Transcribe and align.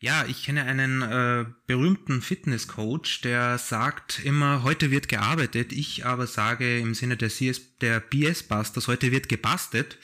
Ja, 0.00 0.24
ich 0.26 0.44
kenne 0.44 0.62
einen 0.62 1.02
äh, 1.02 1.44
berühmten 1.66 2.22
Fitnesscoach, 2.22 3.20
der 3.24 3.58
sagt 3.58 4.24
immer, 4.24 4.62
heute 4.62 4.92
wird 4.92 5.08
gearbeitet. 5.08 5.72
Ich 5.72 6.06
aber 6.06 6.28
sage 6.28 6.78
im 6.78 6.94
Sinne 6.94 7.16
der, 7.16 7.28
CS, 7.28 7.78
der 7.80 7.98
BS 7.98 8.44
Busters, 8.44 8.86
heute 8.86 9.10
wird 9.10 9.28
gebastet. 9.28 9.98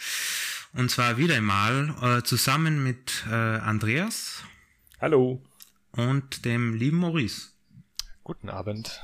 Und 0.73 0.91
zwar 0.91 1.17
wieder 1.17 1.37
einmal 1.37 1.95
äh, 2.03 2.23
zusammen 2.25 2.83
mit 2.83 3.25
äh, 3.31 3.35
Andreas. 3.35 4.43
Hallo. 5.01 5.41
Und 5.93 6.45
dem 6.45 6.75
lieben 6.75 6.97
Maurice. 6.97 7.51
Guten 8.25 8.49
Abend. 8.49 9.01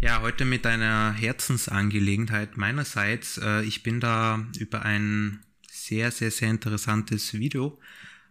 Ja, 0.00 0.22
heute 0.22 0.46
mit 0.46 0.64
einer 0.64 1.12
Herzensangelegenheit 1.12 2.56
meinerseits. 2.56 3.36
Äh, 3.36 3.62
ich 3.64 3.82
bin 3.82 4.00
da 4.00 4.46
über 4.58 4.86
ein 4.86 5.44
sehr, 5.70 6.10
sehr, 6.12 6.30
sehr 6.30 6.48
interessantes 6.48 7.34
Video 7.34 7.78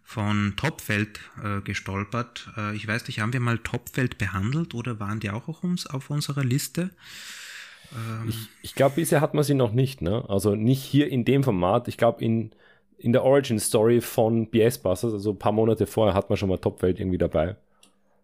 von 0.08 0.54
Topfeld 0.56 1.20
äh, 1.44 1.60
gestolpert. 1.60 2.50
Äh, 2.56 2.74
ich 2.78 2.88
weiß 2.88 3.06
nicht, 3.08 3.20
haben 3.20 3.34
wir 3.34 3.42
mal 3.42 3.58
Topfeld 3.58 4.18
behandelt 4.18 4.74
oder 4.74 5.02
waren 5.02 5.20
die 5.20 5.30
auch 5.30 5.50
auf, 5.50 5.66
uns, 5.66 5.86
auf 5.86 6.10
unserer 6.10 6.46
Liste? 6.46 6.92
Ähm 7.94 8.30
ich, 8.30 8.48
ich 8.62 8.74
glaube, 8.74 8.96
bisher 8.96 9.20
hat 9.20 9.34
man 9.34 9.44
sie 9.44 9.54
noch 9.54 9.74
nicht, 9.74 10.02
ne? 10.02 10.24
Also 10.30 10.56
nicht 10.56 10.82
hier 10.82 11.10
in 11.10 11.26
dem 11.26 11.44
Format. 11.44 11.90
Ich 11.90 11.98
glaube, 11.98 12.24
in, 12.24 12.52
in 12.98 13.12
der 13.12 13.26
Origin 13.26 13.60
Story 13.60 14.00
von 14.00 14.50
BS 14.50 14.78
Busters, 14.78 15.12
also 15.12 15.32
ein 15.32 15.40
paar 15.40 15.52
Monate 15.52 15.86
vorher, 15.86 16.16
hat 16.16 16.30
man 16.30 16.38
schon 16.38 16.48
mal 16.48 16.58
Topfeld 16.58 17.02
irgendwie 17.02 17.18
dabei. 17.18 17.58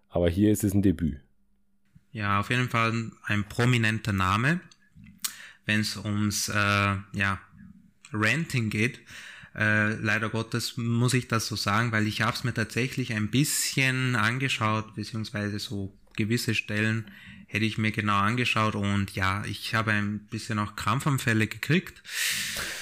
Aber 0.07 0.29
hier 0.29 0.53
ist 0.53 0.63
es 0.63 0.73
ein 0.73 0.83
Debüt. 0.83 1.19
Ja, 2.13 2.39
auf 2.39 2.49
jeden 2.49 2.69
Fall 2.69 3.11
ein 3.25 3.43
prominenter 3.49 4.13
Name, 4.13 4.61
wenn 5.65 5.81
es 5.81 5.97
ums 5.97 6.47
äh, 6.47 6.53
ja, 6.53 7.41
Ranting 8.13 8.69
geht. 8.69 9.01
Äh, 9.55 9.93
leider 9.95 10.29
Gottes 10.29 10.77
muss 10.77 11.13
ich 11.13 11.27
das 11.27 11.47
so 11.47 11.55
sagen, 11.55 11.91
weil 11.91 12.07
ich 12.07 12.21
habe 12.21 12.35
es 12.35 12.43
mir 12.43 12.53
tatsächlich 12.53 13.13
ein 13.13 13.29
bisschen 13.29 14.15
angeschaut, 14.15 14.95
beziehungsweise 14.95 15.59
so 15.59 15.93
gewisse 16.15 16.55
Stellen 16.55 17.05
hätte 17.47 17.65
ich 17.65 17.77
mir 17.77 17.91
genau 17.91 18.17
angeschaut 18.17 18.73
und 18.73 19.13
ja, 19.15 19.43
ich 19.45 19.75
habe 19.75 19.91
ein 19.91 20.19
bisschen 20.31 20.57
auch 20.57 20.75
Krampfanfälle 20.75 21.45
gekriegt, 21.45 22.01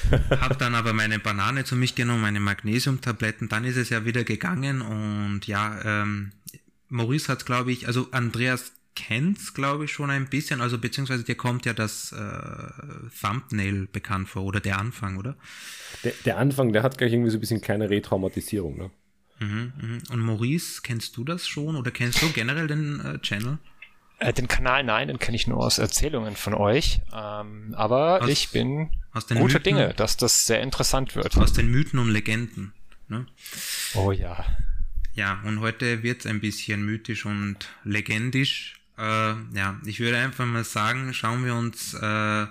habe 0.29 0.55
dann 0.55 0.75
aber 0.75 0.93
meine 0.93 1.19
Banane 1.19 1.65
zu 1.65 1.75
mich 1.75 1.93
genommen, 1.93 2.21
meine 2.21 2.39
Magnesiumtabletten, 2.39 3.49
dann 3.49 3.65
ist 3.65 3.75
es 3.75 3.89
ja 3.89 4.05
wieder 4.05 4.23
gegangen 4.23 4.81
und 4.81 5.45
ja, 5.45 5.81
ähm, 5.83 6.31
Maurice 6.87 7.27
hat 7.27 7.45
glaube 7.45 7.73
ich, 7.73 7.87
also 7.87 8.09
Andreas 8.11 8.71
kennt's, 8.95 9.53
glaube 9.53 9.85
ich, 9.85 9.91
schon 9.91 10.09
ein 10.09 10.27
bisschen. 10.27 10.61
Also 10.61 10.77
beziehungsweise 10.77 11.23
dir 11.23 11.35
kommt 11.35 11.65
ja 11.65 11.73
das 11.73 12.11
äh, 12.11 13.19
Thumbnail 13.21 13.87
bekannt 13.87 14.29
vor 14.29 14.43
oder 14.43 14.59
der 14.59 14.79
Anfang, 14.79 15.17
oder? 15.17 15.35
Der, 16.03 16.13
der 16.25 16.37
Anfang, 16.37 16.73
der 16.73 16.83
hat 16.83 16.97
gleich 16.97 17.13
irgendwie 17.13 17.31
so 17.31 17.37
ein 17.37 17.41
bisschen 17.41 17.61
kleine 17.61 17.89
Retraumatisierung, 17.89 18.77
ne? 18.77 18.91
Mhm, 19.39 19.73
mh. 19.75 20.13
Und 20.13 20.19
Maurice, 20.19 20.81
kennst 20.83 21.17
du 21.17 21.23
das 21.23 21.47
schon 21.47 21.75
oder 21.75 21.91
kennst 21.91 22.21
du 22.21 22.29
generell 22.31 22.67
den 22.67 22.99
äh, 22.99 23.19
Channel? 23.19 23.57
Äh, 24.19 24.33
den 24.33 24.47
Kanal 24.47 24.83
nein, 24.83 25.07
den 25.07 25.17
kenne 25.17 25.35
ich 25.35 25.47
nur 25.47 25.57
aus 25.57 25.79
Erzählungen 25.79 26.35
von 26.35 26.53
euch. 26.53 27.01
Ähm, 27.11 27.73
aber 27.75 28.21
aus, 28.21 28.29
ich 28.29 28.49
bin 28.49 28.91
guter 29.13 29.35
Mythen, 29.35 29.63
Dinge, 29.63 29.93
dass 29.95 30.15
das 30.15 30.45
sehr 30.45 30.61
interessant 30.61 31.15
wird. 31.15 31.35
Aus 31.37 31.53
den 31.53 31.71
Mythen 31.71 31.97
und 31.97 32.09
Legenden. 32.09 32.73
Ne? 33.07 33.25
Oh 33.95 34.11
ja. 34.11 34.45
Ja, 35.13 35.41
und 35.43 35.59
heute 35.59 36.03
wird 36.03 36.21
es 36.21 36.25
ein 36.27 36.39
bisschen 36.39 36.85
mythisch 36.85 37.25
und 37.25 37.67
legendisch. 37.83 38.80
Äh, 39.01 39.35
ja, 39.57 39.81
ich 39.83 39.99
würde 39.99 40.17
einfach 40.17 40.45
mal 40.45 40.63
sagen, 40.63 41.11
schauen 41.13 41.43
wir 41.43 41.55
uns 41.55 41.95
äh, 41.95 42.45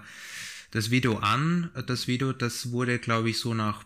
das 0.73 0.91
Video 0.91 1.19
an. 1.19 1.71
Das 1.87 2.09
Video, 2.09 2.33
das 2.33 2.73
wurde, 2.73 2.99
glaube 2.99 3.31
ich, 3.31 3.39
so 3.39 3.55
nach 3.55 3.85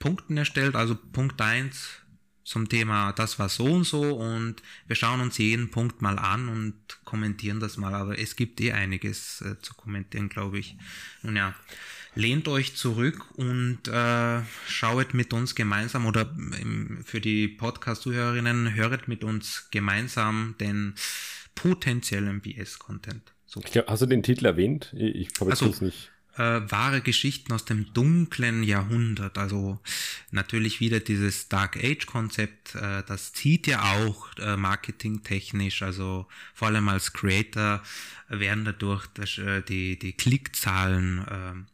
Punkten 0.00 0.36
erstellt. 0.36 0.74
Also 0.74 0.96
Punkt 0.96 1.40
1 1.40 2.00
zum 2.42 2.68
Thema, 2.68 3.12
das 3.12 3.38
war 3.38 3.48
so 3.48 3.64
und 3.64 3.84
so 3.84 4.16
und 4.16 4.56
wir 4.86 4.96
schauen 4.96 5.22
uns 5.22 5.38
jeden 5.38 5.70
Punkt 5.70 6.02
mal 6.02 6.18
an 6.18 6.48
und 6.48 6.74
kommentieren 7.04 7.60
das 7.60 7.76
mal. 7.76 7.94
Aber 7.94 8.18
es 8.18 8.34
gibt 8.34 8.60
eh 8.60 8.72
einiges 8.72 9.40
äh, 9.42 9.58
zu 9.60 9.74
kommentieren, 9.74 10.28
glaube 10.28 10.58
ich. 10.58 10.76
Nun 11.22 11.36
ja, 11.36 11.54
lehnt 12.16 12.48
euch 12.48 12.74
zurück 12.74 13.24
und 13.36 13.86
äh, 13.86 14.42
schaut 14.68 15.14
mit 15.14 15.32
uns 15.32 15.54
gemeinsam 15.54 16.06
oder 16.06 16.30
im, 16.60 17.04
für 17.04 17.20
die 17.20 17.46
Podcast-Zuhörerinnen, 17.48 18.74
höret 18.74 19.06
mit 19.06 19.22
uns 19.22 19.68
gemeinsam 19.70 20.56
den 20.60 20.94
potenziellen 21.54 22.40
BS-Content. 22.40 23.34
So. 23.46 23.60
Glaub, 23.60 23.86
hast 23.88 24.02
du 24.02 24.06
den 24.06 24.22
Titel 24.22 24.46
erwähnt? 24.46 24.92
Ich, 24.96 25.14
ich 25.14 25.28
habe 25.40 25.50
also, 25.50 25.66
nicht. 25.84 26.10
Äh, 26.36 26.62
wahre 26.68 27.00
Geschichten 27.00 27.52
aus 27.52 27.64
dem 27.64 27.92
dunklen 27.94 28.64
Jahrhundert. 28.64 29.38
Also 29.38 29.78
natürlich 30.32 30.80
wieder 30.80 30.98
dieses 30.98 31.48
Dark 31.48 31.76
Age-Konzept. 31.76 32.74
Äh, 32.74 33.04
das 33.06 33.32
zieht 33.32 33.68
ja 33.68 33.94
auch 33.94 34.30
äh, 34.38 34.56
marketingtechnisch. 34.56 35.82
Also 35.82 36.26
vor 36.52 36.68
allem 36.68 36.88
als 36.88 37.12
Creator 37.12 37.82
werden 38.28 38.64
dadurch 38.64 39.06
das, 39.14 39.38
äh, 39.38 39.62
die, 39.62 39.96
die 39.96 40.14
Klickzahlen 40.14 41.24
ähm, 41.30 41.66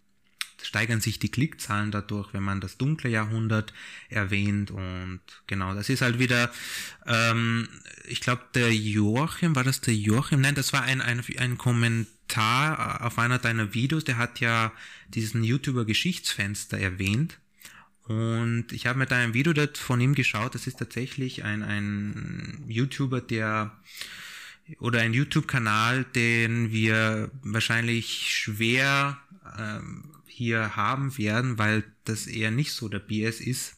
steigern 0.62 1.00
sich 1.00 1.18
die 1.18 1.30
Klickzahlen 1.30 1.90
dadurch, 1.90 2.32
wenn 2.32 2.42
man 2.42 2.60
das 2.60 2.76
dunkle 2.76 3.10
Jahrhundert 3.10 3.72
erwähnt. 4.08 4.70
Und 4.70 5.20
genau, 5.46 5.74
das 5.74 5.88
ist 5.88 6.02
halt 6.02 6.18
wieder, 6.18 6.50
ähm, 7.06 7.68
ich 8.06 8.20
glaube, 8.20 8.42
der 8.54 8.74
Joachim, 8.74 9.56
war 9.56 9.64
das 9.64 9.80
der 9.80 9.94
Joachim? 9.94 10.40
Nein, 10.40 10.54
das 10.54 10.72
war 10.72 10.82
ein, 10.82 11.00
ein, 11.00 11.22
ein 11.38 11.58
Kommentar 11.58 13.04
auf 13.04 13.18
einer 13.18 13.38
deiner 13.38 13.74
Videos, 13.74 14.04
der 14.04 14.18
hat 14.18 14.40
ja 14.40 14.72
diesen 15.08 15.42
YouTuber 15.44 15.84
Geschichtsfenster 15.84 16.78
erwähnt. 16.78 17.38
Und 18.04 18.72
ich 18.72 18.86
habe 18.86 18.98
mir 18.98 19.06
da 19.06 19.16
ein 19.16 19.34
Video 19.34 19.54
von 19.74 20.00
ihm 20.00 20.14
geschaut, 20.14 20.54
das 20.54 20.66
ist 20.66 20.78
tatsächlich 20.78 21.44
ein, 21.44 21.62
ein 21.62 22.64
YouTuber, 22.66 23.20
der 23.20 23.72
oder 24.78 25.00
ein 25.00 25.12
YouTube-Kanal, 25.12 26.04
den 26.14 26.70
wir 26.70 27.30
wahrscheinlich 27.42 28.32
schwer 28.32 29.18
ähm, 29.58 30.04
hier 30.40 30.74
haben 30.74 31.18
werden, 31.18 31.58
weil 31.58 31.84
das 32.04 32.26
eher 32.26 32.50
nicht 32.50 32.72
so 32.72 32.88
der 32.88 32.98
BS 32.98 33.42
ist. 33.42 33.76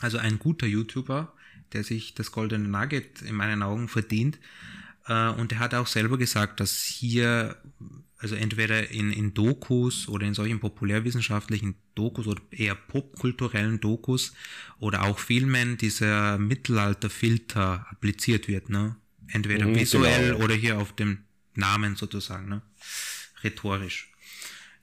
Also 0.00 0.18
ein 0.18 0.40
guter 0.40 0.66
YouTuber, 0.66 1.32
der 1.72 1.84
sich 1.84 2.12
das 2.12 2.32
goldene 2.32 2.66
Nugget 2.68 3.22
in 3.22 3.36
meinen 3.36 3.62
Augen 3.62 3.86
verdient. 3.86 4.40
Äh, 5.06 5.28
und 5.28 5.52
er 5.52 5.60
hat 5.60 5.74
auch 5.74 5.86
selber 5.86 6.18
gesagt, 6.18 6.58
dass 6.58 6.82
hier, 6.82 7.62
also 8.18 8.34
entweder 8.34 8.90
in, 8.90 9.12
in 9.12 9.32
Dokus 9.32 10.08
oder 10.08 10.26
in 10.26 10.34
solchen 10.34 10.58
populärwissenschaftlichen 10.58 11.76
Dokus 11.94 12.26
oder 12.26 12.42
eher 12.50 12.74
popkulturellen 12.74 13.78
Dokus 13.78 14.32
oder 14.80 15.04
auch 15.04 15.20
Filmen 15.20 15.76
dieser 15.76 16.36
Mittelalterfilter 16.36 17.86
appliziert 17.88 18.48
wird, 18.48 18.70
ne? 18.70 18.96
Entweder 19.28 19.66
mhm, 19.66 19.76
visuell 19.76 20.32
genau. 20.32 20.44
oder 20.44 20.56
hier 20.56 20.78
auf 20.78 20.96
dem 20.96 21.18
Namen 21.54 21.94
sozusagen, 21.94 22.48
ne? 22.48 22.62
Rhetorisch. 23.44 24.10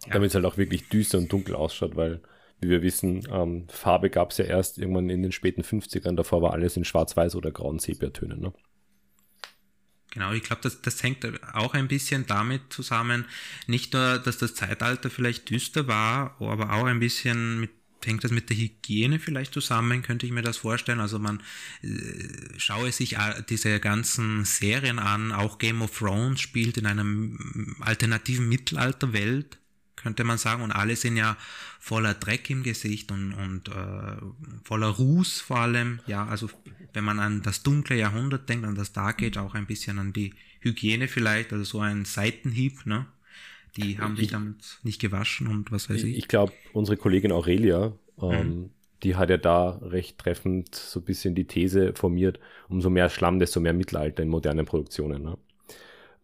Ja. 0.06 0.14
Damit 0.14 0.30
es 0.30 0.36
halt 0.36 0.46
auch 0.46 0.58
wirklich 0.58 0.90
düster 0.90 1.18
und 1.18 1.32
dunkel 1.32 1.56
ausschaut, 1.56 1.96
weil, 1.96 2.22
wie 2.60 2.70
wir 2.70 2.82
wissen, 2.82 3.28
ähm, 3.32 3.68
Farbe 3.70 4.10
gab 4.10 4.32
es 4.32 4.38
ja 4.38 4.46
erst 4.46 4.78
irgendwann 4.78 5.10
in 5.10 5.24
den 5.24 5.32
späten 5.32 5.62
50ern, 5.62 6.16
davor 6.16 6.42
war 6.42 6.54
alles 6.54 6.78
in 6.78 6.86
schwarz-weiß 6.86 7.36
oder 7.36 7.52
grauen 7.52 7.80
Sepiatönen. 7.80 8.40
Ne? 8.40 8.54
Genau, 10.12 10.32
ich 10.34 10.44
glaube, 10.44 10.62
das, 10.62 10.82
das 10.82 11.02
hängt 11.02 11.26
auch 11.54 11.74
ein 11.74 11.88
bisschen 11.88 12.28
damit 12.28 12.62
zusammen, 12.70 13.26
nicht 13.66 13.94
nur, 13.94 14.20
dass 14.20 14.38
das 14.38 14.54
Zeitalter 14.54 15.10
vielleicht 15.10 15.50
düster 15.50 15.88
war, 15.88 16.36
aber 16.40 16.74
auch 16.74 16.86
ein 16.86 17.00
bisschen 17.00 17.60
mit 17.60 17.72
hängt 18.06 18.24
das 18.24 18.32
mit 18.32 18.50
der 18.50 18.58
Hygiene 18.58 19.20
vielleicht 19.20 19.54
zusammen, 19.54 20.02
könnte 20.02 20.26
ich 20.26 20.32
mir 20.32 20.42
das 20.42 20.58
vorstellen. 20.58 21.00
Also 21.00 21.20
man 21.20 21.42
äh, 21.82 21.88
schaue 22.58 22.92
sich 22.92 23.18
diese 23.50 23.80
ganzen 23.80 24.46
Serien 24.46 25.00
an, 25.00 25.32
auch 25.32 25.58
Game 25.58 25.82
of 25.82 25.98
Thrones 25.98 26.42
spielt 26.42 26.78
in 26.78 26.86
einer 26.86 27.06
alternativen 27.80 28.50
Mittelalterwelt 28.50 29.58
könnte 30.04 30.24
man 30.24 30.38
sagen. 30.38 30.62
Und 30.62 30.72
alle 30.72 30.96
sind 30.96 31.18
ja 31.18 31.38
voller 31.80 32.14
Dreck 32.14 32.50
im 32.50 32.62
Gesicht 32.62 33.12
und, 33.12 33.34
und 33.34 33.70
äh, 33.70 34.18
voller 34.64 34.88
Ruß 34.88 35.42
vor 35.42 35.58
allem. 35.58 36.00
Ja, 36.06 36.28
also 36.28 36.50
wenn 36.94 37.04
man 37.04 37.20
an 37.20 37.42
das 37.42 37.64
dunkle 37.64 37.98
Jahrhundert 37.98 38.48
denkt, 38.48 38.66
an 38.66 38.76
das 38.76 38.94
Dark 38.94 39.24
Age, 39.24 39.38
auch 39.38 39.56
ein 39.56 39.66
bisschen 39.66 39.98
an 39.98 40.14
die 40.14 40.34
Hygiene 40.60 41.08
vielleicht, 41.08 41.52
also 41.52 41.64
so 41.64 41.80
ein 41.80 42.06
Seitenhieb, 42.06 42.86
ne? 42.86 43.08
Die 43.76 43.98
haben 43.98 44.16
sich 44.16 44.28
damit 44.28 44.78
nicht 44.84 45.02
gewaschen 45.02 45.48
und 45.48 45.72
was 45.72 45.90
weiß 45.90 46.04
ich. 46.04 46.16
Ich 46.16 46.28
glaube, 46.28 46.54
unsere 46.74 46.96
Kollegin 46.96 47.32
Aurelia, 47.32 47.94
ähm, 48.22 48.48
mhm. 48.48 48.70
die 49.02 49.16
hat 49.16 49.32
ja 49.32 49.38
da 49.38 49.80
recht 49.82 50.20
treffend 50.20 50.76
so 50.76 51.00
ein 51.00 51.06
bisschen 51.06 51.34
die 51.34 51.46
These 51.46 51.94
formiert, 51.96 52.40
umso 52.70 52.92
mehr 52.92 53.10
Schlamm, 53.10 53.40
desto 53.40 53.60
mehr 53.60 53.74
Mittelalter 53.74 54.22
in 54.22 54.30
modernen 54.30 54.68
Produktionen. 54.68 55.24
Ne? 55.24 55.40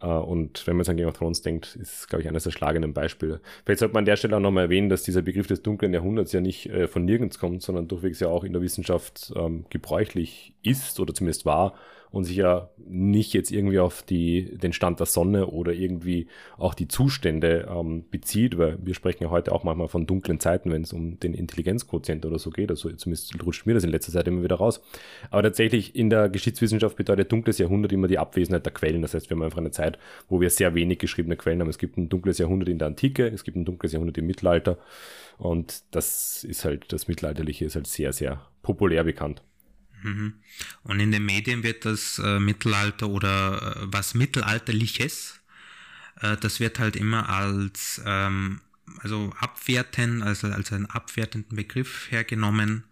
Äh, 0.01 0.07
und 0.07 0.65
wenn 0.67 0.75
man 0.75 0.81
jetzt 0.81 0.89
an 0.89 0.97
Game 0.97 1.07
of 1.07 1.17
Thrones 1.17 1.41
denkt, 1.41 1.75
ist 1.75 2.09
glaube 2.09 2.21
ich, 2.21 2.29
eines 2.29 2.43
der 2.43 2.51
schlagenden 2.51 2.93
Beispiele. 2.93 3.41
Vielleicht 3.65 3.79
sollte 3.79 3.93
man 3.93 4.01
an 4.01 4.05
der 4.05 4.15
Stelle 4.15 4.35
auch 4.35 4.41
nochmal 4.41 4.65
erwähnen, 4.65 4.89
dass 4.89 5.03
dieser 5.03 5.21
Begriff 5.21 5.47
des 5.47 5.61
dunklen 5.61 5.93
Jahrhunderts 5.93 6.31
ja 6.31 6.41
nicht 6.41 6.67
äh, 6.67 6.87
von 6.87 7.05
nirgends 7.05 7.39
kommt, 7.39 7.61
sondern 7.61 7.87
durchwegs 7.87 8.19
ja 8.19 8.27
auch 8.27 8.43
in 8.43 8.53
der 8.53 8.61
Wissenschaft 8.61 9.33
ähm, 9.35 9.65
gebräuchlich 9.69 10.53
ist 10.63 10.99
oder 10.99 11.13
zumindest 11.13 11.45
war 11.45 11.75
und 12.11 12.23
sich 12.23 12.37
ja 12.37 12.69
nicht 12.87 13.33
jetzt 13.33 13.51
irgendwie 13.51 13.79
auf 13.79 14.01
die, 14.01 14.57
den 14.57 14.73
Stand 14.73 14.99
der 14.99 15.05
Sonne 15.05 15.47
oder 15.47 15.73
irgendwie 15.73 16.27
auch 16.57 16.73
die 16.73 16.87
Zustände 16.87 17.67
ähm, 17.69 18.05
bezieht, 18.09 18.57
weil 18.57 18.79
wir 18.81 18.95
sprechen 18.95 19.23
ja 19.23 19.29
heute 19.29 19.51
auch 19.51 19.63
manchmal 19.63 19.87
von 19.89 20.07
dunklen 20.07 20.39
Zeiten, 20.39 20.71
wenn 20.71 20.81
es 20.81 20.91
um 20.91 21.19
den 21.19 21.35
Intelligenzquotient 21.35 22.25
oder 22.25 22.39
so 22.39 22.49
geht. 22.49 22.71
Also 22.71 22.91
zumindest 22.91 23.43
rutscht 23.45 23.67
mir 23.67 23.75
das 23.75 23.83
in 23.83 23.91
letzter 23.91 24.11
Zeit 24.11 24.27
immer 24.27 24.43
wieder 24.43 24.55
raus. 24.55 24.81
Aber 25.29 25.43
tatsächlich 25.43 25.95
in 25.95 26.09
der 26.09 26.29
Geschichtswissenschaft 26.29 26.95
bedeutet 26.95 27.31
dunkles 27.31 27.59
Jahrhundert 27.59 27.91
immer 27.91 28.07
die 28.07 28.17
Abwesenheit 28.17 28.65
der 28.65 28.73
Quellen. 28.73 29.03
Das 29.03 29.13
heißt, 29.13 29.29
wir 29.29 29.35
haben 29.35 29.43
einfach 29.43 29.59
eine 29.59 29.71
Zeit, 29.71 29.99
wo 30.27 30.41
wir 30.41 30.49
sehr 30.49 30.73
wenig 30.73 30.97
geschriebene 30.97 31.35
Quellen 31.35 31.61
haben. 31.61 31.69
Es 31.69 31.77
gibt 31.77 31.97
ein 31.97 32.09
dunkles 32.09 32.39
Jahrhundert 32.39 32.69
in 32.69 32.79
der 32.79 32.87
Antike, 32.87 33.27
es 33.27 33.43
gibt 33.43 33.57
ein 33.57 33.65
dunkles 33.65 33.91
Jahrhundert 33.91 34.17
im 34.17 34.25
Mittelalter. 34.25 34.79
Und 35.37 35.83
das 35.91 36.43
ist 36.43 36.65
halt, 36.65 36.91
das 36.91 37.07
Mittelalterliche 37.07 37.65
ist 37.65 37.75
halt 37.75 37.87
sehr, 37.87 38.13
sehr 38.13 38.41
populär 38.63 39.03
bekannt. 39.03 39.43
Mhm. 40.03 40.33
Und 40.83 40.99
in 40.99 41.11
den 41.11 41.25
Medien 41.25 41.63
wird 41.63 41.85
das 41.85 42.19
äh, 42.19 42.39
Mittelalter 42.39 43.09
oder 43.09 43.77
äh, 43.77 43.87
was 43.91 44.13
Mittelalterliches, 44.13 45.39
äh, 46.21 46.37
das 46.37 46.59
wird 46.59 46.79
halt 46.79 46.95
immer 46.95 47.29
als 47.29 48.01
ähm, 48.05 48.61
also 48.99 49.33
abwerten, 49.39 50.23
also 50.23 50.47
als 50.47 50.73
einen 50.73 50.87
abwertenden 50.87 51.55
Begriff 51.55 52.09
hergenommen, 52.09 52.85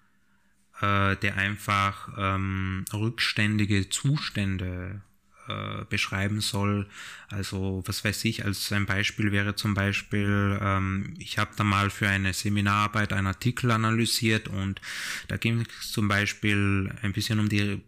äh, 0.81 1.15
der 1.17 1.37
einfach 1.37 2.09
ähm, 2.17 2.85
rückständige 2.93 3.89
Zustände 3.89 5.01
äh, 5.47 5.85
beschreiben 5.89 6.41
soll. 6.41 6.87
Also 7.29 7.83
was 7.85 8.03
weiß 8.03 8.25
ich, 8.25 8.45
als 8.45 8.71
ein 8.71 8.85
Beispiel 8.85 9.31
wäre 9.31 9.55
zum 9.55 9.73
Beispiel, 9.73 10.57
ähm, 10.61 11.13
ich 11.19 11.37
habe 11.37 11.51
da 11.57 11.63
mal 11.63 11.89
für 11.89 12.07
eine 12.07 12.33
Seminararbeit 12.33 13.13
einen 13.13 13.27
Artikel 13.27 13.71
analysiert 13.71 14.47
und 14.47 14.79
da 15.27 15.37
ging 15.37 15.65
es 15.79 15.91
zum 15.91 16.07
Beispiel 16.07 16.93
ein 17.01 17.13
bisschen 17.13 17.39
um 17.39 17.49
die 17.49 17.81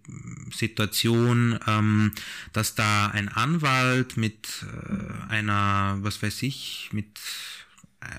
Situation, 0.52 1.60
ähm, 1.68 2.12
dass 2.54 2.76
da 2.76 3.08
ein 3.08 3.30
Anwalt 3.30 4.18
mit 4.18 4.64
äh, 4.64 5.32
einer, 5.32 5.98
was 6.02 6.22
weiß 6.22 6.44
ich, 6.44 6.90
mit 6.92 7.20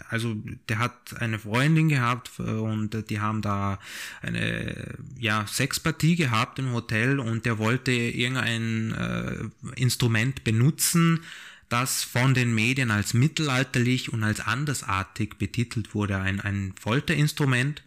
also 0.09 0.35
der 0.69 0.79
hat 0.79 1.21
eine 1.21 1.39
Freundin 1.39 1.89
gehabt 1.89 2.31
äh, 2.39 2.43
und 2.43 3.11
die 3.11 3.21
haben 3.21 3.43
da 3.43 3.79
eine 4.21 4.99
ja 5.19 5.47
Sexpartie 5.47 6.17
gehabt 6.17 6.59
im 6.59 6.73
Hotel 6.73 7.19
und 7.19 7.47
der 7.47 7.59
wollte 7.59 7.93
irgendein 7.93 8.93
äh, 8.93 9.81
Instrument 9.81 10.45
benutzen, 10.45 11.21
das 11.69 12.03
von 12.03 12.35
den 12.35 12.55
Medien 12.55 12.91
als 12.91 13.15
mittelalterlich 13.15 14.13
und 14.13 14.25
als 14.25 14.41
andersartig 14.41 15.39
betitelt 15.39 15.95
wurde, 15.95 16.19
ein, 16.19 16.41
ein 16.41 16.75
Folterinstrument. 16.79 17.83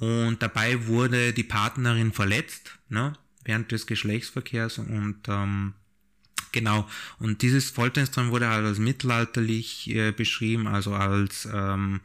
Und 0.00 0.42
dabei 0.42 0.88
wurde 0.88 1.32
die 1.32 1.44
Partnerin 1.44 2.12
verletzt 2.12 2.76
ne, 2.88 3.12
während 3.44 3.70
des 3.70 3.86
Geschlechtsverkehrs. 3.86 4.78
Und 4.78 5.20
ähm, 5.28 5.74
Genau. 6.54 6.88
Und 7.18 7.42
dieses 7.42 7.70
Folterinstrument 7.70 8.32
wurde 8.32 8.48
halt 8.48 8.64
als 8.64 8.78
mittelalterlich 8.78 9.90
äh, 9.90 10.12
beschrieben, 10.12 10.68
also 10.68 10.94
als 10.94 11.48
ähm, 11.52 12.00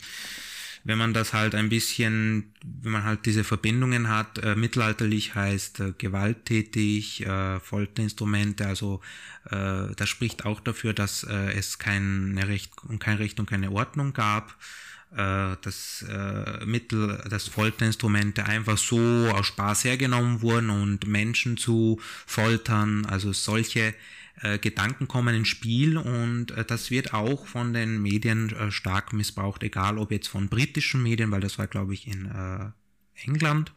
wenn 0.83 0.97
man 0.97 1.13
das 1.13 1.33
halt 1.33 1.53
ein 1.53 1.69
bisschen, 1.69 2.51
wenn 2.63 2.93
man 2.93 3.03
halt 3.03 3.27
diese 3.27 3.43
Verbindungen 3.43 4.09
hat, 4.09 4.39
äh, 4.39 4.55
mittelalterlich 4.55 5.35
heißt 5.35 5.81
äh, 5.81 5.93
gewalttätig, 5.95 7.27
äh, 7.27 7.59
Folterinstrumente, 7.59 8.65
also 8.65 9.01
äh, 9.51 9.93
das 9.95 10.09
spricht 10.09 10.45
auch 10.45 10.61
dafür, 10.61 10.93
dass 10.93 11.23
äh, 11.25 11.53
es 11.53 11.77
kein 11.77 12.35
Recht 12.39 12.71
und 12.87 12.97
kein 12.97 13.17
Recht 13.17 13.39
und 13.39 13.47
keine 13.47 13.69
Ordnung 13.71 14.13
gab 14.13 14.57
äh, 15.15 15.55
dass 15.61 16.05
äh, 16.07 16.65
Mittel, 16.65 17.21
dass 17.29 17.47
Folterinstrumente 17.47 18.45
einfach 18.45 18.77
so 18.77 18.99
aus 19.33 19.47
Spaß 19.47 19.83
hergenommen 19.85 20.41
wurden 20.41 20.69
und 20.69 21.07
Menschen 21.07 21.57
zu 21.57 21.99
foltern, 22.25 23.05
also 23.05 23.33
solche 23.33 23.93
Gedanken 24.61 25.07
kommen 25.07 25.35
ins 25.35 25.49
Spiel 25.49 25.97
und 25.97 26.51
äh, 26.51 26.63
das 26.63 26.91
wird 26.91 27.13
auch 27.13 27.45
von 27.45 27.73
den 27.73 28.01
Medien 28.01 28.49
äh, 28.51 28.71
stark 28.71 29.11
missbraucht, 29.13 29.63
egal 29.63 29.97
ob 29.97 30.11
jetzt 30.11 30.27
von 30.27 30.47
britischen 30.47 31.03
Medien, 31.03 31.31
weil 31.31 31.41
das 31.41 31.57
war 31.57 31.67
glaube 31.67 31.93
ich 31.93 32.07
in 32.07 32.25
äh, 32.25 32.71
England 33.25 33.73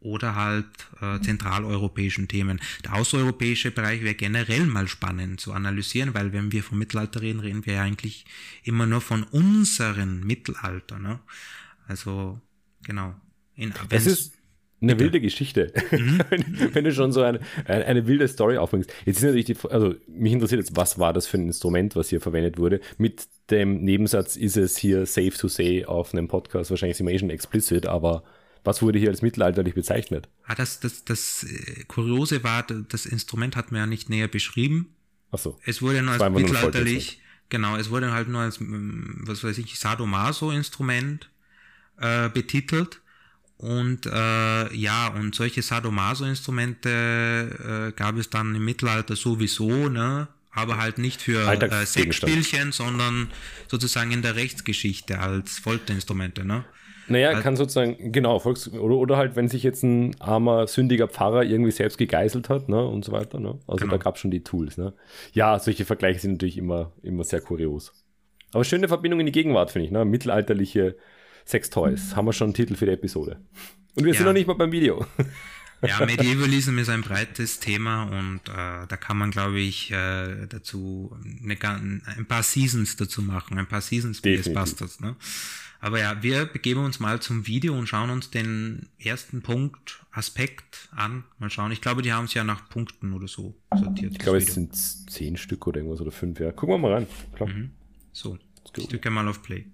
oder 0.00 0.34
halt 0.34 0.66
äh, 1.00 1.20
zentraleuropäischen 1.20 2.26
Themen. 2.26 2.60
Der 2.84 2.94
außereuropäische 2.94 3.70
Bereich 3.70 4.02
wäre 4.02 4.14
generell 4.14 4.64
mal 4.66 4.88
spannend 4.88 5.40
zu 5.40 5.52
analysieren, 5.52 6.14
weil 6.14 6.32
wenn 6.32 6.52
wir 6.52 6.62
vom 6.62 6.78
Mittelalter 6.78 7.20
reden, 7.20 7.40
reden 7.40 7.66
wir 7.66 7.74
ja 7.74 7.82
eigentlich 7.82 8.24
immer 8.62 8.86
nur 8.86 9.02
von 9.02 9.24
unseren 9.24 10.24
Mittelalter. 10.26 10.98
Ne? 10.98 11.20
Also 11.86 12.40
genau. 12.82 13.14
In, 13.54 13.74
es 13.90 14.06
ist 14.06 14.32
eine 14.82 14.92
Bitte. 14.92 15.04
wilde 15.04 15.20
Geschichte, 15.20 15.72
mhm. 15.90 16.20
wenn 16.72 16.84
du 16.84 16.92
schon 16.92 17.12
so 17.12 17.22
eine, 17.22 17.40
eine, 17.66 17.84
eine, 17.84 18.06
wilde 18.06 18.26
Story 18.28 18.56
aufbringst. 18.56 18.90
Jetzt 19.04 19.18
ist 19.18 19.24
natürlich 19.24 19.44
die, 19.44 19.56
also 19.68 19.94
mich 20.08 20.32
interessiert 20.32 20.60
jetzt, 20.60 20.76
was 20.76 20.98
war 20.98 21.12
das 21.12 21.26
für 21.26 21.36
ein 21.36 21.46
Instrument, 21.46 21.96
was 21.96 22.08
hier 22.08 22.20
verwendet 22.20 22.56
wurde? 22.58 22.80
Mit 22.96 23.28
dem 23.50 23.84
Nebensatz 23.84 24.36
ist 24.36 24.56
es 24.56 24.76
hier 24.78 25.04
safe 25.04 25.32
to 25.32 25.48
say 25.48 25.84
auf 25.84 26.14
einem 26.14 26.28
Podcast, 26.28 26.70
wahrscheinlich 26.70 26.96
sind 26.96 27.06
wir 27.06 27.14
eh 27.14 27.18
schon 27.18 27.30
explicit, 27.30 27.86
aber 27.86 28.22
was 28.64 28.82
wurde 28.82 28.98
hier 28.98 29.10
als 29.10 29.22
mittelalterlich 29.22 29.74
bezeichnet? 29.74 30.28
Ah, 30.44 30.54
das, 30.54 30.80
das, 30.80 31.04
das 31.04 31.44
äh, 31.44 31.84
Kuriose 31.84 32.42
war, 32.42 32.62
das 32.62 33.06
Instrument 33.06 33.56
hat 33.56 33.72
man 33.72 33.80
ja 33.80 33.86
nicht 33.86 34.08
näher 34.08 34.28
beschrieben. 34.28 34.94
Ach 35.30 35.38
so. 35.38 35.58
Es 35.64 35.82
wurde 35.82 36.02
nur 36.02 36.14
als 36.14 36.32
mittelalterlich, 36.32 37.20
genau, 37.48 37.76
es 37.76 37.90
wurde 37.90 38.12
halt 38.12 38.28
nur 38.28 38.40
als, 38.40 38.58
was 38.60 39.44
weiß 39.44 39.58
ich, 39.58 39.78
Sadomaso-Instrument 39.78 41.30
äh, 41.98 42.28
betitelt. 42.28 43.00
Und 43.60 44.06
äh, 44.06 44.74
ja, 44.74 45.08
und 45.08 45.34
solche 45.34 45.60
Sadomaso-Instrumente 45.60 47.90
äh, 47.90 47.92
gab 47.92 48.16
es 48.16 48.30
dann 48.30 48.54
im 48.54 48.64
Mittelalter 48.64 49.16
sowieso, 49.16 49.90
ne? 49.90 50.28
aber 50.50 50.78
halt 50.78 50.96
nicht 50.96 51.20
für 51.20 51.46
äh, 51.46 51.84
Sexspielchen, 51.84 52.72
sondern 52.72 53.28
sozusagen 53.68 54.12
in 54.12 54.22
der 54.22 54.36
Rechtsgeschichte 54.36 55.18
als 55.18 55.58
Folterinstrumente. 55.58 56.46
Ne? 56.46 56.64
Naja, 57.08 57.30
also, 57.30 57.42
kann 57.42 57.56
sozusagen, 57.56 58.12
genau, 58.12 58.38
Volks 58.38 58.72
oder, 58.72 58.94
oder 58.94 59.18
halt, 59.18 59.36
wenn 59.36 59.48
sich 59.48 59.62
jetzt 59.62 59.82
ein 59.82 60.18
armer, 60.22 60.66
sündiger 60.66 61.06
Pfarrer 61.06 61.42
irgendwie 61.42 61.72
selbst 61.72 61.98
gegeißelt 61.98 62.48
hat 62.48 62.70
ne, 62.70 62.82
und 62.82 63.04
so 63.04 63.12
weiter. 63.12 63.40
Ne? 63.40 63.58
Also 63.66 63.84
genau. 63.84 63.90
da 63.90 63.98
gab 63.98 64.14
es 64.14 64.22
schon 64.22 64.30
die 64.30 64.42
Tools. 64.42 64.78
Ne? 64.78 64.94
Ja, 65.34 65.58
solche 65.58 65.84
Vergleiche 65.84 66.18
sind 66.18 66.32
natürlich 66.32 66.56
immer, 66.56 66.92
immer 67.02 67.24
sehr 67.24 67.42
kurios. 67.42 67.92
Aber 68.54 68.64
schöne 68.64 68.88
Verbindung 68.88 69.20
in 69.20 69.26
die 69.26 69.32
Gegenwart, 69.32 69.70
finde 69.70 69.84
ich. 69.84 69.92
Ne? 69.92 70.06
Mittelalterliche 70.06 70.96
Sextoys. 71.50 72.16
Haben 72.16 72.26
wir 72.26 72.32
schon 72.32 72.46
einen 72.46 72.54
Titel 72.54 72.74
für 72.74 72.86
die 72.86 72.92
Episode. 72.92 73.40
Und 73.94 74.04
wir 74.04 74.12
ja. 74.12 74.18
sind 74.18 74.26
noch 74.26 74.32
nicht 74.32 74.46
mal 74.46 74.54
beim 74.54 74.72
Video. 74.72 75.04
Ja, 75.82 76.04
Medievalism 76.04 76.76
ist 76.76 76.90
ein 76.90 77.00
breites 77.00 77.58
Thema 77.58 78.02
und 78.02 78.40
äh, 78.48 78.86
da 78.86 78.96
kann 78.98 79.16
man, 79.16 79.30
glaube 79.30 79.60
ich, 79.60 79.90
äh, 79.90 80.46
dazu 80.46 81.16
eine, 81.42 81.56
ein 81.62 82.26
paar 82.28 82.42
Seasons 82.42 82.96
dazu 82.96 83.22
machen, 83.22 83.58
ein 83.58 83.66
paar 83.66 83.80
Seasons 83.80 84.20
BS 84.20 84.52
Busters. 84.52 85.00
Ne? 85.00 85.16
Aber 85.80 85.98
ja, 85.98 86.22
wir 86.22 86.44
begeben 86.44 86.84
uns 86.84 87.00
mal 87.00 87.20
zum 87.20 87.46
Video 87.46 87.78
und 87.78 87.86
schauen 87.86 88.10
uns 88.10 88.28
den 88.28 88.88
ersten 88.98 89.40
Punkt, 89.40 90.04
Aspekt 90.12 90.90
an. 90.94 91.24
Mal 91.38 91.48
schauen. 91.48 91.72
Ich 91.72 91.80
glaube, 91.80 92.02
die 92.02 92.12
haben 92.12 92.26
es 92.26 92.34
ja 92.34 92.44
nach 92.44 92.68
Punkten 92.68 93.14
oder 93.14 93.28
so 93.28 93.54
sortiert. 93.74 94.12
Ich 94.12 94.18
glaube, 94.18 94.38
es 94.38 94.52
sind 94.52 94.76
zehn 94.76 95.38
Stück 95.38 95.66
oder 95.66 95.78
irgendwas 95.78 96.02
oder 96.02 96.12
fünf. 96.12 96.38
Ja, 96.40 96.52
gucken 96.52 96.74
wir 96.74 96.78
mal. 96.78 97.06
Klar. 97.34 97.48
Mhm. 97.48 97.70
So, 98.12 98.38
ich 98.76 98.88
drücke 98.88 99.08
mal 99.08 99.26
auf 99.26 99.42
Play. 99.42 99.64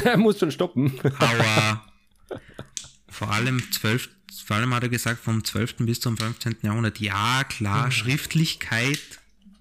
er 0.04 0.16
muss 0.16 0.38
schon 0.38 0.50
stoppen. 0.50 0.92
Aber 1.18 1.84
vor 3.08 3.30
allem 3.30 3.62
12, 3.72 4.08
vor 4.44 4.56
allem 4.56 4.74
hat 4.74 4.82
er 4.82 4.88
gesagt, 4.88 5.22
vom 5.22 5.44
12. 5.44 5.76
bis 5.78 6.00
zum 6.00 6.16
15. 6.16 6.56
Jahrhundert, 6.62 7.00
ja, 7.00 7.44
klar, 7.44 7.86
mhm. 7.86 7.92
Schriftlichkeit 7.92 9.00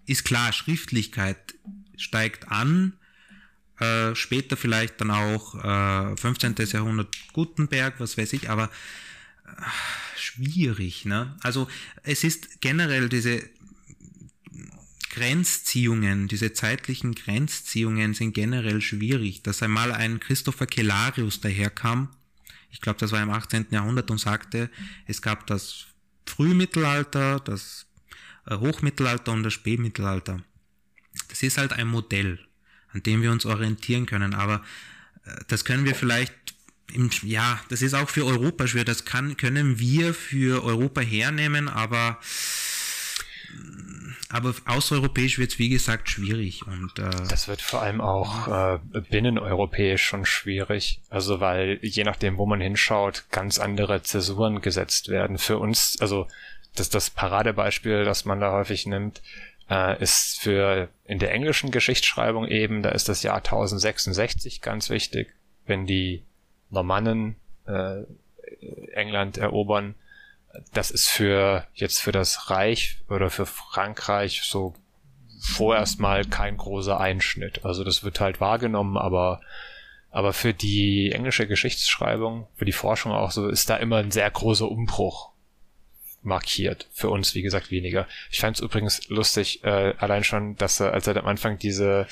ist 0.05 0.25
klar, 0.25 0.51
Schriftlichkeit 0.51 1.55
steigt 1.95 2.51
an. 2.51 2.93
Äh, 3.79 4.13
später 4.15 4.57
vielleicht 4.57 4.99
dann 4.99 5.11
auch 5.11 5.55
äh, 5.55 6.17
15. 6.17 6.55
Jahrhundert 6.57 7.15
Gutenberg, 7.31 7.95
was 7.99 8.17
weiß 8.17 8.33
ich, 8.33 8.49
aber 8.49 8.65
äh, 9.45 9.49
schwierig. 10.17 11.05
Ne? 11.05 11.35
Also 11.41 11.67
es 12.03 12.25
ist 12.25 12.59
generell 12.59 13.07
diese 13.07 13.41
Grenzziehungen, 15.19 16.29
diese 16.29 16.53
zeitlichen 16.53 17.13
Grenzziehungen 17.13 18.13
sind 18.13 18.33
generell 18.33 18.79
schwierig. 18.79 19.43
Dass 19.43 19.61
einmal 19.61 19.91
ein 19.91 20.21
Christopher 20.21 20.65
Kellarius 20.65 21.41
daherkam, 21.41 22.09
ich 22.71 22.79
glaube, 22.79 22.99
das 22.99 23.11
war 23.11 23.21
im 23.21 23.29
18. 23.29 23.67
Jahrhundert 23.71 24.09
und 24.11 24.17
sagte, 24.17 24.69
es 25.07 25.21
gab 25.21 25.45
das 25.47 25.87
Frühmittelalter, 26.25 27.41
das 27.41 27.87
äh, 28.45 28.55
Hochmittelalter 28.55 29.33
und 29.33 29.43
das 29.43 29.53
Spätmittelalter. 29.53 30.41
Das 31.27 31.43
ist 31.43 31.57
halt 31.57 31.73
ein 31.73 31.87
Modell. 31.87 32.39
an 32.93 33.03
dem 33.03 33.21
wir 33.21 33.31
uns 33.31 33.45
orientieren 33.45 34.05
können. 34.05 34.33
Aber 34.33 34.63
äh, 35.25 35.35
das 35.49 35.65
können 35.65 35.83
wir 35.83 35.95
vielleicht 35.95 36.33
im, 36.93 37.09
ja, 37.23 37.59
das 37.67 37.81
ist 37.81 37.93
auch 37.93 38.09
für 38.09 38.25
Europa 38.25 38.67
schwer. 38.67 38.85
Das 38.85 39.03
kann, 39.03 39.35
können 39.35 39.79
wir 39.79 40.13
für 40.13 40.63
Europa 40.63 41.01
hernehmen, 41.01 41.67
aber 41.67 42.19
aber 44.29 44.53
außereuropäisch 44.65 45.39
wird 45.39 45.51
es 45.51 45.59
wie 45.59 45.69
gesagt 45.69 46.09
schwierig 46.09 46.65
und 46.65 46.99
äh, 46.99 47.09
das 47.29 47.47
wird 47.47 47.61
vor 47.61 47.81
allem 47.81 48.01
auch 48.01 48.47
äh, 48.47 48.79
binneneuropäisch 49.09 50.03
schon 50.03 50.25
schwierig, 50.25 51.01
also 51.09 51.39
weil 51.39 51.79
je 51.81 52.03
nachdem, 52.03 52.37
wo 52.37 52.45
man 52.45 52.61
hinschaut, 52.61 53.25
ganz 53.31 53.59
andere 53.59 54.01
Zäsuren 54.03 54.61
gesetzt 54.61 55.09
werden. 55.09 55.37
Für 55.37 55.57
uns, 55.57 55.97
also 55.99 56.27
das 56.75 56.89
das 56.89 57.09
Paradebeispiel, 57.09 58.05
das 58.05 58.25
man 58.25 58.39
da 58.39 58.51
häufig 58.51 58.85
nimmt, 58.85 59.21
äh, 59.69 60.01
ist 60.01 60.39
für 60.39 60.89
in 61.05 61.19
der 61.19 61.31
englischen 61.31 61.71
Geschichtsschreibung 61.71 62.47
eben, 62.47 62.81
da 62.81 62.89
ist 62.89 63.09
das 63.09 63.23
Jahr 63.23 63.37
1066 63.37 64.61
ganz 64.61 64.89
wichtig, 64.89 65.33
wenn 65.65 65.85
die 65.85 66.23
Normannen 66.69 67.35
äh, 67.65 68.03
England 68.93 69.37
erobern 69.37 69.95
das 70.73 70.91
ist 70.91 71.07
für 71.07 71.65
jetzt 71.73 72.01
für 72.01 72.11
das 72.11 72.49
Reich 72.49 72.99
oder 73.09 73.29
für 73.29 73.45
Frankreich 73.45 74.41
so 74.43 74.73
vorerst 75.39 75.99
mal 75.99 76.25
kein 76.25 76.57
großer 76.57 76.99
Einschnitt. 76.99 77.65
Also 77.65 77.83
das 77.83 78.03
wird 78.03 78.19
halt 78.19 78.41
wahrgenommen, 78.41 78.97
aber 78.97 79.41
aber 80.11 80.33
für 80.33 80.53
die 80.53 81.11
englische 81.11 81.47
Geschichtsschreibung, 81.47 82.47
für 82.55 82.65
die 82.65 82.71
Forschung 82.71 83.11
auch 83.11 83.31
so, 83.31 83.47
ist 83.47 83.69
da 83.69 83.77
immer 83.77 83.97
ein 83.97 84.11
sehr 84.11 84.29
großer 84.29 84.69
Umbruch 84.69 85.29
markiert. 86.23 86.87
Für 86.91 87.09
uns, 87.09 87.35
wie 87.35 87.43
gesagt, 87.43 87.71
weniger. 87.71 88.07
Ich 88.31 88.39
fand 88.39 88.57
es 88.57 88.61
übrigens 88.61 89.07
lustig, 89.09 89.63
äh, 89.63 89.93
allein 89.97 90.23
schon, 90.23 90.55
dass 90.55 90.79
er, 90.79 90.93
als 90.93 91.07
er 91.07 91.15
am 91.17 91.27
Anfang 91.27 91.59
diese 91.59 92.07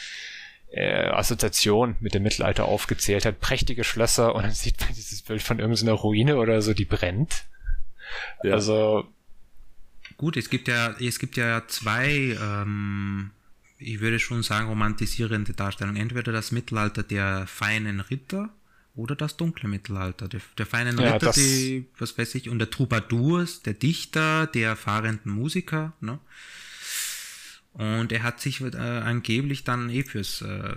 äh, 0.72 1.08
Assoziation 1.08 1.96
mit 2.00 2.13
dem 2.13 2.24
Mittelalter 2.24 2.66
aufgezählt 2.66 3.25
hat, 3.25 3.39
prächtige 3.39 3.84
Schlösser 3.84 4.36
und 4.36 4.44
dann 4.44 4.51
sieht 4.51 4.80
man 4.80 4.89
dieses 4.89 5.22
Bild 5.24 5.42
von 5.42 5.60
irgendeiner 5.60 5.94
Ruine 5.94 6.38
oder 6.38 6.62
so, 6.62 6.74
die 6.74 6.86
brennt. 6.86 7.46
Ja. 8.44 8.54
Also. 8.54 9.08
Gut, 10.16 10.38
es 10.38 10.50
gibt 10.50 10.68
ja, 10.68 10.96
es 11.00 11.20
gibt 11.20 11.38
ja 11.38 11.68
zwei, 11.68 12.38
ähm, 12.42 13.32
ich 13.78 14.00
würde 14.00 14.20
schon 14.20 14.42
sagen, 14.42 14.68
romantisierende 14.68 15.54
Darstellungen. 15.54 16.02
Entweder 16.02 16.32
das 16.32 16.52
Mittelalter 16.52 17.04
der 17.04 17.46
feinen 17.46 18.00
Ritter 18.00 18.50
oder 18.96 19.16
das 19.16 19.38
dunkle 19.38 19.70
Mittelalter. 19.70 20.28
Der, 20.28 20.42
der 20.58 20.66
feinen 20.66 20.98
ja, 20.98 21.14
Ritter, 21.14 21.32
die, 21.32 21.86
was 22.00 22.18
weiß 22.18 22.36
ich, 22.36 22.50
und 22.50 22.60
der 22.60 22.70
Troubadours, 22.70 23.62
der 23.62 23.76
Dichter, 23.76 24.48
der 24.48 24.76
fahrenden 24.76 25.32
Musiker, 25.32 25.94
ne? 26.02 26.20
Und 27.74 28.12
er 28.12 28.24
hat 28.24 28.42
sich 28.42 28.62
äh, 28.62 28.76
angeblich 28.76 29.64
dann 29.64 29.92
eh 29.92 30.02
fürs 30.02 30.42
äh, 30.42 30.74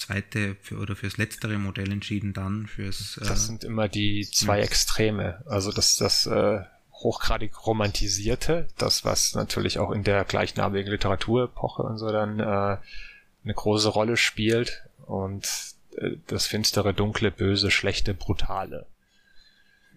zweite 0.00 0.56
für, 0.60 0.78
oder 0.78 0.96
fürs 0.96 1.16
letztere 1.16 1.58
Modell 1.58 1.92
entschieden 1.92 2.32
dann 2.32 2.66
fürs. 2.66 3.18
Äh, 3.18 3.28
das 3.28 3.46
sind 3.46 3.64
immer 3.64 3.88
die 3.88 4.28
zwei. 4.30 4.60
Extreme. 4.60 5.42
Also 5.46 5.70
das, 5.70 5.96
das 5.96 6.26
äh, 6.26 6.60
hochgradig 6.92 7.66
romantisierte, 7.66 8.68
das 8.76 9.04
was 9.04 9.34
natürlich 9.34 9.78
auch 9.78 9.90
in 9.90 10.04
der 10.04 10.24
gleichnamigen 10.24 10.90
Literaturepoche 10.90 11.82
und 11.82 11.98
so 11.98 12.10
dann 12.10 12.40
äh, 12.40 12.42
eine 12.42 13.54
große 13.54 13.88
Rolle 13.88 14.16
spielt 14.16 14.82
und 15.06 15.48
äh, 15.96 16.16
das 16.26 16.46
finstere, 16.46 16.92
dunkle, 16.94 17.30
böse, 17.30 17.70
schlechte, 17.70 18.14
brutale. 18.14 18.86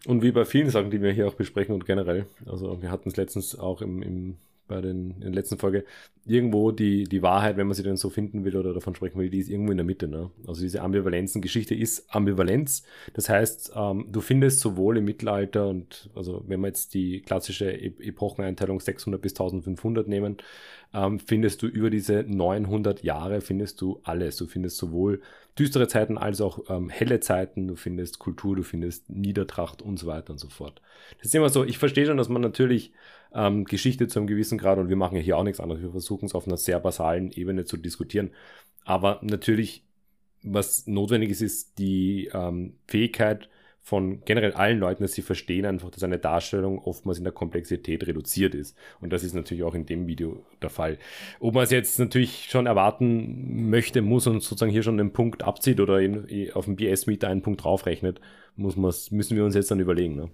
Und 0.05 0.21
wie 0.21 0.31
bei 0.31 0.45
vielen 0.45 0.69
Sachen, 0.69 0.91
die 0.91 1.01
wir 1.01 1.11
hier 1.11 1.27
auch 1.27 1.35
besprechen 1.35 1.73
und 1.73 1.85
generell, 1.85 2.25
also 2.45 2.81
wir 2.81 2.91
hatten 2.91 3.09
es 3.09 3.15
letztens 3.15 3.57
auch 3.57 3.81
im, 3.81 4.01
im 4.01 4.37
bei 4.73 4.81
den, 4.81 5.11
in 5.15 5.21
der 5.21 5.31
letzten 5.31 5.59
Folge, 5.59 5.85
irgendwo 6.25 6.71
die, 6.71 7.03
die 7.03 7.21
Wahrheit, 7.21 7.57
wenn 7.57 7.67
man 7.67 7.75
sie 7.75 7.83
denn 7.83 7.97
so 7.97 8.09
finden 8.09 8.43
will 8.43 8.57
oder 8.57 8.73
davon 8.73 8.95
sprechen 8.95 9.19
will, 9.19 9.29
die 9.29 9.39
ist 9.39 9.49
irgendwo 9.49 9.71
in 9.71 9.77
der 9.77 9.85
Mitte. 9.85 10.07
Ne? 10.07 10.31
Also 10.47 10.61
diese 10.61 10.81
Ambivalenzen, 10.81 11.41
Geschichte 11.41 11.75
ist 11.75 12.13
Ambivalenz. 12.13 12.83
Das 13.13 13.29
heißt, 13.29 13.73
ähm, 13.75 14.07
du 14.11 14.21
findest 14.21 14.59
sowohl 14.59 14.97
im 14.97 15.05
Mittelalter 15.05 15.67
und, 15.67 16.09
also 16.15 16.43
wenn 16.47 16.61
wir 16.61 16.67
jetzt 16.67 16.93
die 16.93 17.21
klassische 17.21 17.71
e 17.71 17.93
Epocheneinteilung 17.99 18.79
600 18.79 19.21
bis 19.21 19.33
1500 19.33 20.07
nehmen, 20.07 20.37
ähm, 20.93 21.19
findest 21.19 21.61
du 21.61 21.67
über 21.67 21.89
diese 21.89 22.23
900 22.23 23.03
Jahre, 23.03 23.41
findest 23.41 23.81
du 23.81 23.99
alles. 24.03 24.37
Du 24.37 24.47
findest 24.47 24.77
sowohl 24.77 25.21
düstere 25.57 25.87
Zeiten 25.87 26.17
als 26.17 26.41
auch 26.41 26.69
ähm, 26.69 26.89
helle 26.89 27.19
Zeiten, 27.19 27.67
du 27.67 27.75
findest 27.75 28.19
Kultur, 28.19 28.55
du 28.55 28.63
findest 28.63 29.09
Niedertracht 29.09 29.81
und 29.81 29.97
so 29.97 30.07
weiter 30.07 30.31
und 30.31 30.39
so 30.39 30.49
fort. 30.49 30.81
Das 31.17 31.27
ist 31.27 31.35
immer 31.35 31.49
so, 31.49 31.63
ich 31.63 31.77
verstehe 31.77 32.05
schon, 32.05 32.17
dass 32.17 32.29
man 32.29 32.41
natürlich 32.41 32.93
ähm, 33.33 33.65
Geschichte 33.65 34.07
zu 34.07 34.19
einem 34.19 34.27
gewissen 34.27 34.57
Grad, 34.57 34.77
und 34.77 34.89
wir 34.89 34.95
machen 34.95 35.15
ja 35.15 35.21
hier 35.21 35.37
auch 35.37 35.43
nichts 35.43 35.59
anderes, 35.59 35.81
wir 35.81 35.91
versuchen 35.91 36.25
es 36.25 36.35
auf 36.35 36.47
einer 36.47 36.57
sehr 36.57 36.79
basalen 36.79 37.31
Ebene 37.31 37.65
zu 37.65 37.77
diskutieren. 37.77 38.31
Aber 38.85 39.19
natürlich, 39.21 39.83
was 40.43 40.87
notwendig 40.87 41.29
ist, 41.31 41.41
ist 41.41 41.79
die 41.79 42.29
ähm, 42.33 42.75
Fähigkeit 42.87 43.49
von 43.85 44.23
generell 44.23 44.53
allen 44.53 44.79
Leuten, 44.79 45.03
dass 45.03 45.11
sie 45.11 45.21
verstehen 45.21 45.65
einfach, 45.65 45.91
dass 45.91 46.03
eine 46.03 46.17
Darstellung 46.17 46.79
oftmals 46.79 47.17
in 47.17 47.25
der 47.25 47.33
Komplexität 47.33 48.07
reduziert 48.07 48.55
ist. 48.55 48.77
Und 49.01 49.11
das 49.11 49.25
ist 49.25 49.33
natürlich 49.33 49.63
auch 49.63 49.75
in 49.75 49.85
dem 49.85 50.07
Video 50.07 50.45
der 50.61 50.69
Fall. 50.69 50.97
Ob 51.41 51.53
man 51.53 51.65
es 51.65 51.71
jetzt 51.71 51.99
natürlich 51.99 52.47
schon 52.49 52.65
erwarten 52.65 53.69
möchte, 53.69 54.01
muss 54.01 54.25
und 54.25 54.41
sozusagen 54.41 54.71
hier 54.71 54.83
schon 54.83 54.99
einen 54.99 55.11
Punkt 55.11 55.43
abzieht 55.43 55.81
oder 55.81 55.99
in, 55.99 56.49
auf 56.53 56.63
dem 56.63 56.77
BS-Meter 56.77 57.27
einen 57.27 57.41
Punkt 57.41 57.65
draufrechnet, 57.65 58.21
muss 58.55 58.77
müssen 58.77 59.35
wir 59.35 59.43
uns 59.43 59.55
jetzt 59.55 59.69
dann 59.69 59.81
überlegen. 59.81 60.15
Ne? 60.15 60.29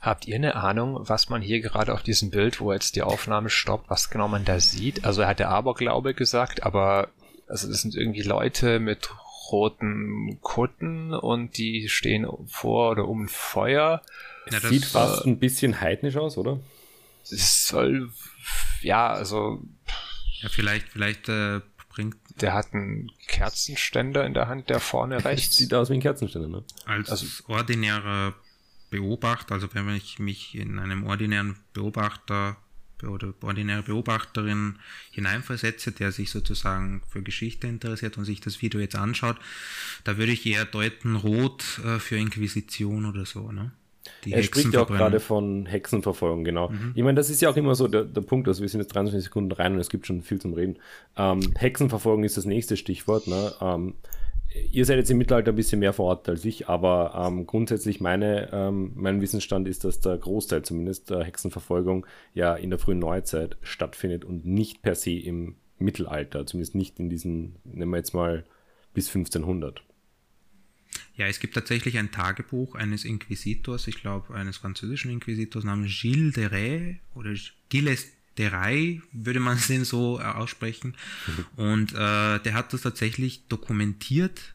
Habt 0.00 0.26
ihr 0.26 0.36
eine 0.36 0.56
Ahnung, 0.56 1.08
was 1.08 1.28
man 1.28 1.42
hier 1.42 1.60
gerade 1.60 1.94
auf 1.94 2.02
diesem 2.02 2.30
Bild, 2.30 2.60
wo 2.60 2.72
jetzt 2.72 2.96
die 2.96 3.02
Aufnahme 3.02 3.50
stoppt, 3.50 3.88
was 3.88 4.10
genau 4.10 4.28
man 4.28 4.44
da 4.44 4.60
sieht? 4.60 5.04
Also 5.04 5.22
er 5.22 5.28
hat 5.28 5.38
der 5.38 5.50
Aberglaube 5.50 6.14
gesagt, 6.14 6.62
aber 6.62 7.08
also 7.48 7.68
das 7.68 7.82
sind 7.82 7.94
irgendwie 7.94 8.22
Leute 8.22 8.78
mit 8.78 9.10
roten 9.50 10.38
Kutten 10.40 11.14
und 11.14 11.56
die 11.58 11.88
stehen 11.88 12.26
vor 12.46 12.92
oder 12.92 13.06
um 13.06 13.28
Feuer. 13.28 14.02
Es 14.46 14.62
ja, 14.62 14.68
sieht 14.68 14.84
fast 14.84 15.24
äh, 15.24 15.28
ein 15.28 15.38
bisschen 15.38 15.80
heidnisch 15.80 16.16
aus, 16.16 16.36
oder? 16.36 16.58
Es 17.30 17.66
soll, 17.66 18.10
ja, 18.80 19.12
also. 19.12 19.62
Ja, 20.40 20.48
vielleicht, 20.48 20.88
vielleicht 20.88 21.28
äh, 21.28 21.60
bringt. 21.90 22.16
Der 22.40 22.54
hat 22.54 22.72
einen 22.72 23.10
Kerzenständer 23.28 24.24
in 24.24 24.34
der 24.34 24.48
Hand, 24.48 24.70
der 24.70 24.80
vorne 24.80 25.24
rechts. 25.24 25.56
Sieht 25.56 25.74
aus 25.74 25.90
wie 25.90 25.94
ein 25.94 26.00
Kerzenständer, 26.00 26.48
ne? 26.48 26.64
Als 26.86 27.10
also, 27.10 27.26
ordinärer 27.46 28.34
Beobachter, 28.92 29.54
also 29.54 29.68
wenn 29.72 29.88
ich 29.96 30.18
mich 30.20 30.54
in 30.54 30.78
einem 30.78 31.04
ordinären 31.04 31.56
Beobachter 31.72 32.56
oder 33.02 33.34
ordinäre 33.42 33.82
Beobachterin 33.82 34.76
hineinversetze, 35.10 35.90
der 35.90 36.12
sich 36.12 36.30
sozusagen 36.30 37.02
für 37.08 37.22
Geschichte 37.22 37.66
interessiert 37.66 38.16
und 38.16 38.24
sich 38.24 38.40
das 38.40 38.62
Video 38.62 38.78
jetzt 38.78 38.94
anschaut, 38.94 39.36
da 40.04 40.18
würde 40.18 40.30
ich 40.30 40.46
eher 40.46 40.64
deuten 40.64 41.16
rot 41.16 41.80
äh, 41.84 41.98
für 41.98 42.16
Inquisition 42.16 43.06
oder 43.06 43.26
so, 43.26 43.50
ne? 43.50 43.72
Die 44.24 44.32
er 44.32 44.42
spricht 44.42 44.72
ja 44.74 44.82
auch 44.82 44.88
gerade 44.88 45.20
von 45.20 45.66
Hexenverfolgung, 45.66 46.44
genau. 46.44 46.70
Mhm. 46.70 46.92
Ich 46.94 47.02
meine, 47.02 47.16
das 47.16 47.30
ist 47.30 47.40
ja 47.40 47.50
auch 47.50 47.56
immer 47.56 47.74
so 47.74 47.88
der, 47.88 48.04
der 48.04 48.20
Punkt, 48.20 48.48
also 48.48 48.60
wir 48.60 48.68
sind 48.68 48.80
jetzt 48.80 48.94
23 48.94 49.24
Sekunden 49.24 49.52
rein 49.52 49.74
und 49.74 49.80
es 49.80 49.90
gibt 49.90 50.06
schon 50.06 50.22
viel 50.22 50.40
zum 50.40 50.54
Reden. 50.54 50.76
Ähm, 51.16 51.40
Hexenverfolgung 51.56 52.24
ist 52.24 52.36
das 52.36 52.44
nächste 52.44 52.76
Stichwort. 52.76 53.26
Ne? 53.26 53.52
Ähm, 53.60 53.94
ihr 54.70 54.84
seid 54.84 54.98
jetzt 54.98 55.10
im 55.10 55.18
Mittelalter 55.18 55.52
ein 55.52 55.56
bisschen 55.56 55.80
mehr 55.80 55.92
vor 55.92 56.06
Ort 56.06 56.28
als 56.28 56.44
ich, 56.44 56.68
aber 56.68 57.14
ähm, 57.14 57.46
grundsätzlich 57.46 58.00
meine, 58.00 58.50
ähm, 58.52 58.92
mein 58.94 59.20
Wissensstand 59.20 59.68
ist, 59.68 59.84
dass 59.84 60.00
der 60.00 60.16
Großteil 60.16 60.62
zumindest 60.62 61.10
der 61.10 61.24
Hexenverfolgung 61.24 62.06
ja 62.34 62.54
in 62.54 62.70
der 62.70 62.78
frühen 62.78 62.98
Neuzeit 62.98 63.56
stattfindet 63.62 64.24
und 64.24 64.46
nicht 64.46 64.82
per 64.82 64.94
se 64.94 65.12
im 65.12 65.56
Mittelalter, 65.78 66.46
zumindest 66.46 66.74
nicht 66.74 66.98
in 66.98 67.10
diesen, 67.10 67.56
nehmen 67.64 67.92
wir 67.92 67.98
jetzt 67.98 68.14
mal 68.14 68.44
bis 68.94 69.08
1500. 69.08 69.82
Ja, 71.14 71.26
es 71.26 71.40
gibt 71.40 71.54
tatsächlich 71.54 71.98
ein 71.98 72.10
Tagebuch 72.10 72.74
eines 72.74 73.04
Inquisitors, 73.04 73.86
ich 73.86 74.00
glaube 74.00 74.34
eines 74.34 74.56
französischen 74.58 75.10
Inquisitors 75.10 75.64
namens 75.64 76.00
Gilles 76.00 76.34
de 76.34 76.46
Rais 76.46 76.96
oder 77.14 77.34
Gilles 77.68 78.10
Derei, 78.38 79.02
würde 79.12 79.40
man 79.40 79.58
den 79.68 79.84
so 79.84 80.20
äh, 80.20 80.24
aussprechen. 80.24 80.96
Mhm. 81.26 81.64
Und 81.64 81.92
äh, 81.92 82.38
der 82.40 82.54
hat 82.54 82.72
das 82.72 82.82
tatsächlich 82.82 83.46
dokumentiert 83.48 84.54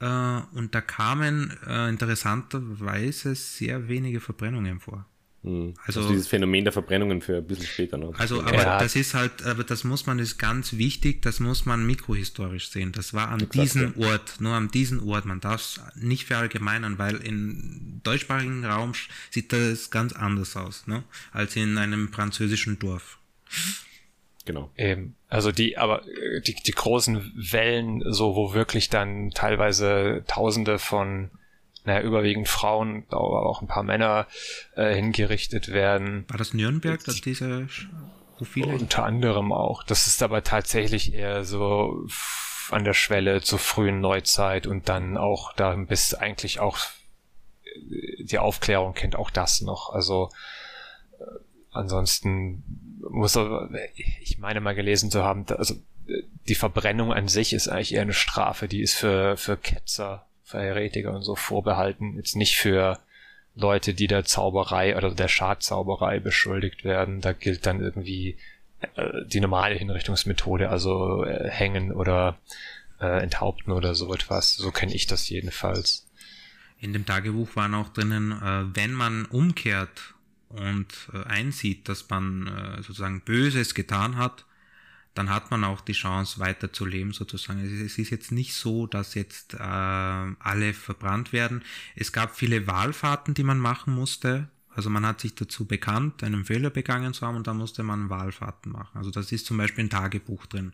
äh, 0.00 0.40
und 0.52 0.74
da 0.74 0.80
kamen 0.80 1.56
äh, 1.66 1.88
interessanterweise 1.88 3.34
sehr 3.34 3.88
wenige 3.88 4.20
Verbrennungen 4.20 4.80
vor. 4.80 5.06
Mhm. 5.42 5.74
Also, 5.86 6.00
also, 6.00 6.12
dieses 6.12 6.26
Phänomen 6.28 6.64
der 6.64 6.72
Verbrennungen 6.72 7.20
für 7.20 7.36
ein 7.36 7.46
bisschen 7.46 7.66
später 7.66 7.96
noch. 7.96 8.18
Also, 8.18 8.40
aber 8.40 8.54
ja. 8.54 8.78
das 8.78 8.96
ist 8.96 9.14
halt, 9.14 9.44
aber 9.44 9.64
das 9.64 9.84
muss 9.84 10.06
man, 10.06 10.18
ist 10.18 10.38
ganz 10.38 10.74
wichtig, 10.74 11.22
das 11.22 11.38
muss 11.40 11.64
man 11.64 11.86
mikrohistorisch 11.86 12.70
sehen. 12.70 12.92
Das 12.92 13.14
war 13.14 13.28
an 13.28 13.48
diesem 13.52 13.94
ja. 13.96 14.08
Ort, 14.08 14.40
nur 14.40 14.54
an 14.54 14.68
diesem 14.70 15.06
Ort. 15.08 15.24
Man 15.24 15.40
darf 15.40 15.60
es 15.60 15.80
nicht 15.94 16.24
verallgemeinern, 16.24 16.98
weil 16.98 17.16
im 17.16 18.00
deutschsprachigen 18.02 18.64
Raum 18.64 18.92
sieht 19.30 19.52
das 19.52 19.90
ganz 19.90 20.12
anders 20.12 20.56
aus, 20.56 20.86
ne? 20.86 21.04
als 21.32 21.54
in 21.54 21.78
einem 21.78 22.12
französischen 22.12 22.78
Dorf. 22.78 23.18
Genau. 24.44 24.70
Eben. 24.76 25.14
Also 25.28 25.52
die, 25.52 25.76
aber 25.76 26.08
äh, 26.08 26.40
die, 26.40 26.54
die 26.54 26.72
großen 26.72 27.32
Wellen, 27.36 28.02
so 28.06 28.34
wo 28.34 28.54
wirklich 28.54 28.88
dann 28.88 29.30
teilweise 29.30 30.24
Tausende 30.26 30.78
von 30.78 31.30
naja, 31.84 32.02
überwiegend 32.02 32.48
Frauen, 32.48 33.04
aber 33.10 33.46
auch 33.46 33.62
ein 33.62 33.68
paar 33.68 33.82
Männer 33.82 34.26
äh, 34.76 34.94
hingerichtet 34.94 35.68
werden. 35.68 36.24
War 36.28 36.38
das 36.38 36.54
Nürnberg, 36.54 37.02
dass 37.04 37.20
diese 37.20 37.68
Profile? 38.36 38.68
Unter 38.68 39.04
anderem 39.04 39.52
auch. 39.52 39.82
Das 39.82 40.06
ist 40.06 40.22
aber 40.22 40.42
tatsächlich 40.42 41.14
eher 41.14 41.44
so 41.44 42.06
an 42.70 42.84
der 42.84 42.94
Schwelle 42.94 43.40
zur 43.40 43.58
frühen 43.58 44.00
Neuzeit 44.00 44.66
und 44.66 44.88
dann 44.88 45.16
auch 45.16 45.52
da 45.54 45.74
bis 45.74 46.14
eigentlich 46.14 46.60
auch 46.60 46.78
äh, 47.64 48.24
die 48.24 48.38
Aufklärung 48.38 48.94
kennt 48.94 49.16
auch 49.16 49.30
das 49.30 49.60
noch. 49.60 49.90
Also 49.90 50.30
äh, 51.18 51.24
ansonsten 51.72 52.62
muss 53.00 53.36
er, 53.36 53.70
ich 54.20 54.38
meine 54.38 54.60
mal 54.60 54.74
gelesen 54.74 55.10
zu 55.10 55.22
haben, 55.22 55.46
also 55.48 55.74
die 56.48 56.54
Verbrennung 56.54 57.12
an 57.12 57.28
sich 57.28 57.52
ist 57.52 57.68
eigentlich 57.68 57.94
eher 57.94 58.02
eine 58.02 58.12
Strafe, 58.12 58.68
die 58.68 58.80
ist 58.80 58.94
für, 58.94 59.36
für 59.36 59.56
Ketzer, 59.56 60.26
für 60.48 60.60
Heretiker 60.60 61.12
und 61.12 61.22
so 61.22 61.36
vorbehalten, 61.36 62.16
jetzt 62.16 62.34
nicht 62.34 62.56
für 62.56 62.98
Leute, 63.54 63.92
die 63.92 64.06
der 64.06 64.24
Zauberei 64.24 64.96
oder 64.96 65.14
der 65.14 65.28
Schadzauberei 65.28 66.20
beschuldigt 66.20 66.84
werden. 66.84 67.20
Da 67.20 67.32
gilt 67.32 67.66
dann 67.66 67.80
irgendwie 67.80 68.38
äh, 68.80 69.24
die 69.26 69.40
normale 69.40 69.74
Hinrichtungsmethode, 69.74 70.70
also 70.70 71.24
äh, 71.24 71.50
hängen 71.50 71.92
oder 71.92 72.38
äh, 73.00 73.22
enthaupten 73.22 73.72
oder 73.72 73.94
so 73.94 74.12
etwas. 74.14 74.54
So 74.54 74.70
kenne 74.70 74.94
ich 74.94 75.06
das 75.06 75.28
jedenfalls. 75.28 76.06
In 76.80 76.92
dem 76.92 77.04
Tagebuch 77.04 77.54
waren 77.56 77.74
auch 77.74 77.90
drinnen, 77.90 78.32
äh, 78.32 78.74
wenn 78.74 78.92
man 78.92 79.26
umkehrt 79.26 80.14
und 80.48 81.10
einsieht, 81.26 81.90
dass 81.90 82.08
man 82.08 82.78
sozusagen 82.78 83.20
Böses 83.20 83.74
getan 83.74 84.16
hat, 84.16 84.46
dann 85.18 85.30
hat 85.30 85.50
man 85.50 85.64
auch 85.64 85.80
die 85.80 85.94
Chance 85.94 86.38
weiterzuleben 86.38 87.12
sozusagen. 87.12 87.58
Es 87.58 87.98
ist 87.98 88.10
jetzt 88.10 88.30
nicht 88.30 88.54
so, 88.54 88.86
dass 88.86 89.14
jetzt 89.14 89.54
äh, 89.54 89.58
alle 89.58 90.72
verbrannt 90.72 91.32
werden. 91.32 91.64
Es 91.96 92.12
gab 92.12 92.36
viele 92.36 92.68
Wahlfahrten, 92.68 93.34
die 93.34 93.42
man 93.42 93.58
machen 93.58 93.92
musste. 93.92 94.48
Also 94.72 94.90
man 94.90 95.04
hat 95.04 95.20
sich 95.20 95.34
dazu 95.34 95.64
bekannt, 95.64 96.22
einen 96.22 96.44
Fehler 96.44 96.70
begangen 96.70 97.14
zu 97.14 97.26
haben 97.26 97.34
und 97.34 97.48
da 97.48 97.52
musste 97.52 97.82
man 97.82 98.10
Wahlfahrten 98.10 98.70
machen. 98.70 98.96
Also 98.96 99.10
das 99.10 99.32
ist 99.32 99.46
zum 99.46 99.56
Beispiel 99.56 99.86
ein 99.86 99.90
Tagebuch 99.90 100.46
drin. 100.46 100.72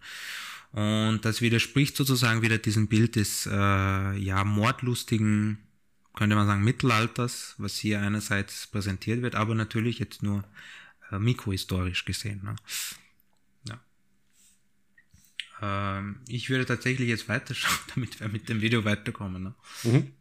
Und 0.72 1.20
das 1.22 1.40
widerspricht 1.40 1.96
sozusagen 1.96 2.42
wieder 2.42 2.58
diesem 2.58 2.86
Bild 2.86 3.16
des 3.16 3.46
äh, 3.50 4.18
ja 4.18 4.44
mordlustigen, 4.44 5.56
könnte 6.14 6.36
man 6.36 6.46
sagen, 6.46 6.62
Mittelalters, 6.62 7.54
was 7.56 7.78
hier 7.78 8.02
einerseits 8.02 8.66
präsentiert 8.66 9.22
wird, 9.22 9.36
aber 9.36 9.54
natürlich 9.54 10.00
jetzt 10.00 10.22
nur 10.22 10.44
äh, 11.10 11.18
mikrohistorisch 11.18 12.04
gesehen. 12.04 12.42
Ne? 12.44 12.56
Ähm, 15.64 16.16
ich 16.28 16.50
würde 16.50 16.66
tatsächlich 16.66 17.08
jetzt 17.08 17.28
weiterschauen, 17.28 17.78
damit 17.94 18.20
wir 18.20 18.28
mit 18.28 18.48
dem 18.48 18.60
Video 18.60 18.84
weiterkommen. 18.84 19.42
Ne? 19.42 19.54
Mhm. 19.84 20.12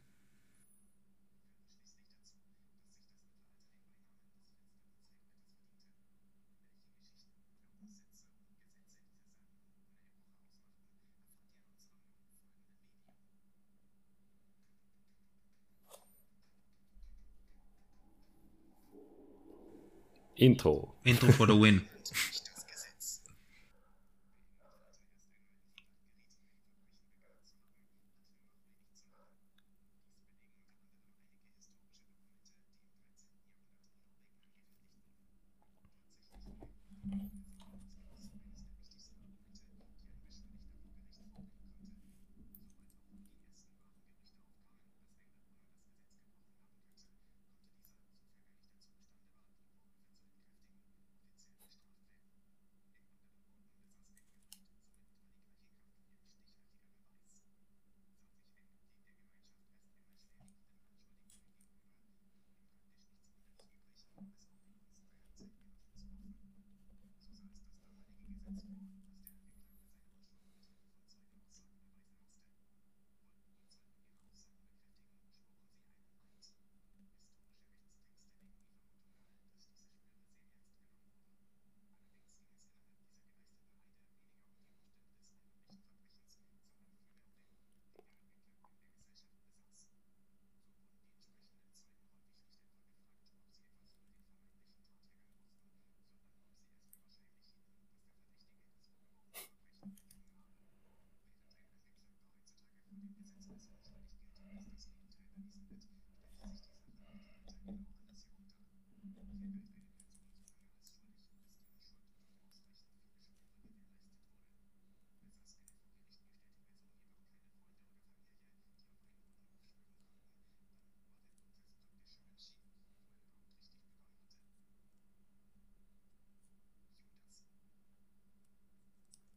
Intro. 20.36 20.94
Intro 21.04 21.32
for 21.32 21.48
the 21.48 21.54
win. 21.54 21.82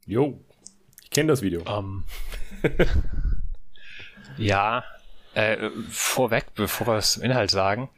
Jo, 0.07 0.41
ich 1.03 1.11
kenne 1.11 1.29
das 1.29 1.43
Video. 1.43 1.63
Um, 1.63 2.05
ähm. 2.63 2.73
ja, 4.39 4.85
äh, 5.35 5.69
vorweg, 5.91 6.55
bevor 6.55 6.87
wir 6.87 6.95
das 6.95 7.15
zum 7.15 7.25
Inhalt 7.25 7.51
sagen, 7.51 7.91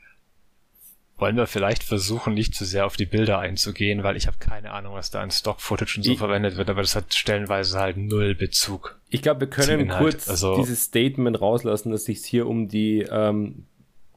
wollen 1.19 1.37
wir 1.37 1.47
vielleicht 1.47 1.83
versuchen, 1.83 2.33
nicht 2.33 2.55
zu 2.55 2.65
sehr 2.65 2.87
auf 2.87 2.97
die 2.97 3.05
Bilder 3.05 3.41
einzugehen, 3.41 4.05
weil 4.05 4.17
ich 4.17 4.27
habe 4.27 4.39
keine 4.39 4.71
Ahnung, 4.71 4.95
was 4.95 5.11
da 5.11 5.21
an 5.21 5.31
Stock-Footage 5.31 5.99
und 5.99 6.05
so 6.05 6.13
ich, 6.13 6.19
verwendet 6.19 6.57
wird, 6.57 6.71
aber 6.71 6.81
das 6.81 6.97
hat 6.97 7.13
stellenweise 7.13 7.79
halt 7.79 7.97
null 7.97 8.35
Bezug. 8.35 8.99
Ich 9.11 9.21
glaube, 9.21 9.41
wir 9.41 9.51
können 9.51 9.89
kurz 9.89 10.31
also, 10.31 10.57
dieses 10.57 10.85
Statement 10.85 11.41
rauslassen, 11.41 11.91
dass 11.91 12.05
sich 12.05 12.25
hier 12.25 12.47
um 12.47 12.69
die 12.69 13.01
ähm, 13.11 13.67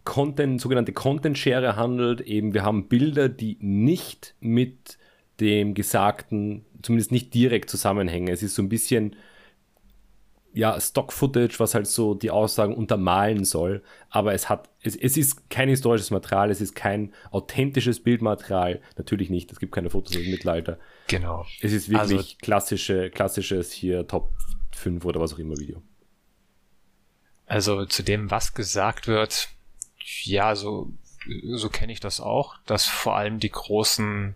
Content, 0.04 0.62
sogenannte 0.62 0.93
Content-Share 0.93 1.75
handelt. 1.75 2.21
Eben, 2.21 2.54
wir 2.54 2.63
haben 2.63 2.88
Bilder, 2.88 3.30
die 3.30 3.58
nicht 3.60 4.36
mit 4.39 4.97
dem 5.41 5.73
Gesagten 5.73 6.65
zumindest 6.82 7.12
nicht 7.12 7.34
direkt 7.34 7.69
zusammenhängen. 7.69 8.30
Es 8.30 8.43
ist 8.43 8.56
so 8.56 8.62
ein 8.62 8.69
bisschen 8.69 9.15
ja, 10.54 10.80
Stock-Footage, 10.80 11.60
was 11.60 11.75
halt 11.75 11.88
so 11.88 12.13
die 12.13 12.30
Aussagen 12.30 12.75
untermalen 12.75 13.45
soll, 13.45 13.84
aber 14.10 14.34
es 14.34 14.49
hat, 14.49 14.69
es, 14.82 14.95
es 14.95 15.15
ist 15.15 15.49
kein 15.49 15.69
historisches 15.69 16.12
Material, 16.12 16.51
es 16.51 16.60
ist 16.60 16.75
kein 16.75 17.13
authentisches 17.32 18.01
Bildmaterial, 18.04 18.82
natürlich 18.97 19.30
nicht, 19.30 19.51
es 19.51 19.60
gibt 19.60 19.73
keine 19.73 19.89
Fotos 19.89 20.15
aus 20.15 20.21
dem 20.21 20.32
Mittelalter. 20.32 20.77
Genau. 21.08 21.45
Es 21.62 21.71
ist 21.71 21.89
wirklich 21.89 22.17
also, 22.17 22.36
klassische, 22.41 23.10
klassisches 23.10 23.71
hier 23.71 24.08
Top 24.08 24.34
5 24.75 25.06
oder 25.06 25.21
was 25.21 25.34
auch 25.34 25.39
immer 25.39 25.58
Video. 25.58 25.82
Also 27.45 27.86
zu 27.86 28.04
dem, 28.04 28.30
was 28.30 28.54
gesagt 28.54 29.08
wird, 29.08 29.49
ja, 30.23 30.56
so, 30.56 30.91
so 31.54 31.69
kenne 31.69 31.93
ich 31.93 31.99
das 32.01 32.19
auch, 32.19 32.58
dass 32.65 32.86
vor 32.86 33.15
allem 33.15 33.39
die 33.39 33.51
großen 33.51 34.36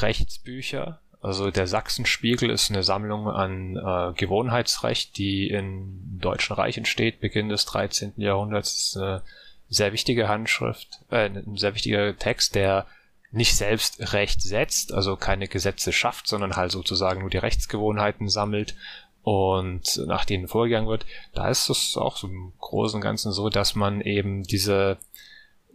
Rechtsbücher. 0.00 1.00
Also 1.20 1.50
der 1.50 1.66
Sachsenspiegel 1.66 2.50
ist 2.50 2.70
eine 2.70 2.84
Sammlung 2.84 3.28
an 3.28 3.76
äh, 3.76 4.12
Gewohnheitsrecht, 4.14 5.18
die 5.18 5.48
im 5.48 6.18
Deutschen 6.20 6.54
Reich 6.54 6.78
entsteht, 6.78 7.20
Beginn 7.20 7.48
des 7.48 7.64
13. 7.64 8.14
Jahrhunderts. 8.16 8.72
Das 8.72 8.82
ist 8.82 8.96
eine 8.96 9.22
sehr 9.68 9.92
wichtige 9.92 10.28
Handschrift, 10.28 11.00
äh, 11.10 11.28
ein 11.28 11.56
sehr 11.56 11.74
wichtiger 11.74 12.16
Text, 12.16 12.54
der 12.54 12.86
nicht 13.30 13.56
selbst 13.56 14.12
Recht 14.12 14.40
setzt, 14.40 14.92
also 14.92 15.16
keine 15.16 15.48
Gesetze 15.48 15.92
schafft, 15.92 16.28
sondern 16.28 16.56
halt 16.56 16.72
sozusagen 16.72 17.20
nur 17.20 17.30
die 17.30 17.38
Rechtsgewohnheiten 17.38 18.28
sammelt 18.28 18.74
und 19.22 20.00
nach 20.06 20.24
denen 20.24 20.48
vorgegangen 20.48 20.88
wird. 20.88 21.04
Da 21.34 21.50
ist 21.50 21.68
es 21.68 21.96
auch 21.96 22.16
so 22.16 22.28
im 22.28 22.52
Großen 22.58 22.96
und 22.96 23.02
Ganzen 23.02 23.32
so, 23.32 23.50
dass 23.50 23.74
man 23.74 24.00
eben 24.00 24.44
diese, 24.44 24.98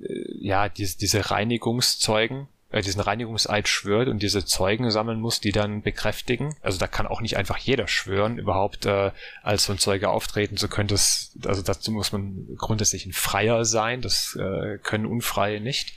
äh, 0.02 0.38
ja, 0.40 0.70
diese, 0.70 0.98
diese 0.98 1.30
Reinigungszeugen 1.30 2.48
äh, 2.74 2.82
diesen 2.82 3.02
Reinigungseid 3.02 3.68
schwört 3.68 4.08
und 4.08 4.24
diese 4.24 4.46
Zeugen 4.46 4.90
sammeln 4.90 5.20
muss, 5.20 5.40
die 5.40 5.52
dann 5.52 5.84
bekräftigen. 5.84 6.56
Also 6.64 6.80
da 6.80 6.88
kann 6.88 7.06
auch 7.06 7.22
nicht 7.22 7.38
einfach 7.38 7.58
jeder 7.58 7.88
schwören, 7.88 8.40
überhaupt 8.40 8.88
äh, 8.88 9.12
als 9.44 9.66
so 9.66 9.74
ein 9.74 9.78
Zeuge 9.78 10.10
auftreten 10.10 10.58
zu 10.58 10.68
können. 10.68 10.88
Das, 10.88 11.38
also 11.46 11.62
dazu 11.62 11.92
muss 11.92 12.12
man 12.12 12.48
grundsätzlich 12.58 13.06
ein 13.06 13.14
Freier 13.14 13.64
sein. 13.64 14.02
Das 14.02 14.36
äh, 14.36 14.80
können 14.80 15.06
Unfreie 15.06 15.62
nicht. 15.62 15.94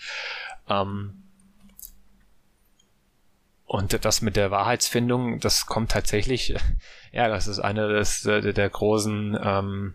Ähm, 0.69 1.23
und 3.65 4.05
das 4.05 4.21
mit 4.21 4.37
der 4.37 4.51
Wahrheitsfindung, 4.51 5.41
das 5.41 5.65
kommt 5.65 5.91
tatsächlich, 5.91 6.55
ja, 7.11 7.29
das 7.29 7.47
ist 7.47 7.59
eine 7.59 7.89
des, 7.89 8.21
der, 8.21 8.53
der 8.53 8.69
großen 8.69 9.39
ähm, 9.43 9.95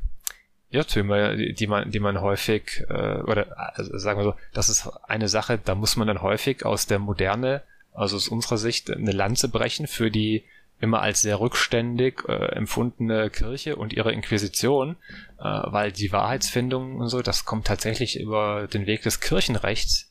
Irrtümer, 0.71 1.35
die 1.35 1.67
man, 1.67 1.91
die 1.91 1.99
man 1.99 2.21
häufig, 2.21 2.83
äh, 2.89 3.21
oder 3.21 3.47
also 3.75 3.97
sagen 3.97 4.19
wir 4.19 4.23
so, 4.23 4.35
das 4.53 4.69
ist 4.69 4.87
eine 5.03 5.27
Sache, 5.27 5.59
da 5.63 5.75
muss 5.75 5.97
man 5.97 6.07
dann 6.07 6.21
häufig 6.21 6.65
aus 6.65 6.87
der 6.87 6.97
Moderne, 6.97 7.61
also 7.93 8.15
aus 8.15 8.29
unserer 8.29 8.57
Sicht, 8.57 8.89
eine 8.89 9.11
Lanze 9.11 9.49
brechen 9.49 9.85
für 9.87 10.09
die 10.09 10.45
immer 10.79 11.01
als 11.01 11.21
sehr 11.21 11.39
rückständig 11.39 12.23
äh, 12.27 12.55
empfundene 12.55 13.29
Kirche 13.29 13.75
und 13.75 13.93
ihre 13.93 14.13
Inquisition, 14.13 14.95
äh, 15.37 15.43
weil 15.43 15.91
die 15.91 16.11
Wahrheitsfindung 16.11 16.95
und 16.95 17.09
so, 17.09 17.21
das 17.21 17.45
kommt 17.45 17.67
tatsächlich 17.67 18.19
über 18.19 18.67
den 18.67 18.87
Weg 18.87 19.03
des 19.03 19.19
Kirchenrechts, 19.19 20.09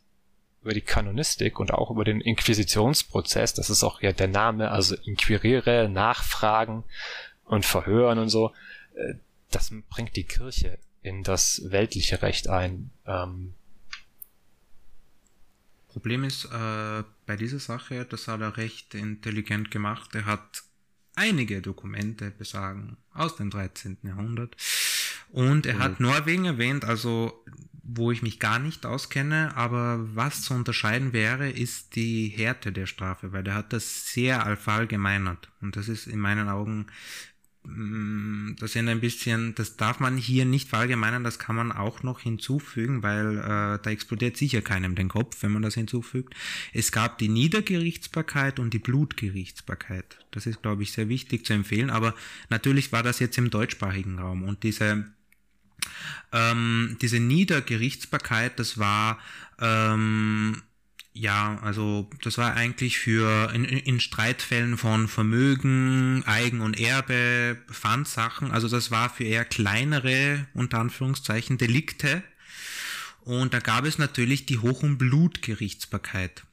über 0.63 0.75
die 0.75 0.83
Kanonistik 0.83 1.59
und 1.59 1.73
auch 1.73 1.91
über 1.91 2.05
den 2.05 2.21
Inquisitionsprozess, 2.21 3.55
das 3.55 3.71
ist 3.71 3.83
auch 3.83 4.03
ja 4.03 4.13
der 4.13 4.29
Name, 4.29 4.71
also 4.71 4.95
inquiriere, 5.05 5.89
nachfragen 5.89 6.85
und 7.47 7.65
verhören 7.65 8.19
und 8.19 8.29
so. 8.29 8.53
Äh, 8.95 9.15
das 9.51 9.73
bringt 9.89 10.17
die 10.17 10.25
Kirche 10.25 10.79
in 11.03 11.23
das 11.23 11.63
weltliche 11.65 12.23
Recht 12.23 12.49
ein. 12.49 12.91
Ähm 13.07 13.55
Problem 15.89 16.23
ist, 16.23 16.45
äh, 16.45 17.03
bei 17.27 17.37
dieser 17.37 17.59
Sache, 17.59 18.05
das 18.05 18.29
hat 18.29 18.41
er 18.41 18.57
recht 18.57 18.95
intelligent 18.95 19.73
gemacht. 19.73 20.15
Er 20.15 20.25
hat 20.25 20.63
einige 21.17 21.61
Dokumente 21.61 22.31
besagen 22.31 22.97
aus 23.13 23.37
dem 23.37 23.51
13. 23.51 23.99
Jahrhundert. 24.05 24.57
Und 25.31 25.67
er 25.67 25.79
hat 25.79 26.01
Norwegen 26.01 26.45
erwähnt, 26.45 26.85
also 26.85 27.45
wo 27.83 28.13
ich 28.13 28.23
mich 28.23 28.39
gar 28.39 28.59
nicht 28.61 28.87
auskenne, 28.87 29.57
aber 29.57 30.15
was 30.15 30.43
zu 30.43 30.55
unterscheiden 30.55 31.13
wäre, 31.13 31.51
ist 31.51 31.97
die 31.97 32.29
Härte 32.29 32.73
der 32.73 32.87
Strafe, 32.87 33.33
weil 33.33 33.47
er 33.47 33.55
hat 33.55 33.73
das 33.73 34.13
sehr 34.13 34.47
allgemeinert. 34.47 35.51
Und 35.61 35.75
das 35.77 35.89
ist 35.89 36.07
in 36.07 36.21
meinen 36.21 36.49
Augen 36.49 36.87
das 37.63 38.73
sind 38.73 38.89
ein 38.89 39.01
bisschen, 39.01 39.55
das 39.55 39.77
darf 39.77 40.01
man 40.01 40.17
hier 40.17 40.45
nicht 40.45 40.69
verallgemeinern, 40.69 41.25
das 41.25 41.39
kann 41.39 41.57
man 41.57 41.73
auch 41.73 42.03
noch 42.03 42.21
hinzufügen, 42.21 43.03
weil 43.03 43.39
äh, 43.39 43.79
da 43.83 43.91
explodiert 43.91 44.37
sicher 44.37 44.63
keinem 44.63 44.95
den 44.95 45.09
Kopf, 45.09 45.43
wenn 45.43 45.53
man 45.53 45.63
das 45.63 45.75
hinzufügt. 45.75 46.35
Es 46.73 46.91
gab 46.91 47.19
die 47.19 47.29
Niedergerichtsbarkeit 47.29 48.59
und 48.59 48.73
die 48.73 48.79
Blutgerichtsbarkeit. 48.79 50.25
Das 50.31 50.47
ist, 50.47 50.63
glaube 50.63 50.83
ich, 50.83 50.93
sehr 50.93 51.09
wichtig 51.09 51.45
zu 51.45 51.53
empfehlen, 51.53 51.91
aber 51.91 52.15
natürlich 52.49 52.93
war 52.93 53.03
das 53.03 53.19
jetzt 53.19 53.37
im 53.37 53.51
deutschsprachigen 53.51 54.19
Raum 54.19 54.43
und 54.43 54.63
diese 54.63 55.05
ähm, 56.33 56.97
diese 57.01 57.21
Niedergerichtsbarkeit, 57.21 58.59
das 58.59 58.79
war 58.79 59.19
ähm, 59.59 60.63
ja, 61.13 61.59
also 61.63 62.09
das 62.23 62.39
war 62.39 62.55
eigentlich 62.55 62.99
für 62.99 63.53
in, 63.53 63.65
in 63.65 64.01
Streitfällen 64.01 64.79
von 64.79 65.09
Vermögen, 65.09 66.23
Eigen- 66.25 66.61
und 66.61 66.79
Erbe, 66.79 67.59
Pfandsachen, 67.71 68.53
also 68.53 68.69
das 68.69 68.91
war 68.91 69.11
für 69.11 69.25
eher 69.25 69.45
kleinere, 69.45 70.47
unter 70.55 70.79
Anführungszeichen, 70.79 71.59
Delikte. 71.59 72.23
Und 73.23 73.53
da 73.53 73.59
gab 73.59 73.85
es 73.85 73.99
natürlich 73.99 74.47
die 74.47 74.59
Hoch- 74.59 74.83
und 74.83 74.99
Blutgerichtsbarkeit. 74.99 76.45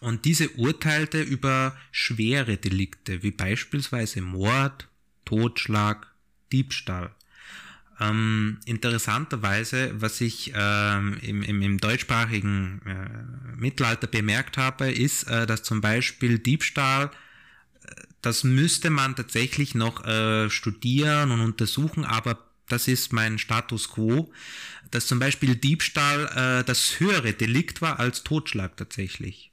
Und 0.00 0.26
diese 0.26 0.50
urteilte 0.50 1.22
über 1.22 1.76
schwere 1.90 2.58
Delikte, 2.58 3.22
wie 3.22 3.30
beispielsweise 3.30 4.20
Mord, 4.20 4.88
Totschlag, 5.24 6.14
Diebstahl. 6.52 7.15
Ähm, 7.98 8.58
interessanterweise, 8.66 9.90
was 10.00 10.20
ich 10.20 10.52
ähm, 10.54 11.16
im, 11.22 11.42
im, 11.42 11.62
im 11.62 11.78
deutschsprachigen 11.78 12.82
äh, 12.84 13.56
Mittelalter 13.56 14.06
bemerkt 14.06 14.58
habe, 14.58 14.90
ist, 14.90 15.24
äh, 15.24 15.46
dass 15.46 15.62
zum 15.62 15.80
Beispiel 15.80 16.38
Diebstahl, 16.38 17.06
äh, 17.84 18.02
das 18.20 18.44
müsste 18.44 18.90
man 18.90 19.16
tatsächlich 19.16 19.74
noch 19.74 20.04
äh, 20.04 20.50
studieren 20.50 21.30
und 21.30 21.40
untersuchen, 21.40 22.04
aber 22.04 22.38
das 22.68 22.86
ist 22.86 23.12
mein 23.12 23.38
Status 23.38 23.90
quo, 23.90 24.30
dass 24.90 25.06
zum 25.06 25.18
Beispiel 25.18 25.56
Diebstahl 25.56 26.60
äh, 26.60 26.64
das 26.64 27.00
höhere 27.00 27.32
Delikt 27.32 27.80
war 27.80 27.98
als 27.98 28.24
Totschlag 28.24 28.76
tatsächlich. 28.76 29.52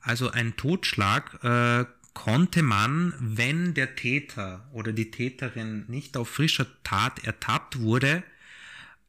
Also 0.00 0.30
ein 0.30 0.56
Totschlag 0.56 1.44
äh, 1.44 1.84
konnte 2.14 2.62
man, 2.62 3.14
wenn 3.18 3.74
der 3.74 3.94
Täter 3.96 4.68
oder 4.72 4.92
die 4.92 5.10
Täterin 5.10 5.84
nicht 5.88 6.16
auf 6.16 6.28
frischer 6.28 6.66
Tat 6.82 7.24
ertappt 7.24 7.78
wurde 7.80 8.22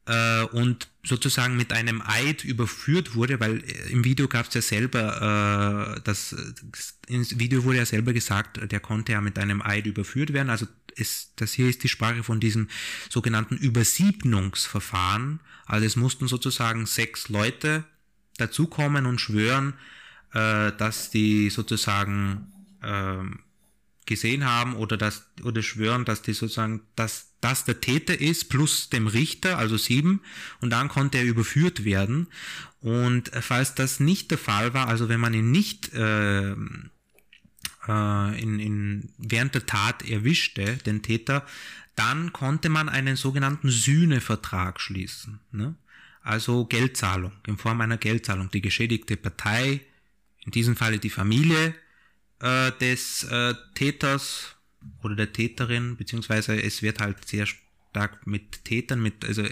äh, 0.06 0.42
und 0.44 0.88
sozusagen 1.04 1.56
mit 1.56 1.72
einem 1.72 2.02
Eid 2.04 2.44
überführt 2.44 3.14
wurde, 3.14 3.40
weil 3.40 3.58
äh, 3.64 3.90
im 3.90 4.04
Video 4.04 4.28
gab 4.28 4.48
es 4.48 4.54
ja 4.54 4.62
selber, 4.62 5.96
äh, 5.96 6.00
das, 6.04 6.34
im 7.08 7.28
Video 7.38 7.64
wurde 7.64 7.78
ja 7.78 7.86
selber 7.86 8.12
gesagt, 8.12 8.60
der 8.70 8.80
konnte 8.80 9.12
ja 9.12 9.20
mit 9.20 9.38
einem 9.38 9.62
Eid 9.62 9.86
überführt 9.86 10.32
werden. 10.32 10.50
Also 10.50 10.66
es, 10.96 11.32
das 11.36 11.52
hier 11.52 11.68
ist 11.68 11.82
die 11.82 11.88
Sprache 11.88 12.22
von 12.22 12.40
diesem 12.40 12.68
sogenannten 13.08 13.56
Übersiebnungsverfahren. 13.56 15.40
Also 15.66 15.86
es 15.86 15.96
mussten 15.96 16.28
sozusagen 16.28 16.86
sechs 16.86 17.28
Leute 17.28 17.84
dazukommen 18.38 19.06
und 19.06 19.20
schwören, 19.20 19.74
äh, 20.34 20.72
dass 20.72 21.10
die 21.10 21.50
sozusagen 21.50 22.52
ähm, 22.82 23.40
gesehen 24.06 24.44
haben 24.44 24.74
oder 24.74 24.96
das 24.96 25.26
oder 25.42 25.62
schwören, 25.62 26.04
dass 26.04 26.22
die 26.22 26.32
sozusagen, 26.32 26.82
dass 26.96 27.32
das 27.40 27.64
der 27.64 27.80
Täter 27.80 28.20
ist 28.20 28.48
plus 28.48 28.90
dem 28.90 29.06
Richter, 29.06 29.58
also 29.58 29.76
sieben, 29.76 30.20
und 30.60 30.70
dann 30.70 30.88
konnte 30.88 31.18
er 31.18 31.24
überführt 31.24 31.84
werden. 31.84 32.28
Und 32.80 33.30
falls 33.40 33.74
das 33.74 34.00
nicht 34.00 34.30
der 34.30 34.38
Fall 34.38 34.74
war, 34.74 34.88
also 34.88 35.08
wenn 35.08 35.20
man 35.20 35.34
ihn 35.34 35.50
nicht 35.50 35.92
äh, 35.94 36.54
äh, 37.88 38.42
in, 38.42 38.58
in, 38.58 39.08
während 39.18 39.54
der 39.54 39.66
Tat 39.66 40.08
erwischte, 40.08 40.76
den 40.78 41.02
Täter, 41.02 41.46
dann 41.94 42.32
konnte 42.32 42.68
man 42.68 42.88
einen 42.88 43.16
sogenannten 43.16 43.70
Sühnevertrag 43.70 44.80
schließen. 44.80 45.40
Ne? 45.52 45.74
Also 46.22 46.64
Geldzahlung, 46.64 47.32
in 47.46 47.58
Form 47.58 47.80
einer 47.80 47.98
Geldzahlung. 47.98 48.50
Die 48.50 48.60
geschädigte 48.60 49.16
Partei, 49.16 49.80
in 50.44 50.52
diesem 50.52 50.76
Falle 50.76 50.98
die 50.98 51.10
Familie, 51.10 51.74
äh, 52.42 52.72
des 52.72 53.24
äh, 53.24 53.54
Täters 53.74 54.56
oder 55.02 55.14
der 55.14 55.32
Täterin, 55.32 55.96
beziehungsweise 55.96 56.60
es 56.60 56.82
wird 56.82 57.00
halt 57.00 57.26
sehr 57.26 57.46
stark 57.46 58.26
mit 58.26 58.64
Tätern, 58.64 59.00
mit, 59.00 59.24
also 59.24 59.44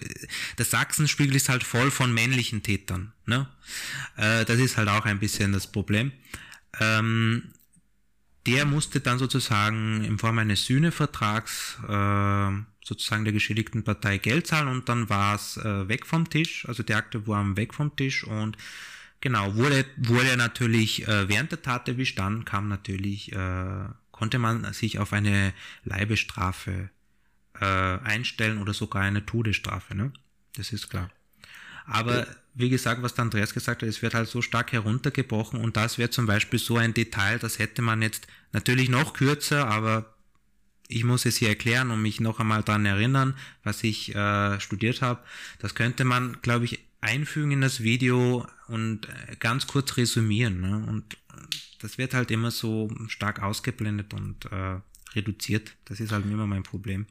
das 0.57 0.71
Sachsenspiegel 0.71 1.37
ist 1.37 1.49
halt 1.49 1.63
voll 1.63 1.91
von 1.91 2.13
männlichen 2.13 2.63
Tätern. 2.63 3.13
Ne? 3.27 3.49
Äh, 4.17 4.45
das 4.45 4.59
ist 4.59 4.77
halt 4.77 4.89
auch 4.89 5.05
ein 5.05 5.21
bisschen 5.21 5.53
das 5.53 5.71
Problem. 5.71 6.13
Ähm, 6.81 7.53
der 8.47 8.65
musste 8.65 9.01
dann 9.01 9.19
sozusagen 9.19 10.03
in 10.03 10.19
Form 10.19 10.39
eines 10.39 10.65
Sühnevertrags 10.65 11.79
äh, 11.87 12.51
sozusagen 12.83 13.25
der 13.25 13.33
geschädigten 13.33 13.85
Partei 13.85 14.19
Geld 14.19 14.47
zahlen 14.47 14.69
und 14.69 14.89
dann 14.89 15.09
war 15.09 15.35
es 15.37 15.59
äh, 15.59 15.89
weg 15.89 16.07
vom 16.07 16.29
Tisch, 16.29 16.67
also 16.67 16.83
die 16.83 16.95
Akte 16.95 17.27
waren 17.29 17.57
weg 17.57 17.75
vom 17.75 17.95
Tisch 17.95 18.25
und 18.25 18.57
Genau, 19.21 19.55
wurde, 19.55 19.85
wurde 19.97 20.37
natürlich 20.37 21.07
äh, 21.07 21.29
während 21.29 21.53
der 21.53 21.63
Tat 21.63 21.89
erwischt, 21.89 22.19
dann 22.19 22.45
kam 22.45 22.69
natürlich, 22.69 23.33
äh, 23.33 23.85
konnte 24.13 24.39
man 24.39 24.73
sich 24.73 24.99
auf 24.99 25.13
eine 25.13 25.53
Leibestrafe 25.85 26.89
äh, 27.61 27.65
einstellen 27.65 28.59
oder 28.59 28.73
sogar 28.73 29.03
eine 29.03 29.27
Todesstrafe, 29.27 29.95
ne? 29.95 30.13
Das 30.57 30.73
ist 30.73 30.89
klar. 30.89 31.11
Aber 31.87 32.27
wie 32.55 32.69
gesagt, 32.69 33.03
was 33.03 33.15
der 33.15 33.25
Andreas 33.25 33.53
gesagt 33.53 33.83
hat, 33.83 33.89
es 33.89 34.03
wird 34.03 34.15
halt 34.15 34.29
so 34.29 34.43
stark 34.43 34.73
heruntergebrochen 34.73 35.61
und 35.61 35.77
das 35.77 35.99
wäre 35.99 36.11
zum 36.11 36.27
Beispiel 36.27 36.59
so 36.59 36.77
ein 36.77 36.95
Detail, 36.95 37.39
das 37.39 37.59
hätte 37.59 37.83
man 37.83 38.03
jetzt 38.03 38.27
natürlich 38.53 38.89
noch 38.89 39.13
kürzer, 39.13 39.69
aber 39.69 40.15
ich 40.89 41.05
muss 41.05 41.25
es 41.27 41.37
hier 41.37 41.49
erklären 41.49 41.91
und 41.91 42.03
mich 42.03 42.21
noch 42.21 42.41
einmal 42.41 42.63
daran 42.63 42.87
erinnern, 42.87 43.37
was 43.63 43.85
ich 43.85 44.15
äh, 44.15 44.59
studiert 44.61 45.03
habe. 45.03 45.23
Das 45.61 45.75
könnte 45.75 46.05
man, 46.05 46.39
glaube 46.43 46.65
ich, 46.65 46.81
einfügen 47.01 47.53
in 47.53 47.61
das 47.61 47.83
Video 47.83 48.47
und 48.69 49.09
äh, 49.09 49.37
ganz 49.39 49.67
kurz 49.67 49.97
resümieren. 49.97 50.61
Ne? 50.61 50.85
Und 50.89 51.17
das 51.81 51.99
wird 51.99 52.15
halt 52.15 52.31
immer 52.31 52.51
so 52.51 52.91
stark 53.09 53.43
ausgeblendet 53.43 54.15
und 54.15 54.47
äh, 54.47 54.81
reduziert. 55.15 55.77
Das 55.87 56.01
ist 56.01 56.13
halt 56.13 56.25
immer 56.27 56.47
mein 56.47 56.63
Problem. 56.63 57.07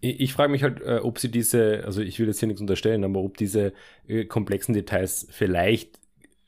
Ich, 0.00 0.20
ich 0.20 0.32
frage 0.32 0.52
mich 0.52 0.62
halt, 0.62 0.80
äh, 0.80 1.00
ob 1.02 1.18
sie 1.18 1.30
diese, 1.30 1.84
also 1.84 2.00
ich 2.00 2.18
will 2.18 2.26
jetzt 2.28 2.38
hier 2.38 2.46
nichts 2.46 2.60
unterstellen, 2.60 3.04
aber 3.04 3.20
ob 3.20 3.36
diese 3.36 3.72
äh, 4.06 4.24
komplexen 4.24 4.74
Details 4.74 5.26
vielleicht 5.30 5.98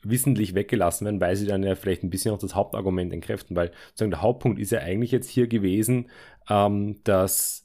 wissentlich 0.03 0.53
weggelassen 0.53 1.05
werden, 1.05 1.19
weil 1.19 1.35
sie 1.35 1.47
dann 1.47 1.63
ja 1.63 1.75
vielleicht 1.75 2.03
ein 2.03 2.11
bisschen 2.11 2.31
auch 2.31 2.37
das 2.37 2.55
Hauptargument 2.55 3.11
entkräften, 3.11 3.55
weil 3.55 3.71
sozusagen 3.89 4.11
der 4.11 4.21
Hauptpunkt 4.21 4.59
ist 4.59 4.71
ja 4.71 4.79
eigentlich 4.79 5.11
jetzt 5.11 5.29
hier 5.29 5.47
gewesen, 5.47 6.09
ähm, 6.47 7.03
dass 7.03 7.64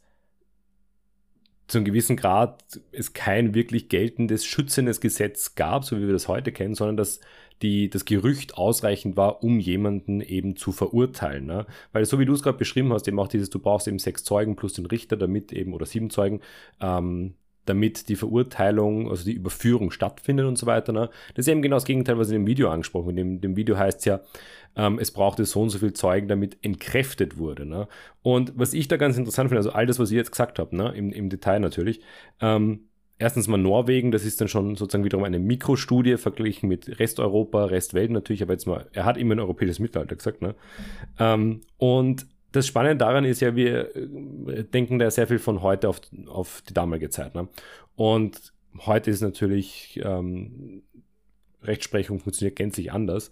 zu 1.70 1.78
einem 1.78 1.84
gewissen 1.84 2.16
Grad 2.16 2.62
es 2.90 3.12
kein 3.12 3.54
wirklich 3.54 3.88
geltendes, 3.88 4.44
schützendes 4.44 5.00
Gesetz 5.00 5.54
gab, 5.54 5.84
so 5.84 5.96
wie 5.96 6.06
wir 6.06 6.12
das 6.12 6.26
heute 6.26 6.50
kennen, 6.50 6.74
sondern 6.74 6.96
dass 6.96 7.20
die, 7.62 7.90
das 7.90 8.04
Gerücht 8.04 8.56
ausreichend 8.56 9.16
war, 9.16 9.44
um 9.44 9.60
jemanden 9.60 10.20
eben 10.20 10.56
zu 10.56 10.72
verurteilen. 10.72 11.46
Ne? 11.46 11.66
Weil 11.92 12.04
so 12.06 12.18
wie 12.18 12.24
du 12.24 12.32
es 12.32 12.42
gerade 12.42 12.58
beschrieben 12.58 12.92
hast, 12.92 13.06
eben 13.06 13.18
auch 13.20 13.28
dieses, 13.28 13.50
du 13.50 13.58
brauchst 13.58 13.86
eben 13.86 13.98
sechs 13.98 14.24
Zeugen 14.24 14.56
plus 14.56 14.72
den 14.72 14.86
Richter, 14.86 15.16
damit 15.16 15.52
eben, 15.52 15.72
oder 15.74 15.86
sieben 15.86 16.10
Zeugen, 16.10 16.40
ähm, 16.80 17.34
damit 17.66 18.08
die 18.08 18.16
Verurteilung, 18.16 19.10
also 19.10 19.24
die 19.24 19.34
Überführung 19.34 19.90
stattfindet 19.90 20.46
und 20.46 20.56
so 20.56 20.66
weiter. 20.66 20.92
Ne? 20.92 21.10
Das 21.34 21.46
ist 21.46 21.48
eben 21.48 21.62
genau 21.62 21.76
das 21.76 21.84
Gegenteil, 21.84 22.18
was 22.18 22.28
in 22.28 22.34
dem 22.34 22.46
Video 22.46 22.70
angesprochen 22.70 23.08
wird. 23.08 23.18
In 23.18 23.40
dem, 23.40 23.56
Video 23.56 23.76
heißt 23.76 24.00
es 24.00 24.04
ja, 24.06 24.20
ähm, 24.76 24.98
es 24.98 25.10
brauchte 25.10 25.44
so 25.44 25.62
und 25.62 25.70
so 25.70 25.78
viel 25.78 25.92
Zeugen, 25.92 26.28
damit 26.28 26.58
entkräftet 26.62 27.38
wurde. 27.38 27.66
Ne? 27.66 27.88
Und 28.22 28.52
was 28.56 28.74
ich 28.74 28.88
da 28.88 28.96
ganz 28.96 29.16
interessant 29.18 29.50
finde, 29.50 29.58
also 29.60 29.70
all 29.70 29.86
das, 29.86 29.98
was 29.98 30.10
ihr 30.10 30.18
jetzt 30.18 30.32
gesagt 30.32 30.58
habt, 30.58 30.72
ne? 30.72 30.92
Im, 30.94 31.12
im 31.12 31.28
Detail 31.28 31.60
natürlich, 31.60 32.00
ähm, 32.40 32.88
erstens 33.18 33.48
mal 33.48 33.58
Norwegen, 33.58 34.10
das 34.10 34.24
ist 34.24 34.40
dann 34.40 34.48
schon 34.48 34.76
sozusagen 34.76 35.04
wiederum 35.04 35.24
eine 35.24 35.38
Mikrostudie 35.38 36.16
verglichen 36.16 36.68
mit 36.68 36.98
Resteuropa, 36.98 37.66
Restwelt 37.66 38.10
natürlich, 38.10 38.42
aber 38.42 38.54
jetzt 38.54 38.66
mal, 38.66 38.88
er 38.92 39.04
hat 39.04 39.16
immer 39.16 39.34
ein 39.34 39.40
europäisches 39.40 39.78
Mittelalter 39.78 40.16
gesagt, 40.16 40.42
ne? 40.42 40.54
Ähm, 41.18 41.60
und 41.76 42.26
das 42.52 42.66
Spannende 42.66 42.96
daran 42.96 43.24
ist 43.24 43.40
ja, 43.40 43.54
wir 43.54 43.94
äh, 43.96 44.64
denken 44.64 44.98
da 44.98 45.10
sehr 45.10 45.26
viel 45.26 45.38
von 45.38 45.62
heute 45.62 45.88
auf, 45.88 46.00
auf 46.26 46.62
die 46.68 46.74
damalige 46.74 47.10
Zeit. 47.10 47.34
Ne? 47.34 47.48
Und 47.96 48.52
heute 48.86 49.10
ist 49.10 49.20
natürlich 49.20 50.00
ähm, 50.02 50.82
Rechtsprechung 51.62 52.18
funktioniert 52.18 52.56
gänzlich 52.56 52.92
anders. 52.92 53.30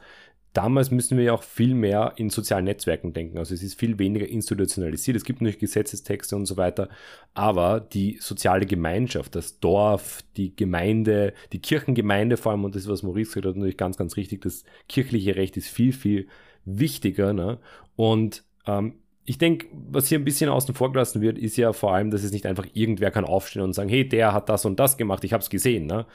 Damals 0.55 0.91
müssen 0.91 1.19
wir 1.19 1.25
ja 1.25 1.33
auch 1.35 1.43
viel 1.43 1.75
mehr 1.75 2.15
in 2.17 2.31
sozialen 2.31 2.65
Netzwerken 2.65 3.13
denken. 3.13 3.39
Also 3.39 3.55
es 3.55 3.63
ist 3.63 3.79
viel 3.79 3.99
weniger 3.99 4.27
institutionalisiert. 4.27 5.17
Es 5.17 5.25
gibt 5.25 5.41
natürlich 5.41 5.61
Gesetzestexte 5.61 6.35
und 6.37 6.47
so 6.47 6.57
weiter. 6.57 6.89
Aber 7.35 7.81
die 7.81 8.19
soziale 8.21 8.67
Gemeinschaft, 8.67 9.37
das 9.37 9.61
Dorf, 9.61 10.23
die 10.37 10.57
Gemeinde, 10.57 11.35
die 11.53 11.61
Kirchengemeinde 11.61 12.37
vor 12.37 12.53
allem, 12.53 12.65
und 12.65 12.75
das 12.75 12.83
ist, 12.83 12.89
was 12.89 13.03
Maurice 13.03 13.29
gesagt 13.29 13.47
hat, 13.47 13.57
natürlich 13.57 13.77
ganz, 13.77 13.99
ganz 13.99 14.17
richtig, 14.17 14.41
das 14.41 14.65
kirchliche 14.89 15.37
Recht 15.37 15.57
ist 15.57 15.69
viel, 15.69 15.93
viel 15.93 16.29
wichtiger. 16.65 17.33
Ne? 17.35 17.59
Und 17.95 18.43
ähm, 18.67 18.95
ich 19.29 19.37
denke, 19.37 19.67
was 19.91 20.09
hier 20.09 20.19
ein 20.19 20.25
bisschen 20.25 20.49
außen 20.49 20.75
vor 20.75 20.91
gelassen 20.91 21.21
wird, 21.21 21.37
ist 21.37 21.59
ja 21.59 21.75
vor 21.75 21.95
allem, 21.95 22.11
dass 22.11 22.25
es 22.25 22.33
nicht 22.33 22.47
einfach 22.47 22.67
irgendwer 22.73 23.11
kann 23.11 23.27
aufstehen 23.27 23.61
und 23.61 23.75
sagen, 23.75 23.91
hey, 23.91 24.09
der 24.09 24.33
hat 24.33 24.49
das 24.49 24.65
und 24.65 24.81
das 24.81 24.97
gemacht, 24.97 25.23
ich 25.23 25.35
habe 25.35 25.43
es 25.43 25.51
gesehen. 25.51 25.87
Ne? 25.87 26.07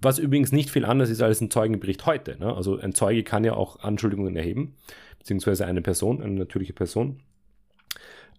Was 0.00 0.18
übrigens 0.18 0.50
nicht 0.50 0.68
viel 0.68 0.84
anders 0.84 1.08
ist 1.08 1.22
als 1.22 1.40
ein 1.40 1.52
Zeugenbericht 1.52 2.04
heute. 2.04 2.36
Ne? 2.40 2.52
Also 2.52 2.80
ein 2.80 2.94
Zeuge 2.94 3.22
kann 3.22 3.44
ja 3.44 3.54
auch 3.54 3.78
Anschuldigungen 3.78 4.34
erheben, 4.34 4.74
beziehungsweise 5.20 5.66
eine 5.66 5.82
Person, 5.82 6.20
eine 6.20 6.34
natürliche 6.34 6.72
Person. 6.72 7.20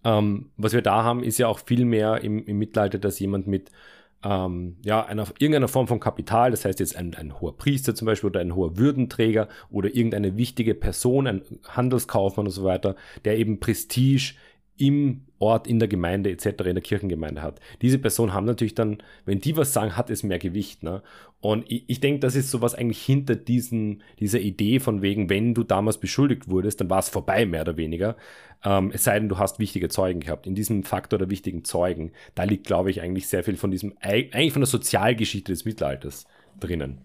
Ähm, 0.04 0.50
was 0.58 0.74
wir 0.74 0.82
da 0.82 1.02
haben, 1.02 1.24
ist 1.24 1.38
ja 1.38 1.48
auch 1.48 1.60
viel 1.60 1.86
mehr 1.86 2.22
im, 2.22 2.44
im 2.44 2.58
Mittelalter, 2.58 2.98
dass 2.98 3.18
jemand 3.18 3.46
mit 3.46 3.70
ähm, 4.24 4.76
ja, 4.82 5.04
einer, 5.04 5.26
irgendeiner 5.38 5.68
Form 5.68 5.86
von 5.86 6.00
Kapital, 6.00 6.50
das 6.50 6.64
heißt 6.64 6.80
jetzt 6.80 6.96
ein, 6.96 7.14
ein 7.14 7.40
hoher 7.40 7.56
Priester 7.56 7.94
zum 7.94 8.06
Beispiel 8.06 8.30
oder 8.30 8.40
ein 8.40 8.54
hoher 8.54 8.78
Würdenträger 8.78 9.48
oder 9.70 9.94
irgendeine 9.94 10.36
wichtige 10.36 10.74
Person, 10.74 11.26
ein 11.26 11.42
Handelskaufmann 11.68 12.46
und 12.46 12.52
so 12.52 12.64
weiter, 12.64 12.96
der 13.24 13.38
eben 13.38 13.60
Prestige 13.60 14.34
im 14.76 15.22
Ort, 15.38 15.66
in 15.66 15.78
der 15.78 15.88
Gemeinde 15.88 16.30
etc., 16.30 16.46
in 16.64 16.74
der 16.74 16.80
Kirchengemeinde 16.80 17.42
hat. 17.42 17.60
Diese 17.82 17.98
Personen 17.98 18.32
haben 18.32 18.46
natürlich 18.46 18.74
dann, 18.74 18.98
wenn 19.24 19.40
die 19.40 19.56
was 19.56 19.72
sagen, 19.72 19.96
hat 19.96 20.10
es 20.10 20.22
mehr 20.22 20.38
Gewicht. 20.38 20.82
Ne? 20.82 21.02
Und 21.40 21.70
ich, 21.70 21.84
ich 21.86 22.00
denke, 22.00 22.20
das 22.20 22.34
ist 22.34 22.50
so 22.50 22.60
was 22.62 22.74
eigentlich 22.74 23.02
hinter 23.02 23.36
diesen, 23.36 24.02
dieser 24.18 24.40
Idee 24.40 24.80
von 24.80 25.02
wegen, 25.02 25.28
wenn 25.28 25.54
du 25.54 25.62
damals 25.62 25.98
beschuldigt 25.98 26.48
wurdest, 26.48 26.80
dann 26.80 26.90
war 26.90 27.00
es 27.00 27.08
vorbei, 27.08 27.46
mehr 27.46 27.62
oder 27.62 27.76
weniger. 27.76 28.16
Ähm, 28.64 28.90
es 28.94 29.04
sei 29.04 29.18
denn, 29.18 29.28
du 29.28 29.38
hast 29.38 29.58
wichtige 29.58 29.88
Zeugen 29.88 30.20
gehabt. 30.20 30.46
In 30.46 30.54
diesem 30.54 30.82
Faktor 30.82 31.18
der 31.18 31.30
wichtigen 31.30 31.64
Zeugen, 31.64 32.12
da 32.34 32.44
liegt, 32.44 32.66
glaube 32.66 32.90
ich, 32.90 33.00
eigentlich 33.02 33.28
sehr 33.28 33.44
viel 33.44 33.56
von 33.56 33.70
diesem, 33.70 33.94
eigentlich 34.00 34.52
von 34.52 34.62
der 34.62 34.68
Sozialgeschichte 34.68 35.52
des 35.52 35.64
Mittelalters 35.64 36.26
drinnen. 36.58 37.02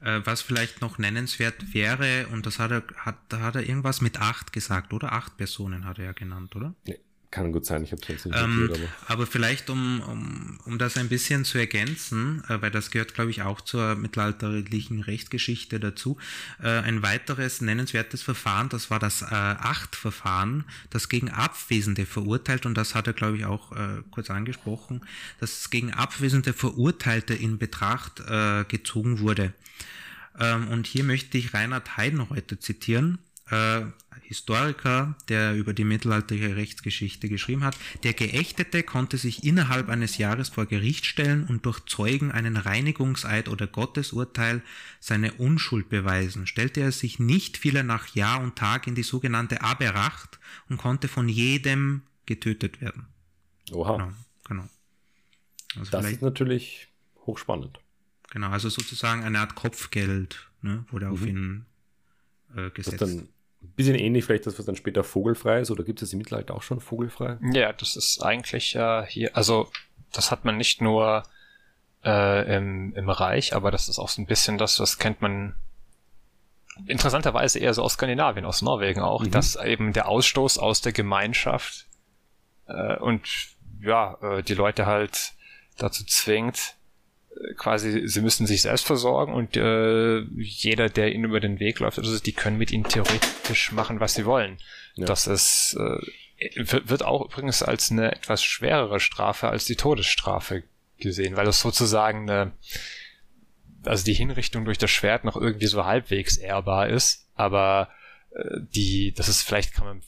Äh, 0.00 0.20
was 0.24 0.40
vielleicht 0.40 0.80
noch 0.80 0.98
nennenswert 0.98 1.74
wäre, 1.74 2.26
und 2.28 2.46
das 2.46 2.58
hat 2.58 2.70
er, 2.70 2.82
hat, 2.96 3.16
da 3.28 3.40
hat 3.40 3.56
er 3.56 3.68
irgendwas 3.68 4.00
mit 4.00 4.20
acht 4.20 4.52
gesagt, 4.52 4.92
oder? 4.92 5.12
Acht 5.12 5.36
Personen 5.36 5.84
hat 5.84 5.98
er 5.98 6.06
ja 6.06 6.12
genannt, 6.12 6.56
oder? 6.56 6.74
Nee. 6.86 6.98
Kann 7.30 7.52
gut 7.52 7.64
sein, 7.64 7.84
ich 7.84 7.92
habe 7.92 8.02
es 8.02 8.08
jetzt 8.08 8.26
nicht 8.26 8.36
ähm, 8.36 8.66
notiert, 8.66 8.90
aber. 9.06 9.12
aber 9.12 9.26
vielleicht, 9.26 9.70
um, 9.70 10.00
um, 10.00 10.58
um 10.64 10.78
das 10.78 10.96
ein 10.96 11.08
bisschen 11.08 11.44
zu 11.44 11.58
ergänzen, 11.58 12.42
äh, 12.48 12.60
weil 12.60 12.72
das 12.72 12.90
gehört, 12.90 13.14
glaube 13.14 13.30
ich, 13.30 13.42
auch 13.42 13.60
zur 13.60 13.94
mittelalterlichen 13.94 15.00
Rechtsgeschichte 15.00 15.78
dazu, 15.78 16.16
äh, 16.60 16.66
ein 16.68 17.02
weiteres 17.02 17.60
nennenswertes 17.60 18.22
Verfahren, 18.22 18.68
das 18.68 18.90
war 18.90 18.98
das 18.98 19.22
äh, 19.22 19.26
Achtverfahren, 19.26 20.64
das 20.90 21.08
gegen 21.08 21.30
Abwesende 21.30 22.04
verurteilt, 22.04 22.66
und 22.66 22.74
das 22.74 22.96
hat 22.96 23.06
er, 23.06 23.12
glaube 23.12 23.36
ich, 23.36 23.44
auch 23.44 23.70
äh, 23.76 24.02
kurz 24.10 24.28
angesprochen, 24.28 25.02
dass 25.38 25.70
gegen 25.70 25.92
Abwesende 25.92 26.52
Verurteilte 26.52 27.34
in 27.34 27.58
Betracht 27.58 28.18
äh, 28.28 28.64
gezogen 28.64 29.20
wurde. 29.20 29.52
Ähm, 30.36 30.66
und 30.66 30.88
hier 30.88 31.04
möchte 31.04 31.38
ich 31.38 31.54
Reinhard 31.54 31.96
Heidenreuther 31.96 32.58
zitieren, 32.58 33.18
äh, 33.50 33.82
Historiker, 34.30 35.16
der 35.28 35.56
über 35.56 35.74
die 35.74 35.82
mittelalterliche 35.82 36.54
Rechtsgeschichte 36.54 37.28
geschrieben 37.28 37.64
hat. 37.64 37.76
Der 38.04 38.12
Geächtete 38.12 38.84
konnte 38.84 39.16
sich 39.16 39.42
innerhalb 39.42 39.88
eines 39.88 40.18
Jahres 40.18 40.48
vor 40.48 40.66
Gericht 40.66 41.04
stellen 41.04 41.44
und 41.48 41.66
durch 41.66 41.80
Zeugen 41.86 42.30
einen 42.30 42.56
Reinigungseid 42.56 43.48
oder 43.48 43.66
Gottesurteil 43.66 44.62
seine 45.00 45.32
Unschuld 45.32 45.88
beweisen. 45.88 46.46
Stellte 46.46 46.80
er 46.80 46.92
sich 46.92 47.18
nicht, 47.18 47.56
fiel 47.56 47.74
er 47.74 47.82
nach 47.82 48.14
Jahr 48.14 48.40
und 48.40 48.54
Tag 48.54 48.86
in 48.86 48.94
die 48.94 49.02
sogenannte 49.02 49.62
Aberacht 49.62 50.38
und 50.68 50.76
konnte 50.76 51.08
von 51.08 51.28
jedem 51.28 52.02
getötet 52.24 52.80
werden. 52.80 53.08
Oha. 53.72 53.96
Genau. 53.96 54.12
genau. 54.46 54.68
Also 55.76 55.90
das 55.90 56.08
ist 56.08 56.22
natürlich 56.22 56.86
hochspannend. 57.26 57.80
Genau, 58.30 58.50
also 58.50 58.68
sozusagen 58.68 59.24
eine 59.24 59.40
Art 59.40 59.56
Kopfgeld 59.56 60.48
ne, 60.62 60.84
wurde 60.92 61.06
mhm. 61.06 61.12
auf 61.12 61.26
ihn 61.26 61.66
äh, 62.54 62.70
gesetzt. 62.70 63.00
Das 63.00 63.16
dann 63.16 63.28
ein 63.62 63.72
bisschen 63.74 63.94
ähnlich 63.94 64.24
vielleicht 64.24 64.46
das, 64.46 64.58
was 64.58 64.66
dann 64.66 64.76
später 64.76 65.04
vogelfrei 65.04 65.60
ist, 65.60 65.70
oder 65.70 65.84
gibt 65.84 66.02
es 66.02 66.12
im 66.12 66.18
Mittelalter 66.18 66.54
auch 66.54 66.62
schon 66.62 66.80
vogelfrei? 66.80 67.38
Ja, 67.52 67.72
das 67.72 67.96
ist 67.96 68.22
eigentlich 68.22 68.72
ja 68.72 69.02
äh, 69.02 69.06
hier, 69.06 69.36
also 69.36 69.70
das 70.12 70.30
hat 70.30 70.44
man 70.44 70.56
nicht 70.56 70.80
nur 70.80 71.22
äh, 72.04 72.56
im, 72.56 72.94
im 72.94 73.10
Reich, 73.10 73.54
aber 73.54 73.70
das 73.70 73.88
ist 73.88 73.98
auch 73.98 74.08
so 74.08 74.22
ein 74.22 74.26
bisschen 74.26 74.58
das, 74.58 74.80
was 74.80 74.98
kennt 74.98 75.20
man 75.20 75.54
interessanterweise 76.86 77.58
eher 77.58 77.74
so 77.74 77.82
aus 77.82 77.94
Skandinavien, 77.94 78.46
aus 78.46 78.62
Norwegen 78.62 79.00
auch, 79.00 79.22
mhm. 79.22 79.30
dass 79.30 79.56
eben 79.56 79.92
der 79.92 80.08
Ausstoß 80.08 80.58
aus 80.58 80.80
der 80.80 80.92
Gemeinschaft 80.92 81.86
äh, 82.66 82.96
und 82.96 83.28
ja, 83.80 84.16
äh, 84.22 84.42
die 84.42 84.54
Leute 84.54 84.86
halt 84.86 85.32
dazu 85.76 86.04
zwingt, 86.04 86.76
quasi, 87.56 88.06
sie 88.06 88.20
müssen 88.20 88.46
sich 88.46 88.62
selbst 88.62 88.86
versorgen 88.86 89.32
und 89.32 89.56
äh, 89.56 90.20
jeder, 90.36 90.88
der 90.88 91.12
ihnen 91.12 91.24
über 91.24 91.40
den 91.40 91.58
Weg 91.60 91.78
läuft, 91.80 91.98
also 91.98 92.18
die 92.18 92.32
können 92.32 92.58
mit 92.58 92.70
ihnen 92.72 92.84
theoretisch 92.84 93.72
machen, 93.72 94.00
was 94.00 94.14
sie 94.14 94.26
wollen. 94.26 94.58
Ja. 94.96 95.06
Das 95.06 95.26
ist, 95.26 95.76
äh, 95.78 96.64
wird 96.64 97.04
auch 97.04 97.24
übrigens 97.24 97.62
als 97.62 97.90
eine 97.90 98.12
etwas 98.12 98.42
schwerere 98.42 99.00
Strafe 99.00 99.48
als 99.48 99.64
die 99.64 99.76
Todesstrafe 99.76 100.64
gesehen, 100.98 101.36
weil 101.36 101.48
es 101.48 101.60
sozusagen 101.60 102.28
eine, 102.28 102.52
also 103.84 104.04
die 104.04 104.14
Hinrichtung 104.14 104.64
durch 104.64 104.78
das 104.78 104.90
Schwert 104.90 105.24
noch 105.24 105.36
irgendwie 105.36 105.66
so 105.66 105.84
halbwegs 105.84 106.36
ehrbar 106.36 106.88
ist, 106.88 107.26
aber 107.34 107.88
äh, 108.34 108.60
die, 108.74 109.12
das 109.14 109.28
ist 109.28 109.42
vielleicht 109.42 109.74
kann 109.74 109.86
man 109.86 110.02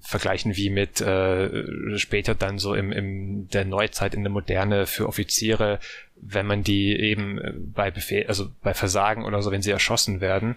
vergleichen 0.00 0.56
wie 0.56 0.70
mit 0.70 1.00
äh, 1.00 1.98
später 1.98 2.34
dann 2.34 2.58
so 2.58 2.74
im, 2.74 2.92
im 2.92 3.48
der 3.48 3.64
Neuzeit 3.64 4.14
in 4.14 4.22
der 4.22 4.32
Moderne 4.32 4.86
für 4.86 5.06
Offiziere, 5.06 5.78
wenn 6.26 6.46
man 6.46 6.62
die 6.62 6.98
eben 6.98 7.38
äh, 7.38 7.52
bei 7.56 7.90
Befehl, 7.90 8.26
also 8.26 8.50
bei 8.62 8.74
Versagen 8.74 9.24
oder 9.24 9.42
so, 9.42 9.50
wenn 9.50 9.62
sie 9.62 9.70
erschossen 9.70 10.20
werden, 10.20 10.56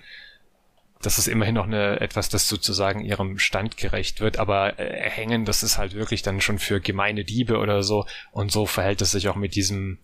das 1.01 1.19
ist 1.19 1.27
immerhin 1.27 1.55
noch 1.55 1.67
eine 1.67 1.99
etwas, 1.99 2.29
das 2.29 2.49
sozusagen 2.49 3.01
ihrem 3.01 3.37
Stand 3.37 3.77
gerecht 3.77 4.19
wird, 4.19 4.37
aber 4.37 4.79
äh, 4.79 5.09
hängen, 5.09 5.45
das 5.45 5.61
ist 5.61 5.77
halt 5.77 5.93
wirklich 5.93 6.21
dann 6.21 6.41
schon 6.41 6.57
für 6.57 6.79
gemeine 6.79 7.23
Diebe 7.23 7.57
oder 7.57 7.83
so 7.83 8.05
und 8.31 8.51
so 8.51 8.65
verhält 8.65 9.01
es 9.01 9.11
sich 9.11 9.27
auch 9.27 9.35
mit 9.35 9.55
diesem 9.55 9.99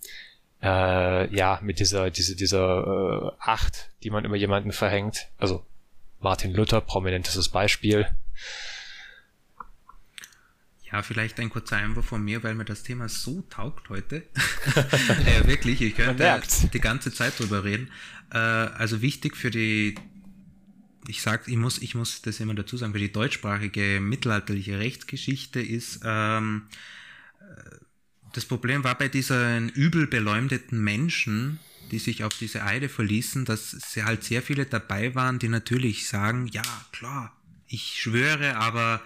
äh, 0.61 1.35
ja 1.35 1.59
mit 1.61 1.79
dieser 1.79 2.11
diese 2.11 2.35
dieser 2.35 3.31
äh, 3.31 3.31
Acht, 3.39 3.89
die 4.03 4.11
man 4.11 4.23
immer 4.23 4.35
jemanden 4.35 4.71
verhängt. 4.71 5.27
Also 5.39 5.65
Martin 6.19 6.53
Luther, 6.53 6.81
prominentes 6.81 7.49
Beispiel. 7.49 8.07
Ja, 10.93 11.01
vielleicht 11.01 11.39
ein 11.39 11.49
kurzer 11.49 11.77
Einwurf 11.77 12.05
von 12.05 12.23
mir, 12.23 12.43
weil 12.43 12.53
mir 12.53 12.65
das 12.65 12.83
Thema 12.83 13.09
so 13.09 13.41
taugt 13.49 13.89
heute. 13.89 14.17
äh, 15.25 15.47
wirklich, 15.47 15.81
ich 15.81 15.95
könnte 15.95 16.39
die 16.71 16.79
ganze 16.79 17.11
Zeit 17.11 17.39
drüber 17.39 17.63
reden. 17.63 17.89
Äh, 18.31 18.37
also 18.37 19.01
wichtig 19.01 19.35
für 19.35 19.49
die, 19.49 19.95
ich 21.07 21.23
sag, 21.23 21.47
ich 21.47 21.57
muss, 21.57 21.81
ich 21.81 21.95
muss 21.95 22.21
das 22.21 22.39
immer 22.39 22.53
dazu 22.53 22.77
sagen, 22.77 22.93
für 22.93 22.99
die 22.99 23.11
deutschsprachige 23.11 23.99
mittelalterliche 24.01 24.77
Rechtsgeschichte 24.77 25.59
ist, 25.61 26.01
ähm, 26.03 26.67
äh, 27.39 27.77
das 28.33 28.45
Problem 28.45 28.83
war 28.83 28.95
bei 28.95 29.07
diesen 29.07 29.69
übel 29.69 30.05
beleumdeten 30.05 30.79
Menschen, 30.79 31.59
die 31.89 31.97
sich 31.97 32.23
auf 32.23 32.37
diese 32.37 32.65
Eide 32.65 32.87
verließen, 32.87 33.45
dass 33.45 33.71
sie 33.71 34.03
halt 34.03 34.23
sehr 34.23 34.43
viele 34.43 34.67
dabei 34.67 35.15
waren, 35.15 35.39
die 35.39 35.49
natürlich 35.49 36.07
sagen, 36.07 36.45
ja, 36.49 36.61
klar, 36.91 37.35
ich 37.65 37.99
schwöre, 37.99 38.57
aber 38.57 39.01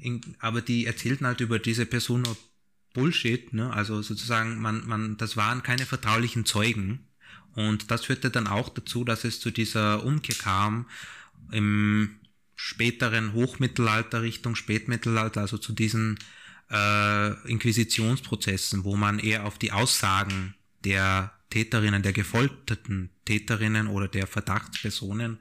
in, 0.00 0.20
aber 0.38 0.60
die 0.60 0.86
erzählten 0.86 1.26
halt 1.26 1.40
über 1.40 1.58
diese 1.58 1.86
Person 1.86 2.24
Bullshit, 2.94 3.52
ne? 3.52 3.72
Also 3.72 4.00
sozusagen, 4.02 4.60
man, 4.60 4.86
man, 4.86 5.16
das 5.16 5.36
waren 5.36 5.62
keine 5.62 5.84
vertraulichen 5.84 6.46
Zeugen. 6.46 7.06
Und 7.54 7.90
das 7.90 8.06
führte 8.06 8.30
dann 8.30 8.46
auch 8.46 8.68
dazu, 8.68 9.04
dass 9.04 9.24
es 9.24 9.40
zu 9.40 9.50
dieser 9.50 10.04
Umkehr 10.04 10.36
kam 10.36 10.86
im 11.52 12.16
späteren 12.54 13.34
Hochmittelalter 13.34 14.22
Richtung 14.22 14.56
Spätmittelalter, 14.56 15.42
also 15.42 15.58
zu 15.58 15.72
diesen 15.72 16.18
äh, 16.70 17.48
Inquisitionsprozessen, 17.48 18.84
wo 18.84 18.96
man 18.96 19.18
eher 19.18 19.44
auf 19.44 19.58
die 19.58 19.72
Aussagen 19.72 20.54
der 20.84 21.32
Täterinnen, 21.50 22.02
der 22.02 22.12
gefolterten 22.12 23.10
Täterinnen 23.24 23.86
oder 23.88 24.08
der 24.08 24.26
Verdachtspersonen 24.26 25.38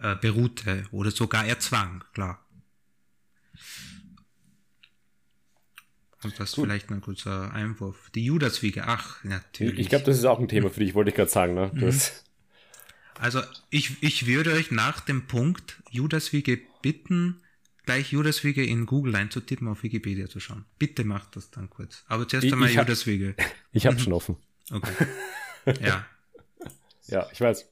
äh, 0.00 0.16
beruhte 0.16 0.84
oder 0.90 1.10
sogar 1.10 1.46
erzwang, 1.46 2.04
klar. 2.14 2.44
Und 6.24 6.38
das 6.38 6.52
Gut. 6.52 6.66
vielleicht 6.66 6.90
ein 6.90 7.00
kurzer 7.00 7.52
Einwurf. 7.52 8.10
Die 8.14 8.24
Judaswiege, 8.24 8.84
ach, 8.86 9.22
natürlich. 9.24 9.80
Ich 9.80 9.88
glaube, 9.88 10.04
das 10.04 10.18
ist 10.18 10.24
auch 10.24 10.38
ein 10.38 10.48
Thema 10.48 10.70
für 10.70 10.80
dich, 10.80 10.94
wollte 10.94 11.10
ich 11.10 11.16
gerade 11.16 11.30
sagen. 11.30 11.54
Ne? 11.54 11.70
Mhm. 11.72 11.92
Also 13.18 13.40
ich, 13.70 14.02
ich 14.02 14.26
würde 14.26 14.52
euch 14.52 14.70
nach 14.70 15.00
dem 15.00 15.26
Punkt 15.26 15.82
Judaswiege 15.90 16.60
bitten, 16.80 17.42
gleich 17.84 18.12
Judaswiege 18.12 18.64
in 18.64 18.86
Google 18.86 19.16
einzutippen, 19.16 19.68
auf 19.68 19.82
Wikipedia 19.82 20.28
zu 20.28 20.40
schauen. 20.40 20.64
Bitte 20.78 21.04
macht 21.04 21.36
das 21.36 21.50
dann 21.50 21.70
kurz. 21.70 22.04
Aber 22.08 22.26
zuerst 22.26 22.52
einmal 22.52 22.68
ich, 22.68 22.74
ich 22.76 22.80
Judaswiege. 22.80 23.34
ich 23.72 23.86
habe 23.86 23.98
schon 23.98 24.12
offen. 24.12 24.36
Okay. 24.70 25.06
Ja. 25.80 26.06
ja, 27.06 27.28
ich 27.32 27.40
weiß. 27.40 27.71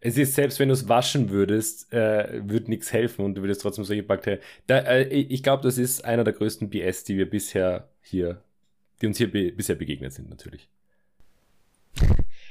es 0.00 0.16
ist, 0.16 0.34
selbst 0.34 0.60
wenn 0.60 0.68
du 0.68 0.74
es 0.74 0.88
waschen 0.88 1.30
würdest, 1.30 1.92
äh, 1.92 2.40
würde 2.48 2.70
nichts 2.70 2.92
helfen 2.92 3.24
und 3.24 3.34
du 3.34 3.42
würdest 3.42 3.62
trotzdem 3.62 3.84
solche 3.84 4.02
Bakterien. 4.02 4.40
Da, 4.66 4.78
äh, 4.78 5.04
ich 5.08 5.42
glaube, 5.42 5.62
das 5.62 5.78
ist 5.78 6.04
einer 6.04 6.24
der 6.24 6.34
größten 6.34 6.70
BS, 6.70 7.04
die 7.04 7.16
wir 7.16 7.28
bisher 7.28 7.88
hier, 8.00 8.42
die 9.02 9.06
uns 9.06 9.18
hier 9.18 9.30
be 9.30 9.52
bisher 9.52 9.76
begegnet 9.76 10.12
sind, 10.12 10.30
natürlich. 10.30 10.68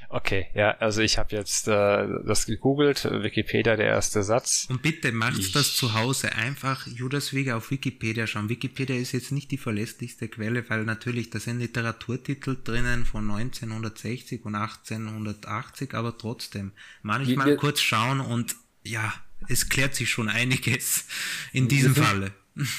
Okay, 0.09 0.47
ja, 0.53 0.71
also 0.77 1.01
ich 1.01 1.17
habe 1.17 1.35
jetzt 1.35 1.67
äh, 1.67 2.07
das 2.25 2.45
gegoogelt, 2.45 3.03
Wikipedia 3.03 3.75
der 3.75 3.87
erste 3.87 4.23
Satz. 4.23 4.67
Und 4.69 4.81
bitte 4.81 5.11
macht 5.11 5.37
ich... 5.37 5.51
das 5.51 5.75
zu 5.75 5.93
Hause 5.93 6.33
einfach 6.33 6.87
Judaswege 6.87 7.55
auf 7.55 7.71
Wikipedia 7.71 8.25
schauen. 8.25 8.47
Wikipedia 8.47 8.95
ist 8.95 9.11
jetzt 9.11 9.33
nicht 9.33 9.51
die 9.51 9.57
verlässlichste 9.57 10.29
Quelle, 10.29 10.69
weil 10.69 10.85
natürlich 10.85 11.29
da 11.29 11.39
sind 11.39 11.59
Literaturtitel 11.59 12.55
drinnen 12.63 13.05
von 13.05 13.29
1960 13.29 14.45
und 14.45 14.55
1880, 14.55 15.93
aber 15.93 16.17
trotzdem 16.17 16.71
manchmal 17.01 17.47
wir, 17.47 17.57
kurz 17.57 17.81
schauen 17.81 18.21
und 18.21 18.55
ja, 18.83 19.13
es 19.49 19.67
klärt 19.67 19.93
sich 19.93 20.09
schon 20.09 20.29
einiges 20.29 21.05
in 21.51 21.67
diesem 21.67 21.93
sind, 21.93 22.05
Falle. 22.05 22.31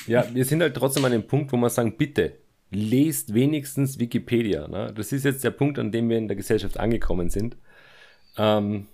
Ja, 0.07 0.27
wir 0.35 0.45
sind 0.47 0.63
halt 0.63 0.75
trotzdem 0.75 1.05
an 1.05 1.13
dem 1.13 1.27
Punkt, 1.27 1.53
wo 1.53 1.57
man 1.57 1.71
sagen, 1.71 1.97
bitte, 1.97 2.39
lest 2.71 3.35
wenigstens 3.35 3.99
Wikipedia. 3.99 4.69
Ne? 4.69 4.93
Das 4.95 5.13
ist 5.13 5.25
jetzt 5.25 5.45
der 5.45 5.51
Punkt, 5.51 5.79
an 5.79 5.93
dem 5.93 6.09
wir 6.09 6.19
in 6.19 6.29
der 6.29 6.37
Gesellschaft 6.37 6.79
angekommen 6.79 7.31
sind. 7.31 7.57
Ähm, 8.37 8.87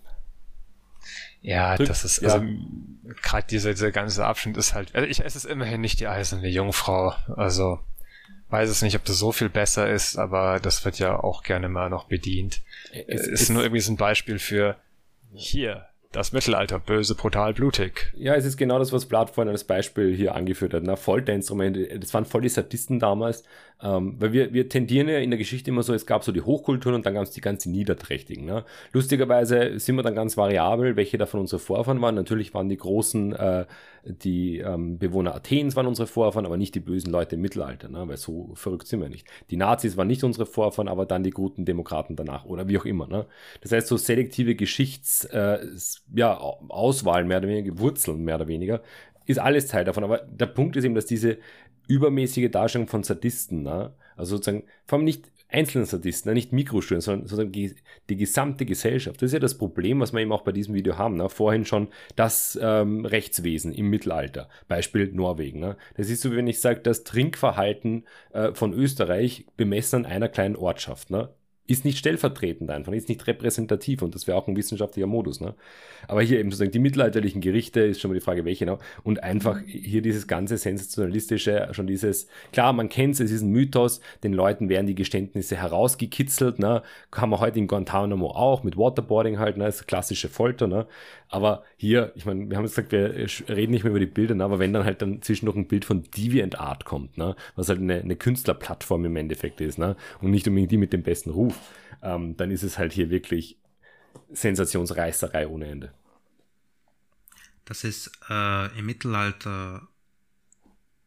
ja, 1.43 1.77
drück, 1.77 1.89
das 1.89 2.05
ist, 2.05 2.23
ja. 2.23 2.31
also 2.31 2.47
gerade 3.23 3.47
dieser, 3.49 3.71
dieser 3.71 3.91
ganze 3.91 4.25
Abschnitt 4.25 4.57
ist 4.57 4.75
halt, 4.75 4.95
also 4.95 5.07
ich, 5.07 5.21
es 5.21 5.37
ist 5.37 5.45
immerhin 5.45 5.81
nicht 5.81 6.01
die 6.01 6.07
eiserne 6.07 6.49
Jungfrau. 6.49 7.15
Also 7.37 7.81
weiß 8.49 8.71
es 8.71 8.83
nicht, 8.83 8.97
ob 8.97 9.05
das 9.05 9.19
so 9.19 9.33
viel 9.33 9.51
besser 9.51 9.91
ist, 9.91 10.17
aber 10.17 10.61
das 10.61 10.85
wird 10.85 10.99
ja 10.99 11.19
auch 11.19 11.43
gerne 11.43 11.69
mal 11.69 11.91
noch 11.91 12.05
bedient. 12.05 12.63
Es, 12.93 13.27
es 13.27 13.43
ist 13.43 13.51
nur 13.51 13.63
irgendwie 13.63 13.81
so 13.81 13.93
ein 13.93 13.97
Beispiel 13.97 14.39
für 14.39 14.77
hier, 15.33 15.87
das 16.15 16.33
Mittelalter, 16.33 16.79
böse, 16.79 17.15
brutal, 17.15 17.53
blutig. 17.55 18.13
Ja, 18.17 18.35
es 18.35 18.45
ist 18.45 18.57
genau 18.57 18.79
das, 18.79 18.93
was 18.93 19.07
Blatt 19.07 19.31
vorhin 19.31 19.51
als 19.51 19.65
Beispiel 19.65 20.15
hier 20.15 20.35
angeführt 20.35 20.73
hat. 20.73 20.83
Na, 20.85 20.97
Folterinstrumente, 20.97 21.99
das 21.99 22.15
waren 22.15 22.25
voll 22.25 22.43
die 22.43 22.49
Sadisten 22.49 23.01
damals, 23.01 23.45
ähm, 23.83 24.17
weil 24.19 24.33
wir, 24.33 24.53
wir 24.53 24.69
tendieren 24.69 25.09
ja 25.09 25.19
in 25.19 25.31
der 25.31 25.39
Geschichte 25.39 25.71
immer 25.71 25.83
so, 25.83 25.93
es 25.93 26.07
gab 26.07 26.25
so 26.25 26.33
die 26.33 26.43
Hochkulturen 26.43 26.95
und 26.95 27.07
dann 27.07 27.15
gab 27.15 27.25
es 27.25 27.33
die 27.33 27.41
ganzen 27.41 27.73
Niederträchtigen. 27.73 28.45
Ne? 28.45 28.65
Lustigerweise 28.93 29.79
sind 29.79 29.97
wir 29.97 30.03
dann 30.03 30.15
ganz 30.15 30.37
variabel, 30.37 30.97
welche 30.97 31.19
davon 31.19 31.41
unsere 31.41 31.59
Vorfahren 31.59 32.01
waren. 32.01 32.15
Natürlich 32.15 32.55
waren 32.55 32.69
die 32.69 32.77
großen, 32.77 33.33
äh, 33.35 33.67
die 34.07 34.59
ähm, 34.59 34.99
Bewohner 34.99 35.35
Athens 35.35 35.77
waren 35.77 35.87
unsere 35.87 36.07
Vorfahren, 36.07 36.47
aber 36.47 36.57
nicht 36.57 36.75
die 36.75 36.81
bösen 36.81 37.11
Leute 37.11 37.37
im 37.37 37.43
Mittelalter, 37.43 37.89
ne? 37.89 38.07
weil 38.07 38.17
so 38.17 38.51
verrückt 38.55 38.87
sind 38.87 39.01
wir 39.01 39.09
nicht. 39.09 39.27
Die 39.51 39.57
Nazis 39.57 39.97
waren 39.97 40.07
nicht 40.07 40.25
unsere 40.25 40.47
Vorfahren, 40.47 40.89
aber 40.89 41.07
dann 41.07 41.23
die 41.23 41.31
guten 41.31 41.65
Demokraten 41.65 42.17
danach 42.17 42.45
oder 42.45 42.69
wie 42.69 42.79
auch 42.79 42.85
immer. 42.85 43.07
Ne? 43.07 43.27
Das 43.63 43.73
heißt, 43.73 43.87
so 43.87 43.97
selektive 43.97 44.55
Geschichts, 44.55 45.25
äh, 45.27 45.59
ja, 46.15 46.39
mehr 46.39 47.39
oder 47.39 47.49
weniger, 47.49 47.79
Wurzeln 47.79 48.25
mehr 48.25 48.37
oder 48.37 48.49
weniger, 48.49 48.83
ist 49.27 49.39
alles 49.39 49.69
Teil 49.69 49.85
davon. 49.85 50.05
Aber 50.05 50.19
der 50.19 50.47
Punkt 50.47 50.77
ist 50.77 50.85
eben, 50.85 50.95
dass 50.95 51.07
diese 51.07 51.39
übermäßige 51.89 52.51
Darstellung 52.51 52.89
von 52.89 53.03
Sadisten, 53.03 53.63
ne? 53.63 53.95
also 54.17 54.37
sozusagen, 54.37 54.65
vor 54.87 54.99
allem 54.99 55.05
nicht 55.05 55.31
einzelnen 55.55 55.87
Sadisten, 55.87 56.31
ne? 56.31 56.35
nicht 56.35 56.53
Mikrostudien, 56.53 57.01
sondern 57.01 57.53
die, 57.53 57.75
die, 58.11 58.17
gesamte 58.17 58.67
Gesellschaft. 58.67 59.23
Das 59.23 59.29
ist 59.29 59.33
ja 59.33 59.39
das 59.39 59.57
Problem, 59.57 60.01
was 60.01 60.13
wir 60.13 60.21
eben 60.21 60.33
auch 60.33 60.43
bei 60.43 60.53
diesem 60.53 60.75
Video 60.75 60.99
haben. 60.99 61.17
Ne? 61.17 61.29
Vorhin 61.29 61.65
schon 61.65 61.89
das 62.17 62.59
ähm, 62.61 63.07
Rechtswesen 63.07 63.73
im 63.73 63.89
Mittelalter, 63.89 64.49
Beispiel 64.69 65.13
Norwegen. 65.13 65.61
Ne? 65.61 65.77
Das 65.97 66.11
ist 66.11 66.23
so, 66.23 66.33
wie 66.33 66.37
wenn 66.37 66.49
ich 66.49 66.61
sage, 66.61 66.81
das 66.81 67.05
Trinkverhalten 67.05 68.05
äh, 68.33 68.53
von 68.53 68.73
Österreich 68.73 69.47
bemessen 69.57 70.05
an 70.05 70.11
einer 70.11 70.29
kleinen 70.29 70.57
Ortschaft. 70.57 71.11
Ne? 71.11 71.29
Ist 71.67 71.85
nicht 71.85 71.99
stellvertretend 71.99 72.71
einfach, 72.71 72.93
ist 72.93 73.09
nicht 73.09 73.27
repräsentativ 73.27 74.03
und 74.03 74.15
das 74.15 74.27
wäre 74.27 74.37
auch 74.37 74.49
ein 74.49 74.57
wissenschaftlicher 74.57 75.07
Modus. 75.07 75.41
Ne? 75.41 75.55
Aber 76.09 76.23
hier 76.23 76.39
eben 76.39 76.51
sozusagen 76.51 76.73
die 76.73 76.79
mittelalterlichen 76.79 77.41
Gerichte 77.41 77.81
ist 77.81 78.01
schon 78.01 78.11
mal 78.11 78.15
die 78.15 78.21
Frage, 78.21 78.45
welche 78.45 78.65
genau. 78.65 78.79
Und 79.03 79.23
einfach 79.23 79.61
hier 79.67 80.03
dieses 80.03 80.27
ganze 80.27 80.59
sensationalistische, 80.59 81.69
schon 81.73 81.87
dieses, 81.87 82.29
klar, 82.53 82.73
man 82.73 82.89
kennt 82.89 83.15
es, 83.15 83.21
es 83.21 83.31
ist 83.31 83.43
ein 83.43 83.51
Mythos, 83.51 84.01
den 84.23 84.33
Leuten 84.33 84.69
werden 84.69 84.87
die 84.87 84.95
Geständnisse 84.95 85.57
herausgekitzelt, 85.57 86.59
ne? 86.59 86.83
Haben 87.15 87.31
wir 87.31 87.41
heute 87.41 87.59
in 87.59 87.67
Guantanamo 87.67 88.31
auch 88.31 88.63
mit 88.63 88.77
Waterboarding 88.77 89.39
halt, 89.39 89.57
ne? 89.57 89.65
Das 89.65 89.77
ist 89.77 89.87
klassische 89.87 90.29
Folter, 90.29 90.67
ne? 90.67 90.87
Aber 91.35 91.65
hier, 91.77 92.13
ich 92.15 92.27
meine, 92.27 92.49
wir 92.49 92.57
haben 92.57 92.63
gesagt, 92.63 92.93
wir 92.93 93.13
reden 93.49 93.73
nicht 93.73 93.83
mehr 93.83 93.91
über 93.91 93.99
die 93.99 94.07
Bilder, 94.07 94.37
ne? 94.37 94.45
aber 94.45 94.61
wenn 94.61 94.73
dann 94.73 94.85
halt 94.85 95.03
dann 95.03 95.21
zwischendurch 95.21 95.57
ein 95.57 95.67
Bild 95.67 95.85
von 95.85 96.05
DeviantArt 96.17 96.85
kommt, 96.85 97.19
ne? 97.19 97.35
was 97.57 97.69
halt 97.69 97.81
eine, 97.81 97.95
eine 97.95 98.15
Künstlerplattform 98.15 99.05
im 99.05 99.17
Endeffekt 99.17 99.61
ist, 99.61 99.77
ne? 99.77 99.97
und 100.21 100.31
nicht 100.31 100.47
unbedingt 100.47 100.71
die 100.71 100.77
mit 100.77 100.93
dem 100.93 101.03
besten 101.03 101.31
Ruf, 101.31 101.54
ähm, 102.03 102.37
dann 102.37 102.51
ist 102.51 102.63
es 102.63 102.79
halt 102.79 102.93
hier 102.93 103.11
wirklich 103.11 103.59
Sensationsreißerei 104.31 105.47
ohne 105.49 105.67
Ende. 105.67 105.95
Dass 107.65 107.85
es 107.85 108.11
äh, 108.29 108.79
im 108.79 108.87
Mittelalter 108.87 109.89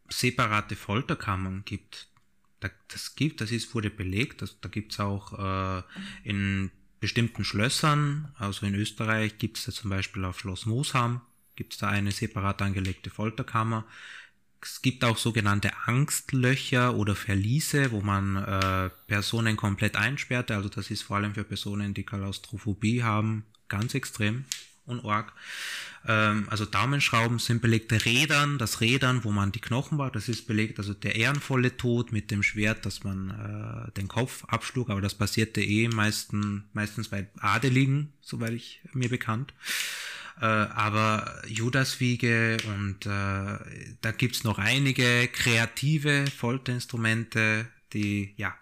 separate 0.10 0.76
Folterkammern 0.76 1.64
gibt, 1.66 2.08
das 2.60 3.16
gibt, 3.16 3.42
das 3.42 3.52
ist, 3.52 3.76
wurde 3.76 3.90
belegt, 3.90 4.42
das, 4.42 4.60
da 4.60 4.70
gibt 4.70 4.94
es 4.94 5.00
auch 5.00 5.38
äh, 5.38 5.84
in 6.24 6.72
bestimmten 7.00 7.44
Schlössern, 7.44 8.34
also 8.38 8.66
in 8.66 8.74
Österreich 8.74 9.38
gibt 9.38 9.58
es 9.58 9.66
da 9.66 9.72
zum 9.72 9.92
Beispiel 9.92 10.26
auf 10.26 10.40
Schloss 10.40 10.66
Moosham, 10.66 11.22
gibt 11.56 11.74
es 11.74 11.80
da 11.80 11.90
eine 11.90 12.12
separat 12.12 12.62
angelegte 12.62 13.10
Folterkammer. 13.10 13.86
Es 14.62 14.82
gibt 14.82 15.04
auch 15.04 15.18
sogenannte 15.18 15.72
Angstlöcher 15.86 16.96
oder 16.96 17.16
Verliese, 17.16 17.92
wo 17.92 18.02
man 18.02 18.36
äh, 18.36 18.90
Personen 19.08 19.56
komplett 19.56 19.96
einsperrt. 19.96 20.52
Also 20.52 20.70
das 20.70 20.90
ist 20.90 21.04
vor 21.04 21.18
allem 21.18 21.34
für 21.34 21.44
Personen, 21.44 21.94
die 21.94 22.04
Klaustrophobie 22.04 23.04
haben, 23.04 23.46
ganz 23.68 23.94
extrem 23.94 24.46
und 24.86 25.06
arg. 25.06 25.34
Ähm, 26.08 26.48
also 26.50 26.66
Daumenschrauben 26.66 27.40
sind 27.40 27.62
belegte 27.62 28.06
Rädern, 28.06 28.58
das 28.58 28.82
Rädern, 28.82 29.24
wo 29.24 29.32
man 29.32 29.52
die 29.52 29.62
Knochen 29.62 29.98
war, 29.98 30.10
das 30.10 30.30
ist 30.30 30.48
belegt. 30.48 30.80
Also 30.80 30.94
der 30.94 31.16
ehrenvolle 31.16 31.76
Tod 31.78 32.12
mit 32.12 32.32
dem 32.32 32.42
Schwert, 32.42 32.86
dass 32.86 33.04
man 33.04 33.30
äh, 33.88 33.92
den 33.94 34.08
Kopf 34.08 34.46
abschlug, 34.46 34.90
aber 34.90 35.02
das 35.02 35.16
passierte 35.16 35.62
eh 35.62 35.88
meisten, 35.90 36.64
meistens 36.74 37.10
bei 37.10 37.28
Adeligen, 37.40 38.14
soweit 38.22 38.54
ich 38.54 38.82
mir 38.94 39.10
bekannt. 39.10 39.54
Äh, 40.40 40.46
aber 40.46 41.42
Judaswiege 41.48 42.58
und 42.68 43.06
äh, 43.06 43.10
da 44.02 44.12
gibt's 44.16 44.44
noch 44.44 44.60
einige 44.60 45.28
kreative 45.30 46.26
Folterinstrumente, 46.28 47.68
die, 47.94 48.34
ja, 48.38 48.56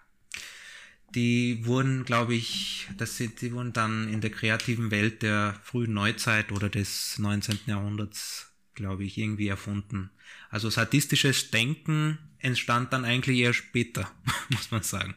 die 1.14 1.66
wurden, 1.66 2.04
glaube 2.04 2.34
ich, 2.34 2.88
das 2.96 3.16
sind, 3.16 3.40
die 3.40 3.52
wurden 3.52 3.72
dann 3.72 4.08
in 4.08 4.20
der 4.20 4.30
kreativen 4.30 4.90
Welt 4.90 5.22
der 5.22 5.58
frühen 5.62 5.92
Neuzeit 5.92 6.50
oder 6.52 6.68
des 6.68 7.18
19. 7.18 7.60
Jahrhunderts, 7.66 8.52
glaube 8.74 9.04
ich, 9.04 9.18
irgendwie 9.18 9.48
erfunden. 9.48 10.10
Also 10.50 10.70
sadistisches 10.70 11.50
Denken 11.50 12.18
entstand 12.38 12.92
dann 12.92 13.04
eigentlich 13.04 13.38
eher 13.38 13.54
später, 13.54 14.10
muss 14.50 14.70
man 14.70 14.82
sagen. 14.82 15.14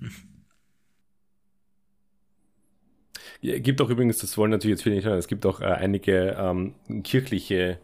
Ja, 0.00 0.08
gibt 3.42 3.80
auch 3.80 3.90
übrigens, 3.90 4.18
das 4.18 4.36
wollen 4.38 4.50
natürlich 4.50 4.76
jetzt 4.76 4.82
viele 4.82 4.94
nicht 4.96 5.04
hören, 5.04 5.18
es 5.18 5.28
gibt 5.28 5.44
auch 5.46 5.60
äh, 5.60 5.64
einige 5.64 6.36
ähm, 6.38 6.74
kirchliche, 7.02 7.78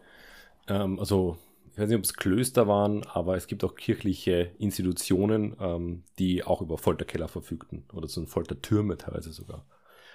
ähm, 0.67 0.99
also 0.99 1.37
ich 1.73 1.79
weiß 1.79 1.89
nicht, 1.89 1.97
ob 1.97 2.03
es 2.03 2.13
Klöster 2.13 2.67
waren, 2.67 3.05
aber 3.05 3.35
es 3.35 3.47
gibt 3.47 3.63
auch 3.63 3.75
kirchliche 3.75 4.51
Institutionen, 4.59 5.55
ähm, 5.59 6.03
die 6.17 6.43
auch 6.43 6.61
über 6.61 6.77
Folterkeller 6.77 7.27
verfügten 7.27 7.83
oder 7.93 8.07
so 8.07 8.25
Foltertürme 8.25 8.97
teilweise 8.97 9.31
sogar. 9.31 9.65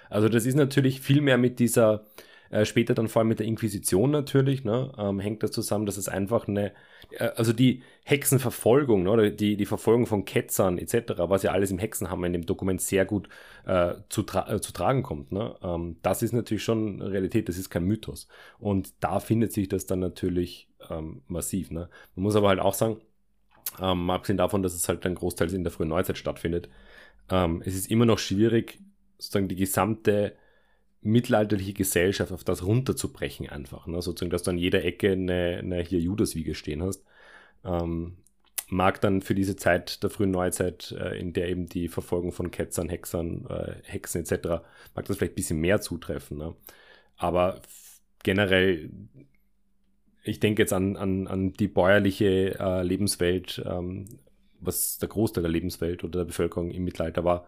Also 0.09 0.29
das 0.29 0.45
ist 0.45 0.55
natürlich 0.55 1.01
viel 1.01 1.21
mehr 1.21 1.37
mit 1.37 1.59
dieser 1.59 2.05
äh, 2.49 2.65
später 2.65 2.93
dann 2.93 3.07
vor 3.07 3.21
allem 3.21 3.29
mit 3.29 3.39
der 3.39 3.45
Inquisition 3.45 4.11
natürlich, 4.11 4.63
ne, 4.63 4.91
ähm, 4.97 5.19
hängt 5.19 5.43
das 5.43 5.51
zusammen, 5.51 5.85
dass 5.85 5.97
es 5.97 6.07
einfach 6.07 6.47
eine, 6.47 6.71
äh, 7.11 7.29
also 7.35 7.53
die 7.53 7.83
Hexenverfolgung, 8.03 9.03
ne, 9.03 9.11
oder 9.11 9.29
die, 9.29 9.57
die 9.57 9.65
Verfolgung 9.65 10.05
von 10.05 10.25
Ketzern 10.25 10.77
etc., 10.77 11.13
was 11.17 11.43
ja 11.43 11.51
alles 11.51 11.71
im 11.71 11.79
Hexenhammer 11.79 12.27
in 12.27 12.33
dem 12.33 12.45
Dokument 12.45 12.81
sehr 12.81 13.05
gut 13.05 13.29
äh, 13.65 13.95
zu, 14.09 14.23
tra 14.23 14.51
äh, 14.51 14.61
zu 14.61 14.73
tragen 14.73 15.03
kommt, 15.03 15.31
ne, 15.31 15.55
ähm, 15.63 15.97
das 16.01 16.21
ist 16.23 16.33
natürlich 16.33 16.63
schon 16.63 17.01
Realität, 17.01 17.49
das 17.49 17.57
ist 17.57 17.69
kein 17.69 17.85
Mythos. 17.85 18.27
Und 18.59 18.93
da 18.99 19.19
findet 19.19 19.53
sich 19.53 19.67
das 19.67 19.85
dann 19.85 19.99
natürlich 19.99 20.69
ähm, 20.89 21.21
massiv. 21.27 21.71
Ne. 21.71 21.89
Man 22.15 22.23
muss 22.23 22.35
aber 22.35 22.49
halt 22.49 22.59
auch 22.59 22.73
sagen, 22.73 23.01
ähm, 23.79 24.09
abgesehen 24.09 24.37
davon, 24.37 24.63
dass 24.63 24.73
es 24.73 24.87
halt 24.87 25.05
dann 25.05 25.15
großteils 25.15 25.53
in 25.53 25.63
der 25.63 25.71
frühen 25.71 25.89
Neuzeit 25.89 26.17
stattfindet, 26.17 26.69
ähm, 27.29 27.61
es 27.65 27.75
ist 27.75 27.89
immer 27.89 28.05
noch 28.05 28.19
schwierig, 28.19 28.79
sozusagen 29.17 29.47
die 29.47 29.55
gesamte 29.55 30.35
mittelalterliche 31.05 31.73
Gesellschaft 31.73 32.31
auf 32.31 32.43
das 32.43 32.63
runterzubrechen 32.63 33.47
einfach. 33.49 33.87
Ne? 33.87 34.01
Sozusagen, 34.01 34.31
dass 34.31 34.43
du 34.43 34.51
an 34.51 34.57
jeder 34.57 34.83
Ecke 34.83 35.11
eine, 35.11 35.57
eine 35.59 35.81
hier 35.81 35.99
Judaswiege 35.99 36.55
stehen 36.55 36.83
hast. 36.83 37.03
Ähm, 37.63 38.17
mag 38.67 38.99
dann 39.01 39.21
für 39.21 39.35
diese 39.35 39.55
Zeit 39.55 40.01
der 40.03 40.09
frühen 40.09 40.31
Neuzeit, 40.31 40.91
äh, 40.99 41.19
in 41.19 41.33
der 41.33 41.49
eben 41.49 41.67
die 41.67 41.87
Verfolgung 41.87 42.31
von 42.31 42.51
Ketzern, 42.51 42.89
Hexern, 42.89 43.45
äh, 43.49 43.75
Hexen 43.83 44.21
etc., 44.21 44.63
mag 44.95 45.05
das 45.05 45.17
vielleicht 45.17 45.33
ein 45.33 45.35
bisschen 45.35 45.61
mehr 45.61 45.79
zutreffen. 45.81 46.37
Ne? 46.37 46.55
Aber 47.17 47.61
generell, 48.23 48.89
ich 50.23 50.39
denke 50.39 50.63
jetzt 50.63 50.73
an, 50.73 50.97
an, 50.97 51.27
an 51.27 51.53
die 51.53 51.67
bäuerliche 51.67 52.59
äh, 52.59 52.81
Lebenswelt, 52.81 53.63
ähm, 53.65 54.07
was 54.59 54.97
der 54.97 55.09
Großteil 55.09 55.43
der 55.43 55.51
Lebenswelt 55.51 56.03
oder 56.03 56.19
der 56.19 56.25
Bevölkerung 56.25 56.71
im 56.71 56.83
Mittelalter 56.83 57.23
war, 57.23 57.47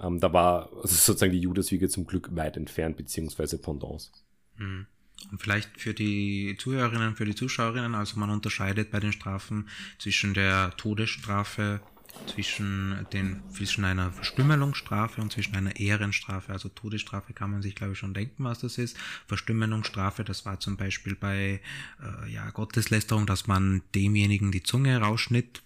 ähm, 0.00 0.20
da 0.20 0.32
war 0.32 0.70
also 0.76 0.94
sozusagen 0.94 1.32
die 1.32 1.40
Judaswiege 1.40 1.88
zum 1.88 2.06
Glück 2.06 2.34
weit 2.34 2.56
entfernt, 2.56 2.96
beziehungsweise 2.96 3.58
Pendants. 3.58 4.12
Hm. 4.56 4.86
Und 5.30 5.40
vielleicht 5.40 5.78
für 5.78 5.92
die 5.92 6.56
Zuhörerinnen, 6.58 7.14
für 7.14 7.26
die 7.26 7.34
Zuschauerinnen, 7.34 7.94
also 7.94 8.18
man 8.18 8.30
unterscheidet 8.30 8.90
bei 8.90 9.00
den 9.00 9.12
Strafen 9.12 9.68
zwischen 9.98 10.32
der 10.32 10.74
Todesstrafe, 10.78 11.80
zwischen, 12.26 13.06
den, 13.12 13.42
zwischen 13.52 13.84
einer 13.84 14.12
Verstümmelungsstrafe 14.12 15.20
und 15.20 15.32
zwischen 15.32 15.54
einer 15.56 15.76
Ehrenstrafe. 15.76 16.52
Also 16.52 16.68
Todesstrafe 16.68 17.32
kann 17.32 17.50
man 17.50 17.62
sich, 17.62 17.74
glaube 17.74 17.92
ich, 17.92 17.98
schon 17.98 18.14
denken, 18.14 18.44
was 18.44 18.60
das 18.60 18.78
ist. 18.78 18.96
Verstümmelungsstrafe, 19.26 20.24
das 20.24 20.44
war 20.44 20.60
zum 20.60 20.76
Beispiel 20.76 21.14
bei 21.14 21.60
äh, 22.02 22.32
ja, 22.32 22.50
Gotteslästerung, 22.50 23.26
dass 23.26 23.46
man 23.46 23.82
demjenigen 23.94 24.52
die 24.52 24.62
Zunge 24.62 24.98
rausschnitt, 24.98 25.62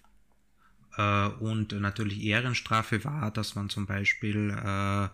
und 0.97 1.71
natürlich 1.73 2.23
Ehrenstrafe 2.23 3.03
war, 3.03 3.31
dass 3.31 3.55
man 3.55 3.69
zum 3.69 3.85
Beispiel 3.85 4.51
äh, 4.51 5.09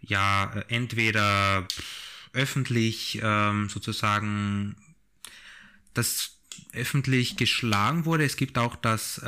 ja 0.00 0.52
entweder 0.68 1.66
öffentlich 2.32 3.20
ähm, 3.22 3.68
sozusagen 3.68 4.76
das 5.94 6.34
öffentlich 6.72 7.36
geschlagen 7.36 8.04
wurde. 8.04 8.24
Es 8.24 8.36
gibt 8.36 8.58
auch 8.58 8.76
das, 8.76 9.18
äh, 9.18 9.24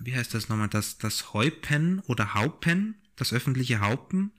wie 0.00 0.14
heißt 0.14 0.34
das 0.34 0.48
nochmal, 0.48 0.68
das, 0.68 0.98
das 0.98 1.32
Häupen 1.32 2.00
oder 2.06 2.34
Haupen, 2.34 2.96
das 3.16 3.32
öffentliche 3.32 3.80
Haupen. 3.80 4.32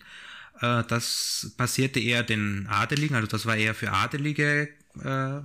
Äh, 0.59 0.83
das 0.87 1.53
passierte 1.57 1.99
eher 1.99 2.23
den 2.23 2.67
Adeligen, 2.67 3.15
also 3.15 3.27
das 3.27 3.45
war 3.45 3.55
eher 3.55 3.75
für 3.75 3.91
Adelige 3.91 4.69
äh, 5.03 5.41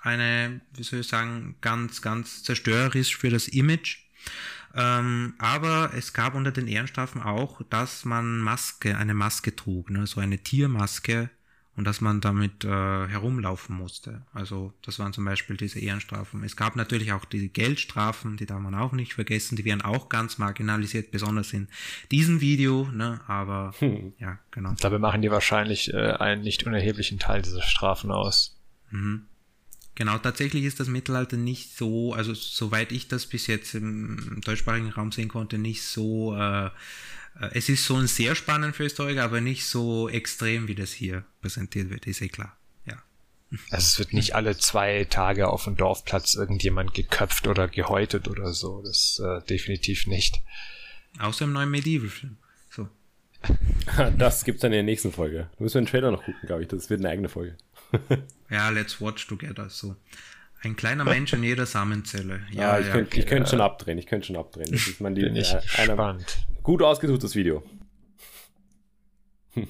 eine, 0.00 0.60
wie 0.74 0.82
soll 0.82 1.00
ich 1.00 1.08
sagen, 1.08 1.56
ganz, 1.60 2.02
ganz 2.02 2.42
zerstörerisch 2.42 3.16
für 3.16 3.30
das 3.30 3.48
Image 3.48 4.05
ähm, 4.74 5.34
aber 5.38 5.90
es 5.96 6.12
gab 6.12 6.34
unter 6.34 6.52
den 6.52 6.68
Ehrenstrafen 6.68 7.22
auch, 7.22 7.62
dass 7.70 8.04
man 8.04 8.38
Maske, 8.38 8.96
eine 8.96 9.14
Maske 9.14 9.56
trug, 9.56 9.90
ne, 9.90 10.06
so 10.06 10.20
eine 10.20 10.38
Tiermaske 10.38 11.30
und 11.76 11.84
dass 11.86 12.00
man 12.00 12.20
damit 12.20 12.64
äh, 12.64 12.68
herumlaufen 12.68 13.76
musste. 13.76 14.22
Also 14.32 14.72
das 14.82 14.98
waren 14.98 15.12
zum 15.12 15.24
Beispiel 15.24 15.56
diese 15.56 15.78
Ehrenstrafen. 15.78 16.42
Es 16.42 16.56
gab 16.56 16.74
natürlich 16.74 17.12
auch 17.12 17.26
die 17.26 17.50
Geldstrafen, 17.50 18.36
die 18.36 18.46
darf 18.46 18.60
man 18.60 18.74
auch 18.74 18.92
nicht 18.92 19.14
vergessen, 19.14 19.56
die 19.56 19.64
werden 19.64 19.82
auch 19.82 20.08
ganz 20.08 20.38
marginalisiert, 20.38 21.10
besonders 21.10 21.52
in 21.52 21.68
diesem 22.10 22.40
Video, 22.40 22.88
ne? 22.92 23.20
aber 23.26 23.74
hm. 23.78 24.14
ja, 24.18 24.38
genau. 24.50 24.74
Dabei 24.80 24.98
machen 24.98 25.22
die 25.22 25.30
wahrscheinlich 25.30 25.92
äh, 25.92 26.12
einen 26.12 26.42
nicht 26.42 26.66
unerheblichen 26.66 27.18
Teil 27.18 27.42
dieser 27.42 27.62
Strafen 27.62 28.10
aus. 28.10 28.58
Mhm. 28.90 29.26
Genau, 29.96 30.18
tatsächlich 30.18 30.64
ist 30.64 30.78
das 30.78 30.88
Mittelalter 30.88 31.38
nicht 31.38 31.74
so, 31.74 32.12
also 32.12 32.34
soweit 32.34 32.92
ich 32.92 33.08
das 33.08 33.24
bis 33.24 33.46
jetzt 33.46 33.74
im 33.74 34.42
deutschsprachigen 34.44 34.90
Raum 34.90 35.10
sehen 35.10 35.28
konnte, 35.28 35.56
nicht 35.56 35.82
so, 35.82 36.36
äh, 36.36 36.66
äh 36.66 36.70
es 37.52 37.70
ist 37.70 37.86
schon 37.86 38.06
sehr 38.06 38.34
spannend 38.34 38.76
für 38.76 38.82
Historiker, 38.82 39.24
aber 39.24 39.40
nicht 39.40 39.64
so 39.64 40.10
extrem, 40.10 40.68
wie 40.68 40.74
das 40.74 40.92
hier 40.92 41.24
präsentiert 41.40 41.88
wird, 41.88 42.06
ist 42.06 42.20
eh 42.20 42.28
klar. 42.28 42.54
Ja. 42.84 43.02
Also 43.70 43.86
es 43.86 43.98
wird 43.98 44.12
nicht 44.12 44.34
alle 44.34 44.58
zwei 44.58 45.04
Tage 45.04 45.48
auf 45.48 45.64
dem 45.64 45.76
Dorfplatz 45.76 46.34
irgendjemand 46.34 46.92
geköpft 46.92 47.46
oder 47.46 47.66
gehäutet 47.66 48.28
oder 48.28 48.52
so, 48.52 48.82
das 48.82 49.18
äh, 49.24 49.40
definitiv 49.46 50.06
nicht. 50.06 50.42
Außer 51.18 51.46
im 51.46 51.54
neuen 51.54 51.70
Medieval-Film. 51.70 52.36
So. 52.68 52.90
das 54.18 54.44
gibt's 54.44 54.60
dann 54.60 54.72
in 54.72 54.76
der 54.76 54.82
nächsten 54.82 55.10
Folge. 55.10 55.48
Du 55.56 55.62
musst 55.62 55.74
den 55.74 55.86
Trailer 55.86 56.10
noch 56.10 56.22
gucken, 56.22 56.46
glaube 56.46 56.64
ich, 56.64 56.68
das 56.68 56.90
wird 56.90 57.00
eine 57.00 57.08
eigene 57.08 57.30
Folge. 57.30 57.56
ja, 58.50 58.68
let's 58.70 59.00
watch 59.00 59.26
together. 59.26 59.68
So. 59.68 59.96
Ein 60.62 60.76
kleiner 60.76 61.04
Mensch 61.04 61.32
in 61.32 61.42
jeder 61.42 61.66
Samenzelle. 61.66 62.40
Ja, 62.50 62.78
ja 62.78 62.80
ich 62.80 62.86
ja, 62.86 62.92
könnte 62.92 63.16
okay. 63.16 63.26
könnt 63.26 63.48
schon 63.48 63.60
abdrehen. 63.60 63.98
Ich 63.98 64.06
könnte 64.06 64.26
schon 64.26 64.36
abdrehen. 64.36 64.70
Das 64.70 64.86
ist 64.86 65.00
mein 65.00 65.14
Bin 65.14 65.36
ich 65.36 65.52
äh, 65.52 65.60
einer, 65.76 66.18
Gut 66.62 66.82
ausgesuchtes 66.82 67.34
Video. 67.34 67.62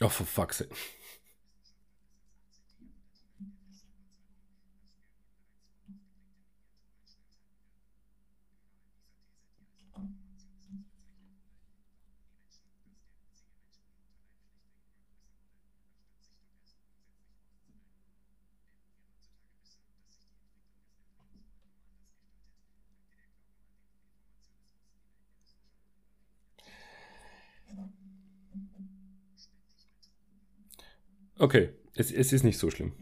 oh, 0.00 0.08
for 0.08 0.26
fuck's 0.26 0.58
sake. 0.58 0.70
Okay, 31.38 31.70
es, 31.94 32.10
es 32.10 32.32
ist 32.32 32.44
nicht 32.44 32.58
so 32.58 32.70
schlimm. 32.70 32.92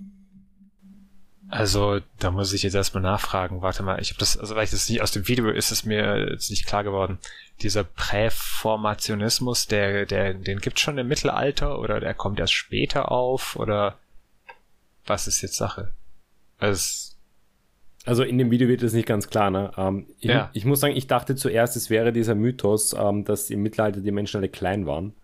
Also, 1.49 2.01
da 2.18 2.30
muss 2.30 2.53
ich 2.53 2.62
jetzt 2.62 2.74
erstmal 2.74 3.03
nachfragen. 3.03 3.62
Warte 3.62 3.82
mal, 3.82 4.01
ich 4.01 4.11
habe 4.11 4.18
das, 4.18 4.37
also 4.37 4.57
weil 4.57 4.64
ich 4.64 4.70
das 4.70 4.89
nicht 4.89 5.03
aus 5.03 5.12
dem 5.12 5.28
Video 5.28 5.51
ist 5.51 5.70
es 5.70 5.85
mir 5.85 6.30
jetzt 6.30 6.51
nicht 6.51 6.66
klar 6.66 6.82
geworden. 6.82 7.18
Dieser 7.61 7.85
Präformationismus, 7.85 9.66
der, 9.66 10.07
der, 10.07 10.35
den 10.35 10.59
gibt's 10.59 10.80
schon 10.80 10.99
im 10.99 11.07
Mittelalter 11.07 11.78
oder 11.78 12.01
der 12.01 12.14
kommt 12.14 12.41
erst 12.41 12.55
später 12.55 13.12
auf 13.12 13.57
oder 13.57 13.99
was 15.07 15.28
ist 15.28 15.43
jetzt 15.43 15.57
Sache? 15.57 15.93
Also, 16.59 17.14
also 18.07 18.22
in 18.22 18.39
dem 18.39 18.51
Video 18.51 18.68
wird 18.68 18.82
das 18.82 18.93
nicht 18.93 19.07
ganz 19.07 19.28
klar. 19.28 19.51
Ne? 19.51 19.70
Ähm, 19.76 20.07
ich, 20.18 20.30
ja. 20.30 20.51
ich, 20.55 20.64
muss 20.64 20.80
sagen, 20.80 20.97
ich 20.97 21.07
dachte 21.07 21.37
zuerst, 21.37 21.76
es 21.76 21.91
wäre 21.91 22.12
dieser 22.12 22.35
Mythos, 22.35 22.95
ähm, 22.99 23.24
dass 23.24 23.51
im 23.51 23.62
Mittelalter 23.62 24.01
die 24.01 24.11
Menschen 24.12 24.39
alle 24.39 24.49
klein 24.49 24.87
waren, 24.87 25.14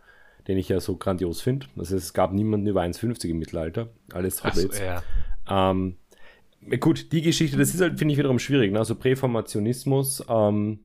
den 0.50 0.58
ich 0.58 0.68
ja 0.68 0.80
so 0.80 0.96
grandios 0.96 1.40
finde. 1.40 1.66
Also 1.78 1.96
es 1.96 2.12
gab 2.12 2.32
niemanden 2.32 2.66
über 2.66 2.82
1,50 2.82 3.28
im 3.28 3.38
Mittelalter, 3.38 3.88
alles 4.12 4.42
Hobbits. 4.42 4.78
So, 4.78 4.82
ja. 4.82 5.02
ähm, 5.48 5.96
gut, 6.80 7.12
die 7.12 7.22
Geschichte, 7.22 7.56
das 7.56 7.72
ist 7.72 7.80
halt, 7.80 7.98
finde 7.98 8.12
ich, 8.12 8.18
wiederum 8.18 8.40
schwierig. 8.40 8.72
Ne? 8.72 8.80
Also 8.80 8.96
Präformationismus 8.96 10.24
ähm, 10.28 10.80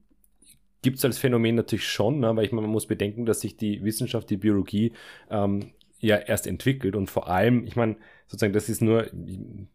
gibt 0.84 0.99
es 0.99 1.05
als 1.05 1.18
Phänomen 1.18 1.55
natürlich 1.55 1.88
schon, 1.88 2.20
ne? 2.20 2.36
weil 2.36 2.45
ich 2.45 2.51
meine, 2.51 2.68
man 2.68 2.74
muss 2.74 2.86
bedenken, 2.86 3.26
dass 3.26 3.41
sich 3.41 3.57
die 3.57 3.84
Wissenschaft, 3.84 4.30
die 4.30 4.38
Biologie 4.38 4.93
ähm, 5.32 5.72
ja 5.99 6.18
erst 6.18 6.45
entwickelt 6.45 6.95
und 6.95 7.09
vor 7.09 7.28
allem, 7.28 7.66
ich 7.66 7.76
meine, 7.76 7.95
sozusagen, 8.28 8.53
das 8.53 8.70
ist 8.70 8.84
nur, 8.84 9.07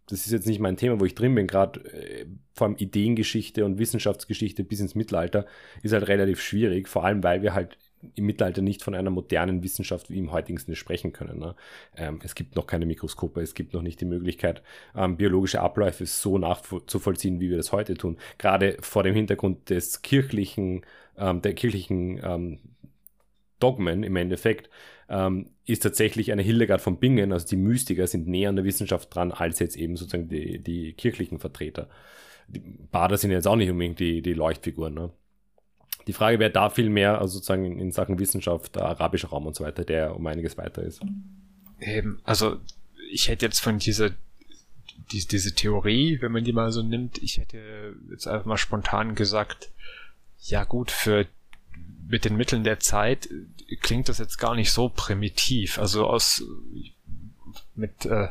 das 0.06 0.24
ist 0.24 0.30
jetzt 0.30 0.46
nicht 0.46 0.60
mein 0.60 0.76
Thema, 0.76 1.00
wo 1.00 1.04
ich 1.04 1.16
drin 1.16 1.34
bin, 1.34 1.48
gerade 1.48 1.80
äh, 1.92 2.26
vor 2.54 2.68
allem 2.68 2.76
Ideengeschichte 2.76 3.64
und 3.64 3.80
Wissenschaftsgeschichte 3.80 4.62
bis 4.62 4.78
ins 4.78 4.94
Mittelalter 4.94 5.46
ist 5.82 5.92
halt 5.92 6.06
relativ 6.06 6.40
schwierig, 6.40 6.88
vor 6.88 7.04
allem 7.04 7.24
weil 7.24 7.42
wir 7.42 7.54
halt 7.54 7.76
im 8.14 8.26
Mittelalter 8.26 8.62
nicht 8.62 8.82
von 8.82 8.94
einer 8.94 9.10
modernen 9.10 9.62
Wissenschaft 9.62 10.10
wie 10.10 10.18
im 10.18 10.32
heutigen 10.32 10.58
Sinne 10.58 10.76
sprechen 10.76 11.12
können. 11.12 11.38
Ne? 11.38 11.54
Ähm, 11.96 12.20
es 12.22 12.34
gibt 12.34 12.56
noch 12.56 12.66
keine 12.66 12.86
Mikroskope, 12.86 13.40
es 13.40 13.54
gibt 13.54 13.74
noch 13.74 13.82
nicht 13.82 14.00
die 14.00 14.06
Möglichkeit, 14.06 14.62
ähm, 14.96 15.16
biologische 15.16 15.60
Abläufe 15.60 16.06
so 16.06 16.38
nachzuvollziehen, 16.38 17.40
wie 17.40 17.50
wir 17.50 17.56
das 17.56 17.72
heute 17.72 17.94
tun. 17.94 18.18
Gerade 18.38 18.76
vor 18.80 19.02
dem 19.02 19.14
Hintergrund 19.14 19.70
des 19.70 20.02
kirchlichen, 20.02 20.82
ähm, 21.16 21.42
der 21.42 21.54
kirchlichen 21.54 22.20
ähm, 22.22 22.58
Dogmen 23.58 24.02
im 24.02 24.16
Endeffekt, 24.16 24.70
ähm, 25.10 25.50
ist 25.66 25.82
tatsächlich 25.82 26.32
eine 26.32 26.42
Hildegard 26.42 26.80
von 26.80 26.98
Bingen, 26.98 27.32
also 27.32 27.46
die 27.46 27.56
Mystiker 27.56 28.06
sind 28.06 28.28
näher 28.28 28.48
an 28.48 28.56
der 28.56 28.64
Wissenschaft 28.64 29.14
dran, 29.14 29.32
als 29.32 29.58
jetzt 29.58 29.76
eben 29.76 29.96
sozusagen 29.96 30.28
die, 30.28 30.60
die 30.60 30.94
kirchlichen 30.94 31.38
Vertreter. 31.38 31.88
Die 32.48 32.60
Bader 32.60 33.16
sind 33.16 33.30
jetzt 33.30 33.46
auch 33.46 33.56
nicht 33.56 33.70
unbedingt 33.70 34.00
die, 34.00 34.22
die 34.22 34.34
Leuchtfiguren. 34.34 34.94
Ne? 34.94 35.10
Die 36.06 36.12
Frage 36.12 36.38
wäre 36.38 36.50
da 36.50 36.70
viel 36.70 36.88
mehr, 36.88 37.18
also 37.18 37.34
sozusagen 37.34 37.78
in 37.78 37.92
Sachen 37.92 38.18
Wissenschaft, 38.18 38.76
der 38.76 38.84
arabische 38.84 39.28
Raum 39.28 39.46
und 39.46 39.54
so 39.54 39.64
weiter, 39.64 39.84
der 39.84 40.16
um 40.16 40.26
einiges 40.26 40.56
weiter 40.58 40.82
ist. 40.82 41.00
Eben, 41.80 42.20
also 42.24 42.56
ich 43.10 43.28
hätte 43.28 43.46
jetzt 43.46 43.60
von 43.60 43.78
dieser 43.78 44.10
die, 45.12 45.26
diese 45.26 45.54
Theorie, 45.54 46.18
wenn 46.20 46.32
man 46.32 46.44
die 46.44 46.52
mal 46.52 46.70
so 46.70 46.82
nimmt, 46.82 47.18
ich 47.18 47.38
hätte 47.38 47.94
jetzt 48.10 48.26
einfach 48.26 48.46
mal 48.46 48.56
spontan 48.56 49.14
gesagt, 49.14 49.70
ja 50.38 50.64
gut, 50.64 50.90
für 50.90 51.26
mit 52.06 52.24
den 52.24 52.36
Mitteln 52.36 52.64
der 52.64 52.80
Zeit 52.80 53.28
klingt 53.80 54.08
das 54.08 54.18
jetzt 54.18 54.38
gar 54.38 54.54
nicht 54.54 54.72
so 54.72 54.88
primitiv. 54.88 55.78
Also 55.78 56.06
aus 56.06 56.44
mit 57.74 58.04
äh, 58.04 58.28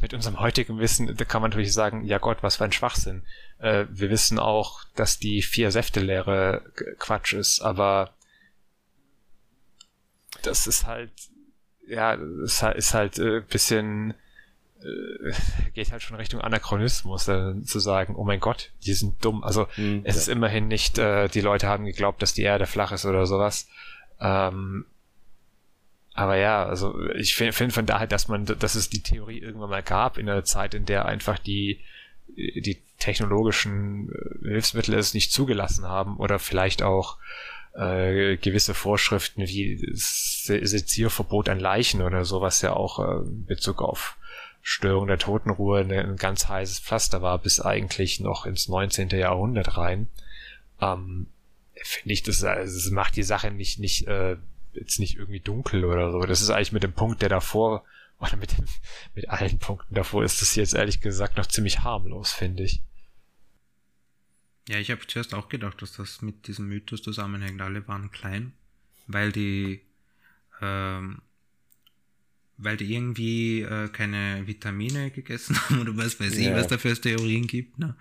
mit 0.00 0.14
unserem 0.14 0.40
heutigen 0.40 0.78
Wissen, 0.78 1.14
da 1.14 1.24
kann 1.24 1.42
man 1.42 1.50
natürlich 1.50 1.72
sagen, 1.72 2.04
ja 2.04 2.18
Gott, 2.18 2.38
was 2.42 2.56
für 2.56 2.64
ein 2.64 2.72
Schwachsinn. 2.72 3.22
Äh, 3.58 3.86
wir 3.90 4.10
wissen 4.10 4.38
auch, 4.38 4.84
dass 4.94 5.18
die 5.18 5.42
Vier-Säfte-Lehre 5.42 6.62
Quatsch 6.98 7.32
ist, 7.32 7.60
aber 7.60 8.14
das 10.42 10.66
ist 10.66 10.86
halt, 10.86 11.10
ja, 11.86 12.14
ist 12.14 12.62
halt, 12.62 12.76
ist 12.76 12.94
halt 12.94 13.18
äh, 13.18 13.40
bisschen, 13.40 14.14
äh, 14.80 15.32
geht 15.74 15.90
halt 15.90 16.02
schon 16.02 16.16
Richtung 16.16 16.40
Anachronismus, 16.40 17.26
äh, 17.28 17.60
zu 17.64 17.80
sagen, 17.80 18.14
oh 18.14 18.24
mein 18.24 18.40
Gott, 18.40 18.70
die 18.84 18.94
sind 18.94 19.24
dumm. 19.24 19.42
Also 19.42 19.66
mhm, 19.76 20.02
es 20.04 20.14
ja. 20.14 20.20
ist 20.22 20.28
immerhin 20.28 20.68
nicht, 20.68 20.98
äh, 20.98 21.28
die 21.28 21.40
Leute 21.40 21.66
haben 21.66 21.84
geglaubt, 21.84 22.22
dass 22.22 22.34
die 22.34 22.42
Erde 22.42 22.66
flach 22.66 22.92
ist 22.92 23.06
oder 23.06 23.26
sowas. 23.26 23.68
Ähm, 24.20 24.86
aber 26.14 26.36
ja, 26.36 26.64
also 26.64 26.98
ich 27.10 27.34
finde 27.34 27.52
find 27.52 27.72
von 27.72 27.86
daher, 27.86 28.08
dass 28.08 28.28
man, 28.28 28.44
dass 28.44 28.74
es 28.74 28.90
die 28.90 29.02
Theorie 29.02 29.38
irgendwann 29.38 29.70
mal 29.70 29.82
gab 29.82 30.18
in 30.18 30.28
einer 30.28 30.44
Zeit, 30.44 30.74
in 30.74 30.84
der 30.84 31.06
einfach 31.06 31.38
die 31.38 31.80
die 32.36 32.82
technologischen 32.98 34.10
äh, 34.10 34.48
Hilfsmittel 34.48 34.94
es 34.94 35.14
nicht 35.14 35.32
zugelassen 35.32 35.86
haben 35.86 36.16
oder 36.16 36.38
vielleicht 36.38 36.82
auch 36.82 37.18
äh, 37.74 38.36
gewisse 38.36 38.74
Vorschriften 38.74 39.46
wie 39.46 39.78
Sezierverbot 39.94 41.48
an 41.48 41.60
Leichen 41.60 42.02
oder 42.02 42.24
so, 42.24 42.40
was 42.40 42.62
ja 42.62 42.72
auch 42.72 42.98
äh, 42.98 43.26
in 43.26 43.46
Bezug 43.46 43.82
auf 43.82 44.16
Störung 44.62 45.06
der 45.06 45.18
Totenruhe 45.18 45.80
ein 45.80 46.16
ganz 46.16 46.48
heißes 46.48 46.80
Pflaster 46.80 47.22
war, 47.22 47.38
bis 47.38 47.60
eigentlich 47.60 48.20
noch 48.20 48.44
ins 48.44 48.68
19. 48.68 49.10
Jahrhundert 49.10 49.76
rein. 49.76 50.08
Ähm, 50.80 51.28
Finde 51.74 52.12
ich, 52.12 52.22
das, 52.24 52.42
also, 52.42 52.76
das 52.76 52.90
macht 52.90 53.16
die 53.16 53.22
Sache 53.22 53.50
nicht, 53.52 53.78
nicht 53.78 54.08
äh, 54.08 54.36
jetzt 54.72 54.98
nicht 54.98 55.16
irgendwie 55.16 55.40
dunkel 55.40 55.84
oder 55.84 56.10
so. 56.10 56.20
Das 56.20 56.40
ist 56.40 56.50
eigentlich 56.50 56.72
mit 56.72 56.82
dem 56.82 56.92
Punkt, 56.92 57.22
der 57.22 57.28
davor, 57.28 57.84
oder 58.20 58.36
mit, 58.36 58.56
dem, 58.56 58.64
mit 59.14 59.28
allen 59.28 59.58
Punkten 59.58 59.94
davor, 59.94 60.24
ist 60.24 60.42
das 60.42 60.54
jetzt 60.56 60.74
ehrlich 60.74 61.00
gesagt 61.00 61.36
noch 61.36 61.46
ziemlich 61.46 61.80
harmlos, 61.80 62.32
finde 62.32 62.64
ich. 62.64 62.82
Ja, 64.68 64.78
ich 64.78 64.90
habe 64.90 65.06
zuerst 65.06 65.34
auch 65.34 65.48
gedacht, 65.48 65.80
dass 65.80 65.92
das 65.92 66.20
mit 66.20 66.46
diesem 66.46 66.68
Mythos 66.68 67.02
zusammenhängt. 67.02 67.60
Alle 67.60 67.86
waren 67.88 68.10
klein, 68.10 68.52
weil 69.06 69.32
die, 69.32 69.80
ähm, 70.60 71.22
weil 72.58 72.76
die 72.76 72.92
irgendwie 72.92 73.62
äh, 73.62 73.88
keine 73.88 74.46
Vitamine 74.46 75.10
gegessen 75.10 75.56
haben 75.70 75.80
oder 75.80 75.96
was 75.96 76.20
weiß 76.20 76.36
ich, 76.36 76.50
was 76.52 76.66
da 76.66 76.76
für 76.76 76.94
Theorien 76.94 77.46
gibt. 77.46 77.78
Ne? 77.78 77.96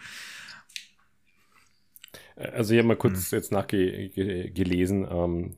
Also 2.35 2.73
ich 2.73 2.79
habe 2.79 2.87
mal 2.89 2.97
kurz 2.97 3.31
hm. 3.31 3.37
jetzt 3.37 3.51
nachgelesen. 3.51 5.07
Ähm, 5.09 5.55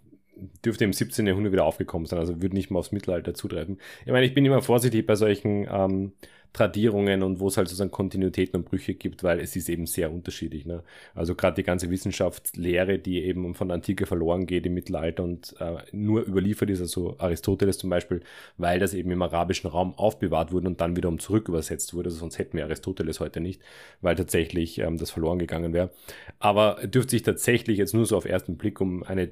dürfte 0.66 0.84
im 0.84 0.94
17. 0.94 1.26
Jahrhundert 1.28 1.54
wieder 1.54 1.66
aufgekommen 1.66 2.06
sein, 2.06 2.20
also 2.20 2.42
würde 2.42 2.56
nicht 2.56 2.72
mal 2.72 2.80
aufs 2.80 2.92
Mittelalter 2.92 3.34
zutreffen. 3.34 3.80
Ich 4.06 4.12
meine, 4.12 4.26
ich 4.26 4.34
bin 4.34 4.46
immer 4.46 4.62
vorsichtig 4.62 5.06
bei 5.06 5.16
solchen 5.16 5.68
ähm, 5.72 6.14
Tradierungen 6.54 7.22
und 7.22 7.40
wo 7.40 7.48
es 7.48 7.58
halt 7.58 7.68
sozusagen 7.68 7.92
Kontinuitäten 7.92 8.58
und 8.58 8.66
Brüche 8.70 8.96
gibt, 8.96 9.24
weil 9.24 9.40
es 9.40 9.56
ist 9.56 9.70
eben 9.70 9.86
sehr 9.86 10.12
unterschiedlich. 10.12 10.66
Ne? 10.66 10.84
Also 11.14 11.36
gerade 11.36 11.56
die 11.56 11.64
ganze 11.64 11.90
Wissenschaftslehre, 11.90 12.98
die 12.98 13.24
eben 13.24 13.54
von 13.54 13.68
der 13.68 13.76
Antike 13.76 14.06
verloren 14.06 14.46
geht 14.48 14.66
im 14.66 14.74
Mittelalter 14.74 15.24
und 15.24 15.56
äh, 15.60 15.78
nur 15.92 16.24
überliefert 16.26 16.70
ist, 16.70 16.82
also 16.82 17.16
Aristoteles 17.20 17.78
zum 17.78 17.90
Beispiel, 17.90 18.22
weil 18.58 18.80
das 18.80 18.94
eben 18.94 19.12
im 19.12 19.22
arabischen 19.22 19.70
Raum 19.70 19.94
aufbewahrt 19.94 20.52
wurde 20.52 20.68
und 20.68 20.82
dann 20.82 20.96
wiederum 20.96 21.20
zurück 21.20 21.48
übersetzt 21.48 21.94
wurde. 21.94 22.08
Also 22.08 22.20
sonst 22.20 22.40
hätten 22.40 22.58
wir 22.58 22.66
Aristoteles 22.66 23.20
heute 23.20 23.42
nicht, 23.42 23.62
weil 24.02 24.16
tatsächlich 24.16 24.80
ähm, 24.80 24.98
das 24.98 25.12
verloren 25.12 25.40
gegangen 25.40 25.74
wäre. 25.74 25.92
Aber 26.40 26.80
dürfte 26.84 27.12
sich 27.12 27.24
tatsächlich 27.24 27.78
jetzt 27.78 27.94
nur 27.94 28.06
so 28.06 28.18
auf 28.18 28.26
ersten 28.26 28.58
Blick 28.58 28.82
um 28.82 29.04
eine 29.04 29.30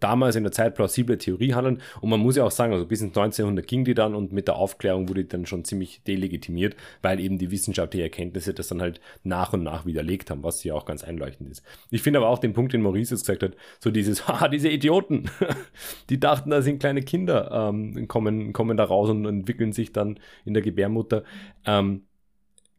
damals 0.00 0.36
in 0.36 0.42
der 0.42 0.52
Zeit 0.52 0.74
plausible 0.74 1.18
Theorie 1.18 1.54
handeln. 1.54 1.80
Und 2.00 2.10
man 2.10 2.20
muss 2.20 2.36
ja 2.36 2.44
auch 2.44 2.50
sagen, 2.50 2.72
also 2.72 2.86
bis 2.86 3.00
ins 3.00 3.16
1900 3.16 3.66
ging 3.66 3.84
die 3.84 3.94
dann 3.94 4.14
und 4.14 4.32
mit 4.32 4.48
der 4.48 4.56
Aufklärung 4.56 5.08
wurde 5.08 5.22
die 5.22 5.28
dann 5.28 5.46
schon 5.46 5.64
ziemlich 5.64 6.02
delegitimiert, 6.10 6.76
weil 7.02 7.20
eben 7.20 7.38
die 7.38 7.50
wissenschaftlichen 7.50 8.04
Erkenntnisse 8.04 8.54
das 8.54 8.68
dann 8.68 8.80
halt 8.80 9.00
nach 9.22 9.52
und 9.52 9.62
nach 9.62 9.86
widerlegt 9.86 10.30
haben, 10.30 10.42
was 10.42 10.62
ja 10.64 10.74
auch 10.74 10.84
ganz 10.84 11.04
einleuchtend 11.04 11.50
ist. 11.50 11.62
Ich 11.90 12.02
finde 12.02 12.18
aber 12.18 12.28
auch 12.28 12.38
den 12.38 12.52
Punkt, 12.52 12.72
den 12.72 12.82
Maurice 12.82 13.14
jetzt 13.14 13.22
gesagt 13.22 13.42
hat, 13.42 13.56
so 13.78 13.90
dieses, 13.90 14.26
haha, 14.28 14.48
diese 14.48 14.68
Idioten, 14.68 15.30
die 16.10 16.20
dachten, 16.20 16.50
da 16.50 16.62
sind 16.62 16.80
kleine 16.80 17.02
Kinder, 17.02 17.70
ähm, 17.70 18.08
kommen, 18.08 18.52
kommen 18.52 18.76
da 18.76 18.84
raus 18.84 19.10
und 19.10 19.24
entwickeln 19.24 19.72
sich 19.72 19.92
dann 19.92 20.18
in 20.44 20.54
der 20.54 20.62
Gebärmutter. 20.62 21.24
Ähm, 21.64 22.02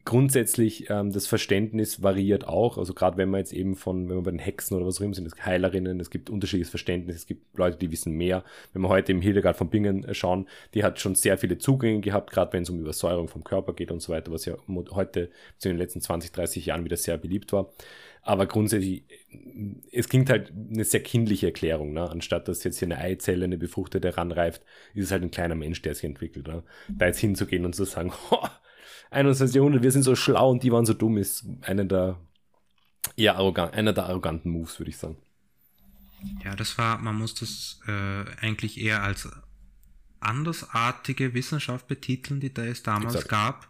grundsätzlich 0.06 0.89
ähm, 0.89 1.12
das 1.12 1.28
Verständnis 1.28 2.02
variiert 2.02 2.47
auch. 2.47 2.78
Also 2.78 2.93
gerade 2.93 3.18
wenn 3.18 3.30
man 3.30 3.39
jetzt 3.39 3.54
eben 3.54 3.76
von, 3.76 4.10
wenn 4.10 4.18
wir 4.18 4.24
bei 4.24 4.32
den 4.32 4.39
Hexen 4.39 4.76
oder 4.78 4.86
was 4.86 4.97
auch 4.97 5.06
immer 5.06 5.14
sind, 5.14 5.26
es 5.26 5.45
Heilerinnen, 5.45 5.99
es 5.99 6.10
gibt 6.10 6.30
unterschiedliches 6.30 6.70
Verständnis, 6.70 7.18
es 7.18 7.26
gibt 7.28 7.58
Leute, 7.58 7.78
die 7.78 7.91
wissen 7.91 8.14
mehr. 8.14 8.43
Wenn 8.74 8.82
wir 8.82 8.89
heute 8.89 9.12
im 9.12 9.22
Hildegard 9.22 9.58
von 9.58 9.70
Bingen 9.70 10.04
äh, 10.04 10.14
schauen, 10.14 10.47
die 10.74 10.84
hat 10.84 10.99
schon 10.99 11.16
sehr 11.16 11.38
viele 11.38 11.58
Zugänge 11.58 12.02
gehabt, 12.02 12.32
gerade 12.32 12.54
wenn 12.54 12.64
es 12.64 12.70
um 12.70 12.80
Übersäuerung 12.80 13.28
vom 13.28 13.43
Körper 13.43 13.74
geht 13.74 13.91
und 13.91 14.02
so 14.02 14.12
weiter, 14.12 14.32
was 14.32 14.45
ja 14.45 14.56
heute 14.91 15.30
in 15.64 15.72
den 15.72 15.78
letzten 15.78 16.02
20, 16.02 16.32
30 16.32 16.66
Jahren 16.66 16.86
wieder 16.86 16.97
sehr 16.97 17.18
beliebt 17.18 17.54
war. 17.54 17.72
Aber 18.24 18.45
grundsätzlich, 18.45 19.04
es 19.91 20.08
klingt 20.08 20.30
halt 20.30 20.52
eine 20.52 20.84
sehr 20.84 21.02
kindliche 21.02 21.47
Erklärung. 21.47 21.93
Ne? 21.93 22.08
Anstatt 22.08 22.47
dass 22.47 22.64
jetzt 22.64 22.78
hier 22.78 22.88
eine 22.88 22.99
Eizelle, 22.99 23.45
eine 23.45 23.58
befruchtete 23.58 24.16
ranreift, 24.16 24.62
ist 24.93 25.06
es 25.06 25.12
halt 25.12 25.24
ein 25.24 25.32
kleiner 25.32 25.56
Mensch, 25.56 25.82
der 25.82 25.95
sich 25.95 26.04
entwickelt. 26.04 26.47
Ne? 26.47 26.64
Da 26.88 27.08
jetzt 27.08 27.20
hinzugehen 27.20 27.66
und 27.66 27.74
zu 27.74 27.86
sagen, 27.86 28.12
21. 29.12 29.55
Jahrhundert, 29.55 29.84
wir 29.84 29.91
sind 29.91 30.03
so 30.03 30.16
schlau 30.16 30.51
und 30.51 30.64
die 30.64 30.72
waren 30.72 30.86
so 30.86 30.93
dumm, 30.93 31.18
ist 31.18 31.45
einer 31.62 31.86
der 31.86 32.18
eher 33.18 33.36
arrogant, 33.36 33.74
einer 33.74 33.93
der 33.93 34.05
arroganten 34.05 34.51
Moves, 34.51 34.80
würde 34.80 34.89
ich 34.89 34.97
sagen. 34.97 35.18
Ja, 36.43 36.55
das 36.55 36.78
war, 36.78 36.97
man 36.97 37.16
muss 37.16 37.36
das 37.36 37.80
äh, 37.88 38.26
eigentlich 38.41 38.80
eher 38.80 39.03
als 39.03 39.28
andersartige 40.20 41.34
Wissenschaft 41.34 41.88
betiteln, 41.88 42.39
die 42.39 42.53
da 42.53 42.64
es 42.64 42.84
damals 42.84 43.16
Exakt. 43.16 43.30
gab. 43.30 43.68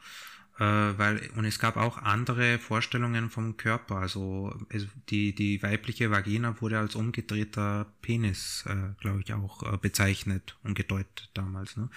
Äh, 0.62 0.96
weil, 1.00 1.32
und 1.36 1.46
es 1.46 1.58
gab 1.58 1.76
auch 1.76 1.98
andere 1.98 2.60
Vorstellungen 2.60 3.32
vom 3.32 3.58
Körper. 3.58 3.96
Also, 3.96 4.56
die, 5.10 5.34
die 5.34 5.64
weibliche 5.64 6.12
Vagina 6.12 6.62
wurde 6.62 6.78
als 6.78 6.94
umgedrehter 6.94 7.88
Penis, 8.04 8.64
äh, 8.68 8.94
glaube 9.00 9.22
ich, 9.22 9.34
auch 9.34 9.64
äh, 9.64 9.78
bezeichnet 9.78 10.56
und 10.64 10.76
gedeutet 10.76 11.32
damals. 11.34 11.78
Ne? 11.78 11.90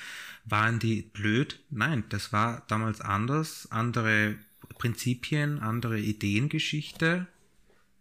Waren 0.46 0.78
die 0.78 1.02
blöd? 1.02 1.60
Nein, 1.68 2.04
das 2.08 2.32
war 2.32 2.62
damals 2.66 3.02
anders. 3.02 3.70
Andere 3.70 4.36
Prinzipien, 4.78 5.58
andere 5.58 6.00
Ideengeschichte. 6.00 7.26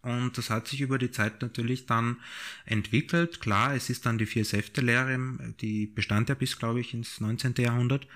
Und 0.01 0.37
das 0.37 0.49
hat 0.49 0.69
sich 0.69 0.79
über 0.79 0.97
die 0.97 1.11
Zeit 1.11 1.41
natürlich 1.41 1.87
dann 1.87 2.21
entwickelt. 2.65 3.41
Klar, 3.41 3.75
es 3.75 3.89
ist 3.89 4.05
dann 4.05 4.17
die 4.17 4.25
Vier-Säfte-Lehre, 4.25 5.53
die 5.59 5.87
bestand 5.87 6.29
ja 6.29 6.35
bis, 6.35 6.57
glaube 6.57 6.79
ich, 6.79 6.93
ins 6.93 7.19
19. 7.19 7.55
Jahrhundert. 7.57 8.07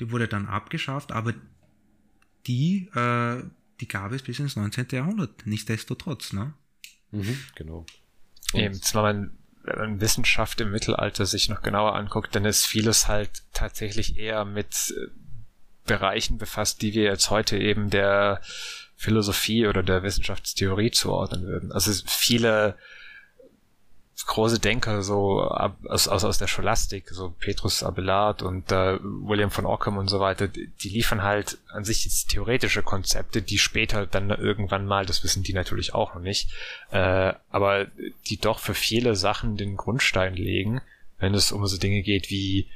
Die 0.00 0.10
wurde 0.10 0.28
dann 0.28 0.46
abgeschafft, 0.46 1.12
aber 1.12 1.32
die, 2.48 2.90
äh, 2.94 3.42
die 3.80 3.88
gab 3.88 4.12
es 4.12 4.22
bis 4.22 4.38
ins 4.38 4.56
19. 4.56 4.86
Jahrhundert, 4.90 5.46
nichtsdestotrotz, 5.46 6.32
ne? 6.32 6.54
Mhm, 7.10 7.38
genau. 7.54 7.86
Und 8.52 8.60
Eben, 8.60 8.74
zwar 8.74 9.02
man, 9.02 9.38
wenn 9.62 9.78
man 9.78 10.00
Wissenschaft 10.00 10.60
im 10.60 10.70
Mittelalter 10.70 11.26
sich 11.26 11.48
noch 11.48 11.62
genauer 11.62 11.94
anguckt, 11.94 12.34
dann 12.34 12.44
ist 12.44 12.66
vieles 12.66 13.06
halt 13.08 13.42
tatsächlich 13.52 14.16
eher 14.16 14.44
mit 14.44 14.94
äh, 14.96 15.08
Bereichen 15.86 16.38
befasst, 16.38 16.82
die 16.82 16.94
wir 16.94 17.04
jetzt 17.04 17.30
heute 17.30 17.56
eben 17.56 17.90
der 17.90 18.40
Philosophie 18.96 19.66
oder 19.66 19.82
der 19.82 20.02
Wissenschaftstheorie 20.02 20.90
zuordnen 20.90 21.46
würden. 21.46 21.72
Also 21.72 21.92
viele 22.06 22.76
große 24.26 24.58
Denker 24.58 25.02
so 25.02 25.42
aus, 25.42 26.08
aus, 26.08 26.24
aus 26.24 26.38
der 26.38 26.46
Scholastik, 26.46 27.08
so 27.10 27.30
Petrus 27.38 27.82
Abelard 27.82 28.42
und 28.42 28.72
äh, 28.72 28.98
William 29.02 29.50
von 29.50 29.66
Ockham 29.66 29.96
und 29.96 30.08
so 30.08 30.18
weiter, 30.18 30.48
die, 30.48 30.88
liefern 30.88 31.22
halt 31.22 31.58
an 31.68 31.84
sich 31.84 32.04
jetzt 32.04 32.30
theoretische 32.30 32.82
Konzepte, 32.82 33.42
die 33.42 33.58
später 33.58 34.06
dann 34.06 34.30
irgendwann 34.30 34.86
mal, 34.86 35.06
das 35.06 35.22
wissen 35.22 35.42
die 35.42 35.52
natürlich 35.52 35.94
auch 35.94 36.14
noch 36.14 36.22
nicht, 36.22 36.50
äh, 36.90 37.32
aber 37.50 37.86
die 38.26 38.38
doch 38.38 38.58
für 38.58 38.74
viele 38.74 39.14
Sachen 39.14 39.56
den 39.56 39.76
Grundstein 39.76 40.34
legen, 40.34 40.80
wenn 41.18 41.34
es 41.34 41.52
um 41.52 41.66
so 41.66 41.78
Dinge 41.78 42.02
geht 42.02 42.30
wie 42.30 42.68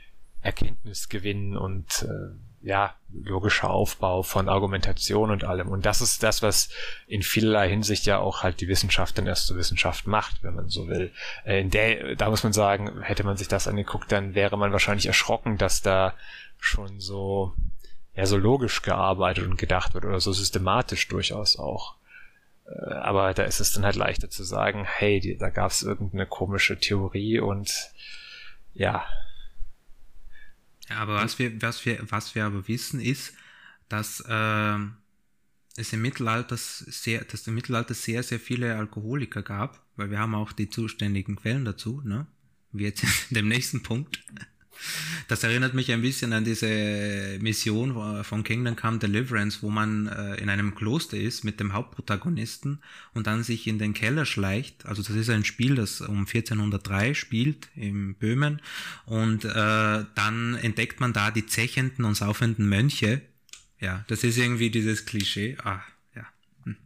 Erkenntnisgewinn 0.43 1.57
und 1.57 2.03
äh, 2.03 2.52
ja, 2.63 2.95
logischer 3.13 3.71
Aufbau 3.71 4.23
von 4.23 4.49
Argumentation 4.49 5.31
und 5.31 5.45
allem. 5.45 5.69
Und 5.69 5.85
das 5.85 6.01
ist 6.01 6.23
das, 6.23 6.43
was 6.43 6.71
in 7.07 7.23
vielerlei 7.23 7.69
Hinsicht 7.69 8.07
ja 8.07 8.19
auch 8.19 8.43
halt 8.43 8.61
die 8.61 8.69
Wissenschaft 8.69 9.19
dann 9.19 9.27
erst 9.27 9.47
zur 9.47 9.57
Wissenschaft 9.57 10.07
macht, 10.07 10.43
wenn 10.43 10.55
man 10.55 10.69
so 10.69 10.89
will. 10.89 11.13
Äh, 11.45 11.61
in 11.61 11.71
der, 11.71 12.15
da 12.15 12.31
muss 12.31 12.45
man 12.45 12.53
sagen, 12.53 13.03
hätte 13.03 13.25
man 13.25 13.37
sich 13.37 13.49
das 13.49 13.67
angeguckt, 13.67 14.13
dann 14.13 14.35
wäre 14.35 14.57
man 14.57 14.73
wahrscheinlich 14.73 15.07
erschrocken, 15.07 15.59
dass 15.59 15.83
da 15.83 16.15
schon 16.59 17.01
so, 17.01 17.53
ja, 18.15 18.27
so 18.27 18.37
logisch 18.37 18.83
gearbeitet 18.83 19.47
und 19.47 19.59
gedacht 19.59 19.95
wird 19.95 20.05
oder 20.05 20.21
so 20.21 20.33
systematisch 20.33 21.09
durchaus 21.09 21.59
auch. 21.59 21.97
Äh, 22.67 22.95
aber 22.95 23.35
da 23.35 23.43
ist 23.43 23.61
es 23.61 23.73
dann 23.73 23.85
halt 23.85 23.97
leichter 23.97 24.31
zu 24.31 24.45
sagen, 24.45 24.85
hey, 24.85 25.37
da 25.39 25.51
gab 25.51 25.73
es 25.73 25.83
irgendeine 25.83 26.27
komische 26.27 26.79
Theorie 26.79 27.41
und 27.41 27.91
ja, 28.73 28.93
ja, 28.95 29.05
aber 30.97 31.17
was 31.17 31.39
wir, 31.39 31.61
was 31.61 31.85
wir, 31.85 31.99
was 32.11 32.35
wir 32.35 32.45
aber 32.45 32.69
wissen 32.69 33.01
ist, 33.01 33.35
dass 33.89 34.21
äh, 34.21 34.79
es 35.77 35.93
im 35.93 36.03
Mittelalter 36.03 36.57
sehr, 36.57 37.25
dass 37.25 37.47
im 37.47 37.55
Mittelalter 37.55 37.95
sehr, 37.95 38.23
sehr 38.23 38.41
viele 38.41 38.77
Alkoholiker 38.77 39.43
gab, 39.43 39.85
weil 39.97 40.11
wir 40.11 40.19
haben 40.19 40.35
auch 40.35 40.53
die 40.53 40.69
zuständigen 40.69 41.37
Quellen 41.37 41.65
dazu, 41.65 42.03
ne? 42.05 42.27
Wie 42.73 42.85
jetzt 42.85 43.05
in 43.31 43.35
dem 43.35 43.49
nächsten 43.49 43.83
Punkt. 43.83 44.23
Das 45.29 45.45
erinnert 45.45 45.75
mich 45.75 45.93
ein 45.93 46.03
bisschen 46.03 46.33
an 46.33 46.45
diese 46.45 47.39
Mission 47.41 48.25
von 48.25 48.45
Kingdom 48.45 48.77
Come 48.77 48.99
Deliverance, 48.99 49.63
wo 49.63 49.71
man 49.71 50.07
äh, 50.07 50.35
in 50.37 50.49
einem 50.49 50.75
Kloster 50.75 51.17
ist 51.17 51.45
mit 51.45 51.61
dem 51.61 51.73
Hauptprotagonisten 51.73 52.83
und 53.15 53.27
dann 53.27 53.43
sich 53.43 53.67
in 53.67 53.79
den 53.79 53.95
Keller 53.95 54.27
schleicht. 54.27 54.87
Also 54.87 55.03
das 55.03 55.15
ist 55.15 55.31
ein 55.31 55.45
Spiel, 55.45 55.75
das 55.75 56.01
um 56.01 56.27
1403 56.27 57.15
spielt 57.15 57.69
in 57.75 58.15
Böhmen 58.15 58.61
und 59.07 59.45
äh, 59.45 60.05
dann 60.15 60.55
entdeckt 60.61 61.01
man 61.01 61.13
da 61.13 61.31
die 61.31 61.47
zechenden 61.47 62.05
und 62.05 62.15
saufenden 62.15 62.69
Mönche. 62.69 63.23
Ja, 63.81 64.05
das 64.09 64.25
ist 64.25 64.39
irgendwie 64.39 64.71
dieses 64.71 65.07
Klischee. 65.07 65.57
Ah, 65.63 65.81
ja. 66.15 66.27
Hm. 66.65 66.77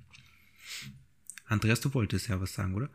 Andreas, 1.47 1.81
du 1.81 1.93
wolltest 1.95 2.29
ja 2.29 2.41
was 2.41 2.55
sagen, 2.55 2.75
oder? 2.75 2.89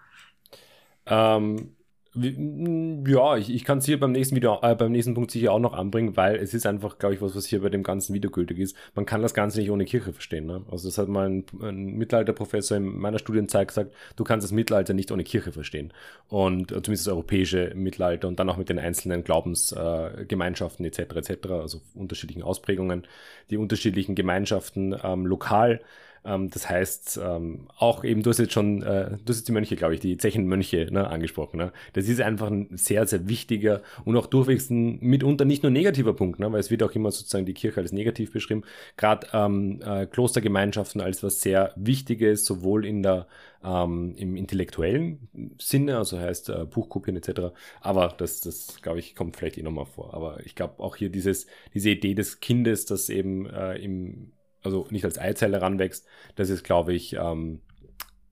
Ähm, 1.06 1.76
ja, 2.14 3.38
ich, 3.38 3.50
ich 3.50 3.64
kann 3.64 3.78
es 3.78 3.86
hier 3.86 3.98
beim 3.98 4.12
nächsten 4.12 4.36
Video, 4.36 4.60
äh, 4.62 4.76
beim 4.76 4.92
nächsten 4.92 5.14
Punkt 5.14 5.32
sicher 5.32 5.54
auch 5.54 5.60
noch 5.60 5.74
anbringen, 5.74 6.18
weil 6.18 6.36
es 6.36 6.54
ist 6.54 6.66
einfach, 6.66 7.00
glaube 7.00 7.16
ich, 7.16 7.22
was, 7.22 7.38
was 7.38 7.46
hier 7.46 7.62
bei 7.62 7.70
dem 7.70 7.84
ganzen 7.84 8.14
Video 8.14 8.30
gültig 8.30 8.60
ist. 8.60 8.76
Man 8.96 9.06
kann 9.06 9.22
das 9.22 9.34
Ganze 9.34 9.60
nicht 9.60 9.72
ohne 9.72 9.86
Kirche 9.86 10.12
verstehen. 10.12 10.46
Ne? 10.46 10.66
Also 10.70 10.90
das 10.90 10.98
hat 10.98 11.08
mal 11.08 11.30
ein, 11.30 11.46
ein 11.62 11.94
Mittelalterprofessor 11.98 12.76
in 12.76 13.00
meiner 13.00 13.18
Studienzeit 13.18 13.70
gesagt, 13.70 13.94
du 14.18 14.26
kannst 14.26 14.44
das 14.44 14.52
Mittelalter 14.52 14.94
nicht 14.94 15.10
ohne 15.14 15.24
Kirche 15.24 15.54
verstehen. 15.54 15.94
Und 16.28 16.74
äh, 16.74 16.82
zumindest 16.82 17.08
das 17.08 17.14
europäische 17.14 17.72
Mittelalter 17.76 18.28
und 18.28 18.38
dann 18.40 18.50
auch 18.50 18.58
mit 18.58 18.68
den 18.68 18.80
einzelnen 18.80 19.24
Glaubensgemeinschaften 19.24 20.84
äh, 20.84 20.90
etc. 20.90 21.00
etc., 21.16 21.50
also 21.52 21.80
unterschiedlichen 21.96 22.44
Ausprägungen, 22.44 23.08
die 23.52 23.58
unterschiedlichen 23.58 24.16
Gemeinschaften 24.16 24.94
ähm, 25.02 25.26
lokal 25.26 25.80
ähm, 26.24 26.50
das 26.50 26.70
heißt, 26.70 27.20
ähm, 27.24 27.68
auch 27.78 28.04
eben, 28.04 28.22
du 28.22 28.30
hast 28.30 28.40
jetzt 28.40 28.54
schon, 28.54 28.84
äh, 28.84 29.18
du 29.18 29.30
hast 29.30 29.38
jetzt 29.38 29.48
die 29.48 29.52
Mönche, 29.52 29.76
glaube 29.76 29.96
ich, 29.96 30.00
die 30.00 30.18
Zechenmönche 30.18 30.88
ne, 30.92 31.08
angesprochen. 31.08 31.58
Ne? 31.58 31.72
Das 31.94 32.08
ist 32.08 32.22
einfach 32.22 32.48
ein 32.48 32.70
sehr, 32.78 33.08
sehr 33.08 33.28
wichtiger 33.28 33.82
und 34.06 34.16
auch 34.18 34.28
durchwegs 34.28 34.70
ein 34.70 35.00
mitunter 35.00 35.46
nicht 35.46 35.64
nur 35.64 35.72
negativer 35.72 36.14
Punkt, 36.14 36.40
ne? 36.40 36.52
weil 36.52 36.60
es 36.60 36.70
wird 36.70 36.84
auch 36.84 36.92
immer 36.92 37.12
sozusagen 37.12 37.46
die 37.46 37.54
Kirche 37.54 37.82
als 37.82 37.92
negativ 37.92 38.32
beschrieben. 38.32 38.64
Gerade 38.98 39.28
ähm, 39.34 39.82
äh, 39.84 40.06
Klostergemeinschaften 40.06 41.02
als 41.02 41.24
was 41.24 41.42
sehr 41.42 41.74
Wichtiges, 41.76 42.46
sowohl 42.46 42.86
in 42.86 43.02
der 43.02 43.28
ähm, 43.64 44.16
im 44.18 44.36
intellektuellen 44.36 45.54
Sinne, 45.60 45.98
also 45.98 46.20
heißt 46.20 46.50
äh, 46.50 46.66
Buchkopien 46.66 47.16
etc. 47.16 47.54
Aber 47.80 48.14
das, 48.18 48.42
das 48.42 48.82
glaube 48.82 49.00
ich, 49.00 49.16
kommt 49.16 49.38
vielleicht 49.38 49.58
eh 49.58 49.64
nochmal 49.64 49.86
vor. 49.86 50.14
Aber 50.14 50.40
ich 50.46 50.56
glaube 50.56 50.80
auch 50.80 50.96
hier 50.96 51.10
dieses, 51.10 51.48
diese 51.74 51.92
Idee 51.92 52.16
des 52.16 52.40
Kindes, 52.40 52.86
das 52.86 53.10
eben 53.10 53.48
äh, 53.48 53.76
im 53.76 54.32
also 54.62 54.88
nicht 54.90 55.06
als 55.06 55.18
Eizelle 55.18 55.58
heranwächst, 55.58 56.06
das 56.36 56.50
ist, 56.50 56.64
glaube 56.64 56.94
ich, 56.94 57.14
ähm, 57.14 57.62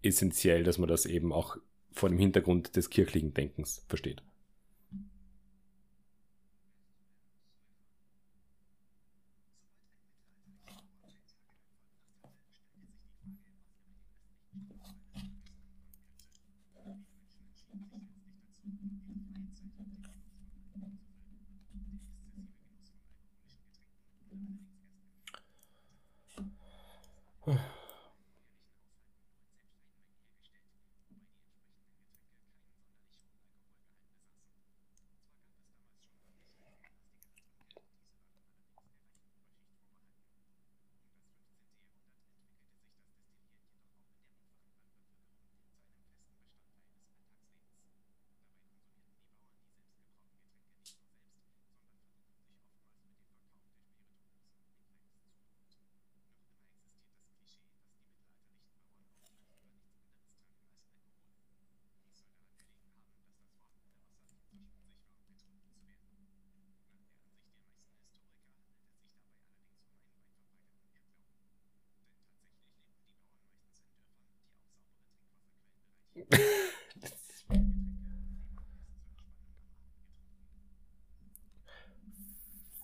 essentiell, 0.02 0.64
dass 0.64 0.78
man 0.78 0.90
das 0.90 1.06
eben 1.06 1.34
auch 1.34 1.58
vor 1.92 2.10
dem 2.10 2.20
Hintergrund 2.20 2.76
des 2.76 2.90
kirchlichen 2.90 3.34
Denkens 3.34 3.84
versteht. 3.88 4.22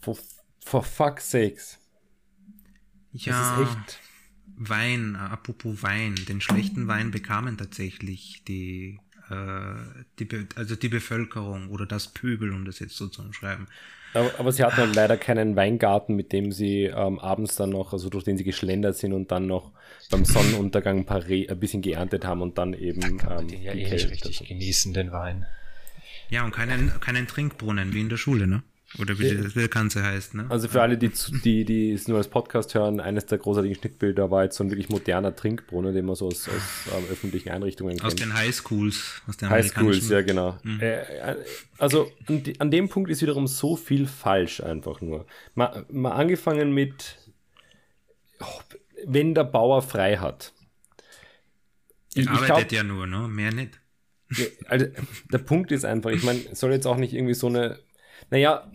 For, 0.05 0.17
for 0.63 0.83
fuck's 0.83 1.31
sakes. 1.31 1.79
Ja, 3.11 3.57
das 3.57 3.69
ist 3.69 3.75
echt. 3.75 3.99
Wein, 4.57 5.17
apropos 5.17 5.83
Wein, 5.83 6.15
den 6.29 6.39
schlechten 6.39 6.87
Wein 6.87 7.11
bekamen 7.11 7.57
tatsächlich 7.57 8.43
die 8.47 8.99
äh, 9.29 10.03
die, 10.19 10.47
also 10.55 10.75
die 10.75 10.87
Bevölkerung 10.87 11.69
oder 11.69 11.85
das 11.85 12.07
Pöbel, 12.13 12.51
um 12.51 12.63
das 12.63 12.79
jetzt 12.79 12.95
so 12.95 13.07
zu 13.07 13.21
umschreiben. 13.21 13.67
Aber, 14.13 14.31
aber 14.37 14.51
sie 14.53 14.63
hatten 14.63 14.77
halt 14.77 14.95
leider 14.95 15.17
keinen 15.17 15.57
Weingarten, 15.57 16.15
mit 16.15 16.31
dem 16.31 16.53
sie 16.53 16.83
ähm, 16.83 17.19
abends 17.19 17.55
dann 17.55 17.71
noch, 17.71 17.91
also 17.91 18.09
durch 18.09 18.23
den 18.23 18.37
sie 18.37 18.45
geschlendert 18.45 18.95
sind 18.95 19.11
und 19.11 19.31
dann 19.31 19.47
noch 19.47 19.71
beim 20.09 20.23
Sonnenuntergang 20.23 20.99
ein, 20.99 21.05
paar 21.05 21.27
Re 21.27 21.47
ein 21.49 21.59
bisschen 21.59 21.81
geerntet 21.81 22.23
haben 22.23 22.41
und 22.41 22.57
dann 22.57 22.73
eben. 22.73 23.01
Da 23.01 23.09
kann 23.09 23.35
man 23.35 23.39
ähm, 23.39 23.47
den 23.49 23.61
ja 23.61 23.73
eh 23.73 23.89
nicht 23.89 24.09
richtig 24.09 24.39
also. 24.39 24.45
genießen, 24.45 24.93
den 24.93 25.11
Wein. 25.11 25.45
Ja, 26.29 26.45
und 26.45 26.51
keinen, 26.51 26.97
keinen 27.01 27.27
Trinkbrunnen 27.27 27.93
wie 27.93 28.01
in 28.01 28.09
der 28.09 28.17
Schule, 28.17 28.47
ne? 28.47 28.63
Oder 28.97 29.19
wie 29.19 29.35
das 29.35 29.55
Wilkanze 29.55 30.03
heißt, 30.03 30.35
ne? 30.35 30.45
Also 30.49 30.67
für 30.67 30.81
alle, 30.81 30.97
die, 30.97 31.11
die, 31.43 31.65
die 31.65 31.91
es 31.91 32.07
nur 32.07 32.17
als 32.17 32.29
Podcast 32.29 32.73
hören, 32.75 32.99
eines 32.99 33.25
der 33.25 33.37
großartigen 33.37 33.77
Schnittbilder 33.77 34.31
war 34.31 34.43
jetzt 34.43 34.55
so 34.55 34.63
ein 34.63 34.69
wirklich 34.69 34.89
moderner 34.89 35.35
Trinkbrunnen, 35.35 35.93
den 35.93 36.05
man 36.05 36.15
so 36.15 36.27
aus, 36.27 36.47
aus 36.47 36.95
ähm, 36.95 37.03
öffentlichen 37.11 37.49
Einrichtungen 37.49 37.97
kennt. 37.97 38.05
Aus 38.05 38.15
den 38.15 38.33
Highschools. 38.33 39.21
Aus 39.27 39.37
den 39.37 39.49
Highschools, 39.49 40.07
ja 40.09 40.21
genau. 40.21 40.57
Mhm. 40.63 40.79
Äh, 40.79 41.35
also 41.77 42.11
an, 42.27 42.43
an, 42.59 42.71
dem 42.71 42.87
Punkt 42.87 43.09
ist 43.09 43.21
wiederum 43.21 43.47
so 43.47 43.75
viel 43.75 44.07
falsch 44.07 44.61
einfach 44.61 45.01
nur. 45.01 45.25
Mal, 45.55 45.85
mal 45.91 46.11
angefangen 46.11 46.71
mit, 46.71 47.17
oh, 48.39 48.45
wenn 49.05 49.35
der 49.35 49.43
Bauer 49.43 49.81
frei 49.81 50.17
hat. 50.17 50.53
Ich, 52.13 52.29
arbeitet 52.29 52.69
glaub, 52.69 52.71
ja 52.71 52.83
nur, 52.83 53.07
ne? 53.07 53.27
Mehr 53.27 53.53
nicht. 53.53 53.79
Also, 54.67 54.87
der 55.31 55.37
Punkt 55.37 55.71
ist 55.71 55.85
einfach, 55.85 56.09
ich 56.09 56.23
meine, 56.23 56.39
soll 56.53 56.71
jetzt 56.71 56.87
auch 56.87 56.97
nicht 56.97 57.13
irgendwie 57.13 57.35
so 57.35 57.47
eine 57.47 57.77
naja, 58.29 58.69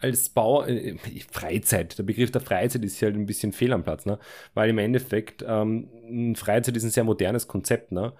als 0.00 0.28
Bauer, 0.28 0.68
äh, 0.68 0.96
Freizeit, 1.30 1.98
der 1.98 2.04
Begriff 2.04 2.30
der 2.30 2.40
Freizeit 2.40 2.84
ist 2.84 3.02
halt 3.02 3.16
ein 3.16 3.26
bisschen 3.26 3.52
fehl 3.52 3.72
am 3.72 3.82
Platz, 3.82 4.06
ne? 4.06 4.18
weil 4.54 4.70
im 4.70 4.78
Endeffekt 4.78 5.44
ähm, 5.46 6.34
Freizeit 6.36 6.76
ist 6.76 6.84
ein 6.84 6.90
sehr 6.90 7.04
modernes 7.04 7.48
Konzept. 7.48 7.92
Ne? 7.92 8.12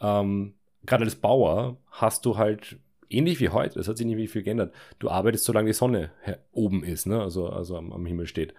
Ähm, 0.00 0.54
Gerade 0.84 1.04
als 1.04 1.16
Bauer 1.16 1.76
hast 1.90 2.24
du 2.24 2.36
halt 2.36 2.78
ähnlich 3.08 3.40
wie 3.40 3.50
heute, 3.50 3.78
es 3.78 3.88
hat 3.88 3.98
sich 3.98 4.06
nicht 4.06 4.30
viel 4.30 4.42
geändert. 4.42 4.74
Du 4.98 5.10
arbeitest, 5.10 5.44
solange 5.44 5.68
die 5.68 5.74
Sonne 5.74 6.10
oben 6.52 6.84
ist, 6.84 7.06
ne? 7.06 7.20
also, 7.20 7.48
also 7.48 7.76
am, 7.76 7.92
am 7.92 8.06
Himmel 8.06 8.26
steht. 8.26 8.54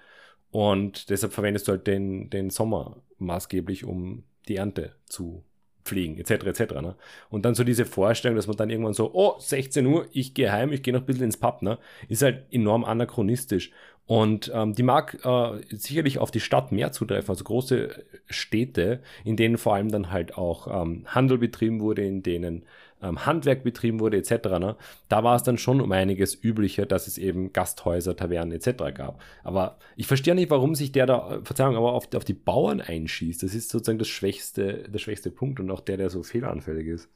Und 0.51 1.09
deshalb 1.09 1.33
verwendest 1.33 1.67
du 1.67 1.73
halt 1.73 1.87
den, 1.87 2.29
den 2.29 2.49
Sommer 2.49 2.97
maßgeblich, 3.17 3.85
um 3.85 4.23
die 4.47 4.55
Ernte 4.55 4.95
zu 5.05 5.43
pflegen, 5.87 6.17
etc., 6.17 6.45
etc. 6.45 6.73
Ne? 6.81 6.95
Und 7.29 7.45
dann 7.45 7.55
so 7.55 7.63
diese 7.63 7.85
Vorstellung, 7.85 8.35
dass 8.35 8.47
man 8.47 8.57
dann 8.57 8.69
irgendwann 8.69 8.93
so, 8.93 9.11
oh, 9.13 9.35
16 9.39 9.85
Uhr, 9.85 10.07
ich 10.11 10.33
gehe 10.33 10.51
heim, 10.51 10.71
ich 10.71 10.83
gehe 10.83 10.93
noch 10.93 11.01
ein 11.01 11.05
bisschen 11.05 11.23
ins 11.23 11.37
Pub, 11.37 11.61
ne? 11.61 11.77
ist 12.09 12.21
halt 12.21 12.43
enorm 12.51 12.83
anachronistisch. 12.83 13.71
Und 14.07 14.49
ähm, 14.55 14.73
die 14.73 14.83
mag 14.83 15.17
äh, 15.25 15.59
sicherlich 15.69 16.17
auf 16.17 16.31
die 16.31 16.39
Stadt 16.39 16.71
mehr 16.71 16.93
zutreffen, 16.93 17.29
also 17.29 17.43
große 17.43 18.05
Städte, 18.29 19.01
in 19.25 19.35
denen 19.35 19.57
vor 19.57 19.75
allem 19.75 19.91
dann 19.91 20.11
halt 20.11 20.37
auch 20.37 20.81
ähm, 20.81 21.03
Handel 21.07 21.37
betrieben 21.37 21.81
wurde, 21.81 22.05
in 22.05 22.23
denen 22.23 22.63
ähm, 23.01 23.25
Handwerk 23.25 23.63
betrieben 23.63 23.99
wurde 23.99 24.17
etc., 24.17 24.31
ne, 24.59 24.75
da 25.09 25.23
war 25.23 25.35
es 25.35 25.43
dann 25.43 25.57
schon 25.57 25.81
um 25.81 25.91
einiges 25.91 26.41
üblicher, 26.43 26.85
dass 26.85 27.07
es 27.07 27.17
eben 27.17 27.53
Gasthäuser, 27.53 28.15
Tavernen 28.15 28.51
etc. 28.51 28.95
gab. 28.95 29.21
Aber 29.43 29.77
ich 29.95 30.07
verstehe 30.07 30.35
nicht, 30.35 30.49
warum 30.49 30.75
sich 30.75 30.91
der 30.91 31.05
da, 31.05 31.41
Verzeihung, 31.43 31.75
aber 31.75 31.93
auf, 31.93 32.13
auf 32.13 32.25
die 32.25 32.33
Bauern 32.33 32.81
einschießt. 32.81 33.43
Das 33.43 33.53
ist 33.53 33.69
sozusagen 33.69 33.99
das 33.99 34.07
schwächste, 34.07 34.89
der 34.89 34.99
schwächste 34.99 35.31
Punkt 35.31 35.59
und 35.59 35.69
auch 35.71 35.81
der, 35.81 35.97
der 35.97 36.09
so 36.09 36.23
fehleranfällig 36.23 36.87
ist. 36.87 37.09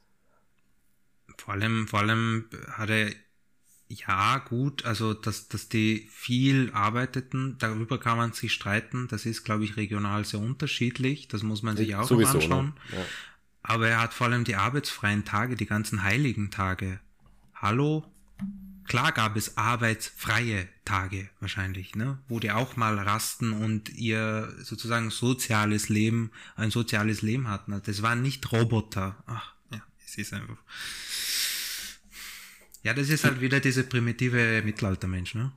Vor 1.38 1.54
allem, 1.54 1.88
vor 1.88 2.00
allem 2.00 2.46
hat 2.76 2.90
er 2.90 3.10
ja, 3.88 4.38
gut, 4.38 4.86
also 4.86 5.12
dass, 5.12 5.48
dass 5.48 5.68
die 5.68 6.08
viel 6.10 6.70
arbeiteten, 6.72 7.56
darüber 7.58 7.98
kann 7.98 8.16
man 8.16 8.32
sich 8.32 8.52
streiten. 8.52 9.06
Das 9.08 9.26
ist, 9.26 9.44
glaube 9.44 9.64
ich, 9.64 9.76
regional 9.76 10.24
sehr 10.24 10.40
unterschiedlich. 10.40 11.28
Das 11.28 11.42
muss 11.42 11.62
man 11.62 11.76
sich 11.76 11.94
auch 11.94 12.04
Sowieso, 12.04 12.38
anschauen. 12.38 12.66
Ne? 12.66 12.96
Ja. 12.96 13.04
Aber 13.62 13.88
er 13.88 14.00
hat 14.00 14.14
vor 14.14 14.26
allem 14.26 14.44
die 14.44 14.56
arbeitsfreien 14.56 15.24
Tage, 15.24 15.56
die 15.56 15.66
ganzen 15.66 16.02
heiligen 16.02 16.50
Tage. 16.50 17.00
Hallo? 17.54 18.04
Klar 18.88 19.12
gab 19.12 19.36
es 19.36 19.56
arbeitsfreie 19.56 20.68
Tage 20.84 21.30
wahrscheinlich, 21.38 21.94
ne? 21.94 22.18
Wo 22.28 22.40
die 22.40 22.50
auch 22.50 22.76
mal 22.76 22.98
rasten 22.98 23.52
und 23.52 23.90
ihr 23.90 24.52
sozusagen 24.62 25.10
soziales 25.10 25.88
Leben, 25.88 26.32
ein 26.56 26.72
soziales 26.72 27.22
Leben 27.22 27.48
hatten. 27.48 27.72
Also 27.72 27.86
das 27.86 28.02
waren 28.02 28.22
nicht 28.22 28.50
Roboter. 28.50 29.22
Ach, 29.26 29.54
ja, 29.70 29.80
es 30.04 30.18
ist 30.18 30.32
einfach. 30.32 30.58
Ja, 32.82 32.94
das 32.94 33.08
ist 33.08 33.24
halt 33.24 33.40
wieder 33.40 33.60
diese 33.60 33.84
primitive 33.84 34.62
Mittelaltermensch, 34.64 35.36
ne? 35.36 35.52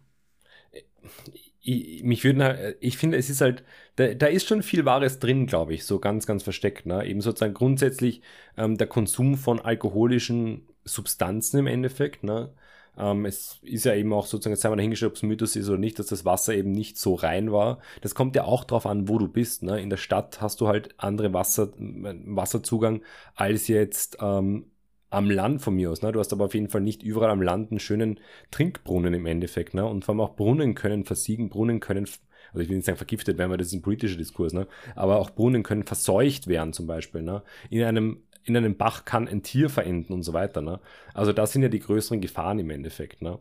Ich, 1.65 2.03
mich 2.03 2.23
würden 2.23 2.75
ich 2.79 2.97
finde, 2.97 3.17
es 3.17 3.29
ist 3.29 3.41
halt, 3.41 3.63
da, 3.95 4.13
da 4.13 4.27
ist 4.27 4.47
schon 4.47 4.61
viel 4.61 4.85
Wahres 4.85 5.19
drin, 5.19 5.47
glaube 5.47 5.73
ich, 5.73 5.85
so 5.85 5.99
ganz, 5.99 6.25
ganz 6.27 6.43
versteckt. 6.43 6.85
Ne? 6.85 7.05
Eben 7.05 7.21
sozusagen 7.21 7.53
grundsätzlich 7.53 8.21
ähm, 8.57 8.77
der 8.77 8.87
Konsum 8.87 9.35
von 9.35 9.59
alkoholischen 9.59 10.67
Substanzen 10.83 11.57
im 11.57 11.67
Endeffekt. 11.67 12.23
Ne? 12.23 12.53
Ähm, 12.97 13.25
es 13.25 13.59
ist 13.63 13.85
ja 13.85 13.95
eben 13.95 14.13
auch 14.13 14.27
sozusagen, 14.27 14.53
jetzt 14.53 14.63
haben 14.63 14.73
wir 14.73 14.77
dahingestellt, 14.77 15.11
ob 15.11 15.15
es 15.15 15.23
Mythos 15.23 15.55
ist 15.55 15.67
oder 15.67 15.79
nicht, 15.79 15.97
dass 15.97 16.07
das 16.07 16.23
Wasser 16.23 16.53
eben 16.53 16.71
nicht 16.71 16.99
so 16.99 17.15
rein 17.15 17.51
war. 17.51 17.79
Das 18.01 18.13
kommt 18.13 18.35
ja 18.35 18.43
auch 18.43 18.63
darauf 18.63 18.85
an, 18.85 19.09
wo 19.09 19.17
du 19.17 19.27
bist. 19.27 19.63
Ne? 19.63 19.81
In 19.81 19.89
der 19.89 19.97
Stadt 19.97 20.41
hast 20.41 20.61
du 20.61 20.67
halt 20.67 20.93
andere 20.97 21.33
Wasser, 21.33 21.73
Wasserzugang 21.77 23.01
als 23.33 23.67
jetzt 23.67 24.17
ähm, 24.21 24.67
am 25.15 25.29
Land 25.29 25.61
von 25.61 25.75
mir 25.75 25.91
aus. 25.91 26.01
Ne? 26.01 26.11
Du 26.11 26.19
hast 26.19 26.33
aber 26.33 26.45
auf 26.45 26.53
jeden 26.53 26.69
Fall 26.69 26.81
nicht 26.81 27.01
überall 27.01 27.29
am 27.29 27.41
Land 27.41 27.71
einen 27.71 27.79
schönen 27.79 28.19
Trinkbrunnen 28.51 29.13
im 29.13 29.25
Endeffekt. 29.25 29.73
Ne? 29.73 29.85
Und 29.85 30.05
vor 30.05 30.13
allem 30.13 30.21
auch 30.21 30.35
Brunnen 30.35 30.75
können 30.75 31.05
versiegen, 31.05 31.49
Brunnen 31.49 31.79
können, 31.79 32.05
also 32.51 32.61
ich 32.61 32.69
will 32.69 32.75
nicht 32.75 32.85
sagen 32.85 32.97
vergiftet 32.97 33.37
werden, 33.37 33.49
weil 33.49 33.57
das 33.57 33.67
ist 33.67 33.73
ein 33.73 33.81
politischer 33.81 34.17
Diskurs, 34.17 34.53
ne? 34.53 34.67
aber 34.95 35.19
auch 35.19 35.29
Brunnen 35.29 35.63
können 35.63 35.83
verseucht 35.83 36.47
werden 36.47 36.73
zum 36.73 36.87
Beispiel. 36.87 37.21
Ne? 37.21 37.43
In 37.69 37.83
einem 37.83 38.21
in 38.47 38.55
einem 38.55 38.77
Bach 38.77 39.05
kann 39.05 39.27
ein 39.27 39.41
Tier 39.41 39.69
verenden 39.69 40.13
und 40.13 40.21
so 40.21 40.33
weiter. 40.33 40.61
Ne? 40.61 40.79
Also 41.15 41.33
das 41.33 41.51
sind 41.51 41.63
ja 41.63 41.67
die 41.67 41.79
größeren 41.79 42.21
Gefahren 42.21 42.59
im 42.59 42.69
Endeffekt. 42.69 43.23
Ne? 43.23 43.39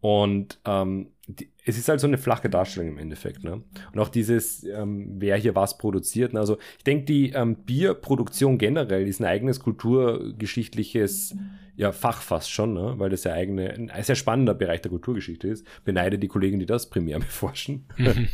Und 0.00 0.58
ähm, 0.64 1.08
die, 1.26 1.50
es 1.64 1.78
ist 1.78 1.88
halt 1.88 2.00
so 2.00 2.06
eine 2.06 2.18
flache 2.18 2.48
Darstellung 2.48 2.88
im 2.88 2.98
Endeffekt. 2.98 3.44
Ne? 3.44 3.62
Und 3.92 3.98
auch 3.98 4.08
dieses, 4.08 4.64
ähm, 4.64 5.16
wer 5.18 5.36
hier 5.36 5.54
was 5.54 5.78
produziert. 5.78 6.32
Ne? 6.32 6.40
Also 6.40 6.58
ich 6.78 6.84
denke, 6.84 7.04
die 7.04 7.30
ähm, 7.30 7.56
Bierproduktion 7.56 8.58
generell 8.58 9.06
ist 9.06 9.20
ein 9.20 9.26
eigenes 9.26 9.60
kulturgeschichtliches 9.60 11.36
ja, 11.76 11.92
Fach 11.92 12.20
fast 12.20 12.50
schon, 12.50 12.74
ne? 12.74 12.94
weil 12.98 13.10
das 13.10 13.24
ja 13.24 13.32
eigene, 13.32 13.70
ein 13.70 14.02
sehr 14.02 14.16
spannender 14.16 14.54
Bereich 14.54 14.82
der 14.82 14.90
Kulturgeschichte 14.90 15.48
ist. 15.48 15.66
Beneide 15.84 16.18
die 16.18 16.28
Kollegen, 16.28 16.58
die 16.58 16.66
das 16.66 16.90
primär 16.90 17.18
beforschen. 17.20 17.86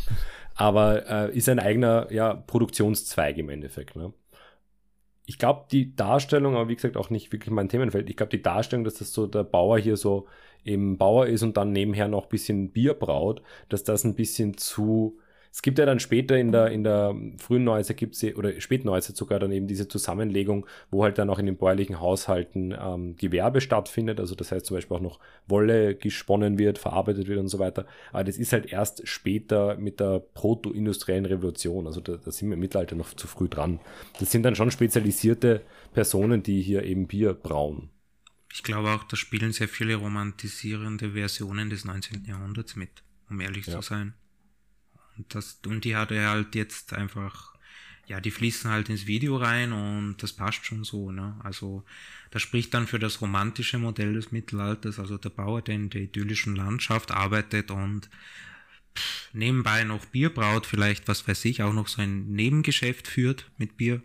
Aber 0.54 1.08
äh, 1.08 1.36
ist 1.36 1.48
ein 1.48 1.58
eigener 1.58 2.10
ja, 2.10 2.32
Produktionszweig 2.34 3.36
im 3.36 3.50
Endeffekt. 3.50 3.94
Ne? 3.94 4.12
Ich 5.26 5.38
glaube, 5.38 5.66
die 5.70 5.94
Darstellung, 5.94 6.54
aber 6.54 6.68
wie 6.68 6.76
gesagt 6.76 6.96
auch 6.96 7.10
nicht 7.10 7.32
wirklich 7.32 7.50
mein 7.50 7.68
Themenfeld, 7.68 8.08
ich 8.08 8.16
glaube, 8.16 8.30
die 8.30 8.42
Darstellung, 8.42 8.84
dass 8.84 8.94
das 8.94 9.12
so 9.12 9.26
der 9.26 9.42
Bauer 9.42 9.76
hier 9.76 9.96
so 9.96 10.28
eben 10.66 10.98
Bauer 10.98 11.26
ist 11.26 11.42
und 11.42 11.56
dann 11.56 11.72
nebenher 11.72 12.08
noch 12.08 12.24
ein 12.24 12.28
bisschen 12.28 12.70
Bier 12.70 12.94
braut, 12.94 13.42
dass 13.68 13.84
das 13.84 14.04
ein 14.04 14.14
bisschen 14.14 14.56
zu. 14.56 15.18
Es 15.52 15.62
gibt 15.62 15.78
ja 15.78 15.86
dann 15.86 16.00
später 16.00 16.36
in 16.36 16.52
der, 16.52 16.70
in 16.70 16.84
der 16.84 17.14
frühen 17.38 17.64
Neuzeit 17.64 17.96
gibt 17.96 18.14
es, 18.14 18.36
oder 18.36 18.60
späten 18.60 18.88
Neuzeit 18.88 19.16
sogar 19.16 19.38
dann 19.38 19.52
eben 19.52 19.66
diese 19.66 19.88
Zusammenlegung, 19.88 20.66
wo 20.90 21.02
halt 21.02 21.16
dann 21.16 21.30
auch 21.30 21.38
in 21.38 21.46
den 21.46 21.56
bäuerlichen 21.56 21.98
Haushalten 21.98 22.76
ähm, 22.78 23.16
Gewerbe 23.16 23.62
stattfindet. 23.62 24.20
Also 24.20 24.34
das 24.34 24.52
heißt 24.52 24.66
zum 24.66 24.76
Beispiel 24.76 24.98
auch 24.98 25.00
noch 25.00 25.18
Wolle 25.48 25.94
gesponnen 25.94 26.58
wird, 26.58 26.76
verarbeitet 26.76 27.26
wird 27.26 27.38
und 27.38 27.48
so 27.48 27.58
weiter. 27.58 27.86
Aber 28.12 28.24
das 28.24 28.36
ist 28.36 28.52
halt 28.52 28.70
erst 28.70 29.08
später 29.08 29.78
mit 29.78 29.98
der 29.98 30.18
proto-industriellen 30.34 31.24
Revolution. 31.24 31.86
Also 31.86 32.02
da, 32.02 32.18
da 32.18 32.30
sind 32.30 32.50
wir 32.50 32.54
im 32.54 32.60
Mittelalter 32.60 32.94
noch 32.94 33.14
zu 33.14 33.26
früh 33.26 33.48
dran. 33.48 33.80
Das 34.20 34.30
sind 34.30 34.42
dann 34.42 34.56
schon 34.56 34.70
spezialisierte 34.70 35.62
Personen, 35.94 36.42
die 36.42 36.60
hier 36.60 36.82
eben 36.82 37.06
Bier 37.06 37.32
brauen. 37.32 37.88
Ich 38.56 38.62
glaube 38.62 38.90
auch, 38.90 39.04
da 39.04 39.16
spielen 39.18 39.52
sehr 39.52 39.68
viele 39.68 39.96
romantisierende 39.96 41.12
Versionen 41.12 41.68
des 41.68 41.84
19. 41.84 42.24
Jahrhunderts 42.24 42.74
mit, 42.74 42.88
um 43.28 43.38
ehrlich 43.42 43.66
ja. 43.66 43.74
zu 43.74 43.82
sein. 43.82 44.14
Und, 45.18 45.34
das, 45.34 45.60
und 45.66 45.84
die 45.84 45.94
hat 45.94 46.10
er 46.10 46.30
halt 46.30 46.54
jetzt 46.54 46.94
einfach, 46.94 47.54
ja, 48.06 48.18
die 48.18 48.30
fließen 48.30 48.70
halt 48.70 48.88
ins 48.88 49.06
Video 49.06 49.36
rein 49.36 49.74
und 49.74 50.22
das 50.22 50.32
passt 50.32 50.64
schon 50.64 50.84
so, 50.84 51.12
ne? 51.12 51.38
Also, 51.44 51.84
das 52.30 52.40
spricht 52.40 52.72
dann 52.72 52.86
für 52.86 52.98
das 52.98 53.20
romantische 53.20 53.76
Modell 53.76 54.14
des 54.14 54.32
Mittelalters, 54.32 54.98
also 54.98 55.18
der 55.18 55.28
Bauer, 55.28 55.60
der 55.60 55.74
in 55.74 55.90
der 55.90 56.00
idyllischen 56.00 56.56
Landschaft 56.56 57.10
arbeitet 57.10 57.70
und 57.70 58.08
nebenbei 59.34 59.84
noch 59.84 60.06
Bier 60.06 60.32
braut, 60.32 60.64
vielleicht, 60.64 61.08
was 61.08 61.28
weiß 61.28 61.44
ich, 61.44 61.62
auch 61.62 61.74
noch 61.74 61.88
so 61.88 62.00
ein 62.00 62.32
Nebengeschäft 62.32 63.06
führt 63.06 63.50
mit 63.58 63.76
Bier 63.76 64.00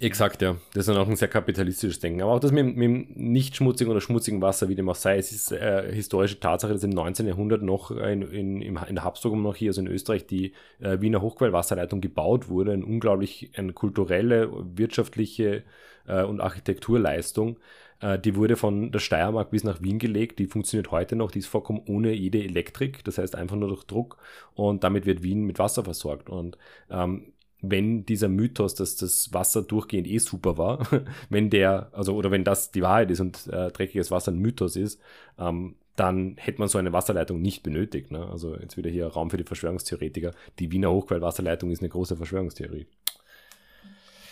Exakt, 0.00 0.42
ja. 0.42 0.56
Das 0.74 0.82
ist 0.82 0.88
dann 0.88 1.02
auch 1.02 1.08
ein 1.08 1.16
sehr 1.16 1.28
kapitalistisches 1.28 1.98
Denken. 1.98 2.22
Aber 2.22 2.32
auch 2.32 2.40
das 2.40 2.52
mit, 2.52 2.76
mit 2.76 2.84
dem 2.84 3.06
nicht 3.14 3.56
schmutzigen 3.56 3.90
oder 3.90 4.00
schmutzigen 4.00 4.42
Wasser, 4.42 4.68
wie 4.68 4.74
dem 4.74 4.88
auch 4.88 4.96
sei, 4.96 5.16
es 5.16 5.32
ist 5.32 5.52
äh, 5.52 5.90
historische 5.92 6.40
Tatsache, 6.40 6.72
dass 6.72 6.84
im 6.84 6.90
19. 6.90 7.26
Jahrhundert 7.26 7.62
noch 7.62 7.90
in, 7.90 8.22
in, 8.22 8.60
in 8.60 8.74
der 8.74 9.04
Habsburg-Monarchie, 9.04 9.68
also 9.68 9.80
in 9.80 9.86
Österreich, 9.86 10.26
die 10.26 10.52
äh, 10.80 11.00
Wiener 11.00 11.22
Hochquellwasserleitung 11.22 12.00
gebaut 12.00 12.48
wurde. 12.48 12.72
Eine 12.72 12.84
unglaublich 12.84 13.50
eine 13.56 13.72
kulturelle, 13.72 14.50
wirtschaftliche 14.76 15.62
äh, 16.06 16.22
und 16.22 16.40
Architekturleistung. 16.40 17.58
Äh, 18.00 18.18
die 18.18 18.36
wurde 18.36 18.56
von 18.56 18.92
der 18.92 18.98
Steiermark 18.98 19.50
bis 19.50 19.64
nach 19.64 19.80
Wien 19.80 19.98
gelegt. 19.98 20.38
Die 20.38 20.46
funktioniert 20.46 20.90
heute 20.90 21.16
noch. 21.16 21.30
Die 21.30 21.38
ist 21.38 21.46
vollkommen 21.46 21.82
ohne 21.86 22.12
jede 22.12 22.42
Elektrik. 22.42 23.04
Das 23.04 23.16
heißt 23.16 23.36
einfach 23.36 23.56
nur 23.56 23.68
durch 23.68 23.84
Druck. 23.84 24.18
Und 24.54 24.84
damit 24.84 25.06
wird 25.06 25.22
Wien 25.22 25.44
mit 25.44 25.58
Wasser 25.58 25.84
versorgt. 25.84 26.28
Und 26.28 26.58
ähm, 26.90 27.32
wenn 27.62 28.04
dieser 28.04 28.28
Mythos, 28.28 28.74
dass 28.74 28.96
das 28.96 29.32
Wasser 29.32 29.62
durchgehend 29.62 30.06
eh 30.08 30.18
super 30.18 30.58
war, 30.58 30.86
wenn 31.30 31.48
der, 31.48 31.90
also 31.92 32.14
oder 32.14 32.30
wenn 32.30 32.44
das 32.44 32.72
die 32.72 32.82
Wahrheit 32.82 33.10
ist 33.10 33.20
und 33.20 33.46
äh, 33.46 33.70
dreckiges 33.70 34.10
Wasser 34.10 34.32
ein 34.32 34.38
Mythos 34.38 34.76
ist, 34.76 35.00
ähm, 35.38 35.76
dann 35.96 36.36
hätte 36.38 36.58
man 36.58 36.68
so 36.68 36.78
eine 36.78 36.92
Wasserleitung 36.92 37.40
nicht 37.40 37.62
benötigt. 37.62 38.10
Ne? 38.10 38.26
Also 38.26 38.56
jetzt 38.56 38.76
wieder 38.76 38.90
hier 38.90 39.06
Raum 39.06 39.30
für 39.30 39.36
die 39.36 39.44
Verschwörungstheoretiker. 39.44 40.32
Die 40.58 40.70
Wiener 40.72 40.90
Hochquellwasserleitung 40.90 41.70
ist 41.70 41.80
eine 41.80 41.90
große 41.90 42.16
Verschwörungstheorie. 42.16 42.86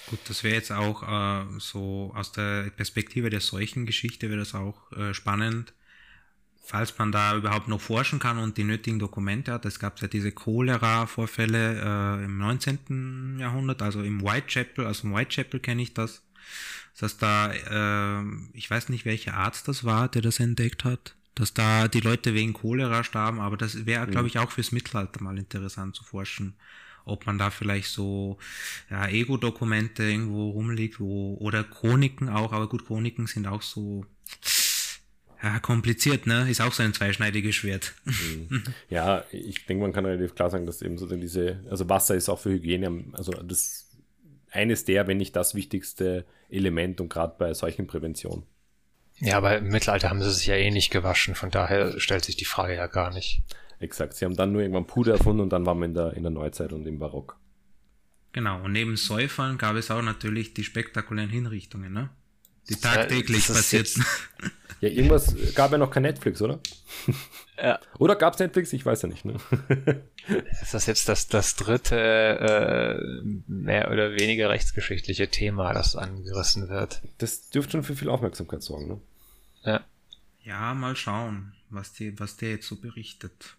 Gut, 0.09 0.19
das 0.27 0.43
wäre 0.43 0.57
jetzt 0.57 0.73
auch 0.73 1.03
äh, 1.03 1.45
so 1.59 2.13
aus 2.17 2.33
der 2.33 2.71
Perspektive 2.71 3.31
der 3.31 3.41
Seuchengeschichte 3.41 4.29
wäre 4.29 4.41
das 4.41 4.55
auch 4.55 4.91
äh, 4.93 5.15
spannend, 5.15 5.73
falls 6.61 6.97
man 6.99 7.11
da 7.11 7.37
überhaupt 7.37 7.69
noch 7.69 7.81
forschen 7.81 8.19
kann 8.19 8.39
und 8.39 8.57
die 8.57 8.65
nötigen 8.65 8.99
Dokumente 8.99 9.53
hat. 9.53 9.65
Es 9.65 9.79
gab 9.79 10.01
ja 10.01 10.09
diese 10.09 10.31
Cholera-Vorfälle 10.31 12.21
äh, 12.21 12.25
im 12.25 12.39
19. 12.39 13.39
Jahrhundert, 13.41 13.83
also 13.83 14.03
im 14.03 14.23
Whitechapel, 14.23 14.87
also 14.87 15.09
im 15.09 15.15
Whitechapel 15.15 15.61
kenne 15.61 15.83
ich 15.83 15.95
das. 15.95 16.23
Das 16.93 17.13
heißt, 17.13 17.23
da, 17.23 17.53
äh, 18.21 18.25
ich 18.53 18.71
weiß 18.71 18.89
nicht, 18.91 19.05
welcher 19.05 19.35
Arzt 19.35 19.69
das 19.69 19.85
war, 19.85 20.09
der 20.09 20.23
das 20.23 20.39
entdeckt 20.39 20.85
hat, 20.85 21.17
dass 21.35 21.55
da 21.55 21.89
die 21.89 22.01
Leute 22.01 22.35
wegen 22.35 22.53
Cholera 22.53 23.03
starben, 23.05 23.41
aber 23.41 23.57
das 23.57 23.87
wäre, 23.87 24.07
glaube 24.07 24.29
ich, 24.29 24.39
auch 24.39 24.51
fürs 24.51 24.73
Mittelalter 24.73 25.23
mal 25.23 25.39
interessant 25.39 25.97
zu 25.97 26.05
forschen 26.05 26.55
ob 27.07 27.27
man 27.27 27.39
da 27.39 27.51
vielleicht 27.51 27.89
so 27.89 28.39
ja, 28.91 29.09
Ego-Dokumente 29.09 30.05
irgendwo 30.05 30.51
rumliegt, 30.51 31.01
wo, 31.01 31.37
oder 31.41 31.65
Chroniken 31.65 32.29
auch, 32.29 32.53
aber 32.53 32.69
gut, 32.69 32.87
Chroniken 32.87 33.27
sind 33.27 33.47
auch 33.47 33.63
so 33.63 34.05
ja, 35.43 35.59
kompliziert, 35.59 36.27
ne? 36.27 36.51
Ist 36.51 36.61
auch 36.61 36.73
so 36.73 36.83
ein 36.83 36.93
zweischneidiges 36.93 37.55
Schwert. 37.55 37.95
Mhm. 38.05 38.63
Ja, 38.89 39.25
ich 39.33 39.67
denke, 39.67 39.83
man 39.83 39.93
kann 39.93 40.05
relativ 40.05 40.35
klar 40.35 40.51
sagen, 40.51 40.67
dass 40.67 40.83
eben 40.83 40.99
so 40.99 41.07
diese, 41.07 41.65
also 41.71 41.89
Wasser 41.89 42.15
ist 42.15 42.29
auch 42.29 42.39
für 42.39 42.51
Hygiene, 42.51 43.05
also 43.13 43.33
das 43.33 43.87
eines 44.51 44.85
der, 44.85 45.07
wenn 45.07 45.17
nicht 45.17 45.37
das 45.37 45.55
wichtigste 45.55 46.25
Element 46.49 47.01
und 47.01 47.09
gerade 47.09 47.35
bei 47.39 47.55
solchen 47.55 47.87
Prävention. 47.87 48.45
Ja, 49.19 49.37
aber 49.37 49.59
im 49.59 49.69
Mittelalter 49.69 50.11
haben 50.11 50.23
sie 50.23 50.33
sich 50.33 50.47
ja 50.47 50.57
eh 50.57 50.71
nicht 50.71 50.91
gewaschen, 50.91 51.35
von 51.35 51.51
daher 51.51 52.01
stellt 52.01 52.25
sich 52.25 52.37
die 52.37 52.45
Frage 52.45 52.75
ja 52.75 52.87
gar 52.87 53.13
nicht. 53.13 53.43
Exakt. 53.79 54.15
Sie 54.15 54.25
haben 54.25 54.37
dann 54.37 54.53
nur 54.53 54.63
irgendwann 54.63 54.87
Puder 54.87 55.13
erfunden 55.13 55.41
und 55.41 55.51
dann 55.51 55.65
waren 55.67 55.79
wir 55.79 55.87
in 55.87 55.95
der, 55.95 56.13
in 56.15 56.23
der 56.23 56.31
Neuzeit 56.31 56.73
und 56.73 56.87
im 56.87 56.99
Barock. 56.99 57.39
Genau, 58.33 58.63
und 58.63 58.73
neben 58.73 58.97
Säufern 58.97 59.59
gab 59.59 59.77
es 59.77 59.91
auch 59.91 60.03
natürlich 60.03 60.55
die 60.55 60.65
spektakulären 60.65 61.31
Hinrichtungen, 61.31 61.93
ne? 61.93 62.11
Die 62.69 62.77
tagtäglich 62.77 63.47
passierten. 63.47 64.05
Ja, 64.81 64.89
irgendwas 64.89 65.35
gab 65.55 65.73
ja 65.73 65.79
noch 65.79 65.91
kein 65.91 66.05
Netflix, 66.05 66.41
oder? 66.41 66.59
Ja. 67.59 67.79
Oder 67.99 68.17
gab 68.17 68.33
es 68.33 68.41
Netflix? 68.41 68.73
Ich 68.73 68.87
weiß 68.87 69.03
ja 69.03 69.09
nicht. 69.09 69.27
Ne? 69.27 69.37
Ist 70.63 70.73
das 70.73 70.87
jetzt 70.87 71.07
das, 71.07 71.29
das 71.29 71.55
dritte 71.57 71.97
äh, 71.99 73.23
mehr 73.47 73.91
oder 73.91 74.13
weniger 74.13 74.49
rechtsgeschichtliche 74.49 75.29
Thema, 75.29 75.75
das 75.75 75.97
angerissen 75.97 76.71
wird? 76.71 77.03
Das 77.19 77.51
dürfte 77.51 77.73
schon 77.73 77.83
für 77.83 77.95
viel 77.95 78.09
Aufmerksamkeit 78.09 78.63
sorgen, 78.63 78.89
ne? 78.89 79.01
Ja. 79.65 79.85
Ja, 80.43 80.73
mal 80.73 80.97
schauen, 80.97 81.53
was, 81.69 81.93
die, 81.93 82.19
was 82.19 82.39
der 82.39 82.53
jetzt 82.53 82.67
so 82.67 82.77
berichtet. 82.77 83.57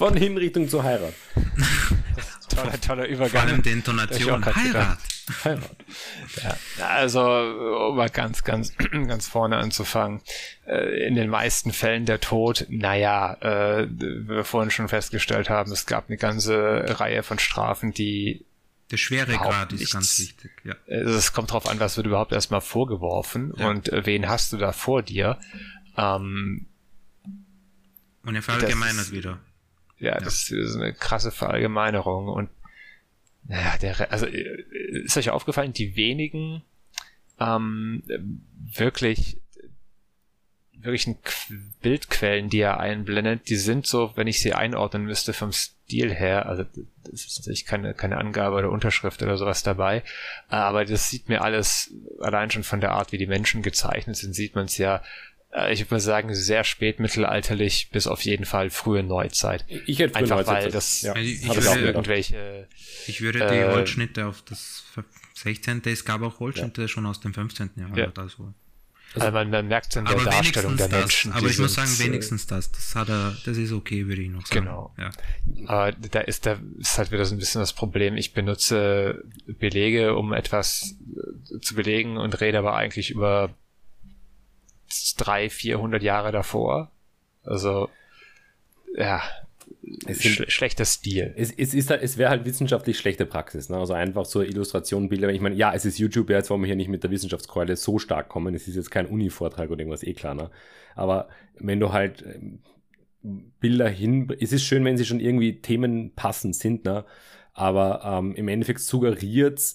Von 0.00 0.16
Hinrichtung 0.16 0.66
zur 0.66 0.82
Heirat. 0.82 1.12
toller, 2.48 2.80
toller 2.80 3.06
Übergang. 3.06 3.28
Vor 3.28 3.40
allem 3.42 3.62
die 3.62 3.68
Intonation. 3.68 4.46
Heirat. 4.46 4.98
Heirat. 5.44 5.76
Ja, 6.78 6.86
also, 6.86 7.20
um 7.20 7.96
mal 7.96 8.08
ganz, 8.08 8.42
ganz, 8.42 8.72
ganz 8.90 9.28
vorne 9.28 9.58
anzufangen. 9.58 10.22
Äh, 10.66 11.06
in 11.06 11.16
den 11.16 11.28
meisten 11.28 11.70
Fällen 11.70 12.06
der 12.06 12.18
Tod, 12.18 12.64
naja, 12.70 13.34
äh, 13.42 13.88
wie 13.90 14.26
wir 14.26 14.44
vorhin 14.44 14.70
schon 14.70 14.88
festgestellt 14.88 15.50
haben, 15.50 15.70
es 15.70 15.84
gab 15.84 16.08
eine 16.08 16.16
ganze 16.16 16.98
Reihe 16.98 17.22
von 17.22 17.38
Strafen, 17.38 17.92
die 17.92 18.46
der 18.90 18.96
Schweregrad 18.96 19.74
ist 19.74 19.92
ganz 19.92 20.18
wichtig. 20.18 20.50
Ja. 20.64 20.76
Also 20.88 21.12
es 21.12 21.34
kommt 21.34 21.50
darauf 21.50 21.68
an, 21.68 21.78
was 21.78 21.98
wird 21.98 22.06
überhaupt 22.06 22.32
erstmal 22.32 22.62
vorgeworfen 22.62 23.52
ja. 23.58 23.68
und 23.68 23.92
äh, 23.92 24.06
wen 24.06 24.30
hast 24.30 24.54
du 24.54 24.56
da 24.56 24.72
vor 24.72 25.02
dir. 25.02 25.38
Ähm, 25.98 26.68
und 28.24 28.34
er 28.34 28.40
verallgemeinert 28.40 29.12
wieder. 29.12 29.40
Ja, 30.00 30.18
das 30.18 30.50
ist 30.50 30.76
eine 30.76 30.92
krasse 30.92 31.30
Verallgemeinerung. 31.30 32.28
Und 32.28 32.50
naja, 33.44 33.76
der, 33.78 34.10
also 34.10 34.26
ist 34.26 35.16
euch 35.16 35.30
aufgefallen, 35.30 35.72
die 35.72 35.96
wenigen 35.96 36.62
ähm, 37.38 38.02
wirklich 38.74 39.38
wirklichen 40.82 41.18
Bildquellen, 41.82 42.48
die 42.48 42.60
er 42.60 42.80
einblendet, 42.80 43.48
die 43.48 43.56
sind 43.56 43.86
so, 43.86 44.12
wenn 44.16 44.26
ich 44.26 44.40
sie 44.40 44.54
einordnen 44.54 45.04
müsste 45.04 45.32
vom 45.32 45.52
Stil 45.52 46.12
her, 46.12 46.46
also 46.46 46.64
das 47.04 47.26
ist 47.26 47.38
natürlich 47.38 47.66
keine, 47.66 47.94
keine 47.94 48.18
Angabe 48.18 48.56
oder 48.56 48.70
Unterschrift 48.70 49.22
oder 49.22 49.36
sowas 49.36 49.62
dabei, 49.62 50.02
aber 50.48 50.84
das 50.84 51.10
sieht 51.10 51.28
mir 51.28 51.42
alles, 51.42 51.92
allein 52.20 52.50
schon 52.50 52.62
von 52.62 52.80
der 52.80 52.92
Art, 52.92 53.12
wie 53.12 53.18
die 53.18 53.26
Menschen 53.26 53.62
gezeichnet 53.62 54.16
sind, 54.16 54.34
sieht 54.34 54.54
man 54.54 54.66
es 54.66 54.78
ja 54.78 55.02
ich 55.70 55.80
würde 55.80 55.94
mal 55.94 56.00
sagen, 56.00 56.34
sehr 56.34 56.62
spät 56.64 57.00
mittelalterlich 57.00 57.90
bis 57.90 58.06
auf 58.06 58.22
jeden 58.24 58.44
Fall 58.44 58.70
frühe 58.70 59.02
Neuzeit. 59.02 59.64
Ich 59.86 59.98
hätte 59.98 60.12
frühe 60.12 60.22
Einfach 60.22 60.36
Neuzeit 60.36 60.64
weil 60.64 60.70
das 60.70 61.02
ja, 61.02 61.16
ich, 61.16 61.42
ich, 61.42 61.48
würde, 61.48 61.80
irgendwelche. 61.80 62.68
Ich 63.06 63.20
würde 63.20 63.40
die 63.40 63.56
äh, 63.56 63.72
Holzschnitte 63.72 64.26
auf 64.26 64.42
das 64.42 64.84
16. 65.34 65.82
Es 65.86 66.04
gab 66.04 66.22
auch 66.22 66.38
Holzschnitte 66.38 66.82
ja. 66.82 66.88
schon 66.88 67.06
aus 67.06 67.20
dem 67.20 67.34
15. 67.34 67.70
Jahrhundert. 67.76 68.16
Ja. 68.16 68.22
Also. 68.22 68.54
Also 69.14 69.32
man, 69.32 69.50
man 69.50 69.66
merkt 69.66 69.88
es 69.90 69.96
in 69.96 70.04
der 70.04 70.16
Darstellung 70.16 70.76
der 70.76 70.88
Menschen. 70.88 71.32
Das, 71.32 71.40
aber 71.40 71.50
ich 71.50 71.58
muss 71.58 71.74
sagen, 71.74 71.90
wenigstens 71.98 72.46
das. 72.46 72.70
Das 72.70 72.94
hat 72.94 73.08
er, 73.08 73.36
das 73.44 73.56
ist 73.56 73.72
okay, 73.72 74.06
würde 74.06 74.22
ich 74.22 74.28
noch 74.28 74.46
sagen. 74.46 74.66
Genau. 74.66 74.94
Ja. 74.96 75.10
Aber 75.66 75.90
da 75.90 76.20
ist 76.20 76.46
da 76.46 76.60
ist 76.78 76.96
halt 76.96 77.10
wieder 77.10 77.24
so 77.24 77.34
ein 77.34 77.38
bisschen 77.38 77.60
das 77.60 77.72
Problem. 77.72 78.16
Ich 78.16 78.34
benutze 78.34 79.24
Belege, 79.46 80.14
um 80.14 80.32
etwas 80.32 80.94
zu 81.60 81.74
belegen 81.74 82.18
und 82.18 82.40
rede 82.40 82.58
aber 82.58 82.76
eigentlich 82.76 83.10
über 83.10 83.52
drei, 85.16 85.50
vierhundert 85.50 86.02
Jahre 86.02 86.32
davor. 86.32 86.90
Also, 87.44 87.88
ja, 88.96 89.22
es 90.06 90.22
sch 90.22 90.44
schlechter 90.48 90.84
Stil. 90.84 91.32
Es, 91.36 91.52
es, 91.52 91.74
ist, 91.74 91.90
es 91.90 92.18
wäre 92.18 92.30
halt 92.30 92.44
wissenschaftlich 92.44 92.98
schlechte 92.98 93.26
Praxis. 93.26 93.68
Ne? 93.68 93.76
Also 93.76 93.94
einfach 93.94 94.24
so 94.24 94.42
Illustration, 94.42 95.08
Bilder. 95.08 95.30
Ich 95.30 95.40
meine, 95.40 95.54
ja, 95.54 95.72
es 95.72 95.84
ist 95.84 95.98
YouTube, 95.98 96.30
jetzt 96.30 96.50
wollen 96.50 96.62
wir 96.62 96.66
hier 96.66 96.76
nicht 96.76 96.88
mit 96.88 97.02
der 97.02 97.10
Wissenschaftskeule 97.10 97.76
so 97.76 97.98
stark 97.98 98.28
kommen. 98.28 98.54
Es 98.54 98.68
ist 98.68 98.76
jetzt 98.76 98.90
kein 98.90 99.06
Uni-Vortrag 99.06 99.70
oder 99.70 99.80
irgendwas, 99.80 100.02
eh 100.02 100.14
klar. 100.14 100.34
Ne? 100.34 100.50
Aber 100.94 101.28
wenn 101.58 101.80
du 101.80 101.92
halt 101.92 102.22
ähm, 102.22 102.60
Bilder 103.22 103.88
hin, 103.88 104.34
es 104.40 104.52
ist 104.52 104.64
schön, 104.64 104.84
wenn 104.84 104.96
sie 104.96 105.04
schon 105.04 105.20
irgendwie 105.20 105.60
themenpassend 105.60 106.56
sind, 106.56 106.84
ne? 106.84 107.04
Aber 107.60 108.00
ähm, 108.04 108.34
im 108.36 108.48
Endeffekt 108.48 108.80
suggeriert 108.80 109.74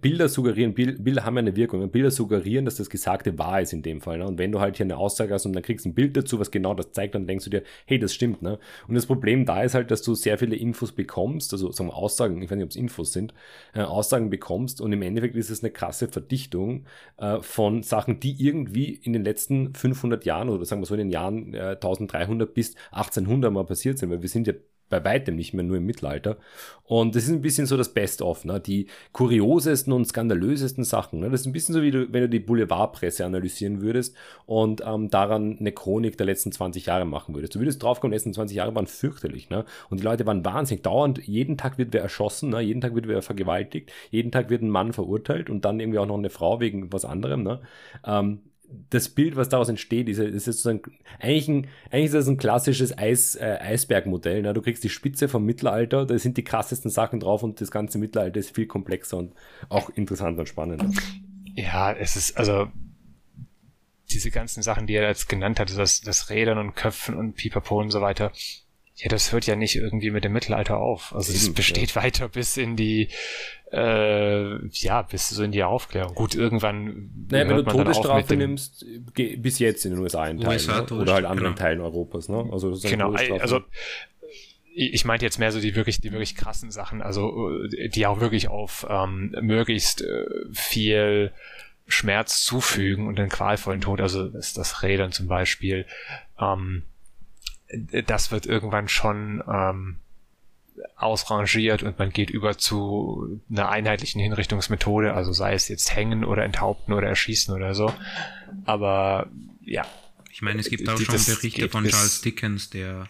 Bilder 0.00 0.28
suggerieren, 0.28 0.74
Bilder 0.74 1.24
haben 1.24 1.36
ja 1.36 1.38
eine 1.38 1.54
Wirkung. 1.54 1.88
Bilder 1.92 2.10
suggerieren, 2.10 2.64
dass 2.64 2.74
das 2.74 2.90
Gesagte 2.90 3.38
wahr 3.38 3.60
ist 3.60 3.72
in 3.72 3.82
dem 3.82 4.00
Fall. 4.00 4.18
Ne? 4.18 4.26
Und 4.26 4.38
wenn 4.38 4.50
du 4.50 4.58
halt 4.58 4.78
hier 4.78 4.84
eine 4.84 4.96
Aussage 4.96 5.32
hast 5.32 5.46
und 5.46 5.52
dann 5.52 5.62
kriegst 5.62 5.86
ein 5.86 5.94
Bild 5.94 6.16
dazu, 6.16 6.40
was 6.40 6.50
genau 6.50 6.74
das 6.74 6.90
zeigt, 6.90 7.14
dann 7.14 7.28
denkst 7.28 7.44
du 7.44 7.50
dir, 7.50 7.62
hey, 7.86 8.00
das 8.00 8.12
stimmt. 8.12 8.42
Ne? 8.42 8.58
Und 8.88 8.96
das 8.96 9.06
Problem 9.06 9.46
da 9.46 9.62
ist 9.62 9.74
halt, 9.74 9.92
dass 9.92 10.02
du 10.02 10.16
sehr 10.16 10.38
viele 10.38 10.56
Infos 10.56 10.90
bekommst, 10.90 11.52
also 11.52 11.70
sagen 11.70 11.90
wir 11.90 11.94
Aussagen, 11.94 12.42
ich 12.42 12.50
weiß 12.50 12.56
nicht, 12.56 12.64
ob 12.64 12.70
es 12.70 12.76
Infos 12.76 13.12
sind, 13.12 13.32
äh, 13.74 13.82
Aussagen 13.82 14.28
bekommst 14.28 14.80
und 14.80 14.92
im 14.92 15.02
Endeffekt 15.02 15.36
ist 15.36 15.50
es 15.50 15.62
eine 15.62 15.70
krasse 15.70 16.08
Verdichtung 16.08 16.86
äh, 17.18 17.38
von 17.42 17.84
Sachen, 17.84 18.18
die 18.18 18.44
irgendwie 18.44 18.92
in 18.92 19.12
den 19.12 19.22
letzten 19.22 19.72
500 19.74 20.24
Jahren 20.24 20.48
oder 20.48 20.64
sagen 20.64 20.82
wir 20.82 20.86
so 20.86 20.94
in 20.94 20.98
den 20.98 21.10
Jahren 21.10 21.54
äh, 21.54 21.76
1300 21.80 22.52
bis 22.52 22.74
1800 22.90 23.52
mal 23.52 23.64
passiert 23.64 23.98
sind, 23.98 24.10
weil 24.10 24.22
wir 24.22 24.28
sind 24.28 24.48
ja 24.48 24.54
bei 24.90 25.02
weitem 25.04 25.36
nicht 25.36 25.54
mehr 25.54 25.64
nur 25.64 25.78
im 25.78 25.86
Mittelalter. 25.86 26.36
Und 26.84 27.14
das 27.14 27.22
ist 27.22 27.30
ein 27.30 27.40
bisschen 27.40 27.66
so 27.66 27.76
das 27.76 27.94
Best-of, 27.94 28.44
ne? 28.44 28.60
die 28.60 28.88
kuriosesten 29.12 29.92
und 29.92 30.06
skandalösesten 30.06 30.82
Sachen. 30.82 31.20
Ne? 31.20 31.30
Das 31.30 31.42
ist 31.42 31.46
ein 31.46 31.52
bisschen 31.52 31.72
so, 31.72 31.82
wie 31.82 31.92
du, 31.92 32.12
wenn 32.12 32.22
du 32.22 32.28
die 32.28 32.40
Boulevardpresse 32.40 33.24
analysieren 33.24 33.80
würdest 33.80 34.16
und 34.44 34.82
ähm, 34.84 35.08
daran 35.08 35.56
eine 35.60 35.70
Chronik 35.70 36.18
der 36.18 36.26
letzten 36.26 36.50
20 36.50 36.86
Jahre 36.86 37.04
machen 37.04 37.34
würdest. 37.34 37.54
Du 37.54 37.60
würdest 37.60 37.82
draufkommen, 37.82 38.10
die 38.10 38.16
letzten 38.16 38.34
20 38.34 38.56
Jahre 38.56 38.74
waren 38.74 38.88
fürchterlich. 38.88 39.48
Ne? 39.50 39.64
Und 39.88 40.00
die 40.00 40.04
Leute 40.04 40.26
waren 40.26 40.44
wahnsinnig. 40.44 40.82
Dauernd, 40.82 41.24
jeden 41.26 41.56
Tag 41.56 41.78
wird 41.78 41.92
wer 41.92 42.02
erschossen, 42.02 42.50
ne? 42.50 42.60
jeden 42.60 42.80
Tag 42.80 42.96
wird 42.96 43.06
wer 43.06 43.22
vergewaltigt, 43.22 43.92
jeden 44.10 44.32
Tag 44.32 44.50
wird 44.50 44.62
ein 44.62 44.68
Mann 44.68 44.92
verurteilt 44.92 45.48
und 45.48 45.64
dann 45.64 45.78
irgendwie 45.78 46.00
auch 46.00 46.06
noch 46.06 46.18
eine 46.18 46.30
Frau 46.30 46.58
wegen 46.58 46.92
was 46.92 47.04
anderem. 47.04 47.44
Ne? 47.44 47.60
Ähm, 48.04 48.40
das 48.90 49.08
Bild, 49.08 49.36
was 49.36 49.48
daraus 49.48 49.68
entsteht, 49.68 50.08
ist, 50.08 50.18
ist 50.18 50.44
sozusagen 50.44 50.82
eigentlich, 51.18 51.48
ein, 51.48 51.68
eigentlich 51.90 52.06
ist 52.06 52.14
das 52.14 52.28
ein 52.28 52.36
klassisches 52.36 52.96
Eis, 52.96 53.34
äh, 53.34 53.58
Eisbergmodell. 53.60 54.42
Ne? 54.42 54.52
Du 54.52 54.62
kriegst 54.62 54.84
die 54.84 54.88
Spitze 54.88 55.28
vom 55.28 55.44
Mittelalter, 55.44 56.06
da 56.06 56.18
sind 56.18 56.36
die 56.36 56.44
krassesten 56.44 56.90
Sachen 56.90 57.20
drauf 57.20 57.42
und 57.42 57.60
das 57.60 57.70
ganze 57.70 57.98
Mittelalter 57.98 58.38
ist 58.38 58.54
viel 58.54 58.66
komplexer 58.66 59.18
und 59.18 59.34
auch 59.68 59.90
interessanter 59.90 60.40
und 60.40 60.48
spannender. 60.48 60.90
Ja, 61.54 61.92
es 61.92 62.16
ist, 62.16 62.36
also 62.36 62.68
diese 64.10 64.30
ganzen 64.30 64.62
Sachen, 64.62 64.86
die 64.86 64.94
er 64.94 65.08
jetzt 65.08 65.28
genannt 65.28 65.60
hat, 65.60 65.76
das, 65.76 66.00
das 66.00 66.30
Rädern 66.30 66.58
und 66.58 66.74
Köpfen 66.74 67.16
und 67.16 67.34
Pipapo 67.34 67.80
und 67.80 67.90
so 67.90 68.00
weiter, 68.00 68.32
ja, 68.96 69.08
das 69.08 69.32
hört 69.32 69.46
ja 69.46 69.56
nicht 69.56 69.76
irgendwie 69.76 70.10
mit 70.10 70.24
dem 70.24 70.32
Mittelalter 70.32 70.78
auf. 70.78 71.14
Also 71.14 71.32
es 71.32 71.52
besteht 71.54 71.94
ja. 71.94 72.02
weiter 72.02 72.28
bis 72.28 72.56
in 72.56 72.76
die 72.76 73.08
äh, 73.72 74.66
ja, 74.68 75.02
bis 75.02 75.28
so 75.28 75.42
in 75.42 75.52
die 75.52 75.62
Aufklärung. 75.62 76.14
Gut, 76.14 76.34
irgendwann. 76.34 77.10
Naja, 77.30 77.48
wenn 77.48 77.56
du 77.56 77.62
Todesstrafe 77.62 78.36
nimmst, 78.36 78.84
bis 79.14 79.58
jetzt 79.58 79.84
in 79.84 79.92
den 79.92 80.00
USA 80.00 80.26
in 80.26 80.38
Teilen, 80.38 80.52
USA, 80.52 80.82
ne? 80.82 81.00
oder 81.00 81.14
halt 81.14 81.24
anderen 81.24 81.54
genau. 81.54 81.62
Teilen 81.62 81.80
Europas, 81.80 82.28
ne? 82.28 82.48
Also 82.50 82.76
genau, 82.82 83.12
also 83.12 83.60
ich 84.72 85.04
meinte 85.04 85.24
jetzt 85.24 85.38
mehr 85.38 85.52
so 85.52 85.60
die 85.60 85.74
wirklich, 85.74 86.00
die 86.00 86.12
wirklich 86.12 86.36
krassen 86.36 86.70
Sachen, 86.70 87.02
also 87.02 87.50
die 87.68 88.06
auch 88.06 88.20
wirklich 88.20 88.48
auf 88.48 88.86
ähm, 88.88 89.34
möglichst 89.40 90.02
äh, 90.02 90.26
viel 90.52 91.32
Schmerz 91.86 92.44
zufügen 92.44 93.06
und 93.06 93.18
den 93.18 93.28
qualvollen 93.28 93.80
Tod, 93.80 94.00
also 94.00 94.28
das, 94.28 94.52
das 94.52 94.82
Rädern 94.82 95.12
zum 95.12 95.26
Beispiel, 95.26 95.86
ähm, 96.40 96.84
das 98.06 98.30
wird 98.30 98.46
irgendwann 98.46 98.88
schon 98.88 99.42
ähm, 99.48 99.96
ausrangiert 100.96 101.82
und 101.82 101.98
man 101.98 102.10
geht 102.10 102.30
über 102.30 102.58
zu 102.58 103.40
einer 103.50 103.68
einheitlichen 103.68 104.20
Hinrichtungsmethode, 104.20 105.14
also 105.14 105.32
sei 105.32 105.54
es 105.54 105.68
jetzt 105.68 105.94
hängen 105.94 106.24
oder 106.24 106.44
enthaupten 106.44 106.92
oder 106.92 107.08
erschießen 107.08 107.54
oder 107.54 107.74
so. 107.74 107.92
Aber 108.64 109.28
ja. 109.64 109.86
Ich 110.32 110.42
meine, 110.42 110.60
es 110.60 110.70
gibt 110.70 110.88
auch 110.88 110.98
schon 110.98 111.14
Berichte 111.14 111.68
von 111.68 111.84
Charles 111.84 112.20
Dickens, 112.22 112.70
der 112.70 113.08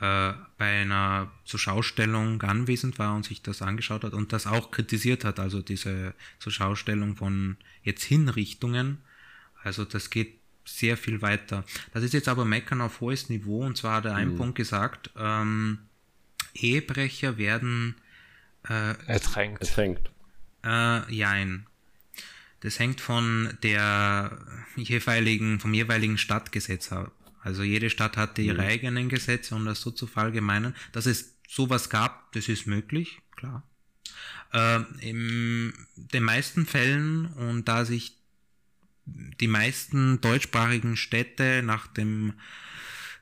äh, 0.00 0.32
bei 0.58 0.80
einer 0.82 1.30
Zuschaustellung 1.44 2.42
anwesend 2.42 2.98
war 2.98 3.14
und 3.14 3.24
sich 3.24 3.42
das 3.42 3.62
angeschaut 3.62 4.04
hat 4.04 4.12
und 4.12 4.32
das 4.32 4.46
auch 4.46 4.70
kritisiert 4.70 5.24
hat, 5.24 5.38
also 5.38 5.62
diese 5.62 6.14
Zuschaustellung 6.40 7.16
von 7.16 7.56
jetzt 7.82 8.04
Hinrichtungen. 8.04 8.98
Also 9.62 9.84
das 9.84 10.10
geht 10.10 10.37
sehr 10.68 10.96
viel 10.96 11.22
weiter. 11.22 11.64
Das 11.92 12.02
ist 12.02 12.14
jetzt 12.14 12.28
aber 12.28 12.44
Meckern 12.44 12.80
auf 12.80 13.00
hohes 13.00 13.28
Niveau 13.28 13.64
und 13.64 13.76
zwar 13.76 13.96
hat 13.96 14.04
er 14.04 14.14
einen 14.14 14.32
mhm. 14.32 14.36
Punkt 14.36 14.54
gesagt, 14.56 15.10
ähm, 15.16 15.78
Ehebrecher 16.54 17.38
werden 17.38 17.96
äh, 18.68 18.94
ertränkt. 19.06 19.62
Ertränkt. 19.62 20.10
Äh, 20.64 21.12
jein. 21.12 21.66
Das 22.60 22.78
hängt 22.78 23.00
von 23.00 23.56
der 23.62 24.36
jeweiligen, 24.76 25.60
vom 25.60 25.74
jeweiligen 25.74 26.18
Stadtgesetz 26.18 26.92
ab. 26.92 27.12
Also 27.40 27.62
jede 27.62 27.88
Stadt 27.88 28.16
hatte 28.16 28.42
ihre 28.42 28.62
mhm. 28.62 28.68
eigenen 28.68 29.08
Gesetze, 29.08 29.54
um 29.54 29.64
das 29.64 29.80
so 29.80 29.90
zu 29.90 30.06
verallgemeinern. 30.06 30.74
Dass 30.92 31.06
es 31.06 31.36
sowas 31.48 31.88
gab, 31.88 32.32
das 32.32 32.48
ist 32.48 32.66
möglich, 32.66 33.20
klar. 33.36 33.62
Äh, 34.52 34.80
in 35.00 35.72
den 35.96 36.24
meisten 36.24 36.66
Fällen, 36.66 37.26
und 37.26 37.68
da 37.68 37.84
sich 37.84 38.17
die 39.40 39.48
meisten 39.48 40.20
deutschsprachigen 40.20 40.96
Städte 40.96 41.62
nach 41.64 41.86
dem 41.86 42.34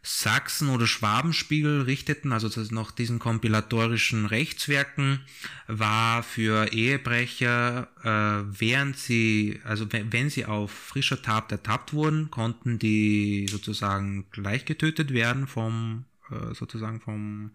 Sachsen- 0.09 0.69
oder 0.69 0.87
Schwabenspiegel 0.87 1.83
richteten, 1.83 2.31
also 2.31 2.49
nach 2.71 2.93
diesen 2.93 3.19
kompilatorischen 3.19 4.27
Rechtswerken, 4.27 5.21
war 5.67 6.23
für 6.23 6.73
Ehebrecher, 6.73 7.89
äh, 8.05 8.61
während 8.61 8.97
sie, 8.97 9.61
also 9.65 9.93
wenn, 9.93 10.13
wenn 10.13 10.31
sie 10.31 10.45
auf 10.45 10.71
frischer 10.71 11.23
Tat 11.23 11.51
ertappt 11.51 11.93
wurden, 11.93 12.31
konnten 12.31 12.79
die 12.79 13.49
sozusagen 13.51 14.31
gleich 14.31 14.65
getötet 14.65 15.13
werden 15.13 15.49
vom, 15.49 16.05
äh, 16.31 16.55
sozusagen 16.55 17.01
vom 17.01 17.51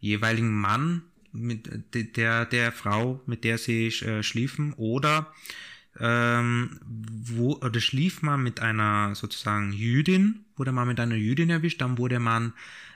jeweiligen 0.00 0.52
Mann, 0.52 1.02
mit 1.30 2.16
der, 2.16 2.44
der 2.46 2.72
Frau, 2.72 3.22
mit 3.26 3.44
der 3.44 3.56
sie 3.56 3.86
äh, 3.86 4.24
schliefen, 4.24 4.72
oder 4.72 5.32
ähm, 6.00 6.78
wo, 6.86 7.56
oder 7.56 7.80
schlief 7.80 8.22
man 8.22 8.42
mit 8.42 8.60
einer 8.60 9.14
sozusagen 9.14 9.72
Jüdin, 9.72 10.44
wurde 10.56 10.72
man 10.72 10.88
mit 10.88 11.00
einer 11.00 11.16
Jüdin 11.16 11.50
erwischt, 11.50 11.80
dann 11.80 11.98
wurde 11.98 12.20
man 12.20 12.52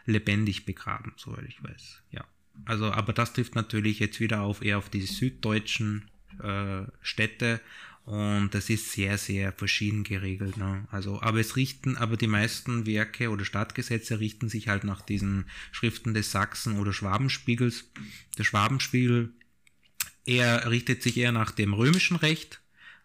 lebendig 0.06 0.64
begraben, 0.64 1.12
soweit 1.16 1.44
ich 1.46 1.62
weiß. 1.62 2.02
Ja. 2.10 2.24
Also, 2.64 2.92
aber 2.92 3.12
das 3.12 3.32
trifft 3.32 3.54
natürlich 3.54 3.98
jetzt 3.98 4.20
wieder 4.20 4.42
auf 4.42 4.62
eher 4.62 4.78
auf 4.78 4.90
die 4.90 5.02
süddeutschen 5.02 6.10
äh, 6.42 6.82
Städte 7.00 7.60
und 8.04 8.50
das 8.52 8.68
ist 8.68 8.92
sehr, 8.92 9.16
sehr 9.16 9.52
verschieden 9.52 10.04
geregelt. 10.04 10.56
Ne? 10.56 10.86
Also, 10.90 11.22
aber 11.22 11.38
es 11.38 11.56
richten, 11.56 11.96
aber 11.96 12.16
die 12.16 12.26
meisten 12.26 12.84
Werke 12.84 13.30
oder 13.30 13.44
Stadtgesetze 13.44 14.20
richten 14.20 14.48
sich 14.48 14.68
halt 14.68 14.84
nach 14.84 15.02
diesen 15.02 15.46
Schriften 15.70 16.12
des 16.12 16.30
Sachsen- 16.30 16.78
oder 16.78 16.92
Schwabenspiegels. 16.92 17.90
Der 18.38 18.44
Schwabenspiegel 18.44 19.32
er 20.24 20.70
richtet 20.70 21.02
sich 21.02 21.16
eher 21.16 21.32
nach 21.32 21.50
dem 21.50 21.74
römischen 21.74 22.16
Recht 22.16 22.61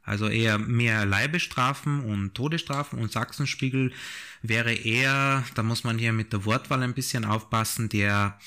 also 0.08 0.28
eher 0.30 0.58
mehr 0.58 1.06
Leibestrafen 1.06 2.00
und 2.00 2.34
Todesstrafen 2.34 2.98
und 3.00 3.12
Sachsenspiegel 3.12 3.92
wäre 4.42 4.74
eher, 4.74 5.44
da 5.54 5.64
muss 5.64 5.84
man 5.84 5.98
hier 5.98 6.14
mit 6.14 6.32
der 6.32 6.46
Wortwahl 6.46 6.82
ein 6.82 6.94
bisschen 6.94 7.26
aufpassen, 7.26 7.90
der, 7.90 8.40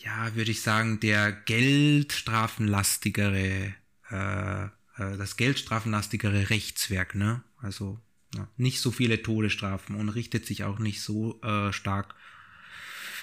ja, 0.00 0.34
würde 0.34 0.50
ich 0.50 0.60
sagen, 0.60 1.00
der 1.00 1.32
geldstrafenlastigere, 1.32 3.72
äh, 4.10 4.64
äh, 4.64 4.68
das 4.96 5.38
geldstrafenlastigere 5.38 6.50
Rechtswerk, 6.50 7.14
ne? 7.14 7.42
Also 7.62 7.98
ja, 8.34 8.46
nicht 8.58 8.82
so 8.82 8.90
viele 8.90 9.22
Todesstrafen 9.22 9.96
und 9.96 10.10
richtet 10.10 10.44
sich 10.44 10.64
auch 10.64 10.78
nicht 10.78 11.00
so 11.00 11.40
äh, 11.40 11.72
stark 11.72 12.14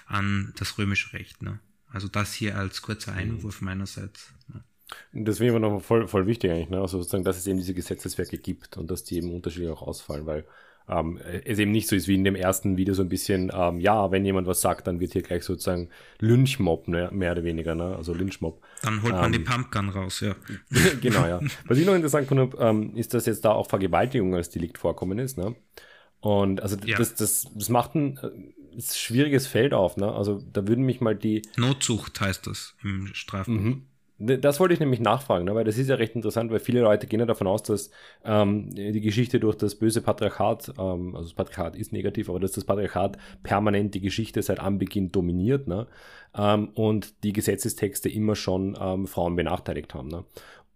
an 0.07 0.51
das 0.57 0.79
römische 0.79 1.13
Recht, 1.13 1.43
ne? 1.43 1.59
Also 1.89 2.07
das 2.07 2.33
hier 2.33 2.57
als 2.57 2.81
kurzer 2.81 3.13
Einwurf 3.13 3.61
meinerseits. 3.61 4.33
Ne? 4.47 4.63
Das 5.13 5.39
ich 5.39 5.49
aber 5.49 5.59
noch 5.59 5.81
voll, 5.81 6.07
voll 6.07 6.27
wichtig 6.27 6.51
eigentlich, 6.51 6.69
ne? 6.69 6.81
Also 6.81 6.97
sozusagen, 6.99 7.23
dass 7.23 7.37
es 7.37 7.47
eben 7.47 7.57
diese 7.57 7.73
Gesetzeswerke 7.73 8.37
gibt 8.37 8.77
und 8.77 8.89
dass 8.91 9.03
die 9.03 9.17
eben 9.17 9.33
unterschiedlich 9.33 9.69
auch 9.69 9.81
ausfallen, 9.81 10.25
weil 10.25 10.45
ähm, 10.89 11.19
es 11.45 11.59
eben 11.59 11.71
nicht 11.71 11.87
so 11.87 11.95
ist 11.95 12.07
wie 12.07 12.15
in 12.15 12.23
dem 12.23 12.35
ersten 12.35 12.77
Video 12.77 12.93
so 12.93 13.01
ein 13.01 13.09
bisschen, 13.09 13.51
ähm, 13.53 13.79
ja, 13.79 14.11
wenn 14.11 14.25
jemand 14.25 14.47
was 14.47 14.61
sagt, 14.61 14.87
dann 14.87 14.99
wird 14.99 15.13
hier 15.13 15.21
gleich 15.21 15.43
sozusagen 15.43 15.89
Lynchmob, 16.19 16.87
ne? 16.87 17.09
mehr 17.13 17.31
oder 17.31 17.43
weniger, 17.43 17.75
ne? 17.75 17.95
also 17.95 18.13
Lynchmob. 18.13 18.61
Dann 18.81 19.01
holt 19.01 19.13
man 19.13 19.25
ähm, 19.25 19.31
die 19.31 19.39
Pumpgun 19.39 19.89
raus, 19.89 20.19
ja. 20.19 20.35
genau, 21.01 21.25
ja. 21.25 21.39
Was 21.65 21.77
ich 21.77 21.85
noch 21.85 21.95
interessant 21.95 22.27
finde, 22.27 22.49
ähm, 22.59 22.95
ist, 22.95 23.13
dass 23.13 23.25
jetzt 23.25 23.45
da 23.45 23.51
auch 23.51 23.69
Vergewaltigung 23.69 24.35
als 24.35 24.49
Delikt 24.49 24.77
vorkommen 24.77 25.19
ist, 25.19 25.37
ne? 25.37 25.55
Und 26.19 26.61
also 26.61 26.77
ja. 26.85 26.97
das, 26.97 27.15
das, 27.15 27.47
das 27.53 27.69
macht 27.69 27.95
ein, 27.95 28.19
ein 28.19 28.77
äh, 28.77 28.81
schwieriges 28.81 29.47
Feld 29.47 29.73
auf, 29.73 29.97
ne? 29.97 30.11
Also 30.11 30.43
da 30.53 30.67
würden 30.67 30.85
mich 30.85 31.01
mal 31.01 31.15
die. 31.15 31.41
Notzucht 31.57 32.21
heißt 32.21 32.45
das 32.45 32.75
im 32.83 33.07
Strafbuch. 33.13 33.53
Mhm. 33.53 33.85
Das 34.23 34.59
wollte 34.59 34.75
ich 34.75 34.79
nämlich 34.79 34.99
nachfragen, 34.99 35.45
ne? 35.45 35.55
weil 35.55 35.63
das 35.63 35.79
ist 35.79 35.89
ja 35.89 35.95
recht 35.95 36.15
interessant, 36.15 36.51
weil 36.51 36.59
viele 36.59 36.81
Leute 36.81 37.07
gehen 37.07 37.19
ja 37.19 37.25
davon 37.25 37.47
aus, 37.47 37.63
dass 37.63 37.89
ähm, 38.23 38.69
die 38.69 39.01
Geschichte 39.01 39.39
durch 39.39 39.55
das 39.55 39.75
böse 39.75 40.01
Patriarchat, 40.01 40.73
ähm, 40.77 41.15
also 41.15 41.27
das 41.27 41.33
Patriarchat 41.33 41.75
ist 41.75 41.91
negativ, 41.91 42.29
aber 42.29 42.39
dass 42.39 42.51
das 42.51 42.63
Patriarchat 42.63 43.17
permanent 43.41 43.95
die 43.95 44.01
Geschichte 44.01 44.41
seit 44.43 44.59
Anbeginn 44.59 45.11
dominiert 45.11 45.67
ne? 45.67 45.87
ähm, 46.37 46.69
und 46.75 47.23
die 47.23 47.33
Gesetzestexte 47.33 48.09
immer 48.09 48.35
schon 48.35 48.77
ähm, 48.79 49.07
Frauen 49.07 49.35
benachteiligt 49.35 49.93
haben. 49.95 50.09
Ne? 50.09 50.23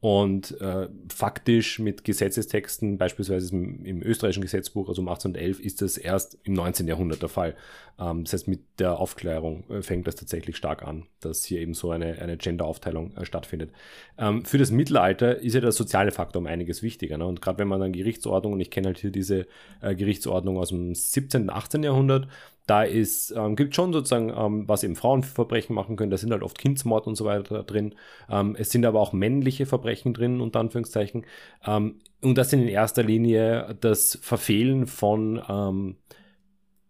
Und 0.06 0.62
äh, 0.62 0.88
faktisch 1.12 1.80
mit 1.80 2.04
Gesetzestexten, 2.04 3.00
beispielsweise 3.00 3.56
im, 3.56 3.84
im, 3.84 4.04
österreichischen 4.04 4.44
Gesetzbuch, 4.44 4.88
also 4.88 5.02
um 5.02 5.08
1811, 5.08 5.60
ist 5.60 5.82
das 5.82 5.98
erst 5.98 6.38
im 6.44 6.54
19. 6.54 6.88
Jahrhundert 6.88 7.24
der 7.24 7.30
Fall. 7.30 7.56
Ähm, 8.00 8.24
das 8.24 8.34
heißt, 8.34 8.48
mit 8.48 8.60
der 8.78 9.00
Aufklärung 9.00 9.64
äh, 9.72 9.82
fängt 9.82 10.06
das 10.06 10.14
tatsächlich 10.14 10.58
stark 10.58 10.84
an, 10.84 11.08
dass 11.22 11.44
hier 11.44 11.60
eben 11.60 11.74
so 11.74 11.90
eine, 11.90 12.22
eine 12.22 12.38
Gender-Aufteilung 12.38 13.18
äh, 13.18 13.26
stattfindet. 13.26 13.72
Ähm, 14.20 14.46
für 14.46 14.60
das 14.60 14.70
Mittelalter 14.70 15.40
ist 15.40 15.56
ja 15.56 15.62
der 15.62 15.72
soziale 15.72 16.12
Faktor 16.12 16.40
um 16.40 16.46
einiges 16.46 16.84
wichtiger. 16.84 17.18
Ne? 17.18 17.26
Und 17.26 17.42
gerade 17.42 17.58
wenn 17.58 17.68
man 17.68 17.80
dann 17.80 17.92
Gerichtsordnungen, 17.92 18.60
ich 18.60 18.70
kenne 18.70 18.90
halt 18.90 19.00
hier 19.00 19.10
diese 19.10 19.48
äh, 19.82 19.96
Gerichtsordnung 19.96 20.60
aus 20.60 20.70
dem 20.70 20.94
17. 20.94 21.42
und 21.42 21.50
18. 21.50 21.82
Jahrhundert, 21.82 22.28
da 22.66 22.84
ist, 22.84 23.32
ähm, 23.32 23.56
gibt 23.56 23.76
schon 23.76 23.94
sozusagen, 23.94 24.34
ähm, 24.36 24.68
was 24.68 24.84
eben 24.84 24.96
Frauen 24.96 25.24
für 25.24 25.34
Verbrechen 25.34 25.76
machen 25.76 25.96
können. 25.96 26.12
Da 26.12 26.18
sind 26.18 26.32
halt 26.32 26.44
oft 26.44 26.58
Kindsmord 26.58 27.08
und 27.08 27.16
so 27.16 27.26
weiter 27.26 27.64
drin. 27.64 27.96
Ähm, 28.30 28.56
es 28.58 28.72
sind 28.72 28.86
aber 28.86 29.00
auch 29.00 29.14
männliche 29.14 29.66
Verbrechen 29.66 30.14
drin, 30.14 30.42
unter 30.42 30.60
Anführungszeichen. 30.60 31.26
Ähm, 31.66 32.00
und 32.22 32.38
das 32.38 32.50
sind 32.50 32.62
in 32.62 32.68
erster 32.68 33.04
Linie 33.04 33.78
das 33.82 34.18
Verfehlen 34.22 34.88
von 34.88 35.42
ähm, 35.48 35.96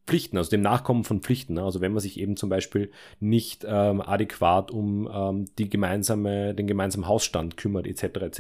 Pflichten, 0.08 0.38
also 0.38 0.52
dem 0.52 0.62
Nachkommen 0.62 1.04
von 1.04 1.22
Pflichten. 1.22 1.56
Ne? 1.56 1.64
Also 1.64 1.82
wenn 1.82 1.92
man 1.92 2.00
sich 2.00 2.20
eben 2.20 2.38
zum 2.38 2.50
Beispiel 2.50 2.92
nicht 3.20 3.66
ähm, 3.68 4.02
adäquat 4.02 4.70
um 4.70 5.10
ähm, 5.12 5.46
die 5.58 5.70
gemeinsame, 5.70 6.54
den 6.54 6.68
gemeinsamen 6.68 7.08
Hausstand 7.08 7.58
kümmert, 7.58 7.88
etc. 7.88 8.04
etc. 8.04 8.40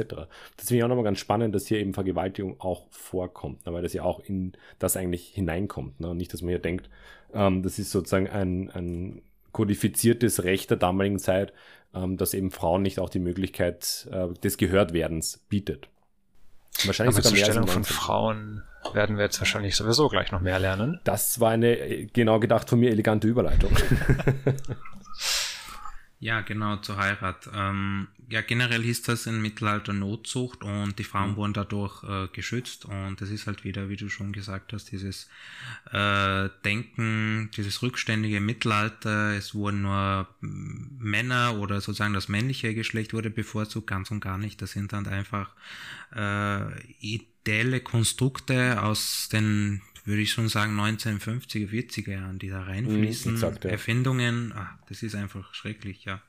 Das 0.57 0.67
finde 0.67 0.77
ich 0.77 0.83
auch 0.83 0.87
nochmal 0.87 1.03
ganz 1.03 1.19
spannend, 1.19 1.55
dass 1.55 1.65
hier 1.65 1.79
eben 1.79 1.93
Vergewaltigung 1.93 2.59
auch 2.59 2.85
vorkommt, 2.91 3.65
ne? 3.65 3.73
weil 3.73 3.81
das 3.81 3.93
ja 3.93 4.03
auch 4.03 4.19
in 4.19 4.53
das 4.77 4.95
eigentlich 4.95 5.29
hineinkommt. 5.29 5.99
Ne? 5.99 6.13
Nicht, 6.13 6.33
dass 6.33 6.41
man 6.41 6.49
hier 6.49 6.59
denkt, 6.59 6.89
ähm, 7.33 7.63
das 7.63 7.79
ist 7.79 7.91
sozusagen 7.91 8.29
ein, 8.29 8.69
ein 8.71 9.21
kodifiziertes 9.51 10.43
Recht 10.43 10.69
der 10.69 10.77
damaligen 10.77 11.19
Zeit, 11.19 11.53
ähm, 11.93 12.17
dass 12.17 12.33
eben 12.33 12.51
Frauen 12.51 12.81
nicht 12.81 12.99
auch 12.99 13.09
die 13.09 13.19
Möglichkeit 13.19 14.07
äh, 14.11 14.33
des 14.43 14.57
Gehörtwerdens 14.57 15.45
bietet. 15.49 15.87
Wahrscheinlich 16.83 17.15
Aber 17.15 17.23
sogar 17.23 17.37
mehr 17.37 17.45
Stellung 17.45 17.67
von 17.67 17.83
Frauen 17.85 18.63
werden 18.93 19.17
wir 19.17 19.23
jetzt 19.23 19.39
wahrscheinlich 19.39 19.75
sowieso 19.75 20.09
gleich 20.09 20.31
noch 20.31 20.41
mehr 20.41 20.59
lernen. 20.59 20.99
Das 21.03 21.39
war 21.39 21.51
eine, 21.51 21.77
äh, 21.77 22.05
genau 22.05 22.39
gedacht 22.39 22.69
von 22.69 22.79
mir, 22.79 22.91
elegante 22.91 23.27
Überleitung. 23.27 23.71
Ja, 26.25 26.41
genau, 26.41 26.77
zur 26.77 26.97
Heirat. 26.97 27.47
Ähm, 27.53 28.07
ja, 28.29 28.41
generell 28.41 28.81
hieß 28.81 29.03
das 29.03 29.27
in 29.27 29.43
Mittelalter 29.43 29.93
Notzucht 29.93 30.63
und 30.63 30.97
die 30.97 31.03
Frauen 31.03 31.33
mhm. 31.33 31.35
wurden 31.35 31.53
dadurch 31.53 32.03
äh, 32.03 32.27
geschützt 32.33 32.85
und 32.85 33.21
das 33.21 33.29
ist 33.29 33.45
halt 33.45 33.63
wieder, 33.63 33.89
wie 33.89 33.95
du 33.95 34.09
schon 34.09 34.31
gesagt 34.31 34.73
hast, 34.73 34.91
dieses 34.91 35.29
äh, 35.91 36.49
Denken, 36.63 37.51
dieses 37.55 37.83
rückständige 37.83 38.39
Mittelalter. 38.39 39.35
Es 39.37 39.53
wurden 39.53 39.83
nur 39.83 40.27
Männer 40.41 41.59
oder 41.59 41.79
sozusagen 41.79 42.15
das 42.15 42.27
männliche 42.27 42.73
Geschlecht 42.73 43.13
wurde 43.13 43.29
bevorzugt, 43.29 43.85
ganz 43.85 44.09
und 44.09 44.19
gar 44.19 44.39
nicht. 44.39 44.59
Das 44.63 44.71
sind 44.71 44.93
dann 44.93 45.05
einfach 45.05 45.51
äh, 46.15 46.81
ideelle 47.01 47.81
Konstrukte 47.81 48.81
aus 48.81 49.29
den 49.31 49.83
würde 50.05 50.21
ich 50.21 50.31
schon 50.31 50.47
sagen, 50.47 50.79
1950er, 50.79 51.69
40er 51.69 52.11
Jahren, 52.11 52.39
die 52.39 52.49
da 52.49 52.63
reinfließen. 52.63 53.31
Mhm, 53.31 53.37
exakt, 53.37 53.65
ja. 53.65 53.71
Erfindungen, 53.71 54.53
ach, 54.55 54.77
das 54.87 55.03
ist 55.03 55.15
einfach 55.15 55.53
schrecklich, 55.53 56.05
ja. 56.05 56.21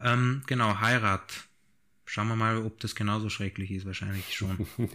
Ähm, 0.00 0.42
genau, 0.46 0.80
Heirat. 0.80 1.48
Schauen 2.06 2.28
wir 2.28 2.36
mal, 2.36 2.58
ob 2.58 2.80
das 2.80 2.94
genauso 2.94 3.28
schrecklich 3.28 3.70
ist, 3.70 3.86
wahrscheinlich 3.86 4.34
schon. 4.34 4.66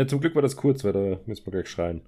Na, 0.00 0.08
zum 0.08 0.18
Glück 0.18 0.34
war 0.34 0.40
das 0.40 0.56
kurz, 0.56 0.82
weil 0.82 0.94
da 0.94 1.20
müssen 1.26 1.44
wir 1.44 1.50
gleich 1.50 1.68
schreien. 1.68 2.00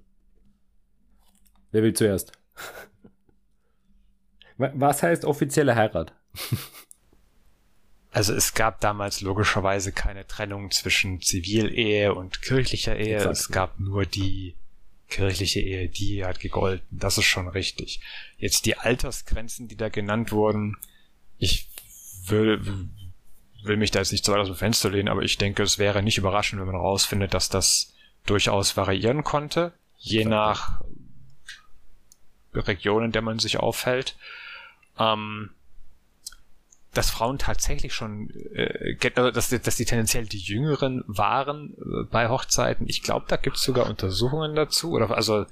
Wer 1.72 1.82
will 1.82 1.92
zuerst? 1.92 2.32
Was 4.56 5.02
heißt 5.02 5.26
offizielle 5.26 5.76
Heirat? 5.76 6.14
Also 8.10 8.32
es 8.32 8.54
gab 8.54 8.80
damals 8.80 9.20
logischerweise 9.20 9.92
keine 9.92 10.26
Trennung 10.26 10.70
zwischen 10.70 11.20
Zivilehe 11.20 12.14
und 12.14 12.40
kirchlicher 12.40 12.96
Ehe. 12.96 13.16
Exakt. 13.16 13.36
Es 13.36 13.48
gab 13.50 13.78
nur 13.78 14.06
die 14.06 14.56
kirchliche 15.08 15.60
Ehe, 15.60 15.90
die 15.90 16.24
hat 16.24 16.40
gegolten. 16.40 16.86
Das 16.90 17.18
ist 17.18 17.26
schon 17.26 17.48
richtig. 17.48 18.00
Jetzt 18.38 18.64
die 18.64 18.78
Altersgrenzen, 18.78 19.68
die 19.68 19.76
da 19.76 19.90
genannt 19.90 20.32
wurden, 20.32 20.78
ich 21.36 21.68
will, 22.26 22.88
will 23.64 23.76
mich 23.76 23.90
da 23.90 24.00
jetzt 24.00 24.12
nicht 24.12 24.24
zu 24.24 24.32
weit 24.32 24.40
aus 24.40 24.48
dem 24.48 24.56
Fenster 24.56 24.90
lehnen, 24.90 25.08
aber 25.08 25.22
ich 25.22 25.38
denke, 25.38 25.62
es 25.62 25.78
wäre 25.78 26.02
nicht 26.02 26.18
überraschend, 26.18 26.60
wenn 26.60 26.66
man 26.66 26.76
herausfindet, 26.76 27.34
dass 27.34 27.48
das 27.48 27.94
durchaus 28.26 28.76
variieren 28.76 29.24
konnte, 29.24 29.72
je 29.98 30.24
nach 30.24 30.82
Region, 32.54 33.04
in 33.04 33.12
der 33.12 33.22
man 33.22 33.38
sich 33.38 33.58
aufhält. 33.58 34.16
Ähm, 34.98 35.50
dass 36.92 37.10
Frauen 37.10 37.38
tatsächlich 37.38 37.94
schon, 37.94 38.28
äh, 38.54 38.96
also 39.14 39.30
dass, 39.30 39.48
dass 39.48 39.76
die 39.76 39.84
tendenziell 39.84 40.26
die 40.26 40.38
Jüngeren 40.38 41.02
waren 41.06 41.74
äh, 41.78 42.04
bei 42.10 42.28
Hochzeiten. 42.28 42.86
Ich 42.88 43.02
glaube, 43.02 43.24
da 43.28 43.36
gibt 43.36 43.56
es 43.56 43.62
sogar 43.62 43.86
Untersuchungen 43.88 44.54
dazu. 44.54 44.92
Oder 44.92 45.10
also 45.10 45.46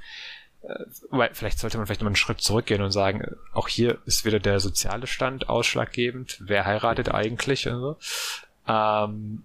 äh, 0.63 1.29
vielleicht 1.33 1.59
sollte 1.59 1.79
man 1.79 1.87
vielleicht 1.87 2.03
mal 2.03 2.09
einen 2.09 2.17
Schritt 2.17 2.41
zurückgehen 2.41 2.83
und 2.83 2.91
sagen, 2.91 3.37
auch 3.53 3.69
hier 3.69 3.99
ist 4.05 4.25
wieder 4.25 4.39
der 4.39 4.61
soziale 4.61 5.07
Stand 5.07 5.49
ausschlaggebend. 5.49 6.39
Wer 6.45 6.67
heiratet 6.67 7.13
eigentlich? 7.13 7.69
Also, 7.71 7.97
ähm, 8.67 9.45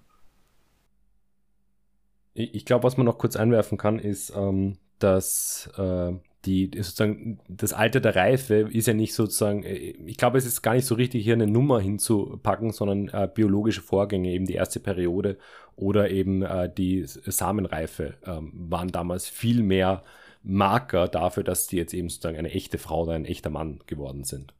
ich 2.34 2.66
glaube, 2.66 2.84
was 2.84 2.98
man 2.98 3.06
noch 3.06 3.18
kurz 3.18 3.38
einwerfen 3.38 3.78
kann, 3.78 3.98
ist, 3.98 4.34
ähm, 4.36 4.78
dass 5.00 5.70
äh, 5.78 6.14
die 6.46 6.70
sozusagen 6.76 7.40
das 7.48 7.74
Alter 7.74 8.00
der 8.00 8.16
Reife 8.16 8.56
ist 8.72 8.88
ja 8.88 8.94
nicht 8.94 9.14
sozusagen, 9.14 9.64
äh, 9.64 9.76
ich 10.06 10.18
glaube, 10.18 10.38
es 10.38 10.46
ist 10.46 10.62
gar 10.62 10.74
nicht 10.74 10.86
so 10.86 10.96
richtig, 10.96 11.24
hier 11.24 11.34
eine 11.34 11.48
Nummer 11.48 11.80
hinzupacken, 11.80 12.72
sondern 12.72 13.08
äh, 13.10 13.30
biologische 13.34 13.82
Vorgänge, 13.82 14.32
eben 14.32 14.46
die 14.46 14.54
erste 14.54 14.82
Periode 14.82 15.38
oder 15.78 16.10
eben 16.12 16.44
äh, 16.44 16.70
die 16.70 17.04
Samenreife 17.06 18.16
ähm, 18.26 18.52
waren 18.54 18.92
damals 18.92 19.28
viel 19.28 19.64
mehr 19.64 20.04
Marker 20.46 21.08
dafür, 21.08 21.44
dass 21.44 21.68
die 21.68 21.78
jetzt 21.78 21.94
eben 21.94 22.10
sozusagen 22.10 22.38
eine 22.38 22.52
echte 22.52 22.78
Frau 22.78 23.04
oder 23.04 23.14
ein 23.14 23.26
echter 23.26 23.50
Mann 23.50 23.80
geworden 23.88 24.24
sind. 24.24 24.54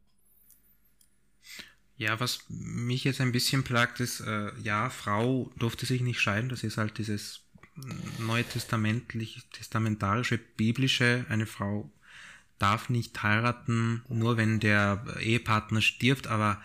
Ja, 1.96 2.20
was 2.20 2.40
mich 2.48 3.04
jetzt 3.04 3.20
ein 3.20 3.32
bisschen 3.32 3.62
plagt, 3.62 4.00
ist, 4.00 4.20
äh, 4.20 4.50
ja, 4.62 4.90
Frau 4.90 5.50
durfte 5.56 5.86
sich 5.86 6.02
nicht 6.02 6.20
scheiden, 6.20 6.50
das 6.50 6.62
ist 6.62 6.76
halt 6.76 6.98
dieses 6.98 7.40
neutestamentlich, 8.18 9.42
testamentarische, 9.52 10.38
biblische, 10.38 11.24
eine 11.28 11.46
Frau 11.46 11.90
darf 12.58 12.88
nicht 12.88 13.22
heiraten, 13.22 14.02
nur 14.08 14.36
wenn 14.36 14.60
der 14.60 15.04
Ehepartner 15.20 15.82
stirbt, 15.82 16.26
aber 16.26 16.60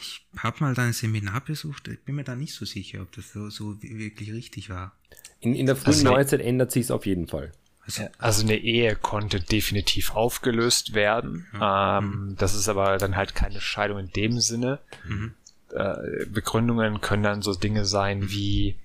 ich 0.00 0.24
habe 0.36 0.56
mal 0.60 0.74
da 0.74 0.84
ein 0.84 0.92
Seminar 0.92 1.40
besucht, 1.40 1.88
ich 1.88 2.00
bin 2.00 2.14
mir 2.14 2.24
da 2.24 2.36
nicht 2.36 2.54
so 2.54 2.64
sicher, 2.64 3.02
ob 3.02 3.12
das 3.12 3.32
so, 3.32 3.50
so 3.50 3.82
wirklich 3.82 4.32
richtig 4.32 4.70
war. 4.70 4.96
In, 5.40 5.54
in 5.54 5.66
der 5.66 5.76
frühen 5.76 5.94
also, 5.94 6.04
Neuzeit 6.04 6.40
ändert 6.40 6.72
sich 6.72 6.84
es 6.84 6.90
auf 6.90 7.06
jeden 7.06 7.26
Fall. 7.26 7.52
Also, 7.86 8.08
also 8.18 8.42
eine 8.42 8.56
Ehe 8.56 8.96
konnte 8.96 9.40
definitiv 9.40 10.14
aufgelöst 10.14 10.94
werden. 10.94 11.46
Mhm. 11.52 11.60
Ähm, 11.62 12.36
das 12.38 12.54
ist 12.54 12.68
aber 12.68 12.96
dann 12.98 13.16
halt 13.16 13.34
keine 13.34 13.60
Scheidung 13.60 13.98
in 13.98 14.10
dem 14.10 14.40
Sinne. 14.40 14.78
Mhm. 15.06 15.34
Äh, 15.70 16.26
Begründungen 16.26 17.00
können 17.00 17.22
dann 17.22 17.42
so 17.42 17.54
Dinge 17.54 17.84
sein 17.84 18.30
wie 18.30 18.76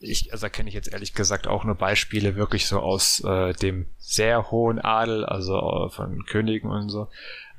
ich, 0.00 0.32
also 0.32 0.46
da 0.46 0.48
kenne 0.48 0.68
ich 0.68 0.74
jetzt 0.74 0.92
ehrlich 0.92 1.14
gesagt 1.14 1.46
auch 1.46 1.64
nur 1.64 1.74
Beispiele 1.74 2.36
wirklich 2.36 2.66
so 2.66 2.80
aus 2.80 3.20
äh, 3.24 3.52
dem 3.54 3.86
sehr 3.98 4.50
hohen 4.50 4.78
Adel, 4.78 5.24
also 5.24 5.86
äh, 5.86 5.90
von 5.90 6.24
Königen 6.24 6.70
und 6.70 6.88
so, 6.88 7.08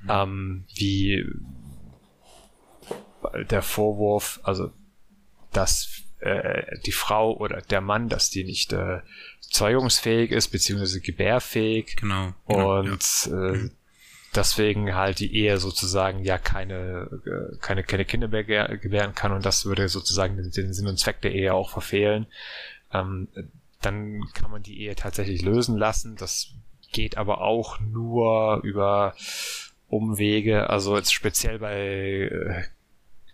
mhm. 0.04 0.10
ähm, 0.10 0.66
wie 0.74 1.26
der 3.50 3.62
Vorwurf, 3.62 4.40
also 4.44 4.72
dass 5.52 6.04
äh, 6.20 6.80
die 6.86 6.92
Frau 6.92 7.36
oder 7.38 7.62
der 7.62 7.82
Mann, 7.82 8.10
dass 8.10 8.30
die 8.30 8.44
nicht 8.44 8.74
äh, 8.74 9.00
zeugungsfähig 9.42 10.32
ist, 10.32 10.50
beziehungsweise 10.50 11.02
gebärfähig. 11.02 11.96
Genau. 11.98 12.34
genau 12.48 12.80
und 12.80 13.26
ja. 13.26 13.54
äh, 13.54 13.70
deswegen 14.36 14.96
halt 14.96 15.20
die 15.20 15.36
Ehe 15.36 15.58
sozusagen 15.58 16.24
ja 16.24 16.38
keine, 16.38 17.10
äh, 17.26 17.58
keine, 17.60 17.84
keine 17.84 18.06
Kinder 18.06 18.28
mehr 18.28 18.44
gebären 18.44 19.16
kann 19.16 19.32
und 19.32 19.46
das 19.46 19.66
würde 19.66 19.90
sozusagen 19.90 20.38
den 20.38 20.74
Sinn 20.74 20.88
und 20.88 21.00
Zweck 21.00 21.22
der 21.22 21.34
Ehe 21.34 21.54
auch 21.54 21.70
verfehlen. 21.70 22.28
Ähm, 22.94 23.28
dann 23.82 24.26
kann 24.34 24.52
man 24.52 24.64
die 24.64 24.82
Ehe 24.82 24.96
tatsächlich 24.96 25.42
lösen 25.42 25.78
lassen. 25.78 26.16
Das 26.18 26.52
geht 26.92 27.18
aber 27.18 27.42
auch 27.42 27.80
nur 27.80 28.62
über 28.64 29.16
Umwege, 29.88 30.70
also 30.70 30.98
jetzt 30.98 31.14
speziell 31.14 31.60
bei 31.60 31.76
äh, 31.76 32.64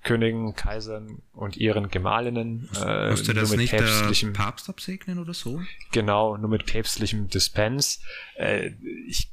Königen, 0.05 0.55
Kaisern 0.55 1.21
und 1.33 1.57
ihren 1.57 1.89
Gemahlinnen. 1.89 2.69
Äh, 2.81 3.09
Musste 3.09 3.33
das 3.33 3.53
nicht 3.55 3.73
der 3.73 4.31
Papst 4.31 4.69
absegnen 4.69 5.19
oder 5.19 5.33
so? 5.33 5.59
Genau, 5.91 6.37
nur 6.37 6.49
mit 6.49 6.65
päpstlichem 6.65 7.27
Dispens. 7.27 8.01
Äh, 8.35 8.71
ich, 9.07 9.29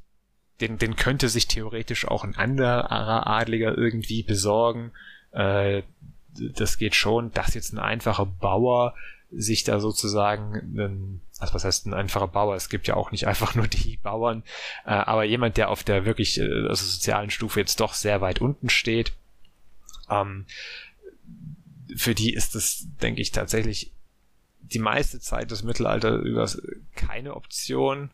den, 0.60 0.78
den 0.78 0.96
könnte 0.96 1.28
sich 1.28 1.46
theoretisch 1.46 2.08
auch 2.08 2.24
ein 2.24 2.34
anderer 2.34 3.26
Adliger 3.26 3.76
irgendwie 3.76 4.24
besorgen. 4.24 4.90
Äh, 5.30 5.82
das 6.56 6.78
geht 6.78 6.96
schon. 6.96 7.30
Dass 7.32 7.54
jetzt 7.54 7.72
ein 7.72 7.78
einfacher 7.78 8.26
Bauer 8.26 8.94
sich 9.30 9.64
da 9.64 9.78
sozusagen, 9.78 10.54
einen, 10.54 11.20
also 11.38 11.54
was 11.54 11.64
heißt 11.64 11.86
ein 11.86 11.94
einfacher 11.94 12.28
Bauer? 12.28 12.56
Es 12.56 12.68
gibt 12.70 12.86
ja 12.88 12.94
auch 12.94 13.12
nicht 13.12 13.26
einfach 13.26 13.54
nur 13.54 13.68
die 13.68 13.98
Bauern, 14.02 14.42
äh, 14.86 14.90
aber 14.90 15.24
jemand, 15.24 15.58
der 15.58 15.68
auf 15.68 15.84
der 15.84 16.06
wirklich 16.06 16.38
äh, 16.40 16.66
also 16.68 16.84
sozialen 16.86 17.30
Stufe 17.30 17.60
jetzt 17.60 17.80
doch 17.80 17.94
sehr 17.94 18.20
weit 18.20 18.40
unten 18.40 18.68
steht, 18.68 19.12
ähm, 20.12 20.46
für 21.96 22.14
die 22.14 22.32
ist 22.32 22.54
es, 22.54 22.86
denke 23.02 23.20
ich, 23.20 23.32
tatsächlich 23.32 23.92
die 24.60 24.78
meiste 24.78 25.20
Zeit 25.20 25.50
des 25.50 25.62
Mittelalter 25.62 26.16
über 26.16 26.48
keine 26.94 27.34
Option. 27.34 28.10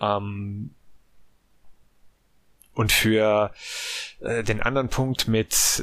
Ähm, 0.00 0.74
und 2.74 2.92
für 2.92 3.52
äh, 4.20 4.42
den 4.44 4.62
anderen 4.62 4.88
Punkt 4.88 5.28
mit 5.28 5.82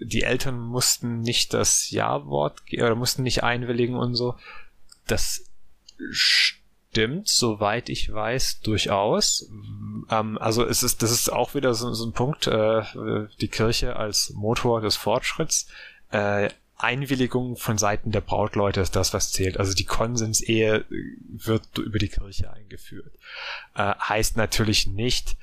die 0.00 0.22
Eltern 0.22 0.58
mussten 0.58 1.20
nicht 1.20 1.52
das 1.52 1.90
Ja-Wort 1.90 2.62
oder 2.72 2.94
mussten 2.94 3.22
nicht 3.22 3.42
einwilligen 3.42 3.96
und 3.96 4.14
so. 4.14 4.36
Das 5.06 5.44
stimmt, 6.10 6.61
soweit 7.24 7.88
ich 7.88 8.12
weiß, 8.12 8.60
durchaus. 8.60 9.48
Ähm, 10.10 10.38
also 10.38 10.64
es 10.64 10.82
ist, 10.82 11.02
das 11.02 11.10
ist 11.10 11.32
auch 11.32 11.54
wieder 11.54 11.74
so, 11.74 11.92
so 11.92 12.06
ein 12.06 12.12
Punkt, 12.12 12.46
äh, 12.46 12.82
die 13.40 13.48
Kirche 13.48 13.96
als 13.96 14.30
Motor 14.30 14.80
des 14.80 14.96
Fortschritts. 14.96 15.68
Äh, 16.10 16.50
Einwilligung 16.76 17.56
von 17.56 17.78
Seiten 17.78 18.10
der 18.10 18.20
Brautleute 18.20 18.80
ist 18.80 18.96
das, 18.96 19.14
was 19.14 19.30
zählt. 19.30 19.58
Also 19.58 19.72
die 19.72 19.84
Konsensehe 19.84 20.84
wird 20.88 21.78
über 21.78 21.98
die 21.98 22.08
Kirche 22.08 22.52
eingeführt. 22.52 23.12
Äh, 23.74 23.94
heißt 23.94 24.36
natürlich 24.36 24.86
nicht, 24.88 25.36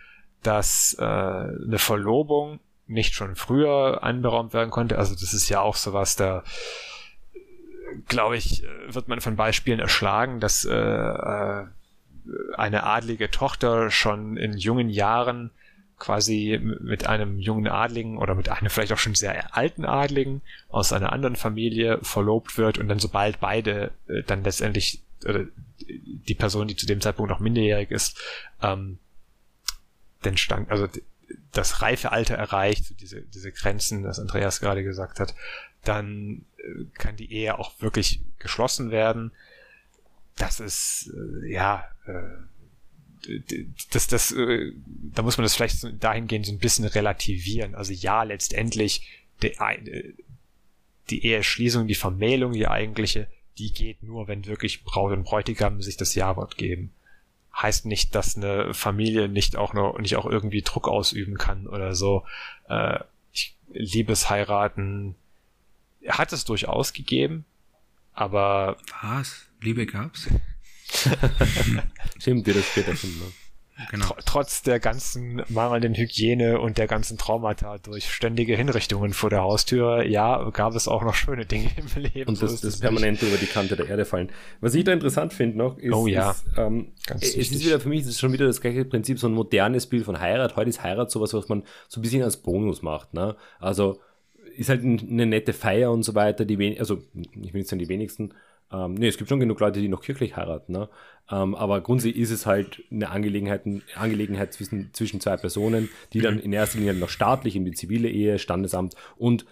dass 0.44 0.96
äh, 1.00 1.04
eine 1.04 1.80
Verlobung 1.80 2.60
nicht 2.88 3.14
schon 3.14 3.36
früher 3.36 4.04
anberaumt 4.04 4.54
werden 4.54 4.72
konnte. 4.72 4.98
Also 4.98 5.14
das 5.14 5.34
ist 5.34 5.48
ja 5.48 5.62
auch 5.62 5.76
sowas, 5.76 6.16
da 6.16 6.44
glaube 8.08 8.38
ich, 8.38 8.64
wird 8.88 9.08
man 9.08 9.22
von 9.22 9.36
Beispielen 9.36 9.80
erschlagen, 9.80 10.40
dass 10.40 10.66
äh, 10.66 10.74
äh, 10.74 11.66
eine 12.56 12.84
adlige 12.84 13.32
Tochter 13.32 13.92
schon 13.92 14.38
in 14.38 14.58
jungen 14.58 14.90
Jahren 14.90 15.52
quasi 15.98 16.60
mit 16.62 17.06
einem 17.08 17.40
jungen 17.40 17.68
Adligen 17.68 18.18
oder 18.18 18.34
mit 18.34 18.50
einem 18.50 18.70
vielleicht 18.70 18.94
auch 18.94 18.98
schon 18.98 19.16
sehr 19.16 19.56
alten 19.56 19.86
Adligen 19.86 20.42
aus 20.70 20.94
einer 20.94 21.12
anderen 21.12 21.36
Familie 21.36 22.00
verlobt 22.02 22.58
wird 22.58 22.78
und 22.78 22.88
dann 22.88 23.00
sobald 23.00 23.40
beide 23.40 23.92
äh, 24.08 24.24
dann 24.24 24.44
letztendlich 24.44 25.02
oder 25.26 25.46
die 25.80 26.36
Person, 26.36 26.68
die 26.68 26.76
zu 26.76 26.86
dem 26.86 27.02
Zeitpunkt 27.02 27.30
noch 27.30 27.40
minderjährig 27.40 27.92
ist, 27.92 28.18
ähm, 28.62 29.00
den 30.24 30.38
Stand, 30.38 30.72
also 30.72 30.88
das 31.52 31.82
reife 31.82 32.12
Alter 32.12 32.36
erreicht, 32.36 33.00
diese, 33.02 33.22
diese 33.22 33.52
Grenzen, 33.52 34.04
das 34.04 34.20
Andreas 34.20 34.62
gerade 34.62 34.84
gesagt 34.84 35.20
hat, 35.20 35.36
dann 35.84 36.46
äh, 36.58 36.86
kann 36.94 37.16
die 37.16 37.32
Ehe 37.32 37.58
auch 37.58 37.82
wirklich 37.82 38.22
geschlossen 38.40 38.92
werden. 38.92 39.32
Das 40.36 40.60
ist, 40.60 41.12
äh, 41.14 41.52
ja, 41.52 41.86
äh, 42.06 43.40
das, 43.92 44.08
das, 44.08 44.32
äh, 44.32 44.72
da 45.14 45.22
muss 45.22 45.38
man 45.38 45.44
das 45.44 45.56
vielleicht 45.56 46.04
dahingehend 46.04 46.46
so 46.46 46.54
ein 46.54 46.60
bisschen 46.60 46.86
relativieren. 46.86 47.76
Also 47.76 47.94
ja, 47.94 48.24
letztendlich 48.24 49.08
die, 49.42 49.48
äh, 49.48 50.14
die 51.10 51.26
Eheschließung, 51.26 51.88
die 51.88 51.96
Vermählung, 51.96 52.54
die 52.54 52.68
eigentliche, 52.68 53.28
die 53.58 53.74
geht 53.74 54.04
nur, 54.04 54.28
wenn 54.28 54.46
wirklich 54.46 54.84
Braut 54.84 55.12
und 55.12 55.24
Bräutigam 55.24 55.82
sich 55.82 55.98
das 55.98 56.16
Ja-Wort 56.16 56.58
geben 56.58 56.94
heißt 57.62 57.86
nicht, 57.86 58.16
dass 58.16 58.38
eine 58.38 58.74
Familie 58.74 59.28
nicht 59.28 59.56
auch 59.56 59.74
noch 59.74 59.98
nicht 60.00 60.16
auch 60.16 60.26
irgendwie 60.26 60.62
Druck 60.62 60.88
ausüben 60.88 61.38
kann 61.38 61.68
oder 61.68 61.96
so. 61.96 62.26
Äh, 62.68 63.00
ich, 63.32 63.56
Hat 66.10 66.34
es 66.34 66.46
durchaus 66.46 66.94
gegeben, 66.94 67.46
aber 68.14 68.78
was? 69.02 69.48
Liebe 69.62 69.86
gab's? 69.86 70.28
Stimmt, 72.20 72.48
dir 72.48 72.56
das 72.56 72.66
später 72.66 72.96
schon, 72.96 73.12
ne? 73.12 73.26
Genau. 73.92 74.08
Tr 74.08 74.18
trotz 74.26 74.62
der 74.62 74.80
ganzen 74.80 75.42
mangelnden 75.48 75.96
Hygiene 75.96 76.60
und 76.60 76.78
der 76.78 76.88
ganzen 76.88 77.18
Traumata 77.18 77.78
durch 77.78 78.12
ständige 78.12 78.56
Hinrichtungen 78.56 79.14
vor 79.14 79.30
der 79.30 79.42
Haustür, 79.42 80.04
ja, 80.06 80.50
gab 80.50 80.76
es 80.76 80.88
auch 80.88 81.02
noch 81.02 81.16
schöne 81.16 81.46
Dinge 81.46 81.70
im 81.78 82.02
Leben. 82.02 82.30
Und 82.30 82.42
das, 82.42 82.60
so 82.60 82.68
das 82.68 82.80
permanente 82.80 83.26
über 83.26 83.38
die 83.38 83.46
Kante 83.46 83.76
der 83.76 83.88
Erde 83.88 84.06
fallen. 84.06 84.32
Was 84.60 84.76
ich 84.76 84.84
da 84.84 84.92
interessant 84.92 85.34
finde 85.34 85.58
noch, 85.58 85.78
ist, 85.78 85.94
oh, 85.94 86.08
ja. 86.08 86.32
ist 86.32 86.46
ähm, 86.58 86.92
es 87.22 87.36
ist 87.36 87.66
wieder 87.66 87.80
für 87.80 87.90
mich, 87.90 88.02
das 88.02 88.12
ist 88.12 88.20
schon 88.20 88.34
wieder 88.34 88.46
das 88.46 88.60
gleiche 88.60 88.84
Prinzip, 88.84 89.18
so 89.18 89.28
ein 89.28 89.34
modernes 89.34 89.88
Bild 89.88 90.06
von 90.06 90.20
Heirat. 90.20 90.56
Heute 90.56 90.70
ist 90.70 90.84
Heirat 90.84 91.10
sowas, 91.10 91.34
was 91.34 91.48
man 91.48 91.64
so 91.88 92.00
ein 92.00 92.04
bisschen 92.04 92.24
als 92.24 92.38
Bonus 92.38 92.82
macht. 92.82 93.14
Ne? 93.14 93.36
Also 93.60 94.02
ist 94.60 94.70
halt 94.70 94.84
eine 94.84 95.26
nette 95.26 95.54
Feier 95.54 95.92
und 95.92 96.04
so 96.04 96.16
weiter, 96.16 96.44
die 96.44 96.80
also 96.80 97.02
ich 97.16 97.54
will 97.54 97.62
nicht 97.62 97.70
sagen 97.70 97.80
die 97.80 97.88
wenigsten, 97.88 98.34
ähm, 98.72 98.94
nee, 98.94 99.08
es 99.08 99.18
gibt 99.18 99.30
schon 99.30 99.40
genug 99.40 99.60
Leute, 99.60 99.80
die 99.80 99.88
noch 99.88 100.02
kirchlich 100.02 100.36
heiraten, 100.36 100.74
ne? 100.74 100.90
Ähm, 101.32 101.56
aber 101.56 101.82
grundsätzlich 101.82 102.22
ist 102.22 102.32
es 102.32 102.46
halt 102.46 102.84
eine 102.92 103.10
Angelegenheit, 103.10 103.66
eine 103.66 103.82
Angelegenheit 103.96 104.54
zwischen, 104.54 104.90
zwischen 104.94 105.22
zwei 105.22 105.38
Personen, 105.38 105.90
die 106.14 106.20
dann 106.20 106.40
in 106.40 106.54
erster 106.54 106.78
Linie 106.78 106.94
noch 106.94 107.10
staatlich 107.10 107.56
in 107.56 107.66
die 107.66 107.72
zivile 107.72 108.10
Ehe, 108.10 108.38
Standesamt 108.38 108.96
und 109.18 109.46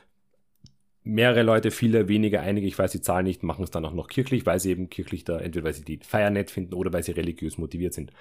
mehrere 1.03 1.43
Leute, 1.43 1.71
viele, 1.71 2.09
weniger, 2.09 2.41
einige, 2.41 2.67
ich 2.67 2.77
weiß 2.77 2.91
die 2.91 3.01
Zahl 3.01 3.23
nicht, 3.23 3.41
machen 3.41 3.63
es 3.63 3.71
dann 3.71 3.85
auch 3.85 3.93
noch 3.93 4.09
kirchlich, 4.09 4.45
weil 4.45 4.59
sie 4.59 4.71
eben 4.71 4.89
kirchlich 4.89 5.23
da, 5.23 5.39
entweder 5.39 5.65
weil 5.65 5.73
sie 5.73 5.85
die 5.85 5.99
Feier 6.03 6.29
nett 6.29 6.51
finden 6.51 6.73
oder 6.73 6.91
weil 6.91 7.03
sie 7.03 7.13
religiös 7.13 7.57
motiviert 7.57 7.93
sind. 7.93 8.11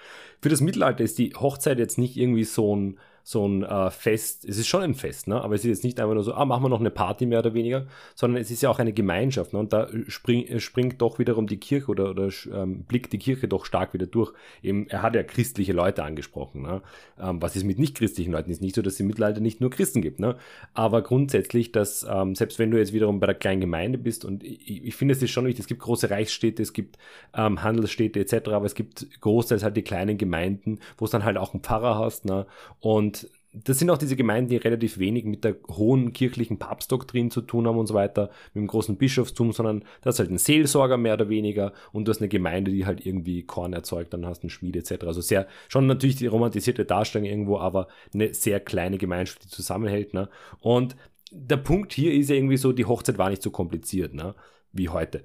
Für 0.41 0.51
das 0.51 0.61
Mittelalter 0.61 1.03
ist 1.03 1.19
die 1.19 1.35
Hochzeit 1.35 1.79
jetzt 1.81 1.99
nicht 1.99 2.17
irgendwie 2.17 2.45
so 2.45 2.77
ein, 2.77 2.99
so 3.29 3.45
ein 3.45 3.65
äh, 3.65 3.91
Fest, 3.91 4.45
es 4.45 4.57
ist 4.57 4.69
schon 4.69 4.83
ein 4.83 4.95
Fest, 4.95 5.27
ne? 5.27 5.43
aber 5.43 5.57
es 5.57 5.63
ist 5.63 5.69
jetzt 5.69 5.83
nicht 5.83 5.99
einfach 5.99 6.15
nur 6.15 6.23
so, 6.23 6.35
ah, 6.35 6.45
machen 6.45 6.63
wir 6.63 6.69
noch 6.69 6.79
eine 6.79 6.93
Party 6.93 7.27
mehr 7.27 7.41
oder 7.41 7.55
weniger, 7.55 7.89
sondern 8.15 8.41
es 8.41 8.53
ist 8.53 8.63
ja 8.63 8.71
auch 8.71 8.79
eine 8.79 8.93
Gemeinschaft 8.93 9.53
ne? 9.53 9.59
und 9.59 9.73
da 9.73 9.89
spring, 10.07 10.61
springt 10.61 11.03
doch 11.03 11.19
wiederum 11.19 11.49
die 11.49 11.57
Kirche 11.57 11.89
oder, 11.89 12.11
oder 12.11 12.29
ähm, 12.53 12.85
blickt 12.85 13.13
die 13.13 13.19
Kirche 13.19 13.49
doch 13.49 13.65
stark 13.65 13.95
wieder 13.95 14.07
durch. 14.07 14.33
Eben, 14.63 14.89
er 14.91 15.03
hat 15.03 15.17
ja 15.17 15.25
christliche 15.25 15.73
Leute 15.73 16.05
angesprochen. 16.05 16.63
Ne? 16.63 16.83
Ähm, 17.19 17.43
was 17.43 17.57
ist 17.57 17.65
mit 17.65 17.81
nicht 17.81 17.97
christlichen 17.97 18.31
Leuten? 18.31 18.49
Ist 18.49 18.63
nicht 18.63 18.77
so, 18.77 18.83
dass 18.83 18.93
es 18.93 19.01
im 19.01 19.09
Mittelalter 19.09 19.41
nicht 19.41 19.61
nur 19.61 19.71
Christen 19.71 20.03
gibt, 20.03 20.21
ne? 20.21 20.37
aber 20.73 21.03
grundsätzlich, 21.03 21.73
dass 21.73 22.07
ähm, 22.09 22.37
selbst 22.37 22.61
wenn 22.61 22.71
du 22.71 22.79
jetzt 22.79 22.93
wiederum 22.93 23.19
bei 23.19 23.27
der 23.27 23.35
kleinen 23.35 23.61
Gemeinde 23.61 23.99
bist 23.99 24.25
und 24.25 24.45
ich, 24.45 24.85
ich 24.85 24.95
finde, 24.95 25.15
es 25.15 25.21
ist 25.21 25.33
schon 25.33 25.47
wichtig, 25.47 25.65
es 25.65 25.67
gibt 25.67 25.81
große 25.81 26.11
Reichsstädte, 26.11 26.63
es 26.63 26.73
gibt 26.73 26.97
ähm, 27.35 27.65
Handelsstädte 27.65 28.21
etc., 28.21 28.51
aber 28.51 28.67
es 28.67 28.77
gibt 28.77 29.21
großteils 29.21 29.65
halt 29.65 29.77
die 29.77 29.83
kleinen 29.83 30.17
Gemeinden, 30.17 30.79
wo 30.97 31.07
es 31.07 31.11
dann 31.11 31.25
halt 31.25 31.39
auch 31.39 31.55
einen 31.55 31.65
Pfarrer 31.65 31.99
hast 31.99 32.25
ne? 32.25 32.47
und 32.79 33.16
das 33.65 33.79
sind 33.79 33.91
auch 33.91 33.99
diese 33.99 34.17
Gemeinden, 34.17 34.51
die 34.51 34.57
relativ 34.57 34.99
wenig 34.99 35.25
mit 35.25 35.45
der 35.45 35.57
hohen 35.69 36.13
kirchlichen 36.13 36.59
Papstdoktrin 36.59 37.31
zu 37.31 37.41
tun 37.41 37.67
haben 37.67 37.79
und 37.79 37.87
so 37.87 37.95
weiter, 37.95 38.31
mit 38.53 38.63
dem 38.63 38.67
großen 38.67 38.97
Bischofstum, 38.97 39.53
sondern 39.53 39.85
das 40.03 40.17
ist 40.17 40.19
halt 40.21 40.31
ein 40.31 40.39
Seelsorger 40.39 40.97
mehr 40.97 41.15
oder 41.15 41.29
weniger 41.29 41.73
und 41.93 42.07
du 42.07 42.11
hast 42.11 42.21
eine 42.21 42.29
Gemeinde, 42.29 42.71
die 42.71 42.85
halt 42.85 43.05
irgendwie 43.07 43.45
Korn 43.45 43.73
erzeugt, 43.73 44.13
dann 44.13 44.27
hast 44.27 44.41
du 44.41 44.45
einen 44.45 44.51
Schmied 44.51 44.77
etc. 44.77 45.05
Also 45.07 45.21
sehr, 45.21 45.47
schon 45.69 45.87
natürlich 45.87 46.17
die 46.17 46.27
romantisierte 46.27 46.85
Darstellung 46.85 47.27
irgendwo, 47.27 47.59
aber 47.59 47.89
eine 48.13 48.35
sehr 48.35 48.61
kleine 48.61 48.99
Gemeinschaft, 48.99 49.45
die 49.45 49.49
zusammenhält. 49.49 50.13
Ne? 50.13 50.29
Und 50.61 50.97
der 51.31 51.57
Punkt 51.57 51.93
hier 51.93 52.13
ist 52.13 52.31
ja 52.31 52.37
irgendwie 52.37 52.59
so, 52.59 52.73
die 52.73 52.85
Hochzeit 52.85 53.19
war 53.19 53.31
nicht 53.31 53.43
so 53.43 53.51
kompliziert, 53.51 54.15
ne? 54.15 54.35
wie 54.73 54.91
heute 54.91 55.23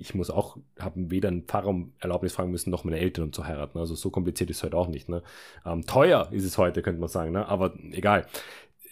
ich 0.00 0.14
muss 0.14 0.30
auch, 0.30 0.56
habe 0.78 1.10
weder 1.10 1.28
einen 1.28 1.42
Pfarrer 1.42 1.68
um 1.68 1.92
Erlaubnis 1.98 2.32
fragen 2.32 2.50
müssen, 2.50 2.70
noch 2.70 2.84
meine 2.84 2.98
Eltern 2.98 3.24
um 3.24 3.32
zu 3.32 3.46
heiraten. 3.46 3.78
Also 3.78 3.94
so 3.94 4.10
kompliziert 4.10 4.50
ist 4.50 4.58
es 4.58 4.62
heute 4.62 4.76
auch 4.76 4.88
nicht. 4.88 5.08
Ne? 5.08 5.22
Ähm, 5.66 5.86
teuer 5.86 6.28
ist 6.32 6.44
es 6.44 6.56
heute, 6.56 6.80
könnte 6.82 7.00
man 7.00 7.08
sagen, 7.08 7.32
ne? 7.32 7.46
aber 7.46 7.74
egal. 7.92 8.26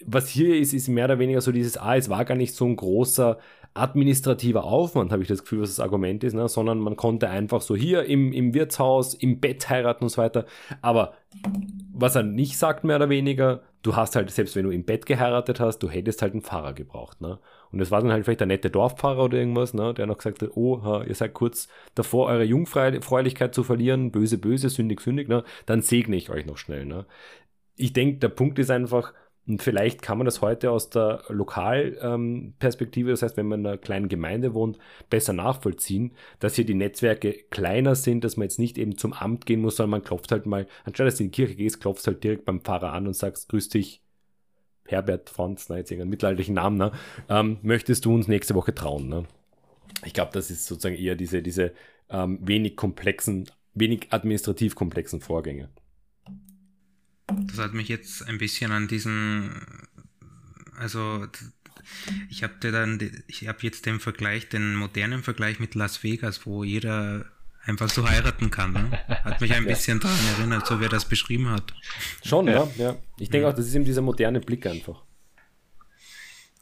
Was 0.06 0.28
hier 0.28 0.56
ist, 0.56 0.74
ist 0.74 0.86
mehr 0.88 1.06
oder 1.06 1.18
weniger 1.18 1.40
so 1.40 1.50
dieses, 1.50 1.76
ah, 1.76 1.96
es 1.96 2.08
war 2.08 2.24
gar 2.24 2.36
nicht 2.36 2.54
so 2.54 2.66
ein 2.66 2.76
großer 2.76 3.38
administrativer 3.74 4.64
Aufwand, 4.64 5.12
habe 5.12 5.22
ich 5.22 5.28
das 5.28 5.42
Gefühl, 5.42 5.62
was 5.62 5.70
das 5.70 5.80
Argument 5.80 6.22
ist, 6.24 6.34
ne? 6.34 6.48
sondern 6.48 6.78
man 6.78 6.96
konnte 6.96 7.28
einfach 7.28 7.60
so 7.62 7.74
hier 7.74 8.04
im, 8.04 8.32
im 8.32 8.54
Wirtshaus, 8.54 9.14
im 9.14 9.40
Bett 9.40 9.68
heiraten 9.68 10.04
und 10.04 10.10
so 10.10 10.20
weiter. 10.20 10.44
Aber 10.82 11.14
was 11.92 12.14
er 12.14 12.22
nicht 12.22 12.58
sagt, 12.58 12.84
mehr 12.84 12.96
oder 12.96 13.08
weniger, 13.08 13.62
du 13.82 13.96
hast 13.96 14.14
halt, 14.14 14.30
selbst 14.30 14.56
wenn 14.56 14.64
du 14.64 14.70
im 14.70 14.84
Bett 14.84 15.06
geheiratet 15.06 15.58
hast, 15.58 15.78
du 15.78 15.88
hättest 15.88 16.22
halt 16.22 16.32
einen 16.32 16.42
Pfarrer 16.42 16.74
gebraucht. 16.74 17.20
Ne? 17.20 17.38
Und 17.72 17.80
es 17.80 17.90
war 17.90 18.00
dann 18.00 18.12
halt 18.12 18.24
vielleicht 18.24 18.40
der 18.40 18.46
nette 18.46 18.70
Dorfpfarrer 18.70 19.24
oder 19.24 19.38
irgendwas, 19.38 19.74
ne, 19.74 19.94
der 19.94 20.06
noch 20.06 20.18
gesagt 20.18 20.42
hat, 20.42 20.50
oh, 20.54 21.02
ihr 21.06 21.14
seid 21.14 21.34
kurz 21.34 21.68
davor, 21.94 22.26
eure 22.28 22.44
Jungfräulichkeit 22.44 23.54
zu 23.54 23.62
verlieren, 23.64 24.10
böse, 24.10 24.38
böse, 24.38 24.68
sündig, 24.68 25.00
sündig, 25.00 25.28
ne, 25.28 25.44
dann 25.66 25.82
segne 25.82 26.16
ich 26.16 26.30
euch 26.30 26.46
noch 26.46 26.56
schnell. 26.58 26.86
Ne. 26.86 27.06
ich 27.76 27.92
denke, 27.92 28.18
der 28.18 28.28
Punkt 28.28 28.58
ist 28.58 28.70
einfach, 28.70 29.12
und 29.46 29.62
vielleicht 29.62 30.02
kann 30.02 30.18
man 30.18 30.26
das 30.26 30.42
heute 30.42 30.70
aus 30.70 30.90
der 30.90 31.24
Lokalperspektive, 31.28 33.08
ähm, 33.08 33.12
das 33.14 33.22
heißt, 33.22 33.36
wenn 33.38 33.48
man 33.48 33.60
in 33.60 33.66
einer 33.66 33.78
kleinen 33.78 34.08
Gemeinde 34.08 34.52
wohnt, 34.52 34.78
besser 35.08 35.32
nachvollziehen, 35.32 36.12
dass 36.38 36.54
hier 36.54 36.66
die 36.66 36.74
Netzwerke 36.74 37.32
kleiner 37.50 37.94
sind, 37.94 38.24
dass 38.24 38.36
man 38.36 38.44
jetzt 38.44 38.58
nicht 38.58 38.76
eben 38.76 38.98
zum 38.98 39.14
Amt 39.14 39.46
gehen 39.46 39.62
muss, 39.62 39.76
sondern 39.76 39.92
man 39.92 40.02
klopft 40.02 40.32
halt 40.32 40.44
mal, 40.44 40.66
anstatt 40.84 41.06
dass 41.06 41.16
du 41.16 41.24
in 41.24 41.30
die 41.30 41.36
Kirche 41.36 41.56
gehst, 41.56 41.80
klopfst 41.80 42.06
halt 42.06 42.22
direkt 42.22 42.44
beim 42.44 42.60
Pfarrer 42.60 42.92
an 42.92 43.06
und 43.06 43.14
sagst, 43.14 43.48
grüß 43.48 43.70
dich, 43.70 44.02
Herbert 44.88 45.30
Franz, 45.30 45.68
na, 45.68 45.76
jetzt 45.76 45.90
irgendeinen 45.90 46.10
mittelalterlichen 46.10 46.54
Namen, 46.54 46.78
ne? 46.78 46.92
ähm, 47.28 47.58
möchtest 47.62 48.04
du 48.04 48.14
uns 48.14 48.28
nächste 48.28 48.54
Woche 48.54 48.74
trauen? 48.74 49.08
Ne? 49.08 49.24
Ich 50.04 50.12
glaube, 50.12 50.32
das 50.32 50.50
ist 50.50 50.66
sozusagen 50.66 50.96
eher 50.96 51.14
diese, 51.14 51.42
diese 51.42 51.72
ähm, 52.10 52.38
wenig 52.42 52.76
komplexen, 52.76 53.50
wenig 53.74 54.08
administrativ 54.10 54.74
komplexen 54.74 55.20
Vorgänge. 55.20 55.68
Das 57.26 57.58
hat 57.58 57.74
mich 57.74 57.88
jetzt 57.88 58.26
ein 58.26 58.38
bisschen 58.38 58.72
an 58.72 58.88
diesen, 58.88 59.50
also 60.76 61.26
ich 62.30 62.42
habe 62.42 62.54
dann, 62.60 62.98
ich 63.26 63.48
habe 63.48 63.58
jetzt 63.62 63.86
den 63.86 64.00
Vergleich, 64.00 64.48
den 64.48 64.74
modernen 64.74 65.22
Vergleich 65.22 65.60
mit 65.60 65.74
Las 65.74 66.02
Vegas, 66.02 66.46
wo 66.46 66.64
jeder 66.64 67.26
einfach 67.68 67.90
so 67.90 68.08
heiraten 68.08 68.50
kann. 68.50 68.72
Ne? 68.72 68.98
Hat 69.08 69.40
mich 69.40 69.52
ein 69.52 69.62
ja. 69.66 69.68
bisschen 69.68 70.00
daran 70.00 70.18
erinnert, 70.38 70.66
so 70.66 70.80
wie 70.80 70.84
er 70.84 70.90
das 70.90 71.04
beschrieben 71.04 71.50
hat. 71.50 71.74
Schon, 72.24 72.46
ja. 72.46 72.68
ja. 72.76 72.84
ja. 72.84 72.96
Ich 73.18 73.30
denke 73.30 73.48
auch, 73.48 73.54
das 73.54 73.66
ist 73.66 73.74
eben 73.74 73.84
dieser 73.84 74.02
moderne 74.02 74.40
Blick 74.40 74.66
einfach. 74.66 75.02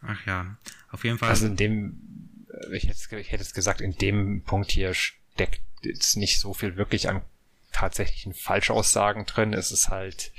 Ach 0.02 0.26
ja, 0.26 0.56
auf 0.90 1.04
jeden 1.04 1.18
Fall. 1.18 1.30
Also 1.30 1.46
in 1.46 1.56
dem, 1.56 2.00
ich 2.72 2.88
hätte, 2.88 3.18
ich 3.18 3.32
hätte 3.32 3.42
jetzt 3.42 3.54
gesagt, 3.54 3.80
in 3.80 3.96
dem 3.96 4.42
Punkt 4.42 4.70
hier 4.70 4.94
steckt 4.94 5.62
jetzt 5.82 6.16
nicht 6.16 6.40
so 6.40 6.54
viel 6.54 6.76
wirklich 6.76 7.08
an 7.08 7.22
tatsächlichen 7.72 8.34
Falschaussagen 8.34 9.26
drin. 9.26 9.52
Es 9.52 9.70
ist 9.70 9.88
halt, 9.88 10.32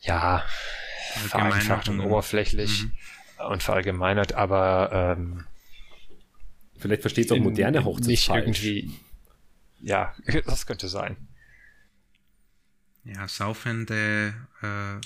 ja, 0.00 0.44
vereinfacht 1.28 1.88
und 1.88 2.00
oberflächlich 2.00 2.84
mhm. 2.84 2.92
und 3.50 3.62
verallgemeinert, 3.62 4.34
aber 4.34 5.16
ähm, 5.18 5.44
vielleicht 6.78 7.02
versteht 7.02 7.26
es 7.26 7.32
auch 7.32 7.38
moderne 7.38 7.84
Hochzeit 7.84 8.06
nicht 8.06 8.26
falsch. 8.26 8.64
irgendwie. 8.64 8.90
Ja, 9.80 10.14
das 10.46 10.66
könnte 10.66 10.88
sein. 10.88 11.16
Ja, 13.04 13.26
saufende 13.28 14.34
äh, 14.62 15.00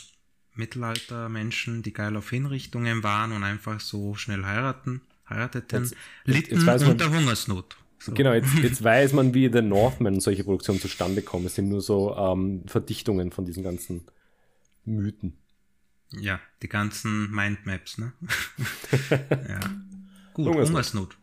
Mittelaltermenschen, 0.55 1.83
die 1.83 1.93
geil 1.93 2.17
auf 2.17 2.31
Hinrichtungen 2.31 3.03
waren 3.03 3.33
und 3.33 3.45
einfach 3.45 3.81
so 3.81 4.15
schnell 4.15 4.45
heiraten, 4.45 5.01
heirateten, 5.29 5.85
jetzt, 5.85 5.97
litten 6.25 6.67
jetzt 6.67 6.85
unter 6.85 7.11
Hungersnot. 7.11 7.77
So. 7.99 8.13
Genau, 8.13 8.33
jetzt, 8.33 8.53
jetzt 8.63 8.83
weiß 8.83 9.13
man, 9.13 9.33
wie 9.33 9.51
The 9.51 9.63
Northman 9.63 10.21
solche 10.21 10.45
Produktionen 10.45 10.81
zustande 10.81 11.23
kommen. 11.23 11.47
Es 11.47 11.55
sind 11.55 11.69
nur 11.69 11.81
so 11.81 12.15
ähm, 12.17 12.65
Verdichtungen 12.67 13.33
von 13.33 13.47
diesen 13.47 13.63
ganzen 13.63 14.03
Mythen. 14.85 15.39
Ja, 16.11 16.41
die 16.63 16.69
ganzen 16.69 17.31
Mindmaps, 17.31 17.99
ne? 17.99 18.13
ja. 19.11 19.61
Gut, 20.35 20.47
Hungersnot. 20.47 20.69
Hungersnot. 20.69 21.19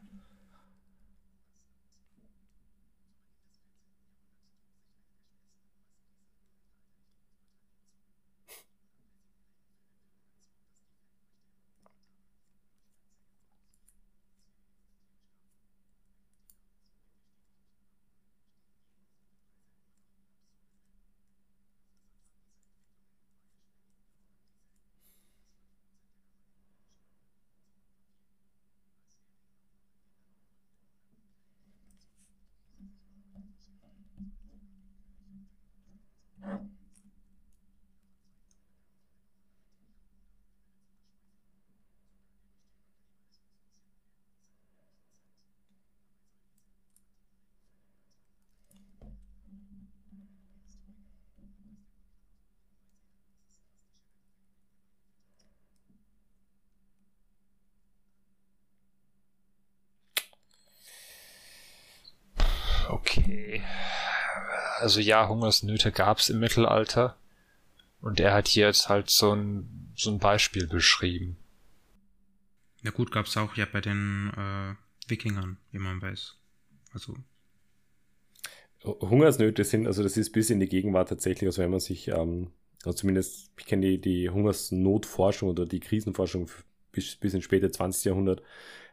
Also 64.82 65.00
ja, 65.00 65.28
Hungersnöte 65.28 65.92
gab 65.92 66.20
es 66.20 66.30
im 66.30 66.40
Mittelalter. 66.40 67.18
Und 68.02 68.20
er 68.20 68.34
hat 68.34 68.48
hier 68.48 68.66
jetzt 68.66 68.90
halt 68.90 69.10
so 69.10 69.34
ein, 69.34 69.94
so 69.96 70.12
ein 70.12 70.20
Beispiel 70.20 70.68
beschrieben. 70.68 71.38
Ja 72.84 72.92
gut, 72.92 73.12
gab 73.12 73.28
es 73.28 73.38
auch 73.38 73.56
ja 73.56 73.66
bei 73.72 73.80
den 73.80 74.32
äh, 74.36 75.10
Wikingern, 75.10 75.58
wie 75.72 75.78
man 75.78 76.02
weiß. 76.02 76.36
Also 76.94 77.16
Hungersnöte 78.84 79.64
sind, 79.64 79.86
also 79.86 80.02
das 80.02 80.18
ist 80.18 80.32
bis 80.32 80.50
in 80.50 80.60
die 80.60 80.68
Gegenwart 80.68 81.10
tatsächlich, 81.10 81.48
also 81.48 81.62
wenn 81.62 81.70
man 81.70 81.80
sich, 81.80 82.08
ähm, 82.08 82.52
also 82.84 82.94
zumindest, 82.94 83.52
ich 83.60 83.66
kenne 83.66 83.86
die, 83.86 84.02
die 84.02 84.30
Hungersnotforschung 84.30 85.50
oder 85.50 85.66
die 85.66 85.80
Krisenforschung 85.80 86.50
bis, 86.92 87.16
bis 87.16 87.34
ins 87.34 87.44
späte 87.44 87.70
20. 87.70 88.06
Jahrhundert, 88.06 88.42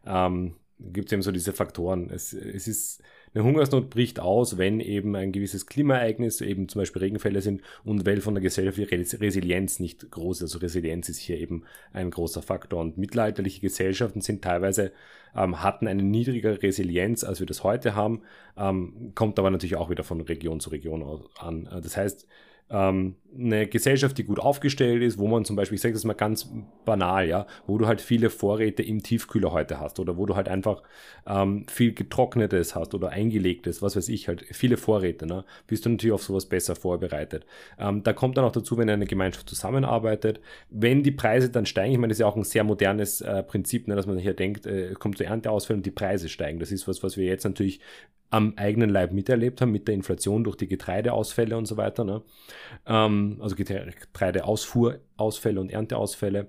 ähm, 0.05 0.56
gibt 0.78 1.09
es 1.09 1.12
eben 1.12 1.23
so 1.23 1.32
diese 1.32 1.52
Faktoren. 1.55 2.10
Es, 2.10 2.32
es 2.35 2.69
ist 2.69 3.02
eine 3.39 3.47
Hungersnot 3.47 3.90
bricht 3.90 4.19
aus, 4.19 4.59
wenn 4.59 4.81
eben 4.81 5.15
ein 5.15 5.31
gewisses 5.31 5.66
Klimaereignis, 5.66 6.40
eben 6.40 6.69
zum 6.69 6.81
Beispiel 6.81 7.01
Regenfälle 7.01 7.40
sind 7.40 7.62
und 7.85 8.05
weil 8.05 8.20
von 8.20 8.35
der 8.35 8.43
Gesellschaft 8.43 8.78
die 8.78 9.16
Resilienz 9.16 9.78
nicht 9.78 10.10
groß 10.10 10.39
ist. 10.39 10.55
Also 10.55 10.59
Resilienz 10.59 11.09
ist 11.09 11.19
hier 11.19 11.39
eben 11.39 11.62
ein 11.93 12.10
großer 12.10 12.43
Faktor. 12.43 12.81
Und 12.81 12.98
mittelalterliche 12.98 13.60
Gesellschaften 13.60 14.20
sind 14.20 14.43
teilweise, 14.43 14.93
ähm, 15.36 15.62
hatten 15.62 15.86
eine 15.86 16.02
niedrigere 16.02 16.60
Resilienz, 16.62 17.23
als 17.23 17.39
wir 17.39 17.47
das 17.47 17.62
heute 17.62 17.94
haben, 17.94 18.23
ähm, 18.56 19.12
kommt 19.15 19.39
aber 19.39 19.51
natürlich 19.51 19.77
auch 19.77 19.90
wieder 19.90 20.02
von 20.02 20.20
Region 20.20 20.59
zu 20.59 20.70
Region 20.70 21.23
an. 21.39 21.69
Das 21.82 21.97
heißt, 21.97 22.27
ähm, 22.70 23.16
eine 23.36 23.66
Gesellschaft, 23.66 24.19
die 24.19 24.24
gut 24.24 24.40
aufgestellt 24.40 25.03
ist, 25.03 25.19
wo 25.19 25.27
man 25.28 25.45
zum 25.45 25.57
Beispiel, 25.57 25.77
ich 25.77 25.82
sage 25.82 25.95
das 25.95 26.05
mal 26.05 26.15
ganz 26.15 26.51
banal, 26.85 27.28
ja, 27.28 27.47
wo 27.66 27.78
du 27.78 27.86
halt 27.86 28.01
viele 28.01 28.31
Vorräte 28.31 28.82
im 28.82 29.03
Tiefkühler 29.03 29.53
heute 29.53 29.81
hast 29.81 30.01
oder 30.01 30.16
wo 30.16 30.27
du 30.27 30.35
halt 30.35 30.49
einfach 30.49 30.82
ähm, 31.27 31.66
viel 31.69 31.93
getrocknetes 31.93 32.74
hast 32.74 32.95
oder 32.95 33.11
eingelegtes, 33.11 33.81
was 33.81 33.97
weiß 33.97 34.09
ich, 34.09 34.28
halt 34.28 34.45
viele 34.51 34.77
Vorräte, 34.77 35.27
ne, 35.27 35.45
bist 35.66 35.85
du 35.86 35.90
natürlich 35.90 36.12
auf 36.12 36.23
sowas 36.23 36.47
besser 36.47 36.74
vorbereitet. 36.74 37.47
Ähm, 37.78 38.03
da 38.03 38.12
kommt 38.12 38.36
dann 38.36 38.45
auch 38.45 38.53
dazu, 38.53 38.77
wenn 38.77 38.90
eine 38.90 39.07
Gemeinschaft 39.07 39.49
zusammenarbeitet, 39.49 40.40
wenn 40.70 41.03
die 41.03 41.12
Preise 41.12 41.51
dann 41.51 41.66
steigen, 41.66 41.93
ich 41.93 41.99
meine, 41.99 42.11
das 42.11 42.16
ist 42.16 42.23
ja 42.23 42.27
auch 42.27 42.36
ein 42.36 42.45
sehr 42.45 42.65
modernes 42.65 43.20
äh, 43.20 43.43
Prinzip, 43.43 43.89
ne, 43.89 43.95
dass 43.95 44.07
man 44.07 44.19
hier 44.19 44.35
denkt, 44.35 44.66
äh, 44.66 44.95
kommt 44.95 45.19
zu 45.19 45.24
Ernteausfällen 45.24 45.81
und 45.81 45.86
die 45.86 45.90
Preise 45.90 46.28
steigen. 46.28 46.59
Das 46.59 46.73
ist 46.73 46.89
was, 46.89 47.03
was 47.03 47.16
wir 47.16 47.27
jetzt 47.27 47.45
natürlich 47.45 47.81
am 48.30 48.55
eigenen 48.56 48.90
Leib 48.90 49.12
miterlebt 49.12 49.60
haben 49.60 49.72
mit 49.72 49.88
der 49.88 49.94
Inflation 49.94 50.44
durch 50.44 50.56
die 50.56 50.68
Getreideausfälle 50.68 51.56
und 51.56 51.66
so 51.66 51.76
weiter. 51.76 52.05
Ne? 52.05 52.22
Ähm, 52.86 53.38
also 53.40 53.56
Getreideausfuhrausfälle 53.56 55.60
und 55.60 55.72
Ernteausfälle. 55.72 56.48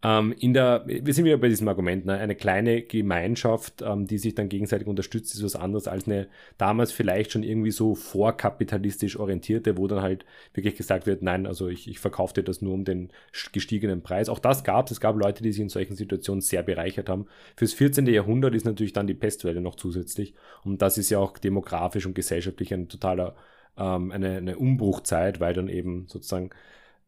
Ähm, 0.00 0.32
in 0.38 0.54
der, 0.54 0.84
wir 0.86 1.12
sind 1.12 1.24
wieder 1.24 1.38
bei 1.38 1.48
diesem 1.48 1.66
Argument, 1.66 2.06
ne? 2.06 2.16
eine 2.18 2.36
kleine 2.36 2.82
Gemeinschaft, 2.82 3.82
ähm, 3.82 4.06
die 4.06 4.18
sich 4.18 4.32
dann 4.32 4.48
gegenseitig 4.48 4.86
unterstützt, 4.86 5.34
ist 5.34 5.42
was 5.42 5.56
anderes 5.56 5.88
als 5.88 6.06
eine 6.06 6.28
damals 6.56 6.92
vielleicht 6.92 7.32
schon 7.32 7.42
irgendwie 7.42 7.72
so 7.72 7.96
vorkapitalistisch 7.96 9.18
orientierte, 9.18 9.76
wo 9.76 9.88
dann 9.88 10.00
halt 10.00 10.24
wirklich 10.54 10.76
gesagt 10.76 11.06
wird, 11.06 11.22
nein, 11.22 11.48
also 11.48 11.66
ich, 11.66 11.88
ich 11.88 11.98
verkaufe 11.98 12.34
dir 12.34 12.44
das 12.44 12.62
nur 12.62 12.74
um 12.74 12.84
den 12.84 13.10
gestiegenen 13.52 14.02
Preis. 14.02 14.28
Auch 14.28 14.38
das 14.38 14.62
gab 14.62 14.86
es. 14.86 14.92
Es 14.92 15.00
gab 15.00 15.16
Leute, 15.16 15.42
die 15.42 15.50
sich 15.50 15.62
in 15.62 15.68
solchen 15.68 15.96
Situationen 15.96 16.42
sehr 16.42 16.62
bereichert 16.62 17.08
haben. 17.08 17.26
Fürs 17.56 17.72
14. 17.72 18.06
Jahrhundert 18.06 18.54
ist 18.54 18.66
natürlich 18.66 18.92
dann 18.92 19.08
die 19.08 19.14
Pestwelle 19.14 19.60
noch 19.60 19.74
zusätzlich. 19.74 20.32
Und 20.62 20.80
das 20.80 20.96
ist 20.96 21.10
ja 21.10 21.18
auch 21.18 21.38
demografisch 21.38 22.06
und 22.06 22.14
gesellschaftlich 22.14 22.72
ein 22.72 22.88
totaler, 22.88 23.34
ähm, 23.76 24.12
eine, 24.12 24.36
eine 24.36 24.58
Umbruchzeit, 24.58 25.40
weil 25.40 25.54
dann 25.54 25.68
eben 25.68 26.06
sozusagen 26.06 26.50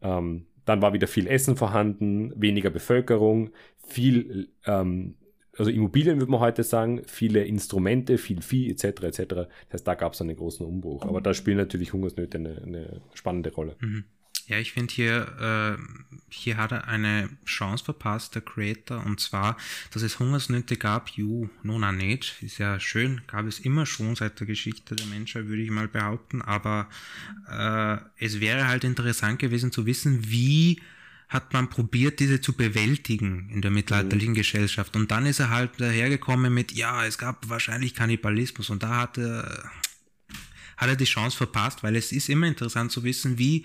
ähm, 0.02 0.46
dann 0.70 0.82
war 0.82 0.92
wieder 0.92 1.08
viel 1.08 1.26
Essen 1.26 1.56
vorhanden, 1.56 2.32
weniger 2.40 2.70
Bevölkerung, 2.70 3.50
viel, 3.86 4.48
ähm, 4.66 5.16
also 5.58 5.70
Immobilien 5.70 6.20
würde 6.20 6.30
man 6.30 6.40
heute 6.40 6.62
sagen, 6.62 7.02
viele 7.06 7.44
Instrumente, 7.44 8.18
viel 8.18 8.40
Vieh 8.40 8.70
etc. 8.70 8.84
etc. 9.02 9.24
Das 9.28 9.48
heißt, 9.72 9.88
da 9.88 9.94
gab 9.94 10.12
es 10.12 10.20
einen 10.20 10.36
großen 10.36 10.64
Umbruch. 10.64 11.04
Aber 11.04 11.20
da 11.20 11.34
spielen 11.34 11.56
natürlich 11.56 11.92
Hungersnöte 11.92 12.38
eine, 12.38 12.62
eine 12.64 13.02
spannende 13.14 13.52
Rolle. 13.52 13.76
Mhm. 13.80 14.04
Ja, 14.50 14.58
ich 14.58 14.72
finde 14.72 14.92
hier, 14.92 15.78
äh, 15.78 15.82
hier 16.28 16.56
hat 16.56 16.72
er 16.72 16.88
eine 16.88 17.28
Chance 17.46 17.84
verpasst, 17.84 18.34
der 18.34 18.42
Creator, 18.42 19.06
und 19.06 19.20
zwar, 19.20 19.56
dass 19.92 20.02
es 20.02 20.18
Hungersnöte 20.18 20.76
gab, 20.76 21.10
ju, 21.10 21.48
nona 21.62 21.92
nicht, 21.92 22.34
ist 22.42 22.58
ja 22.58 22.80
schön, 22.80 23.20
gab 23.28 23.46
es 23.46 23.60
immer 23.60 23.86
schon 23.86 24.16
seit 24.16 24.40
der 24.40 24.48
Geschichte 24.48 24.96
der 24.96 25.06
Menschheit, 25.06 25.46
würde 25.46 25.62
ich 25.62 25.70
mal 25.70 25.86
behaupten, 25.86 26.42
aber 26.42 26.88
äh, 27.48 27.98
es 28.16 28.40
wäre 28.40 28.66
halt 28.66 28.82
interessant 28.82 29.38
gewesen 29.38 29.70
zu 29.70 29.86
wissen, 29.86 30.28
wie 30.28 30.82
hat 31.28 31.52
man 31.52 31.70
probiert, 31.70 32.18
diese 32.18 32.40
zu 32.40 32.54
bewältigen 32.54 33.50
in 33.50 33.62
der 33.62 33.70
mittelalterlichen 33.70 34.32
mhm. 34.32 34.38
Gesellschaft. 34.38 34.96
Und 34.96 35.12
dann 35.12 35.26
ist 35.26 35.38
er 35.38 35.50
halt 35.50 35.80
dahergekommen 35.80 36.52
mit, 36.52 36.72
ja, 36.72 37.06
es 37.06 37.18
gab 37.18 37.48
wahrscheinlich 37.48 37.94
Kannibalismus. 37.94 38.68
Und 38.68 38.82
da 38.82 38.96
hat 38.96 39.16
er, 39.16 39.70
hat 40.76 40.88
er 40.88 40.96
die 40.96 41.04
Chance 41.04 41.36
verpasst, 41.36 41.84
weil 41.84 41.94
es 41.94 42.10
ist 42.10 42.28
immer 42.28 42.48
interessant 42.48 42.90
zu 42.90 43.04
wissen, 43.04 43.38
wie 43.38 43.64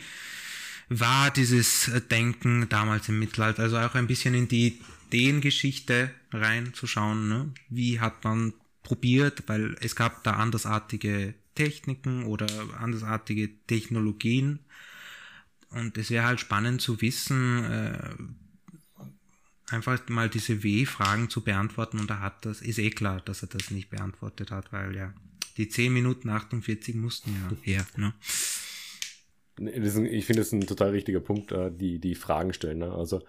war 0.90 1.32
dieses 1.32 1.92
Denken 2.12 2.68
damals 2.70 3.10
im 3.10 3.20
Mittelalter, 3.20 3.64
also 3.64 3.78
auch 3.78 3.96
ein 3.96 4.08
bisschen 4.08 4.34
in 4.34 4.48
die 4.48 4.80
Ideengeschichte 5.08 6.12
reinzuschauen, 6.32 7.28
ne? 7.28 7.54
wie 7.70 8.00
hat 8.00 8.24
man 8.24 8.54
probiert, 8.84 9.44
weil 9.48 9.76
es 9.82 9.96
gab 9.96 10.24
da 10.24 10.34
andersartige 10.34 11.34
Techniken 11.56 12.26
oder 12.26 12.48
andersartige 12.80 13.50
Technologien 13.68 14.60
und 15.70 15.98
es 15.98 16.10
wäre 16.10 16.26
halt 16.26 16.40
spannend 16.40 16.82
zu 16.82 17.02
wissen, 17.02 17.64
äh, 17.64 18.16
einfach 19.68 20.08
mal 20.10 20.30
diese 20.30 20.64
W-Fragen 20.64 21.30
zu 21.30 21.42
beantworten 21.42 22.00
und 22.00 22.10
er 22.10 22.22
hat 22.22 22.46
das, 22.46 22.62
ist 22.62 22.78
eh 22.78 22.92
klar, 22.92 23.22
dass 23.22 23.42
er 23.42 23.48
das 23.48 23.72
nicht 23.72 23.90
beantwortet 23.90 24.52
hat, 24.52 24.72
weil 24.72 24.96
ja 24.96 25.14
die 25.58 25.70
10 25.70 25.94
Minuten 25.94 26.30
48 26.30 26.96
mussten 26.96 27.34
ja 27.34 27.58
her. 27.62 27.88
Ne? 27.96 28.14
Ich 29.58 30.26
finde 30.26 30.42
das 30.42 30.52
ein 30.52 30.68
total 30.68 30.90
richtiger 30.90 31.20
Punkt, 31.20 31.52
äh, 31.52 31.72
die, 31.72 32.00
die 32.00 32.16
Fragen 32.16 32.54
stellen. 32.54 32.80
Ne? 32.80 32.92
Also 32.94 33.22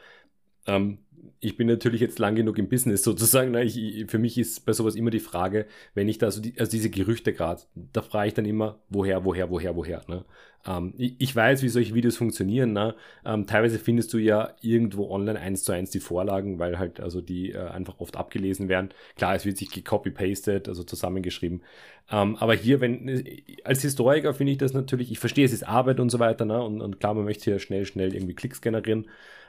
ähm, 0.66 0.98
ich 1.40 1.56
bin 1.56 1.66
natürlich 1.66 2.00
jetzt 2.00 2.18
lang 2.18 2.34
genug 2.34 2.58
im 2.58 2.68
Business 2.68 3.02
sozusagen. 3.02 3.50
Ne? 3.50 3.64
Ich, 3.64 4.06
für 4.08 4.18
mich 4.18 4.38
ist 4.38 4.66
bei 4.66 4.72
sowas 4.72 4.94
immer 4.94 5.10
die 5.10 5.20
Frage, 5.20 5.66
wenn 5.94 6.08
ich 6.08 6.18
da 6.18 6.30
so 6.30 6.40
die, 6.40 6.58
also 6.58 6.70
diese 6.70 6.90
Gerüchte 6.90 7.32
gerade, 7.32 7.62
da 7.74 8.02
frage 8.02 8.28
ich 8.28 8.34
dann 8.34 8.44
immer, 8.44 8.78
woher, 8.88 9.24
woher, 9.24 9.50
woher, 9.50 9.76
woher. 9.76 10.02
Ne? 10.08 10.24
Ähm, 10.66 10.94
ich, 10.96 11.14
ich, 11.18 11.36
weiß, 11.36 11.62
wie 11.62 11.68
solche 11.68 11.94
Videos 11.94 12.16
funktionieren. 12.16 12.72
Ne? 12.72 12.94
Ähm, 13.24 13.46
teilweise 13.46 13.78
findest 13.78 14.12
du 14.12 14.18
ja 14.18 14.54
irgendwo 14.60 15.10
online 15.10 15.38
eins 15.38 15.64
zu 15.64 15.72
eins 15.72 15.90
die 15.90 16.00
Vorlagen, 16.00 16.58
weil 16.58 16.78
halt 16.78 17.00
also 17.00 17.20
die 17.20 17.52
äh, 17.52 17.58
einfach 17.58 18.00
oft 18.00 18.16
abgelesen 18.16 18.68
werden. 18.68 18.90
Klar, 19.16 19.34
es 19.34 19.44
wird 19.44 19.56
sich 19.56 19.70
gecopy-pasted, 19.70 20.68
also 20.68 20.82
zusammengeschrieben. 20.82 21.62
Ähm, 22.10 22.36
aber 22.36 22.54
hier, 22.54 22.80
wenn, 22.80 23.24
als 23.64 23.82
Historiker 23.82 24.34
finde 24.34 24.52
ich 24.52 24.58
das 24.58 24.72
natürlich, 24.72 25.10
ich 25.10 25.18
verstehe, 25.18 25.44
es 25.44 25.52
ist 25.52 25.66
Arbeit 25.66 26.00
und 26.00 26.10
so 26.10 26.18
weiter, 26.18 26.44
ne? 26.44 26.62
und, 26.62 26.80
und 26.80 27.00
klar, 27.00 27.14
man 27.14 27.24
möchte 27.24 27.44
hier 27.44 27.58
schnell, 27.58 27.84
schnell 27.84 28.14
irgendwie 28.14 28.34
Klicks 28.34 28.60
generieren. 28.60 29.06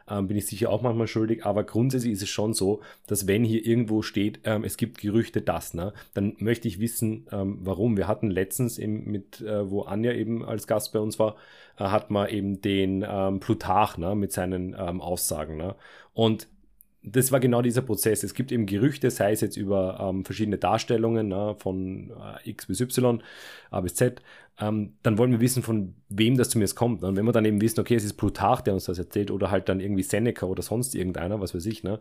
Ähm, 0.09 0.27
bin 0.27 0.37
ich 0.37 0.45
sicher 0.47 0.69
auch 0.69 0.81
manchmal 0.81 1.07
schuldig, 1.07 1.45
aber 1.45 1.63
grundsätzlich 1.63 2.13
ist 2.13 2.21
es 2.21 2.29
schon 2.29 2.53
so, 2.53 2.81
dass 3.07 3.27
wenn 3.27 3.43
hier 3.43 3.65
irgendwo 3.65 4.01
steht, 4.01 4.39
ähm, 4.45 4.63
es 4.63 4.77
gibt 4.77 4.99
Gerüchte 4.99 5.41
das, 5.41 5.73
ne, 5.73 5.93
dann 6.13 6.35
möchte 6.39 6.67
ich 6.67 6.79
wissen, 6.79 7.27
ähm, 7.31 7.59
warum. 7.61 7.97
Wir 7.97 8.07
hatten 8.07 8.29
letztens 8.29 8.79
eben 8.79 9.09
mit, 9.09 9.41
äh, 9.41 9.69
wo 9.69 9.81
Anja 9.81 10.13
eben 10.13 10.45
als 10.45 10.67
Gast 10.67 10.93
bei 10.93 10.99
uns 10.99 11.19
war, 11.19 11.35
äh, 11.77 11.85
hat 11.85 12.11
man 12.11 12.29
eben 12.29 12.61
den 12.61 13.05
ähm, 13.07 13.39
Plutarch 13.39 13.97
ne, 13.97 14.15
mit 14.15 14.31
seinen 14.31 14.75
ähm, 14.77 15.01
Aussagen. 15.01 15.57
Ne? 15.57 15.75
Und 16.13 16.47
das 17.03 17.31
war 17.31 17.39
genau 17.39 17.61
dieser 17.61 17.81
Prozess. 17.81 18.23
Es 18.23 18.33
gibt 18.33 18.51
eben 18.51 18.65
Gerüchte, 18.65 19.11
sei 19.11 19.31
es 19.31 19.41
jetzt 19.41 19.57
über 19.57 19.99
ähm, 20.01 20.25
verschiedene 20.25 20.57
Darstellungen 20.57 21.29
ne, 21.29 21.55
von 21.57 22.11
äh, 22.11 22.49
X 22.49 22.65
bis 22.65 22.81
Y, 22.81 23.21
A 23.71 23.81
bis 23.81 23.95
Z. 23.95 24.21
Ähm, 24.59 24.93
dann 25.03 25.19
wollen 25.19 25.31
wir 25.31 25.39
wissen, 25.39 25.61
von 25.61 25.93
wem 26.09 26.35
das 26.35 26.49
zu 26.49 26.57
mir 26.57 26.67
kommt. 26.69 27.03
Und 27.03 27.15
wenn 27.15 27.25
wir 27.25 27.31
dann 27.31 27.45
eben 27.45 27.61
wissen, 27.61 27.79
okay, 27.79 27.93
es 27.93 28.03
ist 28.03 28.13
Plutarch, 28.13 28.61
der 28.61 28.73
uns 28.73 28.85
das 28.85 28.97
erzählt, 28.97 29.29
oder 29.29 29.51
halt 29.51 29.69
dann 29.69 29.79
irgendwie 29.79 30.01
Seneca 30.01 30.47
oder 30.47 30.63
sonst 30.63 30.95
irgendeiner, 30.95 31.39
was 31.39 31.53
weiß 31.53 31.65
ich, 31.67 31.83
ne, 31.83 31.99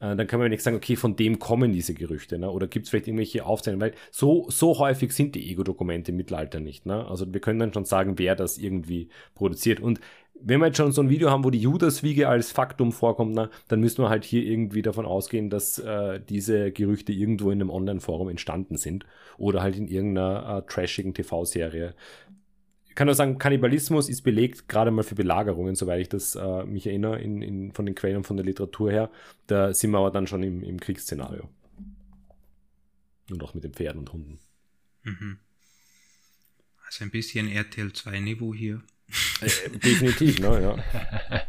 äh, 0.00 0.16
dann 0.16 0.26
können 0.26 0.42
wir 0.42 0.48
nicht 0.48 0.62
sagen, 0.62 0.76
okay, 0.76 0.96
von 0.96 1.16
dem 1.16 1.38
kommen 1.38 1.70
diese 1.72 1.92
Gerüchte. 1.92 2.38
Ne, 2.38 2.50
oder 2.50 2.66
gibt 2.66 2.86
es 2.86 2.90
vielleicht 2.90 3.08
irgendwelche 3.08 3.44
Aufzeichnungen, 3.44 3.82
weil 3.82 3.94
so, 4.10 4.46
so 4.48 4.78
häufig 4.78 5.12
sind 5.12 5.34
die 5.34 5.50
Ego-Dokumente 5.50 6.10
im 6.12 6.16
Mittelalter 6.16 6.60
nicht. 6.60 6.86
Ne? 6.86 7.06
Also 7.06 7.30
wir 7.32 7.40
können 7.40 7.58
dann 7.58 7.74
schon 7.74 7.84
sagen, 7.84 8.18
wer 8.18 8.34
das 8.34 8.56
irgendwie 8.56 9.10
produziert. 9.34 9.80
Und 9.80 10.00
wenn 10.40 10.60
wir 10.60 10.66
jetzt 10.66 10.76
schon 10.76 10.92
so 10.92 11.02
ein 11.02 11.10
Video 11.10 11.30
haben, 11.30 11.44
wo 11.44 11.50
die 11.50 11.60
Judaswiege 11.60 12.28
als 12.28 12.52
Faktum 12.52 12.92
vorkommt, 12.92 13.34
na, 13.34 13.50
dann 13.68 13.80
müssen 13.80 14.02
wir 14.02 14.08
halt 14.08 14.24
hier 14.24 14.42
irgendwie 14.42 14.82
davon 14.82 15.06
ausgehen, 15.06 15.50
dass 15.50 15.78
äh, 15.78 16.20
diese 16.20 16.72
Gerüchte 16.72 17.12
irgendwo 17.12 17.50
in 17.50 17.60
einem 17.60 17.70
Online-Forum 17.70 18.28
entstanden 18.28 18.76
sind 18.76 19.04
oder 19.36 19.62
halt 19.62 19.76
in 19.76 19.88
irgendeiner 19.88 20.58
äh, 20.58 20.70
trashigen 20.70 21.14
TV-Serie. 21.14 21.94
Ich 22.88 22.94
kann 22.94 23.06
nur 23.06 23.14
sagen, 23.14 23.38
Kannibalismus 23.38 24.08
ist 24.08 24.22
belegt, 24.22 24.68
gerade 24.68 24.90
mal 24.90 25.04
für 25.04 25.14
Belagerungen, 25.14 25.76
soweit 25.76 26.00
ich 26.00 26.08
das 26.08 26.34
äh, 26.34 26.64
mich 26.64 26.86
erinnere, 26.86 27.20
in, 27.20 27.42
in, 27.42 27.72
von 27.72 27.86
den 27.86 27.94
Quellen 27.94 28.24
von 28.24 28.36
der 28.36 28.46
Literatur 28.46 28.90
her. 28.90 29.10
Da 29.46 29.72
sind 29.72 29.92
wir 29.92 29.98
aber 29.98 30.10
dann 30.10 30.26
schon 30.26 30.42
im, 30.42 30.62
im 30.62 30.80
Kriegsszenario. 30.80 31.48
Und 33.30 33.42
auch 33.42 33.54
mit 33.54 33.62
den 33.62 33.72
Pferden 33.72 34.00
und 34.00 34.12
Hunden. 34.12 34.40
Mhm. 35.04 35.38
Also 36.86 37.04
ein 37.04 37.10
bisschen 37.10 37.48
RTL 37.48 37.92
2 37.92 38.20
Niveau 38.20 38.54
hier. 38.54 38.82
Äh, 39.40 39.70
definitiv, 39.78 40.38
ne, 40.40 40.62
ja. 40.62 41.42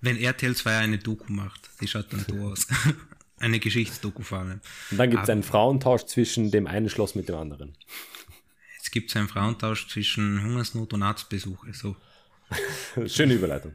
Wenn 0.00 0.16
RTL 0.16 0.56
2 0.56 0.78
eine 0.78 0.98
Doku 0.98 1.32
macht, 1.32 1.60
die 1.80 1.86
schaut 1.86 2.12
dann 2.12 2.24
so 2.28 2.34
aus. 2.48 2.66
eine 3.38 3.58
Geschichtsdoku 3.58 4.22
vor 4.22 4.38
allem. 4.38 4.60
Und 4.90 4.98
dann 4.98 5.10
gibt 5.10 5.24
es 5.24 5.30
einen 5.30 5.42
Frauentausch 5.42 6.06
zwischen 6.06 6.50
dem 6.50 6.66
einen 6.66 6.88
Schloss 6.88 7.14
mit 7.14 7.28
dem 7.28 7.36
anderen. 7.36 7.76
Jetzt 8.76 8.92
gibt 8.92 9.10
es 9.10 9.16
einen 9.16 9.28
Frauentausch 9.28 9.88
zwischen 9.88 10.42
Hungersnot 10.42 10.92
und 10.92 11.02
Arztbesuche. 11.02 11.72
So. 11.74 11.96
Schöne 13.06 13.34
Überleitung. 13.34 13.74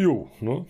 Jo, 0.00 0.29
ne? 0.42 0.66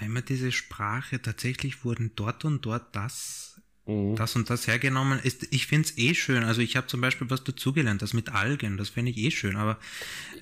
Einmal 0.00 0.22
diese 0.22 0.50
Sprache, 0.50 1.22
tatsächlich 1.22 1.84
wurden 1.84 2.12
dort 2.16 2.44
und 2.44 2.66
dort 2.66 2.96
das, 2.96 3.60
mhm. 3.86 4.16
das 4.16 4.34
und 4.34 4.50
das 4.50 4.66
hergenommen. 4.66 5.20
Ist, 5.22 5.46
ich 5.52 5.68
finde 5.68 5.88
es 5.88 5.98
eh 5.98 6.14
schön. 6.14 6.42
Also 6.42 6.62
ich 6.62 6.76
habe 6.76 6.88
zum 6.88 7.00
Beispiel 7.00 7.30
was 7.30 7.44
dazugelernt, 7.44 8.02
das 8.02 8.12
mit 8.12 8.34
Algen, 8.34 8.76
das 8.76 8.88
finde 8.88 9.12
ich 9.12 9.18
eh 9.18 9.30
schön, 9.30 9.54
aber 9.54 9.78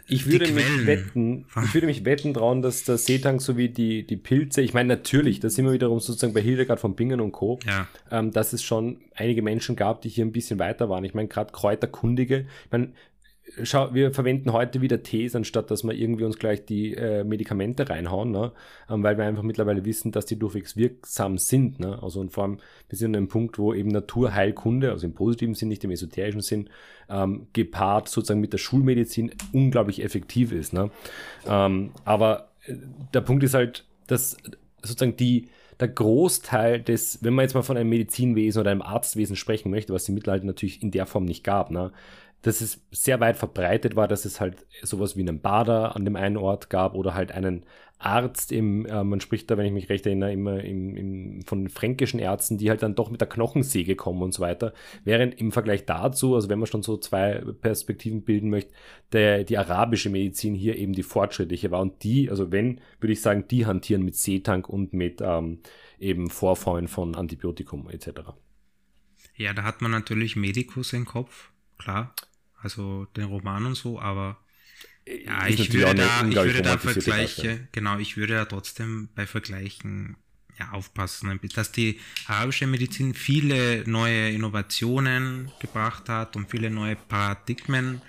ich 0.09 0.27
würde 0.27 0.51
mich 0.53 0.87
wetten, 0.87 1.47
ich 1.65 1.74
würde 1.74 1.87
mich 1.87 2.05
wetten 2.05 2.33
trauen, 2.33 2.62
dass 2.62 2.85
der 2.85 2.97
Seetang 2.97 3.41
sowie 3.41 3.69
die, 3.69 4.07
die 4.07 4.16
Pilze, 4.16 4.62
ich 4.62 4.73
meine 4.73 4.89
natürlich, 4.89 5.41
da 5.41 5.51
sind 5.51 5.66
wir 5.66 5.73
wiederum 5.73 6.01
sozusagen 6.01 6.33
bei 6.33 6.41
Hildegard 6.41 6.81
von 6.81 6.97
Bingen 6.97 7.20
und 7.20 7.33
Co., 7.33 7.59
ja. 7.66 7.87
ähm, 8.11 8.31
dass 8.31 8.53
es 8.53 8.62
schon 8.62 9.03
einige 9.15 9.43
Menschen 9.43 9.77
gab, 9.77 10.01
die 10.01 10.09
hier 10.09 10.24
ein 10.24 10.33
bisschen 10.33 10.59
weiter 10.59 10.89
waren. 10.89 11.05
Ich 11.05 11.15
meine, 11.15 11.29
gerade 11.29 11.53
Kräuterkundige, 11.53 12.47
ich 12.65 12.73
meine, 12.73 12.93
schau, 13.62 13.93
wir 13.95 14.12
verwenden 14.12 14.53
heute 14.53 14.81
wieder 14.81 15.03
Tees, 15.03 15.37
anstatt 15.37 15.70
dass 15.70 15.85
wir 15.85 15.93
irgendwie 15.93 16.24
uns 16.24 16.39
gleich 16.39 16.65
die 16.65 16.95
äh, 16.95 17.24
Medikamente 17.24 17.89
reinhauen, 17.89 18.31
ne? 18.31 18.53
Ähm, 18.89 19.03
weil 19.03 19.16
wir 19.19 19.24
einfach 19.24 19.43
mittlerweile 19.43 19.85
wissen, 19.85 20.12
dass 20.12 20.27
die 20.27 20.39
durchwegs 20.39 20.77
wirksam 20.77 21.39
sind. 21.39 21.81
Ne? 21.81 22.03
Also 22.03 22.20
und 22.20 22.31
vor 22.33 22.43
wir 22.89 22.99
sind 22.99 23.12
an 23.15 23.16
einem 23.16 23.29
Punkt, 23.29 23.59
wo 23.59 23.73
eben 23.74 23.91
Naturheilkunde, 23.91 24.91
also 24.91 25.07
im 25.07 25.15
positiven 25.15 25.55
Sinn, 25.55 25.69
nicht 25.69 25.85
im 25.85 25.91
esoterischen 25.91 26.41
Sinn, 26.41 26.70
ähm, 27.09 27.47
gepaart 27.53 28.09
sozusagen 28.09 28.41
mit 28.41 28.53
der 28.53 28.59
Schulmedizin 28.59 29.33
unglaublich 29.53 30.03
effektiv 30.03 30.53
ist. 30.53 30.73
Ne? 30.73 30.91
Ähm, 31.47 31.93
aber 32.05 32.51
äh, 32.66 32.74
der 33.15 33.20
Punkt 33.20 33.45
ist 33.45 33.55
halt, 33.55 33.85
dass 34.07 34.37
sozusagen 34.83 35.16
die, 35.16 35.49
der 35.79 35.89
Großteil 35.89 36.81
des, 36.81 37.19
wenn 37.23 37.35
man 37.35 37.45
jetzt 37.45 37.55
mal 37.55 37.62
von 37.62 37.77
einem 37.77 37.91
Medizinwesen 37.91 38.61
oder 38.61 38.70
einem 38.70 38.83
Arztwesen 38.83 39.37
sprechen 39.37 39.70
möchte, 39.70 39.93
was 39.93 40.09
im 40.09 40.15
Mittelalter 40.15 40.47
natürlich 40.47 40.83
in 40.83 40.91
der 40.91 41.07
Form 41.07 41.24
nicht 41.24 41.45
gab, 41.45 41.70
ne, 41.70 41.93
dass 42.43 42.60
es 42.60 42.85
sehr 42.90 43.20
weit 43.20 43.36
verbreitet 43.36 43.97
war, 43.97 44.09
dass 44.09 44.24
es 44.24 44.40
halt 44.40 44.66
sowas 44.82 45.16
wie 45.16 45.20
einen 45.20 45.40
Bader 45.40 45.97
an 45.97 46.05
dem 46.05 46.16
einen 46.16 46.36
Ort 46.36 46.70
gab 46.70 46.94
oder 46.94 47.14
halt 47.14 47.32
einen 47.32 47.64
Arzt 48.05 48.51
im, 48.51 48.85
äh, 48.86 49.05
man 49.05 49.20
spricht 49.20 49.51
da, 49.51 49.56
wenn 49.56 49.66
ich 49.66 49.73
mich 49.73 49.89
recht 49.89 50.05
erinnere, 50.06 50.32
immer 50.32 50.62
im, 50.64 50.97
im, 50.97 51.43
von 51.47 51.69
fränkischen 51.69 52.19
Ärzten, 52.19 52.59
die 52.59 52.69
halt 52.69 52.82
dann 52.82 52.94
doch 52.94 53.10
mit 53.10 53.20
der 53.20 53.28
Knochensäge 53.28 53.94
kommen 53.97 54.23
und 54.23 54.35
so 54.35 54.43
weiter. 54.43 54.74
Während 55.05 55.40
im 55.40 55.52
Vergleich 55.52 55.86
dazu, 55.86 56.35
also 56.35 56.48
wenn 56.48 56.59
man 56.59 56.66
schon 56.66 56.82
so 56.82 56.97
zwei 56.97 57.43
Perspektiven 57.60 58.23
bilden 58.23 58.51
möchte, 58.51 58.73
der, 59.12 59.44
die 59.44 59.56
arabische 59.56 60.10
Medizin 60.10 60.55
hier 60.55 60.77
eben 60.77 60.93
die 60.93 61.05
fortschrittliche 61.05 61.70
war 61.70 61.81
und 61.81 62.02
die, 62.02 62.28
also 62.28 62.51
wenn, 62.51 62.81
würde 63.01 63.12
ich 63.12 63.23
sagen, 63.23 63.47
die 63.48 63.66
hantieren 63.66 64.02
mit 64.02 64.16
Seetank 64.16 64.69
und 64.69 64.93
mit 64.93 65.20
ähm, 65.20 65.60
eben 65.98 66.28
Vorfallen 66.28 66.89
von 66.89 67.14
Antibiotikum 67.14 67.89
etc. 67.89 68.09
Ja, 69.36 69.55
da 69.55 69.62
hat 69.62 69.81
man 69.81 69.93
natürlich 69.93 70.35
Medikus 70.36 70.93
im 70.93 71.05
Kopf, 71.05 71.52
klar. 71.78 72.14
Also 72.63 73.07
den 73.17 73.25
Roman 73.25 73.67
und 73.67 73.75
so, 73.75 74.01
aber 74.01 74.39
ja, 75.07 75.49
ich 75.49 75.73
würde, 75.73 75.95
da, 75.97 76.27
ich 76.27 76.35
würde 76.35 76.63
da 76.63 76.79
Vergleiche, 76.79 77.67
genau, 77.73 77.99
ich 77.99 78.17
würde 78.17 78.35
da 78.35 78.45
trotzdem 78.45 79.09
bei 79.17 79.27
Vergleichen 79.27 80.17
ja, 80.59 80.71
aufpassen, 80.71 81.41
dass 81.55 81.73
die 81.73 81.99
arabische 82.27 82.67
Medizin 82.67 83.15
viele 83.15 83.89
neue 83.89 84.31
Innovationen 84.31 85.51
gebracht 85.61 86.09
hat 86.09 86.37
und 86.37 86.51
viele 86.51 86.71
neue 86.71 86.95
Paradigmen 86.95 88.01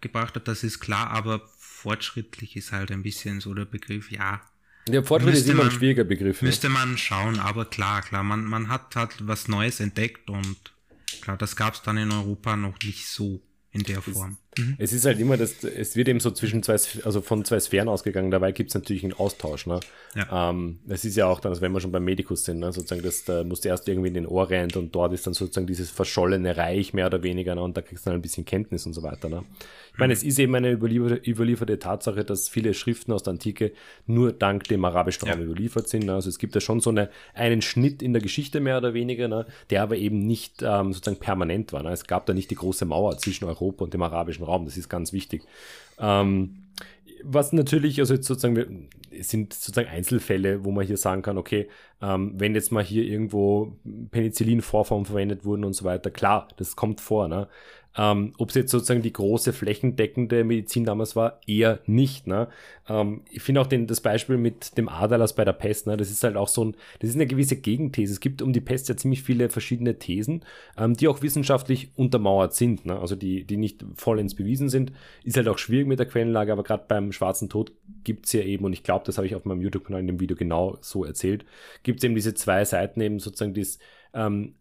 gebracht 0.00 0.34
hat, 0.34 0.46
das 0.46 0.62
ist 0.62 0.80
klar, 0.80 1.10
aber 1.10 1.48
fortschrittlich 1.58 2.56
ist 2.56 2.72
halt 2.72 2.90
ein 2.90 3.02
bisschen 3.02 3.40
so 3.40 3.54
der 3.54 3.64
Begriff, 3.64 4.10
ja. 4.10 4.42
Der 4.88 5.02
Fortschritt 5.04 5.34
ist 5.34 5.48
immer 5.48 5.64
ein 5.64 5.70
schwieriger 5.70 6.04
Begriff. 6.04 6.42
Müsste 6.42 6.66
ja. 6.66 6.72
man 6.72 6.98
schauen, 6.98 7.38
aber 7.38 7.64
klar, 7.64 8.02
klar, 8.02 8.22
man, 8.22 8.44
man 8.44 8.68
hat 8.68 8.94
halt 8.94 9.26
was 9.26 9.48
Neues 9.48 9.80
entdeckt 9.80 10.28
und 10.28 10.56
klar, 11.22 11.36
das 11.36 11.56
gab 11.56 11.74
es 11.74 11.82
dann 11.82 11.96
in 11.96 12.12
Europa 12.12 12.56
noch 12.56 12.78
nicht 12.80 13.06
so 13.06 13.40
in 13.76 13.82
der 13.84 14.02
Form. 14.02 14.38
Mhm. 14.58 14.76
Es 14.78 14.92
ist 14.92 15.04
halt 15.04 15.20
immer, 15.20 15.36
das, 15.36 15.62
es 15.64 15.96
wird 15.96 16.08
eben 16.08 16.20
so 16.20 16.30
zwischen 16.30 16.62
zwei, 16.62 16.76
also 17.04 17.20
von 17.20 17.44
zwei 17.44 17.60
Sphären 17.60 17.88
ausgegangen, 17.88 18.30
dabei 18.30 18.52
gibt 18.52 18.70
es 18.70 18.74
natürlich 18.74 19.04
einen 19.04 19.12
Austausch. 19.12 19.66
Ne? 19.66 19.80
Ja. 20.14 20.50
Ähm, 20.50 20.80
es 20.88 21.04
ist 21.04 21.16
ja 21.16 21.26
auch 21.26 21.40
dann, 21.40 21.50
also 21.50 21.62
wenn 21.62 21.72
wir 21.72 21.80
schon 21.80 21.92
beim 21.92 22.04
Medikus 22.04 22.44
sind, 22.44 22.60
ne, 22.60 22.72
sozusagen, 22.72 23.02
das, 23.02 23.24
da 23.24 23.44
musst 23.44 23.64
du 23.64 23.68
erst 23.68 23.86
irgendwie 23.88 24.08
in 24.08 24.14
den 24.14 24.26
Orient 24.26 24.76
und 24.76 24.94
dort 24.94 25.12
ist 25.12 25.26
dann 25.26 25.34
sozusagen 25.34 25.66
dieses 25.66 25.90
verschollene 25.90 26.56
Reich 26.56 26.94
mehr 26.94 27.06
oder 27.06 27.22
weniger 27.22 27.54
ne, 27.54 27.62
und 27.62 27.76
da 27.76 27.82
kriegst 27.82 28.06
du 28.06 28.10
dann 28.10 28.18
ein 28.18 28.22
bisschen 28.22 28.44
Kenntnis 28.44 28.86
und 28.86 28.94
so 28.94 29.02
weiter. 29.02 29.28
Ne? 29.28 29.44
Ich 29.96 29.98
meine, 29.98 30.12
es 30.12 30.22
ist 30.22 30.38
eben 30.38 30.54
eine 30.54 30.72
überlieferte, 30.72 31.30
überlieferte, 31.30 31.78
Tatsache, 31.78 32.22
dass 32.22 32.50
viele 32.50 32.74
Schriften 32.74 33.12
aus 33.12 33.22
der 33.22 33.30
Antike 33.30 33.72
nur 34.06 34.30
dank 34.30 34.64
dem 34.64 34.84
arabischen 34.84 35.26
Raum 35.26 35.38
ja. 35.38 35.46
überliefert 35.46 35.88
sind. 35.88 36.04
Ne? 36.04 36.12
Also 36.12 36.28
es 36.28 36.38
gibt 36.38 36.54
ja 36.54 36.60
schon 36.60 36.80
so 36.80 36.90
eine, 36.90 37.08
einen 37.32 37.62
Schnitt 37.62 38.02
in 38.02 38.12
der 38.12 38.20
Geschichte 38.20 38.60
mehr 38.60 38.76
oder 38.76 38.92
weniger, 38.92 39.26
ne? 39.26 39.46
der 39.70 39.82
aber 39.82 39.96
eben 39.96 40.18
nicht 40.18 40.60
ähm, 40.60 40.92
sozusagen 40.92 41.18
permanent 41.18 41.72
war. 41.72 41.82
Ne? 41.82 41.92
Es 41.92 42.06
gab 42.06 42.26
da 42.26 42.34
nicht 42.34 42.50
die 42.50 42.56
große 42.56 42.84
Mauer 42.84 43.16
zwischen 43.16 43.46
Europa 43.46 43.84
und 43.84 43.94
dem 43.94 44.02
arabischen 44.02 44.44
Raum. 44.44 44.66
Das 44.66 44.76
ist 44.76 44.90
ganz 44.90 45.14
wichtig. 45.14 45.44
Ähm, 45.98 46.56
was 47.22 47.54
natürlich, 47.54 47.98
also 47.98 48.12
jetzt 48.12 48.26
sozusagen, 48.26 48.90
sind 49.22 49.52
sozusagen 49.54 49.88
Einzelfälle, 49.88 50.64
wo 50.64 50.70
man 50.70 50.86
hier 50.86 50.96
sagen 50.96 51.22
kann, 51.22 51.38
okay, 51.38 51.68
ähm, 52.02 52.34
wenn 52.36 52.54
jetzt 52.54 52.72
mal 52.72 52.84
hier 52.84 53.04
irgendwo 53.04 53.76
Penicillin-Vorformen 54.10 55.06
verwendet 55.06 55.44
wurden 55.44 55.64
und 55.64 55.72
so 55.72 55.84
weiter, 55.84 56.10
klar, 56.10 56.48
das 56.56 56.76
kommt 56.76 57.00
vor, 57.00 57.28
ne? 57.28 57.48
Ähm, 57.98 58.34
Ob 58.38 58.50
es 58.50 58.54
jetzt 58.56 58.70
sozusagen 58.70 59.02
die 59.02 59.12
große 59.12 59.52
flächendeckende 59.52 60.44
Medizin 60.44 60.84
damals 60.84 61.16
war, 61.16 61.40
eher 61.46 61.80
nicht. 61.86 62.26
Ne? 62.26 62.48
Ähm, 62.88 63.22
ich 63.30 63.42
finde 63.42 63.62
auch 63.62 63.66
den, 63.66 63.86
das 63.86 64.00
Beispiel 64.00 64.36
mit 64.36 64.76
dem 64.76 64.88
Aderlass 64.88 65.34
bei 65.34 65.44
der 65.44 65.54
Pest, 65.54 65.86
ne? 65.86 65.96
das 65.96 66.10
ist 66.10 66.22
halt 66.22 66.36
auch 66.36 66.48
so 66.48 66.64
ein, 66.64 66.76
das 67.00 67.10
ist 67.10 67.16
eine 67.16 67.26
gewisse 67.26 67.56
Gegenthese. 67.56 68.12
Es 68.12 68.20
gibt 68.20 68.42
um 68.42 68.52
die 68.52 68.60
Pest 68.60 68.88
ja 68.88 68.96
ziemlich 68.96 69.22
viele 69.22 69.48
verschiedene 69.48 69.98
Thesen, 69.98 70.44
ähm, 70.76 70.94
die 70.94 71.08
auch 71.08 71.22
wissenschaftlich 71.22 71.90
untermauert 71.96 72.54
sind, 72.54 72.84
ne? 72.84 72.98
also 72.98 73.16
die, 73.16 73.44
die 73.44 73.56
nicht 73.56 73.84
vollends 73.94 74.34
bewiesen 74.34 74.68
sind. 74.68 74.92
Ist 75.24 75.38
halt 75.38 75.48
auch 75.48 75.58
schwierig 75.58 75.86
mit 75.86 75.98
der 75.98 76.06
Quellenlage, 76.06 76.52
aber 76.52 76.64
gerade 76.64 76.84
beim 76.86 77.12
Schwarzen 77.12 77.48
Tod 77.48 77.72
gibt 78.04 78.26
es 78.26 78.32
ja 78.34 78.42
eben, 78.42 78.64
und 78.66 78.74
ich 78.74 78.82
glaube, 78.82 79.05
das 79.08 79.18
habe 79.18 79.26
ich 79.26 79.34
auf 79.34 79.44
meinem 79.44 79.60
YouTube-Kanal 79.60 80.00
in 80.00 80.06
dem 80.06 80.20
Video 80.20 80.36
genau 80.36 80.78
so 80.80 81.04
erzählt, 81.04 81.44
gibt 81.82 82.00
es 82.00 82.04
eben 82.04 82.14
diese 82.14 82.34
zwei 82.34 82.64
Seiten 82.64 83.00
eben 83.00 83.18
sozusagen 83.20 83.54
das 83.54 83.78
ähm, 84.14 84.56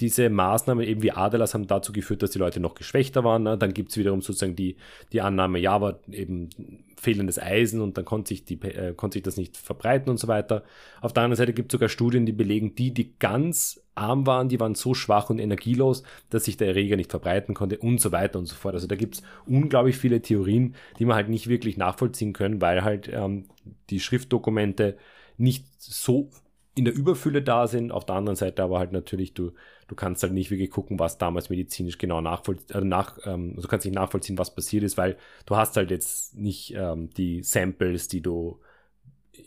diese 0.00 0.30
Maßnahmen 0.30 0.86
eben 0.86 1.02
wie 1.02 1.12
Adelas 1.12 1.54
haben 1.54 1.66
dazu 1.66 1.92
geführt, 1.92 2.22
dass 2.22 2.30
die 2.30 2.38
Leute 2.38 2.60
noch 2.60 2.74
geschwächter 2.74 3.24
waren. 3.24 3.44
Ne? 3.44 3.58
Dann 3.58 3.74
gibt 3.74 3.90
es 3.90 3.96
wiederum 3.96 4.22
sozusagen 4.22 4.56
die, 4.56 4.76
die 5.12 5.20
Annahme, 5.20 5.58
ja, 5.58 5.72
aber 5.72 6.00
eben 6.10 6.50
fehlendes 6.98 7.38
Eisen 7.40 7.80
und 7.80 7.96
dann 7.98 8.04
konnte 8.04 8.28
sich, 8.28 8.44
die, 8.44 8.60
äh, 8.62 8.94
konnte 8.94 9.14
sich 9.14 9.22
das 9.22 9.36
nicht 9.36 9.56
verbreiten 9.56 10.10
und 10.10 10.18
so 10.18 10.28
weiter. 10.28 10.62
Auf 11.00 11.12
der 11.12 11.24
anderen 11.24 11.36
Seite 11.36 11.52
gibt 11.52 11.72
es 11.72 11.76
sogar 11.76 11.88
Studien, 11.88 12.26
die 12.26 12.32
belegen, 12.32 12.74
die, 12.74 12.94
die 12.94 13.18
ganz 13.18 13.82
arm 13.94 14.26
waren, 14.26 14.48
die 14.48 14.60
waren 14.60 14.74
so 14.74 14.94
schwach 14.94 15.28
und 15.28 15.38
energielos, 15.38 16.02
dass 16.30 16.44
sich 16.44 16.56
der 16.56 16.68
Erreger 16.68 16.96
nicht 16.96 17.10
verbreiten 17.10 17.54
konnte 17.54 17.78
und 17.78 18.00
so 18.00 18.12
weiter 18.12 18.38
und 18.38 18.46
so 18.46 18.54
fort. 18.54 18.74
Also 18.74 18.86
da 18.86 18.96
gibt 18.96 19.16
es 19.16 19.22
unglaublich 19.46 19.96
viele 19.96 20.22
Theorien, 20.22 20.74
die 20.98 21.04
man 21.04 21.16
halt 21.16 21.28
nicht 21.28 21.48
wirklich 21.48 21.76
nachvollziehen 21.76 22.32
können, 22.32 22.60
weil 22.60 22.84
halt 22.84 23.10
ähm, 23.12 23.46
die 23.90 24.00
Schriftdokumente 24.00 24.96
nicht 25.36 25.66
so 25.78 26.30
in 26.74 26.84
der 26.84 26.94
Überfülle 26.94 27.42
da 27.42 27.66
sind, 27.66 27.92
auf 27.92 28.06
der 28.06 28.16
anderen 28.16 28.36
Seite 28.36 28.62
aber 28.62 28.78
halt 28.78 28.92
natürlich, 28.92 29.34
du, 29.34 29.52
du 29.88 29.94
kannst 29.94 30.22
halt 30.22 30.32
nicht 30.32 30.50
wirklich 30.50 30.70
gucken, 30.70 30.98
was 30.98 31.18
damals 31.18 31.50
medizinisch 31.50 31.98
genau 31.98 32.20
nachvollziehen, 32.20 32.74
also 32.74 32.86
nach, 32.86 33.18
ähm, 33.24 33.52
also 33.56 33.68
kannst 33.68 33.84
nicht 33.84 33.94
nachvollziehen, 33.94 34.38
was 34.38 34.54
passiert 34.54 34.82
ist, 34.82 34.96
weil 34.96 35.18
du 35.44 35.56
hast 35.56 35.76
halt 35.76 35.90
jetzt 35.90 36.34
nicht 36.34 36.74
ähm, 36.74 37.10
die 37.10 37.42
Samples, 37.42 38.08
die 38.08 38.22
du, 38.22 38.60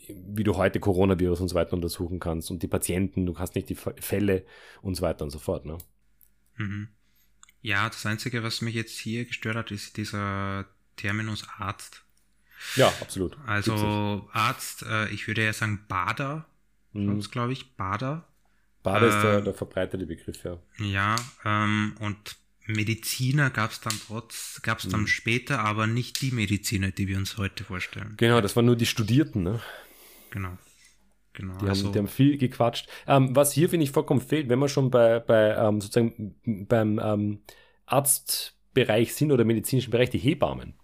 wie 0.08 0.44
du 0.44 0.56
heute 0.56 0.78
Coronavirus 0.78 1.40
und 1.40 1.48
so 1.48 1.56
weiter 1.56 1.72
untersuchen 1.72 2.20
kannst 2.20 2.50
und 2.50 2.62
die 2.62 2.68
Patienten, 2.68 3.26
du 3.26 3.36
hast 3.38 3.56
nicht 3.56 3.68
die 3.68 3.76
Fälle 3.76 4.44
und 4.82 4.94
so 4.94 5.02
weiter 5.02 5.24
und 5.24 5.30
so 5.30 5.38
fort, 5.38 5.64
ne? 5.66 5.78
Mhm. 6.56 6.88
Ja, 7.60 7.88
das 7.88 8.06
Einzige, 8.06 8.44
was 8.44 8.60
mich 8.60 8.76
jetzt 8.76 8.96
hier 8.96 9.24
gestört 9.24 9.56
hat, 9.56 9.72
ist 9.72 9.96
dieser 9.96 10.66
Terminus 10.94 11.44
Arzt. 11.58 12.04
Ja, 12.76 12.88
absolut. 13.00 13.36
Also 13.44 14.28
Arzt, 14.32 14.84
äh, 14.84 15.08
ich 15.10 15.26
würde 15.26 15.44
ja 15.44 15.52
sagen 15.52 15.84
Bader, 15.88 16.46
mhm. 16.96 17.20
glaube 17.20 17.52
ich, 17.52 17.76
Bader. 17.76 18.26
Bader 18.82 19.06
äh, 19.06 19.08
ist 19.08 19.22
der, 19.22 19.38
äh, 19.38 19.42
der, 19.42 19.54
verbreitete 19.54 20.06
Begriff, 20.06 20.44
ja. 20.44 20.58
Ja, 20.78 21.16
ähm, 21.44 21.96
und 22.00 22.36
Mediziner 22.66 23.50
gab 23.50 23.70
es 23.70 23.80
dann 23.80 23.94
trotz, 24.06 24.60
gab 24.62 24.78
es 24.78 24.88
dann 24.88 25.02
mhm. 25.02 25.06
später, 25.06 25.60
aber 25.60 25.86
nicht 25.86 26.22
die 26.22 26.30
Mediziner, 26.30 26.90
die 26.90 27.08
wir 27.08 27.16
uns 27.16 27.36
heute 27.36 27.64
vorstellen. 27.64 28.14
Genau, 28.16 28.40
das 28.40 28.56
waren 28.56 28.66
nur 28.66 28.76
die 28.76 28.86
Studierten, 28.86 29.42
ne? 29.42 29.60
Genau. 30.30 30.56
Genau, 31.32 31.58
die, 31.58 31.68
also, 31.68 31.86
haben, 31.86 31.92
die 31.92 31.98
haben 31.98 32.08
viel 32.08 32.38
gequatscht. 32.38 32.88
Ähm, 33.06 33.36
was 33.36 33.52
hier, 33.52 33.68
finde 33.68 33.84
ich, 33.84 33.90
vollkommen 33.90 34.22
fehlt, 34.22 34.48
wenn 34.48 34.58
wir 34.58 34.68
schon 34.68 34.90
bei, 34.90 35.20
bei 35.20 35.54
ähm, 35.54 35.82
sozusagen 35.82 36.34
beim 36.66 36.98
ähm, 36.98 37.42
Arztbereich 37.84 39.14
sind 39.14 39.32
oder 39.32 39.44
medizinischen 39.44 39.90
Bereich, 39.90 40.08
die 40.08 40.18
Hebammen. 40.18 40.74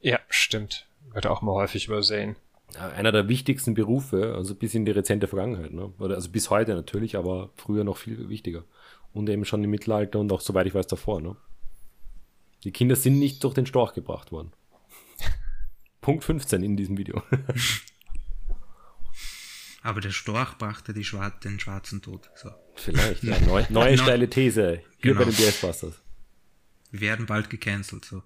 Ja, 0.00 0.18
stimmt. 0.28 0.88
Wird 1.12 1.26
auch 1.26 1.42
mal 1.42 1.52
häufig 1.52 1.86
übersehen 1.86 2.34
einer 2.76 3.12
der 3.12 3.28
wichtigsten 3.28 3.74
Berufe, 3.74 4.34
also 4.34 4.54
bis 4.54 4.74
in 4.74 4.84
die 4.84 4.92
rezente 4.92 5.26
Vergangenheit. 5.26 5.72
Ne? 5.72 5.92
Oder, 5.98 6.16
also 6.16 6.30
bis 6.30 6.50
heute 6.50 6.74
natürlich, 6.74 7.16
aber 7.16 7.50
früher 7.56 7.84
noch 7.84 7.96
viel 7.96 8.28
wichtiger. 8.28 8.64
Und 9.12 9.28
eben 9.30 9.44
schon 9.44 9.64
im 9.64 9.70
Mittelalter 9.70 10.18
und 10.18 10.30
auch, 10.32 10.40
soweit 10.40 10.66
ich 10.66 10.74
weiß, 10.74 10.86
davor. 10.86 11.20
Ne? 11.20 11.36
Die 12.64 12.72
Kinder 12.72 12.96
sind 12.96 13.18
nicht 13.18 13.42
durch 13.42 13.54
den 13.54 13.66
Storch 13.66 13.94
gebracht 13.94 14.32
worden. 14.32 14.52
Punkt 16.00 16.24
15 16.24 16.62
in 16.62 16.76
diesem 16.76 16.98
Video. 16.98 17.22
aber 19.82 20.00
der 20.00 20.10
Storch 20.10 20.58
brachte 20.58 20.92
die 20.92 21.04
Schwar 21.04 21.30
den 21.40 21.58
schwarzen 21.58 22.02
Tod. 22.02 22.30
So. 22.34 22.50
Vielleicht, 22.74 23.24
ja. 23.24 23.40
Neu, 23.40 23.64
neue 23.70 23.96
steile 23.98 24.28
These 24.28 24.82
hier 24.98 25.14
genau. 25.14 25.20
bei 25.20 25.30
den 25.30 25.36
DS 25.36 25.60
Busters. 25.60 26.02
Wir 26.90 27.00
werden 27.00 27.26
bald 27.26 27.48
gecancelt, 27.48 28.04
so. 28.04 28.22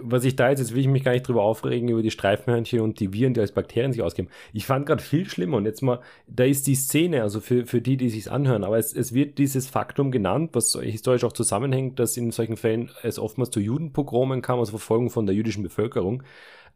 Was 0.00 0.24
ich 0.24 0.36
da 0.36 0.50
jetzt, 0.50 0.60
jetzt 0.60 0.74
will 0.74 0.80
ich 0.80 0.88
mich 0.88 1.04
gar 1.04 1.12
nicht 1.12 1.26
drüber 1.26 1.42
aufregen, 1.42 1.88
über 1.88 2.02
die 2.02 2.10
Streifenhörnchen 2.10 2.80
und 2.80 3.00
die 3.00 3.12
Viren, 3.12 3.34
die 3.34 3.40
als 3.40 3.52
Bakterien 3.52 3.92
sich 3.92 4.02
ausgeben. 4.02 4.28
Ich 4.52 4.66
fand 4.66 4.86
gerade 4.86 5.02
viel 5.02 5.28
schlimmer 5.28 5.58
und 5.58 5.66
jetzt 5.66 5.82
mal, 5.82 6.00
da 6.26 6.44
ist 6.44 6.66
die 6.66 6.74
Szene, 6.74 7.22
also 7.22 7.40
für, 7.40 7.66
für 7.66 7.80
die, 7.80 7.96
die 7.96 8.08
sich 8.08 8.30
anhören, 8.30 8.64
aber 8.64 8.78
es, 8.78 8.92
es 8.94 9.12
wird 9.12 9.38
dieses 9.38 9.68
Faktum 9.68 10.10
genannt, 10.10 10.50
was 10.52 10.78
historisch 10.80 11.24
auch 11.24 11.32
zusammenhängt, 11.32 11.98
dass 11.98 12.16
in 12.16 12.30
solchen 12.30 12.56
Fällen 12.56 12.90
es 13.02 13.18
oftmals 13.18 13.50
zu 13.50 13.60
Judenpogromen 13.60 14.42
kam, 14.42 14.58
also 14.58 14.70
Verfolgung 14.70 15.10
von 15.10 15.26
der 15.26 15.34
jüdischen 15.34 15.62
Bevölkerung. 15.62 16.22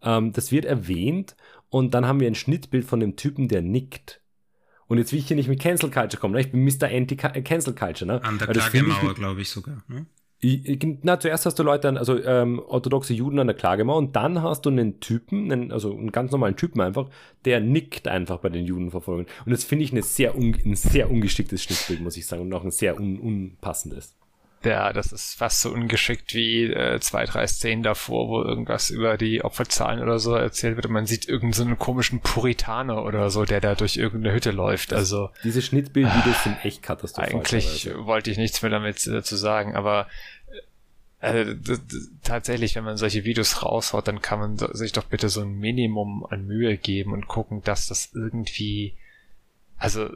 Ähm, 0.02 0.32
das 0.32 0.52
wird 0.52 0.64
erwähnt 0.64 1.36
und 1.68 1.94
dann 1.94 2.06
haben 2.06 2.20
wir 2.20 2.26
ein 2.26 2.34
Schnittbild 2.34 2.84
von 2.84 3.00
dem 3.00 3.16
Typen, 3.16 3.48
der 3.48 3.62
nickt. 3.62 4.20
Und 4.88 4.98
jetzt 4.98 5.12
will 5.12 5.18
ich 5.18 5.26
hier 5.26 5.36
nicht 5.36 5.48
mit 5.48 5.60
Cancel 5.60 5.90
Culture 5.90 6.20
kommen, 6.20 6.34
ne? 6.34 6.40
ich 6.40 6.52
bin 6.52 6.62
Mr. 6.64 6.88
Anti-Cancel 6.88 7.74
Culture. 7.74 8.06
Ne? 8.06 8.22
An 8.22 8.38
der 8.38 8.48
Klagemauer, 8.48 9.14
glaube 9.14 9.40
ich 9.40 9.50
sogar. 9.50 9.82
Ne? 9.88 10.06
Na, 11.02 11.18
zuerst 11.18 11.46
hast 11.46 11.58
du 11.58 11.62
Leute, 11.62 11.88
also 11.96 12.22
ähm, 12.22 12.60
orthodoxe 12.60 13.14
Juden 13.14 13.38
an 13.38 13.46
der 13.46 13.56
Klagemauer 13.56 13.96
und 13.96 14.16
dann 14.16 14.42
hast 14.42 14.66
du 14.66 14.70
einen 14.70 15.00
Typen, 15.00 15.50
einen, 15.50 15.72
also 15.72 15.96
einen 15.96 16.12
ganz 16.12 16.30
normalen 16.30 16.56
Typen 16.56 16.80
einfach, 16.82 17.08
der 17.46 17.60
nickt 17.60 18.06
einfach 18.06 18.38
bei 18.38 18.50
den 18.50 18.66
Judenverfolgungen. 18.66 19.30
Und 19.46 19.52
das 19.52 19.64
finde 19.64 19.84
ich 19.84 19.92
eine 19.92 20.02
sehr 20.02 20.34
ein 20.34 20.76
sehr 20.76 21.10
ungeschicktes 21.10 21.62
Schnittbild, 21.62 22.00
muss 22.00 22.18
ich 22.18 22.26
sagen, 22.26 22.42
und 22.42 22.52
auch 22.52 22.64
ein 22.64 22.70
sehr 22.70 23.00
un, 23.00 23.18
unpassendes. 23.18 24.14
Ja, 24.66 24.92
das 24.92 25.12
ist 25.12 25.34
fast 25.34 25.60
so 25.60 25.70
ungeschickt 25.70 26.34
wie 26.34 26.64
äh, 26.64 26.98
zwei, 26.98 27.24
drei 27.24 27.46
Szenen 27.46 27.84
davor, 27.84 28.28
wo 28.28 28.42
irgendwas 28.42 28.90
über 28.90 29.16
die 29.16 29.44
Opferzahlen 29.44 30.02
oder 30.02 30.18
so 30.18 30.34
erzählt 30.34 30.74
wird 30.74 30.86
und 30.86 30.92
man 30.92 31.06
sieht 31.06 31.28
irgendeinen 31.28 31.70
so 31.70 31.76
komischen 31.76 32.18
Puritaner 32.18 33.04
oder 33.04 33.30
so, 33.30 33.44
der 33.44 33.60
da 33.60 33.76
durch 33.76 33.96
irgendeine 33.96 34.34
Hütte 34.34 34.50
läuft. 34.50 34.92
Also 34.92 35.30
diese 35.44 35.62
Schnittbildvideos 35.62 36.42
sind 36.42 36.64
echt 36.64 36.82
katastrophal. 36.82 37.32
Eigentlich 37.32 37.88
wollte 37.96 38.32
ich 38.32 38.38
nichts 38.38 38.60
mehr 38.60 38.72
damit 38.72 39.06
äh, 39.06 39.22
zu 39.22 39.36
sagen, 39.36 39.76
aber 39.76 40.08
äh, 41.20 41.54
tatsächlich, 42.24 42.74
wenn 42.74 42.84
man 42.84 42.96
solche 42.96 43.24
Videos 43.24 43.62
raushaut, 43.62 44.08
dann 44.08 44.20
kann 44.20 44.40
man 44.40 44.58
sich 44.58 44.90
doch 44.90 45.04
bitte 45.04 45.28
so 45.28 45.42
ein 45.42 45.54
Minimum 45.54 46.26
an 46.28 46.44
Mühe 46.44 46.76
geben 46.76 47.12
und 47.12 47.28
gucken, 47.28 47.62
dass 47.62 47.86
das 47.86 48.10
irgendwie, 48.14 48.96
also 49.76 50.08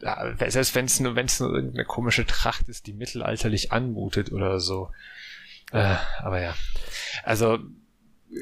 ja, 0.00 0.34
selbst 0.50 0.74
wenn 0.74 0.86
es 0.86 1.00
nur, 1.00 1.16
wenn 1.16 1.26
es 1.26 1.40
nur 1.40 1.54
irgendeine 1.54 1.84
komische 1.84 2.26
Tracht 2.26 2.68
ist, 2.68 2.86
die 2.86 2.92
mittelalterlich 2.92 3.72
anmutet 3.72 4.32
oder 4.32 4.60
so. 4.60 4.90
Äh, 5.72 5.96
aber 6.20 6.40
ja. 6.40 6.54
Also 7.24 7.58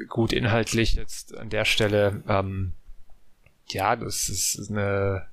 gut, 0.09 0.33
inhaltlich 0.33 0.95
jetzt 0.95 1.37
an 1.37 1.51
der 1.51 1.65
Stelle, 1.65 2.23
ähm, 2.29 2.73
ja, 3.69 3.97
das 3.97 4.29
ist 4.29 4.71
eine 4.71 5.27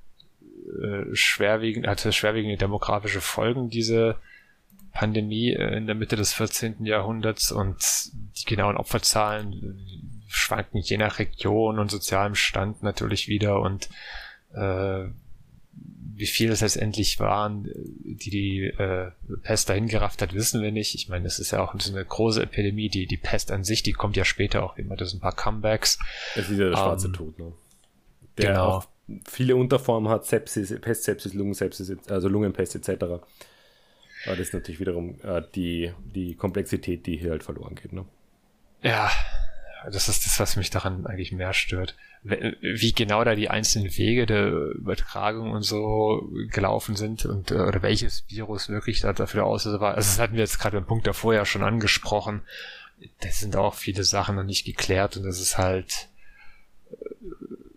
äh, 0.80 1.14
schwerwiegend, 1.14 1.86
hatte 1.86 2.12
schwerwiegende 2.12 2.56
demografische 2.56 3.20
Folgen, 3.20 3.68
diese 3.68 4.16
Pandemie 4.92 5.50
äh, 5.50 5.76
in 5.76 5.86
der 5.86 5.94
Mitte 5.94 6.16
des 6.16 6.32
14. 6.34 6.84
Jahrhunderts 6.84 7.50
und 7.50 7.82
die 8.12 8.44
genauen 8.44 8.76
Opferzahlen 8.76 10.22
schwanken 10.28 10.78
je 10.78 10.96
nach 10.96 11.18
Region 11.18 11.78
und 11.78 11.90
sozialem 11.90 12.34
Stand 12.34 12.82
natürlich 12.82 13.28
wieder 13.28 13.60
und 13.60 13.88
äh, 14.54 15.06
wie 16.22 16.26
viel 16.26 16.52
es 16.52 16.60
letztendlich 16.60 17.18
waren, 17.18 17.68
die 17.74 18.30
die 18.30 18.60
äh, 18.66 19.10
Pest 19.42 19.68
dahin 19.68 19.88
gerafft 19.88 20.22
hat, 20.22 20.34
wissen 20.34 20.62
wir 20.62 20.70
nicht. 20.70 20.94
Ich 20.94 21.08
meine, 21.08 21.26
es 21.26 21.40
ist 21.40 21.50
ja 21.50 21.60
auch 21.60 21.74
so 21.80 21.92
eine 21.92 22.04
große 22.04 22.40
Epidemie, 22.40 22.88
die 22.88 23.06
die 23.06 23.16
Pest 23.16 23.50
an 23.50 23.64
sich, 23.64 23.82
die 23.82 23.92
kommt 23.92 24.16
ja 24.16 24.24
später 24.24 24.62
auch 24.62 24.76
immer, 24.76 24.94
das 24.94 25.10
sind 25.10 25.18
ein 25.18 25.22
paar 25.22 25.34
Comebacks. 25.34 25.98
Es 26.36 26.48
ist 26.48 26.60
ja 26.60 26.68
der 26.68 26.76
schwarze 26.76 27.08
um, 27.08 27.12
ähm, 27.12 27.16
Tod, 27.16 27.38
ne? 27.40 27.52
Der 28.38 28.50
genau. 28.50 28.68
auch 28.68 28.88
viele 29.28 29.56
Unterformen 29.56 30.12
hat, 30.12 30.24
Sepsis, 30.24 30.80
Pestsepsis, 30.80 31.34
Lungensepsis, 31.34 31.92
also 32.08 32.28
Lungenpest 32.28 32.76
etc. 32.76 33.02
Aber 33.02 33.22
das 34.26 34.38
ist 34.38 34.54
natürlich 34.54 34.78
wiederum 34.78 35.16
äh, 35.24 35.42
die, 35.56 35.92
die 36.04 36.36
Komplexität, 36.36 37.04
die 37.04 37.16
hier 37.16 37.32
halt 37.32 37.42
verloren 37.42 37.74
geht, 37.74 37.92
ne? 37.92 38.06
Ja, 38.84 39.10
das 39.90 40.08
ist 40.08 40.26
das, 40.26 40.38
was 40.38 40.56
mich 40.56 40.70
daran 40.70 41.06
eigentlich 41.06 41.32
mehr 41.32 41.52
stört. 41.52 41.96
Wie 42.22 42.92
genau 42.92 43.24
da 43.24 43.34
die 43.34 43.50
einzelnen 43.50 43.96
Wege 43.96 44.26
der 44.26 44.46
Übertragung 44.46 45.50
und 45.50 45.62
so 45.62 46.30
gelaufen 46.50 46.94
sind 46.94 47.24
und 47.24 47.50
äh, 47.50 47.54
oder 47.54 47.82
welches 47.82 48.24
Virus 48.28 48.68
wirklich 48.68 49.00
da 49.00 49.12
dafür 49.12 49.44
aus 49.44 49.66
war. 49.66 49.94
Also 49.94 50.08
das 50.08 50.18
hatten 50.18 50.34
wir 50.34 50.40
jetzt 50.40 50.60
gerade 50.60 50.76
beim 50.76 50.86
Punkt 50.86 51.06
davor 51.06 51.34
ja 51.34 51.44
schon 51.44 51.64
angesprochen. 51.64 52.42
Das 53.20 53.40
sind 53.40 53.56
auch 53.56 53.74
viele 53.74 54.04
Sachen 54.04 54.36
noch 54.36 54.44
nicht 54.44 54.64
geklärt 54.64 55.16
und 55.16 55.24
das 55.24 55.40
ist 55.40 55.58
halt 55.58 56.08
äh, 56.90 56.94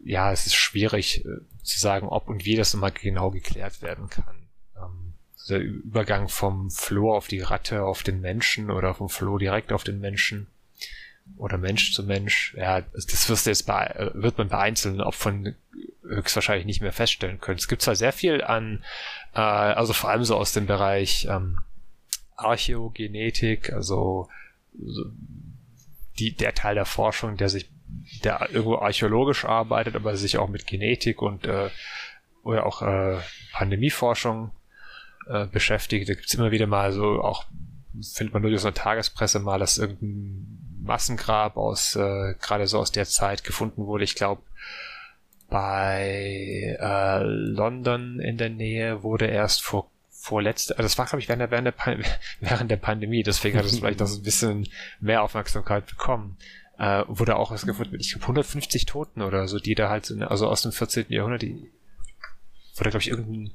ja, 0.03 0.31
es 0.31 0.45
ist 0.45 0.55
schwierig 0.55 1.25
äh, 1.25 1.39
zu 1.63 1.79
sagen, 1.79 2.07
ob 2.07 2.27
und 2.27 2.45
wie 2.45 2.55
das 2.55 2.73
nochmal 2.73 2.91
genau 2.91 3.31
geklärt 3.31 3.81
werden 3.81 4.09
kann. 4.09 4.47
Ähm, 4.77 5.13
der 5.49 5.59
Übergang 5.59 6.29
vom 6.29 6.69
Floh 6.69 7.15
auf 7.15 7.27
die 7.27 7.41
Ratte 7.41 7.83
auf 7.83 8.03
den 8.03 8.21
Menschen 8.21 8.69
oder 8.69 8.93
vom 8.93 9.09
Floh 9.09 9.39
direkt 9.39 9.73
auf 9.73 9.83
den 9.83 9.99
Menschen 9.99 10.45
oder 11.37 11.57
Mensch 11.57 11.93
zu 11.93 12.03
Mensch, 12.03 12.53
ja, 12.55 12.81
das 12.81 13.29
wirst 13.29 13.45
du 13.45 13.49
jetzt 13.49 13.65
bei, 13.65 14.11
wird 14.13 14.37
man 14.37 14.47
bei 14.47 14.59
einzelnen 14.59 15.01
Opfern 15.01 15.55
höchstwahrscheinlich 16.03 16.65
nicht 16.65 16.81
mehr 16.81 16.93
feststellen 16.93 17.39
können. 17.41 17.57
Es 17.57 17.67
gibt 17.67 17.81
zwar 17.81 17.95
sehr 17.95 18.13
viel 18.13 18.43
an, 18.43 18.83
äh, 19.33 19.39
also 19.39 19.93
vor 19.93 20.09
allem 20.11 20.23
so 20.23 20.35
aus 20.35 20.53
dem 20.53 20.65
Bereich 20.67 21.27
ähm, 21.29 21.59
Archäogenetik, 22.35 23.73
also 23.73 24.29
so 24.77 25.05
die, 26.19 26.31
der 26.35 26.53
Teil 26.53 26.75
der 26.75 26.85
Forschung, 26.85 27.37
der 27.37 27.49
sich, 27.49 27.69
der 28.23 28.49
irgendwo 28.51 28.77
archäologisch 28.77 29.45
arbeitet, 29.45 29.95
aber 29.95 30.15
sich 30.15 30.37
auch 30.37 30.47
mit 30.47 30.67
Genetik 30.67 31.21
und 31.21 31.45
äh, 31.45 31.69
oder 32.43 32.65
auch 32.65 32.81
äh, 32.81 33.17
Pandemieforschung 33.53 34.51
äh, 35.27 35.47
beschäftigt. 35.47 36.07
Da 36.07 36.13
gibt's 36.13 36.33
immer 36.35 36.51
wieder 36.51 36.67
mal 36.67 36.91
so 36.91 37.21
auch 37.21 37.45
findet 38.13 38.33
man 38.33 38.41
nur 38.41 38.51
durch 38.51 38.61
so 38.61 38.67
eine 38.67 38.75
Tagespresse 38.75 39.39
mal, 39.39 39.59
dass 39.59 39.77
irgendein 39.77 40.64
Massengrab 40.85 41.57
aus, 41.57 41.95
äh, 41.95 42.35
gerade 42.39 42.67
so 42.67 42.79
aus 42.79 42.91
der 42.91 43.05
Zeit 43.05 43.43
gefunden 43.43 43.85
wurde. 43.85 44.03
Ich 44.03 44.15
glaube, 44.15 44.41
bei 45.49 46.77
äh, 46.79 47.23
London 47.23 48.19
in 48.19 48.37
der 48.37 48.49
Nähe 48.49 49.03
wurde 49.03 49.27
erst 49.27 49.61
vor 49.61 49.89
vorletzte, 50.09 50.73
also 50.75 50.83
das 50.83 50.97
war 50.97 51.05
glaube 51.05 51.19
ich 51.21 51.29
während 51.29 51.41
der, 51.41 51.51
während 51.51 51.67
der, 51.67 52.05
während 52.39 52.71
der 52.71 52.77
Pandemie, 52.77 53.21
deswegen 53.21 53.59
hat 53.59 53.65
es 53.65 53.77
vielleicht 53.77 53.99
noch 53.99 54.11
ein 54.11 54.23
bisschen 54.23 54.67
mehr 54.99 55.21
Aufmerksamkeit 55.21 55.85
bekommen. 55.85 56.37
Äh, 56.79 57.03
wurde 57.07 57.35
auch 57.35 57.51
was 57.51 57.65
gefunden 57.65 57.91
mit, 57.91 58.01
ich 58.01 58.11
glaube 58.11 58.23
150 58.23 58.85
Toten 58.85 59.21
oder 59.21 59.47
so, 59.47 59.59
die 59.59 59.75
da 59.75 59.89
halt, 59.89 60.07
sind, 60.07 60.23
also 60.23 60.47
aus 60.47 60.63
dem 60.63 60.71
14. 60.71 61.05
Jahrhundert, 61.09 61.43
die 61.43 61.71
wurde 62.75 62.89
glaube 62.89 63.01
ich 63.01 63.09
irgendein 63.09 63.53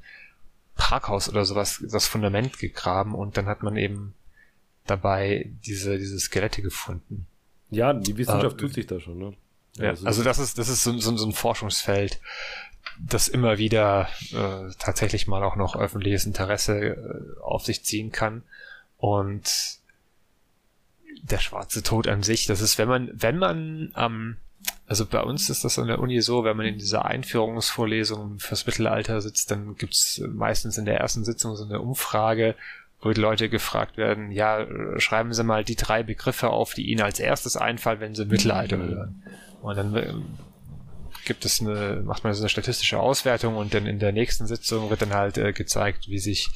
Parkhaus 0.77 1.28
oder 1.28 1.44
sowas, 1.44 1.85
das 1.90 2.07
Fundament 2.07 2.59
gegraben 2.59 3.15
und 3.15 3.36
dann 3.36 3.47
hat 3.47 3.62
man 3.62 3.77
eben 3.77 4.15
dabei 4.86 5.51
diese, 5.65 5.98
diese 5.98 6.19
Skelette 6.19 6.62
gefunden. 6.62 7.27
Ja, 7.70 7.93
die 7.93 8.16
Wissenschaft 8.16 8.57
äh, 8.57 8.61
tut 8.61 8.74
sich 8.74 8.86
da 8.86 9.01
schon, 9.01 9.19
ne? 9.19 9.35
Ja, 9.77 9.90
also, 9.90 10.07
also 10.07 10.23
das 10.24 10.39
ist, 10.39 10.59
das 10.59 10.69
ist 10.69 10.82
so, 10.82 10.98
so, 10.98 11.16
so 11.16 11.27
ein 11.27 11.32
Forschungsfeld, 11.32 12.20
das 12.98 13.28
immer 13.28 13.59
wieder 13.59 14.09
äh, 14.32 14.73
tatsächlich 14.78 15.27
mal 15.28 15.43
auch 15.44 15.57
noch 15.57 15.77
öffentliches 15.77 16.27
Interesse 16.27 16.78
äh, 16.78 17.40
auf 17.40 17.65
sich 17.65 17.85
ziehen 17.85 18.11
kann. 18.11 18.43
Und 18.98 19.78
der 21.23 21.39
schwarze 21.39 21.82
Tod 21.82 22.09
an 22.09 22.23
sich, 22.23 22.47
das 22.47 22.61
ist, 22.61 22.78
wenn 22.78 22.89
man, 22.89 23.11
wenn 23.12 23.39
man 23.39 23.93
ähm, 23.97 24.36
also 24.86 25.07
bei 25.07 25.23
uns 25.23 25.48
ist 25.51 25.65
das 25.65 25.78
an 25.78 25.86
der 25.86 26.01
Uni 26.01 26.20
so, 26.20 26.43
wenn 26.43 26.57
man 26.57 26.66
in 26.66 26.78
dieser 26.78 27.05
Einführungsvorlesung 27.05 28.40
fürs 28.40 28.66
Mittelalter 28.66 29.20
sitzt, 29.20 29.51
dann 29.51 29.77
gibt's 29.77 30.20
meistens 30.28 30.78
in 30.78 30.85
der 30.85 30.98
ersten 30.98 31.24
Sitzung 31.24 31.55
so 31.55 31.65
eine 31.65 31.81
Umfrage, 31.81 32.57
wo 33.01 33.10
die 33.10 33.20
Leute 33.20 33.48
gefragt 33.48 33.97
werden, 33.97 34.31
ja, 34.31 34.66
schreiben 34.98 35.32
Sie 35.32 35.43
mal 35.43 35.64
die 35.64 35.77
drei 35.77 36.02
Begriffe 36.02 36.51
auf, 36.51 36.74
die 36.74 36.90
Ihnen 36.90 37.01
als 37.01 37.18
erstes 37.18 37.56
einfallen, 37.56 38.01
wenn 38.01 38.14
Sie 38.14 38.27
Mittelalter 38.27 38.77
mhm. 38.77 38.89
hören. 38.89 39.22
Und 39.62 39.77
dann 39.77 39.97
ähm, 39.97 40.24
gibt 41.24 41.44
es 41.44 41.60
eine, 41.60 42.02
macht 42.05 42.24
man 42.24 42.35
so 42.35 42.43
eine 42.43 42.48
statistische 42.48 42.98
Auswertung 42.98 43.56
und 43.56 43.72
dann 43.74 43.86
in 43.86 43.98
der 43.98 44.12
nächsten 44.12 44.47
Sitzung 44.47 44.90
wird 44.90 45.02
dann 45.02 45.14
halt 45.14 45.39
äh, 45.39 45.52
gezeigt, 45.52 46.09
wie 46.09 46.18
sich 46.18 46.51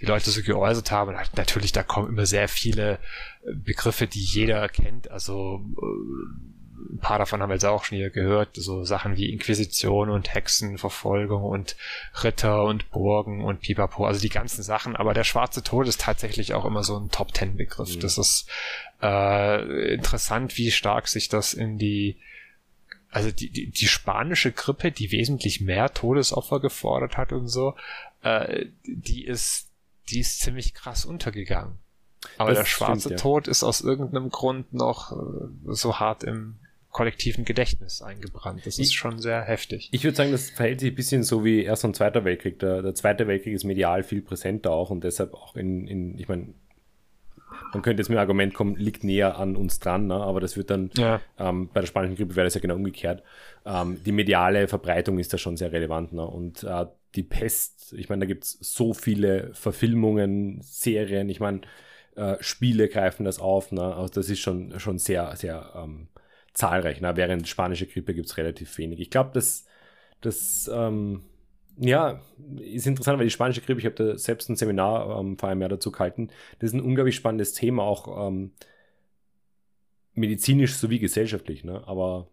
die 0.00 0.06
Leute 0.06 0.30
so 0.30 0.42
geäußert 0.42 0.90
haben. 0.90 1.14
Und 1.14 1.36
natürlich, 1.36 1.72
da 1.72 1.82
kommen 1.82 2.08
immer 2.08 2.26
sehr 2.26 2.48
viele 2.48 2.98
äh, 3.44 3.54
Begriffe, 3.54 4.06
die 4.06 4.22
jeder 4.22 4.68
kennt. 4.68 5.10
Also 5.10 5.64
äh, 5.76 6.53
ein 6.92 6.98
paar 6.98 7.18
davon 7.18 7.40
haben 7.40 7.50
wir 7.50 7.54
jetzt 7.54 7.64
auch 7.64 7.84
schon 7.84 7.98
hier 7.98 8.10
gehört, 8.10 8.50
so 8.54 8.84
Sachen 8.84 9.16
wie 9.16 9.30
Inquisition 9.30 10.10
und 10.10 10.32
Hexenverfolgung 10.34 11.42
und 11.42 11.76
Ritter 12.22 12.64
und 12.64 12.90
Burgen 12.90 13.44
und 13.44 13.60
Pipapo, 13.60 14.06
also 14.06 14.20
die 14.20 14.28
ganzen 14.28 14.62
Sachen, 14.62 14.96
aber 14.96 15.14
der 15.14 15.24
schwarze 15.24 15.62
Tod 15.62 15.88
ist 15.88 16.00
tatsächlich 16.00 16.54
auch 16.54 16.64
immer 16.64 16.84
so 16.84 16.98
ein 16.98 17.10
Top-Ten-Begriff. 17.10 17.96
Mhm. 17.96 18.00
Das 18.00 18.18
ist 18.18 18.48
äh, 19.02 19.94
interessant, 19.94 20.56
wie 20.56 20.70
stark 20.70 21.08
sich 21.08 21.28
das 21.28 21.54
in 21.54 21.78
die 21.78 22.16
also 23.10 23.30
die, 23.30 23.48
die, 23.48 23.70
die 23.70 23.86
spanische 23.86 24.50
Grippe, 24.50 24.90
die 24.90 25.12
wesentlich 25.12 25.60
mehr 25.60 25.94
Todesopfer 25.94 26.58
gefordert 26.58 27.16
hat 27.16 27.32
und 27.32 27.46
so, 27.46 27.76
äh, 28.22 28.66
die 28.84 29.24
ist, 29.24 29.68
die 30.10 30.18
ist 30.18 30.40
ziemlich 30.40 30.74
krass 30.74 31.04
untergegangen. 31.04 31.78
Aber 32.38 32.50
das 32.50 32.58
der 32.58 32.64
schwarze 32.66 33.00
stimmt, 33.02 33.12
ja. 33.12 33.16
Tod 33.18 33.48
ist 33.48 33.62
aus 33.62 33.82
irgendeinem 33.82 34.30
Grund 34.30 34.72
noch 34.72 35.12
äh, 35.12 35.46
so 35.66 36.00
hart 36.00 36.24
im, 36.24 36.56
kollektiven 36.94 37.44
Gedächtnis 37.44 38.00
eingebrannt. 38.02 38.60
Das 38.64 38.78
ist 38.78 38.90
ich, 38.90 38.94
schon 38.94 39.18
sehr 39.18 39.42
heftig. 39.42 39.88
Ich 39.90 40.04
würde 40.04 40.16
sagen, 40.16 40.30
das 40.30 40.50
verhält 40.50 40.78
sich 40.78 40.92
ein 40.92 40.94
bisschen 40.94 41.24
so 41.24 41.44
wie 41.44 41.64
Erster 41.64 41.88
und 41.88 41.96
Zweiter 41.96 42.24
Weltkrieg. 42.24 42.60
Der, 42.60 42.82
der 42.82 42.94
Zweite 42.94 43.26
Weltkrieg 43.26 43.52
ist 43.52 43.64
medial 43.64 44.04
viel 44.04 44.22
präsenter 44.22 44.70
auch 44.70 44.90
und 44.90 45.02
deshalb 45.02 45.34
auch 45.34 45.56
in, 45.56 45.88
in 45.88 46.16
ich 46.18 46.28
meine, 46.28 46.54
man 47.72 47.82
könnte 47.82 48.00
jetzt 48.00 48.08
mit 48.08 48.16
dem 48.16 48.20
Argument 48.20 48.54
kommen, 48.54 48.76
liegt 48.76 49.02
näher 49.02 49.36
an 49.38 49.56
uns 49.56 49.80
dran, 49.80 50.06
ne? 50.06 50.14
aber 50.14 50.40
das 50.40 50.56
wird 50.56 50.70
dann, 50.70 50.90
ja. 50.96 51.20
ähm, 51.36 51.68
bei 51.72 51.80
der 51.80 51.88
spanischen 51.88 52.14
Grippe 52.14 52.36
wäre 52.36 52.46
das 52.46 52.54
ja 52.54 52.60
genau 52.60 52.76
umgekehrt. 52.76 53.24
Ähm, 53.66 53.98
die 54.06 54.12
mediale 54.12 54.68
Verbreitung 54.68 55.18
ist 55.18 55.32
da 55.32 55.38
schon 55.38 55.56
sehr 55.56 55.72
relevant. 55.72 56.12
Ne? 56.12 56.24
Und 56.24 56.62
äh, 56.62 56.86
die 57.16 57.24
Pest, 57.24 57.92
ich 57.98 58.08
meine, 58.08 58.20
da 58.20 58.26
gibt 58.26 58.44
es 58.44 58.52
so 58.60 58.94
viele 58.94 59.52
Verfilmungen, 59.52 60.60
Serien, 60.62 61.28
ich 61.28 61.40
meine, 61.40 61.62
äh, 62.14 62.36
Spiele 62.38 62.88
greifen 62.88 63.24
das 63.24 63.40
auf. 63.40 63.72
Ne? 63.72 63.82
Also 63.82 64.14
das 64.14 64.28
ist 64.28 64.38
schon, 64.38 64.78
schon 64.78 65.00
sehr, 65.00 65.34
sehr 65.34 65.72
ähm, 65.74 66.06
zahlreich. 66.54 67.00
Ne? 67.00 67.16
Während 67.16 67.48
spanische 67.48 67.86
Grippe 67.86 68.14
gibt 68.14 68.28
es 68.28 68.36
relativ 68.36 68.76
wenig. 68.78 69.00
Ich 69.00 69.10
glaube, 69.10 69.30
das, 69.34 69.66
das 70.20 70.70
ähm, 70.72 71.22
ja, 71.76 72.20
ist 72.58 72.86
interessant, 72.86 73.18
weil 73.18 73.26
die 73.26 73.30
spanische 73.30 73.60
Grippe, 73.60 73.80
ich 73.80 73.86
habe 73.86 73.96
da 73.96 74.18
selbst 74.18 74.48
ein 74.48 74.56
Seminar 74.56 75.20
ähm, 75.20 75.36
vor 75.36 75.48
einem 75.48 75.60
Jahr 75.60 75.70
dazu 75.70 75.90
gehalten. 75.90 76.28
Das 76.58 76.68
ist 76.70 76.74
ein 76.74 76.80
unglaublich 76.80 77.16
spannendes 77.16 77.52
Thema, 77.52 77.82
auch 77.82 78.28
ähm, 78.28 78.52
medizinisch 80.14 80.74
sowie 80.76 81.00
gesellschaftlich. 81.00 81.64
Ne? 81.64 81.82
Aber 81.86 82.28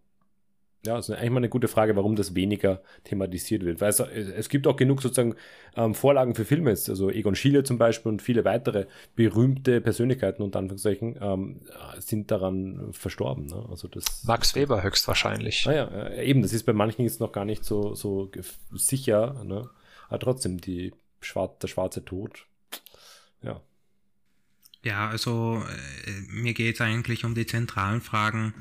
ja, 0.85 0.95
das 0.95 1.09
ist 1.09 1.15
eigentlich 1.15 1.29
mal 1.29 1.37
eine 1.37 1.49
gute 1.49 1.67
Frage, 1.67 1.95
warum 1.95 2.15
das 2.15 2.33
weniger 2.33 2.81
thematisiert 3.03 3.63
wird. 3.63 3.81
Weil 3.81 3.89
es, 3.89 3.99
es 3.99 4.49
gibt 4.49 4.65
auch 4.65 4.75
genug 4.75 5.01
sozusagen 5.01 5.35
ähm, 5.75 5.93
Vorlagen 5.93 6.33
für 6.33 6.43
Filme 6.43 6.71
jetzt, 6.71 6.89
also 6.89 7.11
Egon 7.11 7.35
Schiele 7.35 7.63
zum 7.63 7.77
Beispiel 7.77 8.11
und 8.11 8.21
viele 8.21 8.45
weitere 8.45 8.87
berühmte 9.15 9.79
Persönlichkeiten 9.79 10.41
unter 10.41 10.57
Anführungszeichen 10.57 11.17
ähm, 11.21 11.61
sind 11.99 12.31
daran 12.31 12.89
verstorben. 12.93 13.45
Ne? 13.45 13.63
Also 13.69 13.87
das, 13.87 14.23
Max 14.23 14.55
Weber 14.55 14.81
höchstwahrscheinlich. 14.81 15.67
Ah 15.67 15.73
ja, 15.73 15.87
äh, 15.87 16.25
eben, 16.25 16.41
das 16.41 16.51
ist 16.51 16.63
bei 16.63 16.73
manchen 16.73 17.03
jetzt 17.03 17.19
noch 17.19 17.31
gar 17.31 17.45
nicht 17.45 17.63
so, 17.63 17.93
so 17.93 18.31
sicher, 18.71 19.43
ne? 19.43 19.69
aber 20.09 20.19
trotzdem 20.19 20.59
die 20.59 20.93
Schwar 21.19 21.55
der 21.61 21.67
schwarze 21.67 22.03
Tod, 22.03 22.47
ja. 23.43 23.61
Ja, 24.83 25.09
also 25.09 25.61
äh, 26.07 26.11
mir 26.31 26.55
geht 26.55 26.75
es 26.75 26.81
eigentlich 26.81 27.23
um 27.23 27.35
die 27.35 27.45
zentralen 27.45 28.01
Fragen 28.01 28.55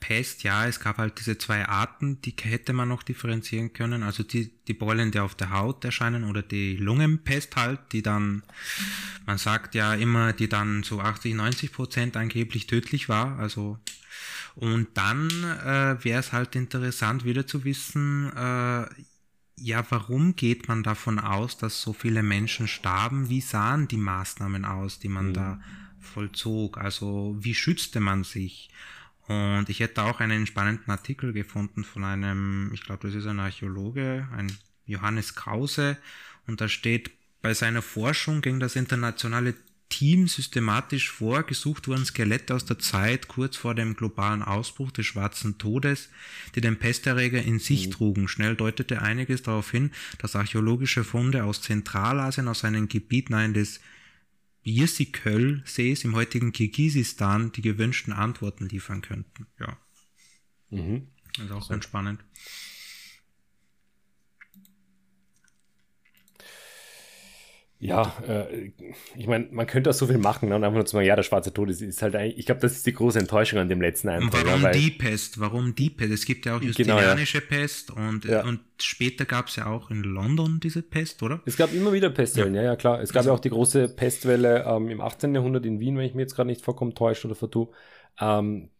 Pest, 0.00 0.42
ja, 0.42 0.66
es 0.66 0.80
gab 0.80 0.98
halt 0.98 1.18
diese 1.18 1.38
zwei 1.38 1.66
Arten, 1.66 2.20
die 2.22 2.34
hätte 2.40 2.72
man 2.72 2.88
noch 2.88 3.02
differenzieren 3.02 3.72
können. 3.72 4.02
Also 4.02 4.22
die, 4.22 4.52
die 4.68 4.74
Beulen, 4.74 5.10
die 5.10 5.20
auf 5.20 5.34
der 5.34 5.50
Haut 5.50 5.84
erscheinen 5.84 6.24
oder 6.24 6.42
die 6.42 6.76
Lungenpest 6.76 7.56
halt, 7.56 7.80
die 7.92 8.02
dann, 8.02 8.42
man 9.24 9.38
sagt 9.38 9.74
ja 9.74 9.94
immer, 9.94 10.32
die 10.32 10.48
dann 10.48 10.82
so 10.82 11.00
80, 11.00 11.34
90 11.34 11.72
Prozent 11.72 12.16
angeblich 12.16 12.66
tödlich 12.66 13.08
war. 13.08 13.38
Also 13.38 13.78
und 14.56 14.88
dann 14.94 15.28
äh, 15.28 16.02
wäre 16.02 16.20
es 16.20 16.32
halt 16.32 16.56
interessant 16.56 17.24
wieder 17.24 17.46
zu 17.46 17.64
wissen, 17.64 18.32
äh, 18.34 18.86
ja, 19.58 19.84
warum 19.90 20.34
geht 20.36 20.68
man 20.68 20.82
davon 20.82 21.18
aus, 21.18 21.58
dass 21.58 21.80
so 21.80 21.92
viele 21.92 22.22
Menschen 22.22 22.68
starben? 22.68 23.28
Wie 23.28 23.40
sahen 23.40 23.88
die 23.88 23.96
Maßnahmen 23.96 24.64
aus, 24.64 24.98
die 24.98 25.08
man 25.08 25.28
mhm. 25.28 25.34
da 25.34 25.60
vollzog? 26.00 26.78
Also 26.78 27.36
wie 27.38 27.54
schützte 27.54 28.00
man 28.00 28.24
sich? 28.24 28.70
Und 29.28 29.68
ich 29.68 29.80
hätte 29.80 30.02
auch 30.02 30.20
einen 30.20 30.46
spannenden 30.46 30.90
Artikel 30.90 31.32
gefunden 31.32 31.84
von 31.84 32.04
einem, 32.04 32.70
ich 32.72 32.82
glaube, 32.82 33.08
das 33.08 33.16
ist 33.16 33.26
ein 33.26 33.40
Archäologe, 33.40 34.28
ein 34.36 34.52
Johannes 34.84 35.34
Krause. 35.34 35.96
Und 36.46 36.60
da 36.60 36.68
steht, 36.68 37.10
bei 37.42 37.52
seiner 37.52 37.82
Forschung 37.82 38.40
ging 38.40 38.60
das 38.60 38.76
internationale 38.76 39.54
Team 39.88 40.26
systematisch 40.26 41.10
vor, 41.10 41.44
gesucht 41.44 41.86
wurden 41.86 42.04
Skelette 42.04 42.54
aus 42.54 42.64
der 42.64 42.78
Zeit 42.78 43.28
kurz 43.28 43.56
vor 43.56 43.74
dem 43.74 43.94
globalen 43.94 44.42
Ausbruch 44.42 44.90
des 44.90 45.06
schwarzen 45.06 45.58
Todes, 45.58 46.08
die 46.54 46.60
den 46.60 46.76
Pesterreger 46.76 47.40
in 47.40 47.60
sich 47.60 47.86
mhm. 47.86 47.90
trugen. 47.92 48.28
Schnell 48.28 48.56
deutete 48.56 49.00
einiges 49.02 49.42
darauf 49.42 49.70
hin, 49.70 49.92
dass 50.18 50.34
archäologische 50.34 51.04
Funde 51.04 51.44
aus 51.44 51.62
Zentralasien, 51.62 52.48
aus 52.48 52.64
einem 52.64 52.88
Gebiet 52.88 53.30
nahe 53.30 53.50
des 53.50 53.80
Jirsiköl-Sees 54.66 56.04
im 56.04 56.16
heutigen 56.16 56.52
Kirgisistan 56.52 57.52
die 57.52 57.62
gewünschten 57.62 58.12
Antworten 58.12 58.68
liefern 58.68 59.00
könnten. 59.00 59.46
Ja. 59.60 59.78
Mhm. 60.70 61.08
Das 61.36 61.46
ist 61.46 61.52
auch 61.52 61.68
ganz 61.68 61.84
spannend. 61.84 62.24
Ja, 67.78 68.16
äh, 68.26 68.72
ich 69.16 69.26
meine, 69.26 69.48
man 69.50 69.66
könnte 69.66 69.90
auch 69.90 69.94
so 69.94 70.06
viel 70.06 70.16
machen 70.16 70.48
ne? 70.48 70.56
und 70.56 70.64
einfach 70.64 70.76
nur 70.76 70.86
zu 70.86 70.92
sagen, 70.96 71.06
ja, 71.06 71.14
der 71.14 71.22
schwarze 71.22 71.52
Tod 71.52 71.68
ist, 71.68 71.82
ist 71.82 72.00
halt 72.00 72.16
eigentlich, 72.16 72.38
ich 72.38 72.46
glaube, 72.46 72.62
das 72.62 72.72
ist 72.72 72.86
die 72.86 72.94
große 72.94 73.18
Enttäuschung 73.18 73.58
an 73.58 73.68
dem 73.68 73.82
letzten 73.82 74.08
Eintrag. 74.08 74.46
Warum 74.46 74.62
ja, 74.62 74.70
die 74.70 74.90
Pest? 74.90 75.38
Warum 75.38 75.74
die 75.74 75.90
Pest? 75.90 76.10
Es 76.10 76.24
gibt 76.24 76.46
ja 76.46 76.56
auch 76.56 76.62
justinianische 76.62 77.40
genau, 77.42 77.52
ja. 77.54 77.60
Pest 77.60 77.90
und, 77.90 78.24
ja. 78.24 78.44
und 78.44 78.60
später 78.80 79.26
gab 79.26 79.48
es 79.48 79.56
ja 79.56 79.66
auch 79.66 79.90
in 79.90 80.02
London 80.02 80.58
diese 80.58 80.80
Pest, 80.80 81.22
oder? 81.22 81.42
Es 81.44 81.58
gab 81.58 81.74
immer 81.74 81.92
wieder 81.92 82.08
Pestwellen, 82.08 82.54
ja, 82.54 82.62
ja, 82.62 82.76
klar. 82.76 83.02
Es 83.02 83.12
gab 83.12 83.20
also, 83.20 83.30
ja 83.30 83.34
auch 83.34 83.40
die 83.40 83.50
große 83.50 83.90
Pestwelle 83.90 84.64
ähm, 84.66 84.88
im 84.88 85.02
18. 85.02 85.34
Jahrhundert 85.34 85.66
in 85.66 85.78
Wien, 85.78 85.98
wenn 85.98 86.06
ich 86.06 86.14
mir 86.14 86.22
jetzt 86.22 86.34
gerade 86.34 86.48
nicht 86.48 86.62
vollkommen 86.62 86.94
täusche 86.94 87.26
oder 87.26 87.34
vertue. 87.34 87.68
Ähm, 88.18 88.70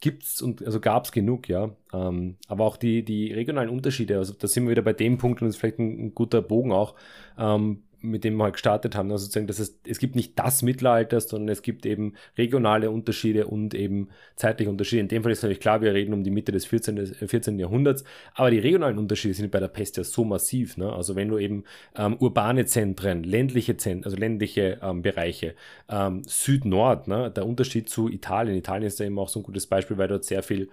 gibt's 0.00 0.40
und 0.40 0.64
also 0.64 0.78
gab 0.78 1.06
es 1.06 1.10
genug, 1.10 1.48
ja. 1.48 1.74
Ähm, 1.92 2.36
aber 2.46 2.64
auch 2.64 2.76
die, 2.76 3.04
die 3.04 3.32
regionalen 3.32 3.70
Unterschiede, 3.70 4.18
also 4.18 4.34
da 4.34 4.46
sind 4.46 4.64
wir 4.64 4.70
wieder 4.70 4.82
bei 4.82 4.92
dem 4.92 5.18
Punkt 5.18 5.42
und 5.42 5.48
das 5.48 5.56
ist 5.56 5.60
vielleicht 5.60 5.80
ein, 5.80 6.06
ein 6.06 6.14
guter 6.14 6.42
Bogen 6.42 6.70
auch. 6.70 6.94
Ähm, 7.38 7.82
mit 8.00 8.24
dem 8.24 8.36
wir 8.36 8.44
halt 8.44 8.54
gestartet 8.54 8.94
haben, 8.94 9.10
also 9.10 9.24
sozusagen, 9.24 9.46
dass 9.46 9.58
es, 9.58 9.78
es 9.86 9.98
gibt 9.98 10.16
nicht 10.16 10.38
das 10.38 10.62
Mittelalter, 10.62 11.20
sondern 11.20 11.48
es 11.48 11.62
gibt 11.62 11.86
eben 11.86 12.14
regionale 12.36 12.90
Unterschiede 12.90 13.46
und 13.46 13.74
eben 13.74 14.08
zeitliche 14.36 14.70
Unterschiede. 14.70 15.00
In 15.00 15.08
dem 15.08 15.22
Fall 15.22 15.32
ist 15.32 15.42
natürlich 15.42 15.60
klar, 15.60 15.80
wir 15.80 15.94
reden 15.94 16.12
um 16.12 16.22
die 16.22 16.30
Mitte 16.30 16.52
des 16.52 16.66
14. 16.66 17.06
14. 17.06 17.58
Jahrhunderts, 17.58 18.04
aber 18.34 18.50
die 18.50 18.58
regionalen 18.58 18.98
Unterschiede 18.98 19.34
sind 19.34 19.50
bei 19.50 19.60
der 19.60 19.68
Pest 19.68 19.96
ja 19.96 20.04
so 20.04 20.24
massiv. 20.24 20.76
Ne? 20.76 20.92
Also 20.92 21.16
wenn 21.16 21.28
du 21.28 21.38
eben 21.38 21.64
ähm, 21.96 22.16
urbane 22.18 22.66
Zentren, 22.66 23.22
ländliche 23.22 23.76
Zentren, 23.76 24.04
also 24.04 24.16
ländliche 24.16 24.78
ähm, 24.82 25.02
Bereiche, 25.02 25.54
ähm, 25.88 26.22
Süd-Nord, 26.24 27.08
ne? 27.08 27.30
der 27.30 27.46
Unterschied 27.46 27.88
zu 27.88 28.08
Italien. 28.08 28.56
Italien 28.56 28.86
ist 28.86 29.00
ja 29.00 29.06
eben 29.06 29.18
auch 29.18 29.28
so 29.28 29.40
ein 29.40 29.44
gutes 29.44 29.66
Beispiel, 29.66 29.98
weil 29.98 30.08
dort 30.08 30.24
sehr 30.24 30.42
viel 30.42 30.68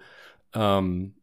ähm, 0.54 1.14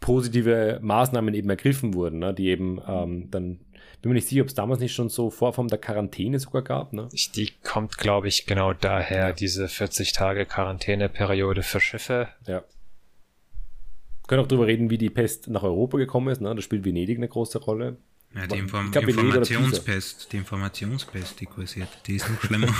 positive 0.00 0.80
Maßnahmen 0.82 1.32
eben 1.32 1.48
ergriffen 1.48 1.94
wurden, 1.94 2.18
ne? 2.18 2.34
die 2.34 2.48
eben 2.48 2.80
ähm, 2.86 3.30
dann 3.30 3.60
bin 4.04 4.10
mir 4.10 4.16
nicht 4.16 4.28
sicher, 4.28 4.42
ob 4.42 4.48
es 4.48 4.54
damals 4.54 4.80
nicht 4.80 4.94
schon 4.94 5.08
so 5.08 5.30
Vorform 5.30 5.68
der 5.68 5.78
Quarantäne 5.78 6.38
sogar 6.38 6.60
gab. 6.60 6.92
Ne? 6.92 7.08
Die 7.34 7.50
kommt, 7.62 7.96
glaube 7.96 8.28
ich, 8.28 8.44
genau 8.44 8.74
daher, 8.74 9.28
ja. 9.28 9.32
diese 9.32 9.66
40 9.66 10.12
Tage 10.12 10.44
Quarantäneperiode 10.44 11.62
für 11.62 11.80
Schiffe. 11.80 12.28
Ja. 12.46 12.56
Wir 12.58 14.26
können 14.26 14.42
auch 14.42 14.46
darüber 14.46 14.66
reden, 14.66 14.90
wie 14.90 14.98
die 14.98 15.08
Pest 15.08 15.48
nach 15.48 15.62
Europa 15.62 15.96
gekommen 15.96 16.28
ist. 16.28 16.42
Ne? 16.42 16.54
Da 16.54 16.60
spielt 16.60 16.84
Venedig 16.84 17.16
eine 17.16 17.28
große 17.28 17.58
Rolle. 17.60 17.96
Ja, 18.34 18.46
die 18.46 18.58
Inform 18.58 18.90
glaub, 18.90 19.08
Informationspest, 19.08 20.32
die 20.32 20.36
Informationspest, 20.36 21.40
die 21.40 21.46
kursiert, 21.46 21.88
die 22.06 22.16
ist 22.16 22.28
noch 22.28 22.42
schlimmer. 22.42 22.66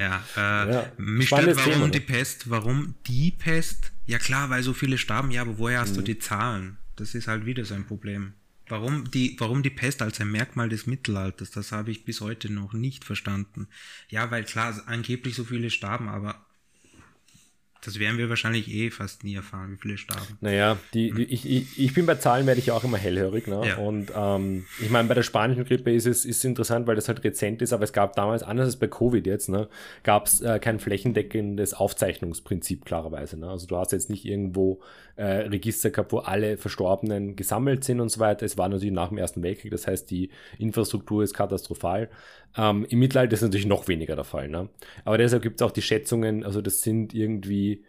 ja, 0.00 0.24
äh, 0.36 0.72
ja, 0.72 0.92
mich 0.96 1.28
stört, 1.28 1.54
warum 1.54 1.72
Thema, 1.72 1.88
die 1.90 2.00
Pest, 2.00 2.50
warum 2.50 2.94
die 3.06 3.30
Pest? 3.30 3.92
Ja 4.06 4.18
klar, 4.18 4.50
weil 4.50 4.64
so 4.64 4.72
viele 4.72 4.98
starben, 4.98 5.30
ja, 5.30 5.42
aber 5.42 5.58
woher 5.58 5.80
hast 5.80 5.92
mhm. 5.92 5.96
du 5.96 6.02
die 6.02 6.18
Zahlen? 6.18 6.78
Das 6.96 7.14
ist 7.14 7.28
halt 7.28 7.44
wieder 7.46 7.64
so 7.64 7.74
ein 7.74 7.86
Problem. 7.86 8.32
Warum 8.70 9.10
die, 9.10 9.36
warum 9.40 9.62
die 9.62 9.70
Pest 9.70 10.00
als 10.00 10.20
ein 10.20 10.30
Merkmal 10.30 10.68
des 10.68 10.86
Mittelalters, 10.86 11.50
das 11.50 11.72
habe 11.72 11.90
ich 11.90 12.04
bis 12.04 12.20
heute 12.20 12.52
noch 12.52 12.72
nicht 12.72 13.04
verstanden. 13.04 13.68
Ja, 14.08 14.30
weil 14.30 14.44
klar, 14.44 14.80
angeblich 14.86 15.34
so 15.34 15.44
viele 15.44 15.70
starben, 15.70 16.08
aber 16.08 16.46
das 17.82 17.98
werden 17.98 18.18
wir 18.18 18.28
wahrscheinlich 18.28 18.68
eh 18.68 18.90
fast 18.90 19.24
nie 19.24 19.34
erfahren, 19.34 19.72
wie 19.72 19.76
viele 19.76 19.98
starben. 19.98 20.38
Naja, 20.40 20.76
die, 20.92 21.12
die, 21.12 21.24
ich, 21.24 21.48
ich, 21.48 21.78
ich 21.78 21.94
bin 21.94 22.06
bei 22.06 22.16
Zahlen 22.16 22.46
werde 22.46 22.60
ich 22.60 22.70
auch 22.72 22.84
immer 22.84 22.98
hellhörig. 22.98 23.46
Ne? 23.46 23.62
Ja. 23.66 23.76
Und 23.78 24.12
ähm, 24.14 24.66
ich 24.80 24.90
meine, 24.90 25.08
bei 25.08 25.14
der 25.14 25.22
spanischen 25.22 25.64
Grippe 25.64 25.92
ist 25.92 26.06
es 26.06 26.24
ist 26.24 26.44
interessant, 26.44 26.86
weil 26.86 26.96
das 26.96 27.08
halt 27.08 27.24
rezent 27.24 27.62
ist, 27.62 27.72
aber 27.72 27.84
es 27.84 27.92
gab 27.92 28.14
damals, 28.16 28.42
anders 28.42 28.66
als 28.66 28.76
bei 28.76 28.86
Covid 28.86 29.26
jetzt, 29.26 29.48
ne, 29.48 29.68
gab 30.02 30.26
es 30.26 30.40
äh, 30.40 30.58
kein 30.58 30.78
flächendeckendes 30.78 31.74
Aufzeichnungsprinzip 31.74 32.84
klarerweise. 32.84 33.38
Ne? 33.38 33.48
Also 33.48 33.66
du 33.66 33.76
hast 33.76 33.92
jetzt 33.92 34.10
nicht 34.10 34.24
irgendwo 34.24 34.80
äh, 35.16 35.48
Register 35.48 35.90
gehabt, 35.90 36.12
wo 36.12 36.18
alle 36.18 36.56
Verstorbenen 36.56 37.36
gesammelt 37.36 37.84
sind 37.84 38.00
und 38.00 38.10
so 38.10 38.20
weiter. 38.20 38.44
Es 38.44 38.58
war 38.58 38.68
natürlich 38.68 38.92
nach 38.92 39.08
dem 39.08 39.18
Ersten 39.18 39.42
Weltkrieg, 39.42 39.70
das 39.70 39.86
heißt, 39.86 40.10
die 40.10 40.30
Infrastruktur 40.58 41.22
ist 41.22 41.34
katastrophal. 41.34 42.10
Ähm, 42.56 42.84
Im 42.88 42.98
Mittelalter 42.98 43.34
ist 43.34 43.42
natürlich 43.42 43.66
noch 43.66 43.86
weniger 43.86 44.16
der 44.16 44.24
Fall. 44.24 44.48
Ne? 44.48 44.68
Aber 45.04 45.18
deshalb 45.18 45.42
gibt 45.42 45.60
es 45.60 45.66
auch 45.66 45.70
die 45.70 45.82
Schätzungen, 45.82 46.44
also 46.44 46.60
das 46.60 46.80
sind 46.80 47.14
irgendwie, 47.14 47.84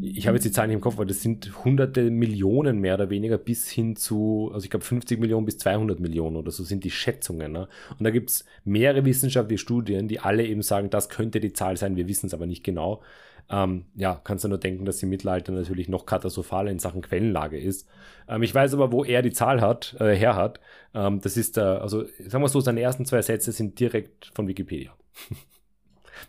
ich 0.00 0.26
habe 0.28 0.36
jetzt 0.36 0.44
die 0.44 0.52
Zahlen 0.52 0.68
nicht 0.68 0.76
im 0.76 0.80
Kopf, 0.80 0.94
aber 0.94 1.06
das 1.06 1.20
sind 1.22 1.64
hunderte 1.64 2.10
Millionen 2.10 2.78
mehr 2.78 2.94
oder 2.94 3.10
weniger 3.10 3.38
bis 3.38 3.68
hin 3.68 3.96
zu, 3.96 4.50
also 4.54 4.64
ich 4.64 4.70
glaube 4.70 4.84
50 4.84 5.18
Millionen 5.18 5.46
bis 5.46 5.58
200 5.58 5.98
Millionen 5.98 6.36
oder 6.36 6.52
so 6.52 6.62
sind 6.62 6.84
die 6.84 6.92
Schätzungen. 6.92 7.50
Ne? 7.50 7.68
Und 7.98 8.04
da 8.04 8.10
gibt 8.10 8.30
es 8.30 8.44
mehrere 8.64 9.04
wissenschaftliche 9.04 9.58
Studien, 9.58 10.06
die 10.06 10.20
alle 10.20 10.46
eben 10.46 10.62
sagen, 10.62 10.90
das 10.90 11.08
könnte 11.08 11.40
die 11.40 11.52
Zahl 11.52 11.76
sein, 11.76 11.96
wir 11.96 12.06
wissen 12.06 12.26
es 12.26 12.34
aber 12.34 12.46
nicht 12.46 12.62
genau. 12.62 13.02
Ähm, 13.50 13.84
ja, 13.94 14.20
kannst 14.24 14.44
du 14.44 14.48
nur 14.48 14.58
denken, 14.58 14.84
dass 14.84 14.98
die 14.98 15.06
Mittelalter 15.06 15.52
natürlich 15.52 15.88
noch 15.88 16.06
katastrophaler 16.06 16.70
in 16.70 16.78
Sachen 16.78 17.02
Quellenlage 17.02 17.58
ist. 17.58 17.88
Ähm, 18.28 18.42
ich 18.42 18.54
weiß 18.54 18.74
aber, 18.74 18.90
wo 18.90 19.04
er 19.04 19.22
die 19.22 19.32
Zahl 19.32 19.60
hat, 19.60 19.96
äh, 20.00 20.14
her 20.14 20.34
hat. 20.34 20.60
Ähm, 20.94 21.20
das 21.20 21.36
ist 21.36 21.56
der, 21.56 21.82
also 21.82 22.04
sagen 22.18 22.42
wir 22.42 22.48
so, 22.48 22.60
seine 22.60 22.80
ersten 22.80 23.04
zwei 23.04 23.22
Sätze 23.22 23.52
sind 23.52 23.78
direkt 23.78 24.30
von 24.34 24.48
Wikipedia. 24.48 24.92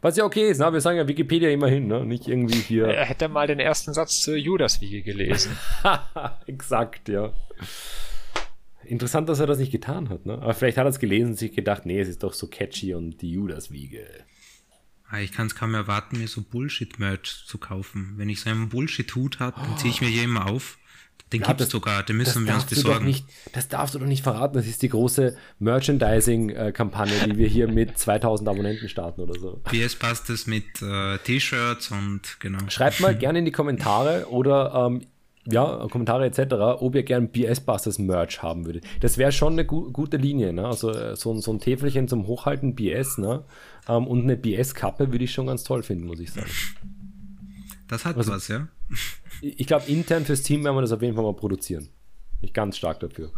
Was 0.02 0.18
ja 0.18 0.26
okay 0.26 0.50
ist, 0.50 0.60
ne? 0.60 0.74
wir 0.74 0.82
sagen 0.82 0.98
ja 0.98 1.08
Wikipedia 1.08 1.50
immerhin, 1.50 1.88
ne? 1.88 2.06
nicht 2.06 2.28
irgendwie 2.28 2.60
hier. 2.60 2.88
Er 2.88 3.06
hätte 3.06 3.30
mal 3.30 3.48
den 3.48 3.60
ersten 3.60 3.94
Satz 3.94 4.20
zur 4.20 4.36
Judaswiege 4.36 5.04
gelesen. 5.04 5.56
Exakt, 6.48 7.08
ja. 7.08 7.34
Interessant, 8.84 9.30
dass 9.30 9.40
er 9.40 9.48
das 9.48 9.60
nicht 9.60 9.72
getan 9.72 10.10
hat, 10.10 10.26
ne? 10.26 10.34
Aber 10.34 10.54
vielleicht 10.54 10.78
hat 10.78 10.86
er 10.86 10.90
es 10.90 11.00
gelesen 11.00 11.30
und 11.30 11.38
sich 11.38 11.54
gedacht, 11.54 11.86
nee, 11.86 12.00
es 12.00 12.08
ist 12.08 12.24
doch 12.24 12.34
so 12.34 12.48
catchy 12.48 12.94
und 12.94 13.22
die 13.22 13.32
Judaswiege. 13.32 14.06
Ah, 15.10 15.20
ich 15.20 15.32
kann 15.32 15.48
es 15.48 15.56
kaum 15.56 15.74
erwarten, 15.76 16.18
mir 16.18 16.28
so 16.28 16.42
Bullshit-Merch 16.42 17.46
zu 17.46 17.58
kaufen. 17.58 18.14
Wenn 18.18 18.30
ich 18.30 18.42
so 18.42 18.50
einen 18.50 18.70
Bullshit-Hut 18.70 19.40
habe, 19.40 19.60
dann 19.62 19.78
ziehe 19.78 19.92
ich 19.92 20.02
mir 20.02 20.08
hier 20.08 20.24
immer 20.24 20.48
auf. 20.48 20.78
Den 21.32 21.42
ja, 21.42 21.48
gibt 21.48 21.62
es 21.62 21.70
sogar, 21.70 22.04
den 22.04 22.18
müssen 22.18 22.46
wir 22.46 22.54
uns 22.54 22.66
besorgen. 22.66 23.06
Nicht, 23.06 23.26
das 23.54 23.68
darfst 23.68 23.96
du 23.96 24.00
doch 24.00 24.06
nicht 24.06 24.24
verraten. 24.24 24.56
Das 24.56 24.68
ist 24.68 24.82
die 24.84 24.90
große 24.90 25.36
Merchandising-Kampagne, 25.60 27.14
die 27.26 27.38
wir 27.38 27.48
hier 27.48 27.68
mit 27.68 27.98
2000 27.98 28.48
Abonnenten 28.48 28.90
starten 28.90 29.22
oder 29.22 29.40
so. 29.40 29.60
PS 29.64 29.96
passt 29.96 30.30
es 30.30 30.46
mit 30.46 30.82
äh, 30.82 31.18
T-Shirts 31.18 31.92
und 31.92 32.40
genau. 32.40 32.60
Schreibt 32.70 33.00
mal 33.00 33.16
gerne 33.16 33.40
in 33.40 33.46
die 33.46 33.52
Kommentare 33.52 34.28
oder 34.30 34.88
ähm, 34.88 35.02
ja, 35.48 35.88
Kommentare 35.92 36.26
etc., 36.26 36.54
ob 36.80 36.96
ihr 36.96 37.04
gern 37.04 37.30
BS 37.30 37.60
Busters 37.60 38.00
Merch 38.00 38.42
haben 38.42 38.66
würdet. 38.66 38.84
Das 39.02 39.18
wäre 39.18 39.32
schon 39.32 39.54
eine 39.54 39.66
gu 39.66 39.92
gute 39.92 40.18
Linie, 40.18 40.54
ne? 40.54 40.66
Also 40.66 40.92
äh, 40.92 41.16
so, 41.16 41.40
so 41.40 41.52
ein 41.52 41.60
Täfelchen 41.60 42.08
zum 42.08 42.26
Hochhalten 42.28 42.76
BS, 42.76 43.18
ne? 43.20 43.44
Ähm, 43.88 44.08
und 44.08 44.24
eine 44.24 44.38
BS-Kappe 44.38 45.12
würde 45.12 45.26
ich 45.26 45.34
schon 45.34 45.48
ganz 45.48 45.64
toll 45.64 45.84
finden, 45.84 46.08
muss 46.08 46.20
ich 46.20 46.32
sagen. 46.32 46.50
Das 47.88 48.06
hat 48.06 48.18
also, 48.18 48.32
was, 48.32 48.48
ja. 48.48 48.68
Ich 49.42 49.68
glaube, 49.68 49.86
intern 49.88 50.26
fürs 50.26 50.44
Team 50.44 50.64
werden 50.64 50.78
wir 50.78 50.82
das 50.82 50.92
auf 50.92 51.02
jeden 51.02 51.16
Fall 51.16 51.24
mal 51.24 51.34
produzieren. 51.34 51.90
Ich 52.42 52.54
ganz 52.54 52.78
stark 52.78 53.02
dafür. 53.02 53.32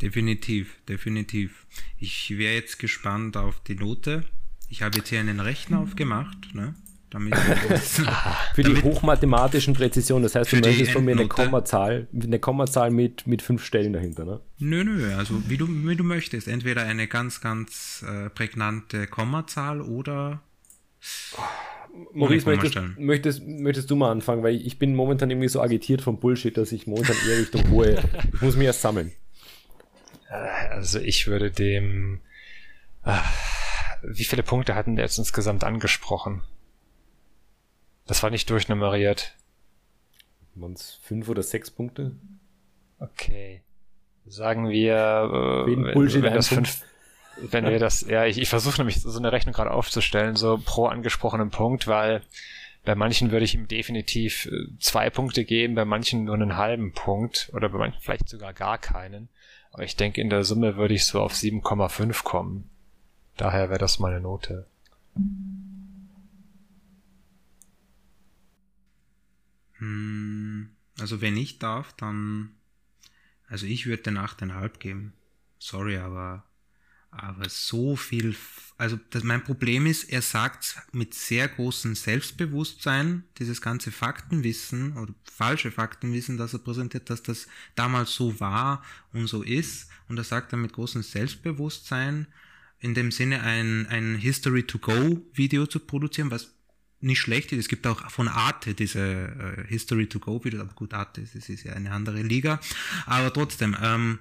Definitiv, 0.00 0.76
definitiv. 0.88 1.66
Ich 1.98 2.30
wäre 2.30 2.54
jetzt 2.54 2.78
gespannt 2.78 3.36
auf 3.36 3.60
die 3.60 3.74
Note. 3.74 4.24
Ich 4.68 4.82
habe 4.82 4.96
jetzt 4.96 5.10
hier 5.10 5.20
einen 5.20 5.40
Rechner 5.40 5.80
aufgemacht, 5.80 6.54
ne? 6.54 6.74
Damit 7.14 7.36
für 8.54 8.64
die 8.64 8.82
hochmathematischen 8.82 9.72
Präzision, 9.72 10.24
das 10.24 10.34
heißt, 10.34 10.50
du 10.52 10.56
möchtest 10.56 10.90
von 10.90 11.04
mir 11.04 11.12
eine 11.12 11.28
Kommazahl, 11.28 12.08
eine 12.12 12.40
Kommazahl 12.40 12.90
mit, 12.90 13.28
mit 13.28 13.40
fünf 13.40 13.64
Stellen 13.64 13.92
dahinter, 13.92 14.24
ne? 14.24 14.40
Nö, 14.58 14.82
nö, 14.82 15.14
also 15.14 15.48
wie 15.48 15.56
du, 15.56 15.68
wie 15.68 15.94
du 15.94 16.02
möchtest. 16.02 16.48
Entweder 16.48 16.82
eine 16.82 17.06
ganz, 17.06 17.40
ganz 17.40 18.04
äh, 18.04 18.30
prägnante 18.30 19.06
Kommazahl 19.06 19.80
oder. 19.80 20.42
Maurice, 22.12 22.46
möchtest, 22.46 22.76
möchtest, 22.98 23.46
möchtest 23.46 23.90
du 23.92 23.94
mal 23.94 24.10
anfangen, 24.10 24.42
weil 24.42 24.56
ich 24.56 24.80
bin 24.80 24.96
momentan 24.96 25.30
irgendwie 25.30 25.46
so 25.46 25.62
agitiert 25.62 26.02
vom 26.02 26.18
Bullshit, 26.18 26.56
dass 26.56 26.72
ich 26.72 26.88
momentan 26.88 27.14
eher 27.28 27.38
Richtung 27.38 27.70
hohe. 27.70 28.02
ich 28.32 28.42
muss 28.42 28.56
mich 28.56 28.66
erst 28.66 28.82
sammeln. 28.82 29.12
Also 30.70 30.98
ich 30.98 31.28
würde 31.28 31.52
dem. 31.52 32.22
Äh, 33.04 33.18
wie 34.02 34.24
viele 34.24 34.42
Punkte 34.42 34.74
hatten 34.74 34.96
wir 34.96 35.04
jetzt 35.04 35.18
insgesamt 35.18 35.62
angesprochen? 35.62 36.42
Das 38.06 38.22
war 38.22 38.30
nicht 38.30 38.50
durchnummeriert. 38.50 39.34
Waren 40.54 40.74
es 40.74 40.98
fünf 41.02 41.28
oder 41.28 41.42
sechs 41.42 41.70
Punkte? 41.70 42.12
Okay. 42.98 43.62
Sagen 44.26 44.68
wir, 44.68 44.94
äh, 44.94 45.66
wenn, 45.70 46.22
wenn 46.22 46.34
das 46.34 46.48
fünf, 46.48 46.82
wenn 47.50 47.64
wir 47.64 47.78
das, 47.78 48.02
ja, 48.02 48.24
ich, 48.24 48.38
ich 48.38 48.48
versuche 48.48 48.78
nämlich 48.78 49.02
so 49.02 49.18
eine 49.18 49.32
Rechnung 49.32 49.54
gerade 49.54 49.70
aufzustellen, 49.70 50.36
so 50.36 50.58
pro 50.64 50.86
angesprochenen 50.86 51.50
Punkt, 51.50 51.86
weil 51.86 52.22
bei 52.84 52.94
manchen 52.94 53.30
würde 53.30 53.44
ich 53.44 53.54
ihm 53.54 53.68
definitiv 53.68 54.46
äh, 54.46 54.78
zwei 54.78 55.10
Punkte 55.10 55.44
geben, 55.44 55.74
bei 55.74 55.84
manchen 55.84 56.24
nur 56.24 56.34
einen 56.34 56.56
halben 56.56 56.92
Punkt 56.92 57.50
oder 57.54 57.68
bei 57.68 57.78
manchen 57.78 58.00
vielleicht 58.00 58.28
sogar 58.28 58.52
gar 58.52 58.78
keinen. 58.78 59.28
Aber 59.72 59.82
ich 59.82 59.96
denke, 59.96 60.20
in 60.20 60.30
der 60.30 60.44
Summe 60.44 60.76
würde 60.76 60.94
ich 60.94 61.04
so 61.04 61.20
auf 61.20 61.32
7,5 61.32 62.22
kommen. 62.22 62.70
Daher 63.36 63.70
wäre 63.70 63.80
das 63.80 63.98
meine 63.98 64.20
Note. 64.20 64.66
Also 70.98 71.20
wenn 71.20 71.36
ich 71.36 71.58
darf, 71.58 71.92
dann, 71.94 72.54
also 73.46 73.66
ich 73.66 73.86
würde 73.86 74.04
den 74.04 74.18
8,5 74.18 74.78
geben. 74.78 75.12
Sorry, 75.58 75.96
aber, 75.96 76.44
aber 77.10 77.48
so 77.48 77.96
viel, 77.96 78.36
also 78.76 78.98
das, 79.10 79.24
mein 79.24 79.42
Problem 79.42 79.86
ist, 79.86 80.04
er 80.04 80.22
sagt 80.22 80.76
mit 80.92 81.14
sehr 81.14 81.48
großem 81.48 81.94
Selbstbewusstsein, 81.94 83.24
dieses 83.38 83.60
ganze 83.60 83.90
Faktenwissen 83.90 84.96
oder 84.96 85.14
falsche 85.32 85.70
Faktenwissen, 85.70 86.36
das 86.36 86.52
er 86.52 86.60
präsentiert, 86.60 87.10
dass 87.10 87.22
das 87.22 87.46
damals 87.74 88.14
so 88.14 88.40
war 88.40 88.84
und 89.12 89.26
so 89.26 89.42
ist. 89.42 89.88
Und 90.08 90.18
er 90.18 90.24
sagt 90.24 90.52
dann 90.52 90.62
mit 90.62 90.72
großem 90.72 91.02
Selbstbewusstsein, 91.02 92.26
in 92.78 92.92
dem 92.92 93.10
Sinne 93.10 93.40
ein, 93.42 93.86
ein 93.86 94.16
History 94.16 94.64
to 94.64 94.78
Go 94.78 95.26
Video 95.32 95.66
zu 95.66 95.80
produzieren, 95.80 96.30
was 96.30 96.54
nicht 97.04 97.20
schlecht 97.20 97.52
ist. 97.52 97.60
Es 97.60 97.68
gibt 97.68 97.86
auch 97.86 98.10
von 98.10 98.28
Arte 98.28 98.74
diese 98.74 99.00
äh, 99.00 99.66
History 99.66 100.06
to 100.08 100.18
Go 100.18 100.44
Videos, 100.44 100.62
aber 100.62 100.74
gut, 100.74 100.94
Arte 100.94 101.22
das 101.22 101.48
ist 101.48 101.64
ja 101.64 101.72
eine 101.74 101.92
andere 101.92 102.22
Liga. 102.22 102.60
Aber 103.06 103.32
trotzdem, 103.32 103.76
ähm, 103.80 104.18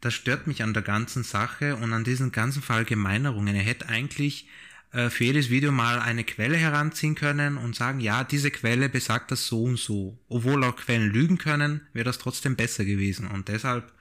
das 0.00 0.14
stört 0.14 0.46
mich 0.46 0.62
an 0.62 0.74
der 0.74 0.82
ganzen 0.82 1.24
Sache 1.24 1.76
und 1.76 1.92
an 1.92 2.04
diesen 2.04 2.32
ganzen 2.32 2.62
Verallgemeinerungen. 2.62 3.54
Er 3.54 3.62
hätte 3.62 3.88
eigentlich 3.88 4.48
äh, 4.92 5.10
für 5.10 5.24
jedes 5.24 5.50
Video 5.50 5.70
mal 5.70 6.00
eine 6.00 6.24
Quelle 6.24 6.56
heranziehen 6.56 7.14
können 7.14 7.58
und 7.58 7.76
sagen, 7.76 8.00
ja, 8.00 8.24
diese 8.24 8.50
Quelle 8.50 8.88
besagt 8.88 9.30
das 9.30 9.46
so 9.46 9.64
und 9.64 9.78
so. 9.78 10.18
Obwohl 10.28 10.64
auch 10.64 10.76
Quellen 10.76 11.10
lügen 11.10 11.38
können, 11.38 11.86
wäre 11.92 12.04
das 12.04 12.18
trotzdem 12.18 12.56
besser 12.56 12.84
gewesen. 12.84 13.26
Und 13.26 13.48
deshalb 13.48 13.92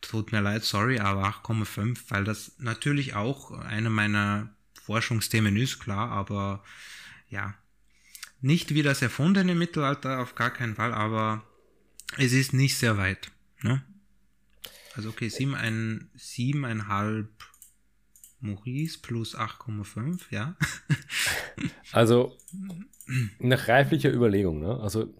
tut 0.00 0.32
mir 0.32 0.40
leid, 0.40 0.64
sorry, 0.64 0.98
aber 0.98 1.24
8,5, 1.44 1.98
weil 2.08 2.24
das 2.24 2.52
natürlich 2.58 3.14
auch 3.14 3.52
eine 3.52 3.90
meiner 3.90 4.48
Forschungsthemen 4.82 5.56
ist, 5.56 5.78
klar, 5.78 6.10
aber 6.10 6.64
ja, 7.30 7.54
nicht 8.40 8.74
wie 8.74 8.82
das 8.82 9.02
erfundene 9.02 9.54
Mittelalter, 9.54 10.20
auf 10.20 10.34
gar 10.34 10.50
keinen 10.50 10.74
Fall, 10.74 10.92
aber 10.92 11.44
es 12.18 12.32
ist 12.32 12.52
nicht 12.52 12.76
sehr 12.76 12.98
weit. 12.98 13.30
Ne? 13.62 13.82
Also 14.96 15.10
okay, 15.10 15.28
7,5 15.28 17.26
Maurice 18.40 18.98
plus 19.00 19.36
8,5, 19.36 20.22
ja. 20.30 20.56
also 21.92 22.36
nach 23.38 23.68
reiflicher 23.68 24.12
Überlegung, 24.12 24.60
ne? 24.60 24.80
Also 24.80 25.14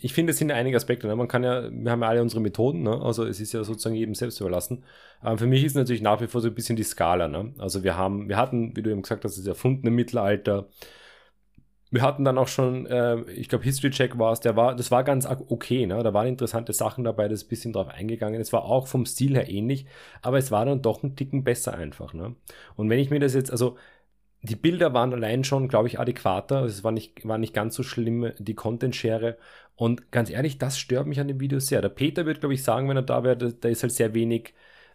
ich 0.00 0.12
finde, 0.12 0.32
es 0.32 0.38
sind 0.38 0.50
einige 0.50 0.76
Aspekte. 0.76 1.06
Ne? 1.06 1.16
Man 1.16 1.28
kann 1.28 1.42
ja, 1.42 1.70
wir 1.70 1.90
haben 1.90 2.02
ja 2.02 2.08
alle 2.08 2.22
unsere 2.22 2.40
Methoden, 2.42 2.82
ne? 2.82 3.00
also 3.00 3.24
es 3.24 3.40
ist 3.40 3.52
ja 3.52 3.64
sozusagen 3.64 3.94
jedem 3.94 4.14
selbst 4.14 4.40
überlassen. 4.40 4.84
Aber 5.20 5.38
für 5.38 5.46
mich 5.46 5.64
ist 5.64 5.74
natürlich 5.74 6.02
nach 6.02 6.20
wie 6.20 6.26
vor 6.26 6.40
so 6.40 6.48
ein 6.48 6.54
bisschen 6.54 6.76
die 6.76 6.82
Skala. 6.82 7.28
Ne? 7.28 7.54
Also 7.58 7.82
wir 7.82 7.96
haben, 7.96 8.28
wir 8.28 8.36
hatten, 8.36 8.76
wie 8.76 8.82
du 8.82 8.90
eben 8.90 9.02
gesagt 9.02 9.24
hast, 9.24 9.38
das 9.38 9.46
erfundene 9.46 9.90
Mittelalter, 9.90 10.68
wir 11.90 12.02
hatten 12.02 12.24
dann 12.24 12.38
auch 12.38 12.48
schon, 12.48 12.86
äh, 12.86 13.20
ich 13.32 13.48
glaube, 13.48 13.64
History 13.64 13.90
Check 13.90 14.18
war 14.18 14.32
es, 14.32 14.40
der 14.40 14.56
war, 14.56 14.74
das 14.74 14.90
war 14.90 15.04
ganz 15.04 15.26
okay, 15.26 15.86
ne? 15.86 16.02
Da 16.02 16.12
waren 16.14 16.26
interessante 16.26 16.72
Sachen 16.72 17.04
dabei, 17.04 17.28
das 17.28 17.42
ist 17.42 17.46
ein 17.46 17.50
bisschen 17.50 17.72
drauf 17.72 17.88
eingegangen. 17.88 18.40
Es 18.40 18.52
war 18.52 18.64
auch 18.64 18.88
vom 18.88 19.06
Stil 19.06 19.34
her 19.34 19.48
ähnlich, 19.48 19.86
aber 20.22 20.38
es 20.38 20.50
war 20.50 20.64
dann 20.64 20.82
doch 20.82 21.02
ein 21.02 21.16
Ticken 21.16 21.44
besser 21.44 21.74
einfach, 21.74 22.14
ne? 22.14 22.34
Und 22.76 22.90
wenn 22.90 22.98
ich 22.98 23.10
mir 23.10 23.20
das 23.20 23.34
jetzt, 23.34 23.50
also 23.50 23.76
die 24.44 24.56
Bilder 24.56 24.92
waren 24.92 25.12
allein 25.14 25.42
schon, 25.44 25.68
glaube 25.68 25.88
ich, 25.88 25.98
adäquater. 25.98 26.64
Es 26.64 26.84
war 26.84 26.92
nicht, 26.92 27.26
war 27.26 27.38
nicht 27.38 27.54
ganz 27.54 27.74
so 27.74 27.82
schlimm, 27.82 28.32
die 28.38 28.54
Content-Schere. 28.54 29.38
Und 29.74 30.12
ganz 30.12 30.30
ehrlich, 30.30 30.58
das 30.58 30.78
stört 30.78 31.06
mich 31.06 31.18
an 31.20 31.28
dem 31.28 31.40
Video 31.40 31.60
sehr. 31.60 31.80
Der 31.80 31.88
Peter 31.88 32.26
wird, 32.26 32.40
glaube 32.40 32.54
ich, 32.54 32.62
sagen, 32.62 32.88
wenn 32.88 32.96
er 32.98 33.02
da 33.02 33.24
wäre, 33.24 33.36
da, 33.38 33.48
da 33.48 33.68
ist 33.70 33.82
halt 33.82 33.92
sehr 33.92 34.12
wenig, 34.14 34.54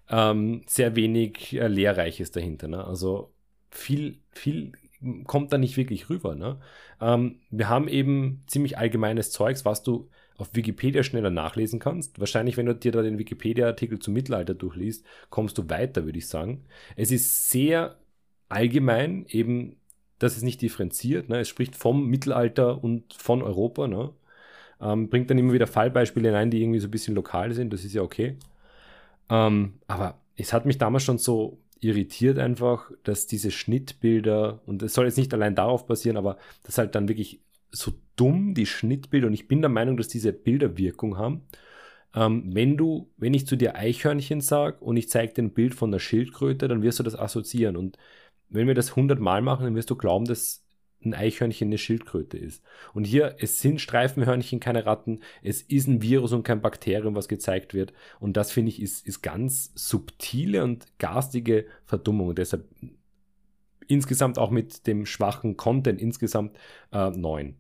ähm, 0.10 0.64
sehr 0.68 0.96
wenig 0.96 1.54
äh, 1.54 1.68
Lehrreiches 1.68 2.32
dahinter. 2.32 2.68
Ne? 2.68 2.84
Also 2.86 3.34
viel, 3.72 4.20
viel 4.32 4.74
kommt 5.26 5.54
da 5.54 5.58
nicht 5.58 5.78
wirklich 5.78 6.10
rüber. 6.10 6.36
Ne? 6.36 6.58
Ähm, 7.02 7.40
wir 7.50 7.70
haben 7.70 7.88
eben 7.88 8.44
ziemlich 8.48 8.78
allgemeines 8.78 9.32
Zeugs, 9.32 9.66
was 9.66 9.84
du 9.84 10.10
auf 10.38 10.50
Wikipedia 10.54 11.04
schneller 11.04 11.30
nachlesen 11.30 11.80
kannst. 11.80 12.20
Wahrscheinlich, 12.20 12.58
wenn 12.58 12.66
du 12.66 12.74
dir 12.74 12.92
da 12.92 13.02
den 13.02 13.18
Wikipedia-Artikel 13.18 14.00
zum 14.00 14.14
Mittelalter 14.14 14.54
durchliest, 14.54 15.06
kommst 15.30 15.58
du 15.58 15.70
weiter, 15.70 16.06
würde 16.06 16.18
ich 16.18 16.28
sagen. 16.28 16.64
Es 16.96 17.12
ist 17.12 17.50
sehr 17.50 17.98
allgemein, 18.48 19.26
eben, 19.28 19.76
dass 20.18 20.38
es 20.38 20.44
nicht 20.44 20.62
differenziert. 20.62 21.30
Ne? 21.30 21.40
Es 21.40 21.50
spricht 21.50 21.76
vom 21.76 22.08
Mittelalter 22.08 22.82
und 22.82 23.14
von 23.14 23.42
Europa. 23.42 23.88
Ne? 23.88 24.12
Ähm, 24.82 25.10
bringt 25.10 25.30
dann 25.30 25.38
immer 25.38 25.54
wieder 25.54 25.68
Fallbeispiele 25.68 26.30
hinein, 26.30 26.52
die 26.52 26.62
irgendwie 26.62 26.80
so 26.80 26.88
ein 26.88 26.92
bisschen 26.92 27.16
lokal 27.16 27.54
sind. 27.54 27.74
Das 27.74 27.84
ist 27.84 27.94
ja 27.94 28.02
okay. 28.02 28.38
Ähm, 29.30 29.74
aber 29.88 30.20
es 30.38 30.54
hat 30.54 30.66
mich 30.66 30.78
damals 30.78 31.04
schon 31.04 31.18
so 31.18 31.58
irritiert 31.82 32.38
einfach, 32.38 32.92
dass 33.04 33.28
diese 33.28 33.52
Schnittbilder, 33.52 34.62
und 34.66 34.84
es 34.84 34.94
soll 34.94 35.06
jetzt 35.06 35.18
nicht 35.18 35.34
allein 35.34 35.56
darauf 35.56 35.86
basieren, 35.86 36.18
aber 36.18 36.38
das 36.64 36.78
halt 36.78 36.96
dann 36.96 37.08
wirklich 37.08 37.42
so 37.72 37.92
dumm, 38.16 38.54
die 38.54 38.66
Schnittbilder, 38.66 39.28
und 39.28 39.34
ich 39.34 39.48
bin 39.48 39.62
der 39.62 39.70
Meinung, 39.70 39.98
dass 39.98 40.08
diese 40.08 40.34
Bilder 40.34 40.78
Wirkung 40.78 41.18
haben. 41.18 41.42
Ähm, 42.16 42.44
wenn 42.54 42.78
du, 42.78 43.12
wenn 43.18 43.34
ich 43.34 43.48
zu 43.48 43.56
dir 43.56 43.76
Eichhörnchen 43.76 44.42
sage 44.42 44.78
und 44.80 44.98
ich 44.98 45.10
zeige 45.10 45.34
dir 45.34 45.44
ein 45.44 45.54
Bild 45.54 45.76
von 45.76 45.92
der 45.92 46.00
Schildkröte, 46.00 46.68
dann 46.68 46.82
wirst 46.82 47.00
du 47.00 47.04
das 47.04 47.18
assoziieren. 47.18 47.78
Und 47.78 47.98
wenn 48.50 48.68
wir 48.68 48.74
das 48.76 48.92
100 48.92 49.20
Mal 49.20 49.42
machen, 49.42 49.66
dann 49.66 49.76
wirst 49.76 49.90
du 49.92 49.96
glauben, 49.96 50.26
dass 50.26 50.66
ein 51.04 51.14
Eichhörnchen 51.14 51.70
eine 51.70 51.78
Schildkröte 51.78 52.38
ist. 52.38 52.64
Und 52.94 53.06
hier, 53.06 53.36
es 53.40 53.62
sind 53.62 53.80
Streifenhörnchen, 53.80 54.60
keine 54.60 54.86
Ratten, 54.86 55.20
es 55.42 55.62
ist 55.62 55.88
ein 55.88 56.02
Virus 56.02 56.34
und 56.34 56.44
kein 56.44 56.62
Bakterium, 56.62 57.16
was 57.16 57.28
gezeigt 57.28 57.74
wird. 57.74 57.94
Und 58.20 58.36
das 58.38 58.52
finde 58.52 58.70
ich 58.70 58.82
ist, 58.82 59.08
ist 59.08 59.22
ganz 59.22 59.72
subtile 59.76 60.64
und 60.64 60.86
garstige 60.98 61.66
Verdummung. 61.86 62.36
Deshalb 62.36 62.66
insgesamt 63.88 64.38
auch 64.38 64.52
mit 64.52 64.88
dem 64.88 65.06
schwachen 65.06 65.58
Content 65.58 66.02
insgesamt 66.02 66.58
äh, 66.92 67.10
neun. 67.10 67.56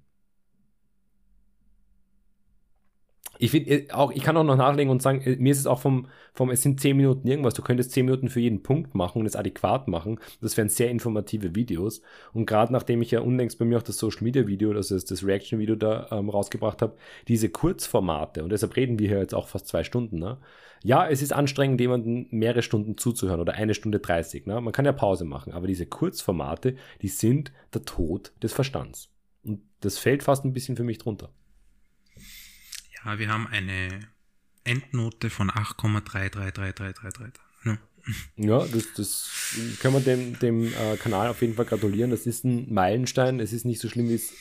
Ich 3.42 3.52
finde 3.52 3.72
äh, 3.72 3.92
auch, 3.92 4.12
ich 4.12 4.22
kann 4.22 4.36
auch 4.36 4.44
noch 4.44 4.58
nachlegen 4.58 4.92
und 4.92 5.02
sagen, 5.02 5.22
äh, 5.22 5.38
mir 5.38 5.54
ist 5.54 5.60
es 5.60 5.66
auch 5.66 5.80
vom, 5.80 6.08
vom, 6.34 6.50
es 6.52 6.62
sind 6.62 6.82
10 6.82 6.98
Minuten 6.98 7.26
irgendwas. 7.26 7.54
Du 7.54 7.62
könntest 7.62 7.92
10 7.92 8.06
Minuten 8.06 8.28
für 8.28 8.42
jeden 8.42 8.64
Punkt 8.64 8.96
machen 8.96 9.22
und 9.22 9.26
es 9.26 9.38
adäquat 9.38 9.88
machen. 9.88 10.20
Das 10.42 10.58
wären 10.58 10.68
sehr 10.68 10.90
informative 10.90 11.56
Videos. 11.56 12.02
Und 12.34 12.46
gerade 12.48 12.74
nachdem 12.74 13.02
ich 13.02 13.12
ja 13.12 13.22
unlängst 13.22 13.58
bei 13.58 13.64
mir 13.64 13.78
auch 13.78 13.84
das 13.84 13.98
Social 13.98 14.24
Media 14.24 14.46
Video, 14.46 14.74
also 14.74 14.94
das, 14.94 15.06
das 15.06 15.26
Reaction 15.26 15.58
Video 15.58 15.78
da 15.78 16.10
ähm, 16.12 16.30
rausgebracht 16.30 16.82
habe, 16.82 16.98
diese 17.30 17.48
Kurzformate, 17.48 18.44
und 18.44 18.52
deshalb 18.52 18.76
reden 18.76 19.00
wir 19.00 19.08
hier 19.08 19.20
jetzt 19.20 19.34
auch 19.34 19.48
fast 19.48 19.68
zwei 19.68 19.86
Stunden, 19.86 20.20
ne? 20.20 20.38
Ja, 20.84 21.08
es 21.08 21.22
ist 21.22 21.34
anstrengend, 21.34 21.82
jemanden 21.82 22.28
mehrere 22.32 22.62
Stunden 22.62 22.98
zuzuhören 22.98 23.42
oder 23.42 23.54
eine 23.54 23.74
Stunde 23.74 24.00
30. 24.00 24.46
Ne? 24.48 24.62
Man 24.62 24.72
kann 24.72 24.86
ja 24.86 24.94
Pause 24.94 25.26
machen, 25.26 25.52
aber 25.52 25.68
diese 25.68 25.86
Kurzformate, 25.86 26.76
die 27.02 27.10
sind 27.10 27.52
der 27.74 27.84
Tod 27.84 28.32
des 28.42 28.54
Verstands. 28.54 29.10
Und 29.44 29.62
das 29.82 29.98
fällt 29.98 30.24
fast 30.24 30.46
ein 30.46 30.54
bisschen 30.54 30.78
für 30.78 30.86
mich 30.86 30.98
drunter. 30.98 31.32
Ja, 33.06 33.20
wir 33.20 33.30
haben 33.30 33.48
eine 33.48 34.08
Endnote 34.64 35.30
von 35.30 35.50
8,33333. 35.50 37.32
Ja. 37.66 37.78
ja, 38.38 38.66
das, 38.66 38.94
das 38.96 39.30
können 39.82 39.96
wir 39.96 40.02
dem, 40.02 40.40
dem 40.40 40.66
äh, 40.66 40.98
Kanal 40.98 41.30
auf 41.30 41.42
jeden 41.42 41.56
Fall 41.56 41.66
gratulieren. 41.66 42.12
Das 42.12 42.26
ist 42.26 42.44
ein 42.44 42.74
Meilenstein. 42.74 43.40
Es 43.40 43.54
ist 43.54 43.66
nicht 43.66 43.80
so 43.80 43.90
schlimm 43.90 44.10
wie 44.10 44.16
es 44.16 44.34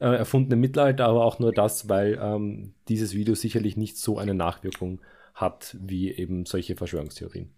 äh, 0.00 0.16
erfundene 0.16 0.56
Mittelalter, 0.56 1.06
aber 1.06 1.24
auch 1.24 1.38
nur 1.38 1.52
das, 1.52 1.88
weil 1.88 2.18
ähm, 2.20 2.74
dieses 2.88 3.14
Video 3.14 3.34
sicherlich 3.34 3.76
nicht 3.76 3.98
so 3.98 4.18
eine 4.18 4.34
Nachwirkung 4.34 5.00
hat 5.34 5.76
wie 5.80 6.12
eben 6.12 6.44
solche 6.46 6.76
Verschwörungstheorien. 6.76 7.50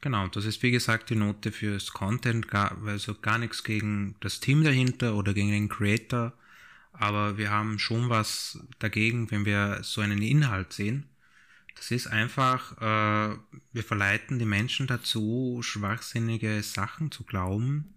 Genau, 0.00 0.26
das 0.28 0.46
ist 0.46 0.62
wie 0.62 0.70
gesagt 0.70 1.10
die 1.10 1.16
Note 1.16 1.52
fürs 1.52 1.92
Content, 1.92 2.48
gar, 2.48 2.76
also 2.86 3.14
gar 3.14 3.38
nichts 3.38 3.64
gegen 3.64 4.16
das 4.20 4.40
Team 4.40 4.64
dahinter 4.64 5.14
oder 5.14 5.34
gegen 5.34 5.50
den 5.50 5.68
Creator 5.68 6.32
aber 6.92 7.38
wir 7.38 7.50
haben 7.50 7.78
schon 7.78 8.08
was 8.08 8.58
dagegen, 8.78 9.30
wenn 9.30 9.44
wir 9.44 9.80
so 9.82 10.00
einen 10.00 10.22
Inhalt 10.22 10.72
sehen. 10.72 11.08
Das 11.76 11.90
ist 11.90 12.08
einfach, 12.08 12.76
äh, 12.78 13.36
wir 13.72 13.82
verleiten 13.82 14.38
die 14.38 14.44
Menschen 14.44 14.86
dazu, 14.86 15.60
schwachsinnige 15.62 16.62
Sachen 16.62 17.10
zu 17.10 17.24
glauben 17.24 17.94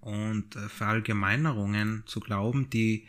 und 0.00 0.56
äh, 0.56 0.68
Verallgemeinerungen 0.68 2.02
zu 2.06 2.20
glauben, 2.20 2.68
die 2.68 3.08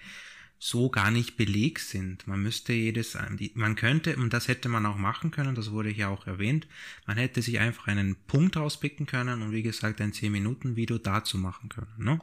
so 0.57 0.89
gar 0.89 1.11
nicht 1.11 1.37
Beleg 1.37 1.79
sind. 1.79 2.27
Man 2.27 2.41
müsste 2.41 2.73
jedes, 2.73 3.17
man 3.55 3.75
könnte, 3.75 4.15
und 4.15 4.33
das 4.33 4.47
hätte 4.47 4.69
man 4.69 4.85
auch 4.85 4.97
machen 4.97 5.31
können, 5.31 5.53
das 5.53 5.71
wurde 5.71 5.89
hier 5.89 6.09
auch 6.09 6.27
erwähnt, 6.27 6.67
man 7.05 7.17
hätte 7.17 7.41
sich 7.41 7.59
einfach 7.59 7.87
einen 7.87 8.15
Punkt 8.27 8.55
rauspicken 8.57 9.05
können 9.05 9.41
und 9.41 9.51
wie 9.51 9.63
gesagt 9.63 10.01
ein 10.01 10.13
10-Minuten-Video 10.13 10.97
dazu 10.97 11.37
machen 11.37 11.69
können. 11.69 11.93
Ne? 11.97 12.21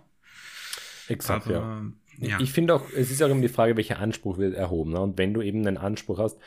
Exakt, 1.09 1.47
Aber, 1.47 1.55
ja. 1.55 1.85
Ja. 2.19 2.39
Ich 2.41 2.53
finde 2.53 2.75
auch, 2.75 2.85
es 2.97 3.11
ist 3.11 3.23
auch 3.23 3.29
immer 3.29 3.41
die 3.41 3.49
Frage, 3.49 3.77
welcher 3.77 3.99
Anspruch 3.99 4.39
wird 4.39 4.55
erhoben. 4.55 4.93
Ne? 4.93 5.01
Und 5.01 5.19
wenn 5.19 5.35
du 5.35 5.43
eben 5.43 5.67
einen 5.67 5.79
Anspruch 5.79 6.19
hast, 6.19 6.39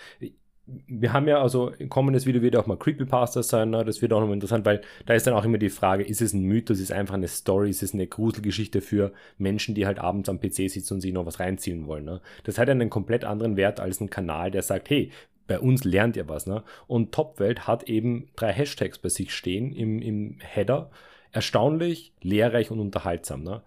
wir 0.67 1.13
haben 1.13 1.27
ja, 1.27 1.41
also 1.41 1.73
kommendes 1.89 2.25
Video 2.25 2.41
wird 2.41 2.55
auch 2.55 2.65
mal 2.65 2.77
Creepypasta 2.77 3.43
sein, 3.43 3.69
ne? 3.69 3.85
das 3.85 4.01
wird 4.01 4.13
auch 4.13 4.19
nochmal 4.19 4.35
interessant, 4.35 4.65
weil 4.65 4.81
da 5.05 5.13
ist 5.13 5.27
dann 5.27 5.35
auch 5.35 5.45
immer 5.45 5.59
die 5.59 5.69
Frage, 5.69 6.03
ist 6.03 6.21
es 6.21 6.33
ein 6.33 6.43
Mythos, 6.43 6.77
ist 6.77 6.85
es 6.85 6.91
einfach 6.91 7.13
eine 7.13 7.27
Story, 7.27 7.69
ist 7.69 7.83
es 7.83 7.93
eine 7.93 8.07
Gruselgeschichte 8.07 8.81
für 8.81 9.13
Menschen, 9.37 9.75
die 9.75 9.85
halt 9.85 9.99
abends 9.99 10.27
am 10.27 10.39
PC 10.39 10.69
sitzen 10.69 10.95
und 10.95 11.01
sich 11.01 11.13
noch 11.13 11.25
was 11.25 11.39
reinziehen 11.39 11.85
wollen. 11.85 12.05
Ne? 12.05 12.21
Das 12.43 12.57
hat 12.57 12.69
einen 12.69 12.89
komplett 12.89 13.25
anderen 13.25 13.57
Wert 13.57 13.79
als 13.79 14.01
ein 14.01 14.09
Kanal, 14.09 14.49
der 14.49 14.63
sagt, 14.63 14.89
hey, 14.89 15.11
bei 15.47 15.59
uns 15.59 15.83
lernt 15.83 16.15
ihr 16.17 16.27
was. 16.27 16.47
Ne? 16.47 16.63
Und 16.87 17.11
Topwelt 17.11 17.67
hat 17.67 17.83
eben 17.83 18.29
drei 18.35 18.51
Hashtags 18.51 18.97
bei 18.97 19.09
sich 19.09 19.33
stehen 19.33 19.71
im, 19.71 20.01
im 20.01 20.37
Header 20.39 20.89
erstaunlich, 21.31 22.13
lehrreich 22.21 22.71
und 22.71 22.79
unterhaltsam. 22.79 23.43
Ne? 23.43 23.61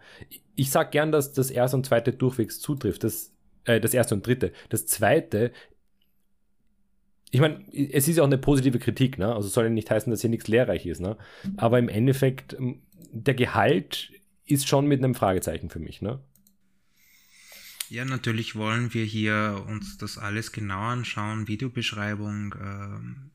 Ich 0.59 0.71
sage 0.71 0.91
gern, 0.91 1.13
dass 1.13 1.33
das 1.33 1.53
erste 1.53 1.77
und 1.77 1.87
zweite 1.87 2.13
durchwegs 2.13 2.59
zutrifft. 2.59 3.05
Das, 3.05 3.33
äh, 3.65 3.81
das 3.81 3.95
erste 3.95 4.17
und 4.17 4.27
dritte. 4.27 4.53
Das 4.71 4.87
zweite, 4.87 5.53
ich 7.31 7.39
meine, 7.39 7.65
es 7.73 8.09
ist 8.09 8.17
ja 8.17 8.25
auch 8.25 8.27
eine 8.27 8.39
positive 8.39 8.81
Kritik, 8.81 9.19
ne? 9.19 9.33
Also 9.33 9.49
soll 9.49 9.65
ja 9.65 9.71
nicht 9.71 9.89
heißen, 9.89 10.11
dass 10.11 10.21
hier 10.21 10.31
nichts 10.31 10.49
lehrreich 10.49 10.85
ist, 10.85 11.01
ne? 11.01 11.17
Aber 11.57 11.79
im 11.79 11.89
Endeffekt, 11.89 12.57
der 13.13 13.35
Gehalt 13.35 14.11
ist 14.47 14.67
schon 14.67 14.89
mit 14.89 14.99
einem 14.99 15.15
Fragezeichen 15.15 15.71
für 15.71 15.79
mich, 15.79 16.03
ne? 16.03 16.19
Ja, 17.89 18.05
natürlich 18.05 18.57
wollen 18.57 18.93
wir 18.93 19.05
hier 19.05 19.65
uns 19.69 19.97
das 19.97 20.19
alles 20.19 20.51
genau 20.51 20.81
anschauen, 20.81 21.47
Videobeschreibung, 21.47 22.57
ähm, 22.61 23.31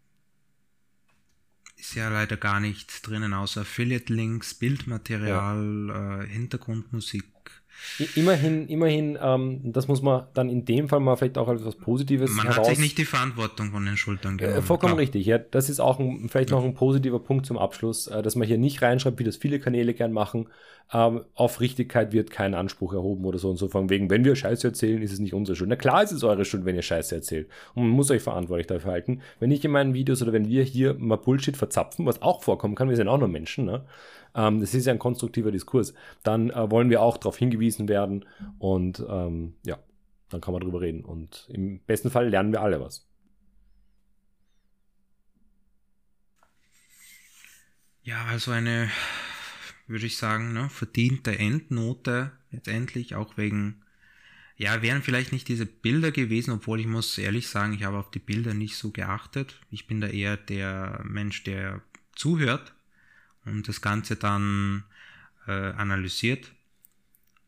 ist 1.84 1.95
ja 1.95 2.07
leider 2.07 2.38
gar 2.38 2.61
nichts 2.61 3.01
drinnen, 3.01 3.34
außer 3.34 3.61
Affiliate-Links, 3.61 4.53
Bildmaterial, 4.53 5.88
ja. 5.89 6.22
äh, 6.23 6.27
Hintergrundmusik. 6.27 7.26
Immerhin, 8.16 8.68
immerhin, 8.68 9.18
ähm, 9.22 9.60
das 9.64 9.88
muss 9.88 10.02
man 10.02 10.26
dann 10.34 10.50
in 10.50 10.66
dem 10.66 10.90
Fall 10.90 11.00
mal 11.00 11.16
vielleicht 11.16 11.38
auch 11.38 11.48
als 11.48 11.62
etwas 11.62 11.76
Positives 11.76 12.32
Man 12.32 12.48
heraus... 12.48 12.58
hat 12.58 12.66
sich 12.66 12.80
nicht 12.80 12.98
die 12.98 13.06
Verantwortung 13.06 13.72
von 13.72 13.86
den 13.86 13.98
Schultern 13.98 14.38
genommen. 14.38 14.58
Äh, 14.58 14.62
vollkommen 14.62 14.94
klar. 14.94 15.02
richtig, 15.02 15.26
ja. 15.26 15.38
Das 15.38 15.70
ist 15.70 15.80
auch 15.80 16.00
ein, 16.00 16.28
vielleicht 16.30 16.50
noch 16.50 16.64
ein 16.64 16.74
positiver 16.74 17.20
Punkt 17.20 17.45
zum 17.45 17.58
Abschluss, 17.58 18.08
äh, 18.08 18.22
dass 18.24 18.36
man 18.36 18.48
hier 18.48 18.58
nicht 18.58 18.82
reinschreibt, 18.82 19.20
wie 19.20 19.24
das 19.24 19.38
viele 19.38 19.60
Kanäle 19.60 19.94
gern 19.94 20.12
machen. 20.12 20.48
Ähm, 20.91 21.22
auf 21.36 21.62
Richtigkeit 21.62 22.14
wird 22.14 22.32
kein 22.32 22.54
Anspruch 22.54 22.94
erhoben 22.94 23.26
oder 23.26 23.38
so 23.38 23.50
und 23.50 23.58
so. 23.58 23.68
Von 23.68 23.90
wegen, 23.90 24.10
wenn 24.10 24.26
wir 24.26 24.36
Scheiße 24.36 24.68
erzählen, 24.68 25.02
ist 25.02 25.14
es 25.14 25.20
nicht 25.20 25.34
unsere 25.34 25.56
Schuld. 25.56 25.70
Na 25.70 25.76
klar 25.76 26.04
ist 26.04 26.12
es 26.12 26.24
eure 26.24 26.45
Schuld, 26.45 26.66
wenn 26.66 26.76
ihr 26.76 26.82
Scheiße 26.82 27.16
erzählt. 27.16 27.48
Und 27.76 27.84
man 27.84 27.91
muss 27.91 28.12
euch 28.12 28.22
verantwortlich 28.22 28.68
dafür 28.68 28.91
halten. 28.91 29.22
Wenn 29.40 29.52
ich 29.52 29.64
in 29.64 29.72
meinen 29.72 29.94
Videos 29.94 30.22
oder 30.22 30.34
wenn 30.34 30.48
wir 30.48 30.64
hier 30.64 30.95
mal 30.95 31.18
Bullshit 31.18 31.58
verzapfen, 31.58 32.06
was 32.06 32.22
auch 32.22 32.44
vorkommen 32.44 32.76
kann, 32.76 32.90
wir 32.90 32.95
sind 32.95 33.08
auch 33.08 33.18
nur 33.18 33.28
Menschen, 33.28 33.66
ne? 33.66 33.86
Ähm, 34.35 34.60
das 34.60 34.73
ist 34.73 34.85
ja 34.85 34.93
ein 34.93 34.99
konstruktiver 34.99 35.51
Diskurs, 35.51 35.93
dann 36.23 36.49
äh, 36.49 36.72
wollen 36.72 36.89
wir 36.89 37.01
auch 37.01 37.18
darauf 37.18 37.38
hingewiesen 37.38 37.88
werden 37.88 38.26
und 38.60 39.03
ähm, 39.07 39.55
ja, 39.65 39.80
dann 40.30 40.41
kann 40.41 40.53
man 40.53 40.61
drüber 40.61 40.81
reden. 40.81 41.05
Und 41.05 41.47
im 41.49 41.80
besten 41.80 42.10
Fall 42.10 42.30
lernen 42.30 42.51
wir 42.51 42.61
alle 42.61 42.81
was. 42.81 43.07
Ja, 48.01 48.26
also 48.26 48.51
eine, 48.51 48.89
würde 49.88 50.05
ich 50.05 50.18
sagen, 50.18 50.53
ne, 50.53 50.69
verdiente 50.69 51.38
Endnote 51.38 52.31
letztendlich, 52.51 53.15
auch 53.15 53.38
wegen, 53.38 53.81
ja, 54.57 54.81
wären 54.81 55.01
vielleicht 55.01 55.31
nicht 55.31 55.47
diese 55.47 55.65
Bilder 55.65 56.11
gewesen, 56.11 56.51
obwohl 56.51 56.80
ich 56.81 56.88
muss 56.88 57.18
ehrlich 57.18 57.47
sagen, 57.47 57.73
ich 57.73 57.84
habe 57.84 57.97
auf 57.97 58.11
die 58.11 58.19
Bilder 58.19 58.53
nicht 58.53 58.76
so 58.76 58.91
geachtet. 58.91 59.61
Ich 59.69 59.88
bin 59.88 60.01
da 60.01 60.07
eher 60.07 60.35
der 60.35 61.01
Mensch, 61.05 61.43
der 61.43 61.81
zuhört 62.14 62.73
und 63.45 63.68
das 63.68 63.82
Ganze 63.82 64.15
dann 64.15 64.84
äh, 65.48 65.52
analysiert, 65.52 66.52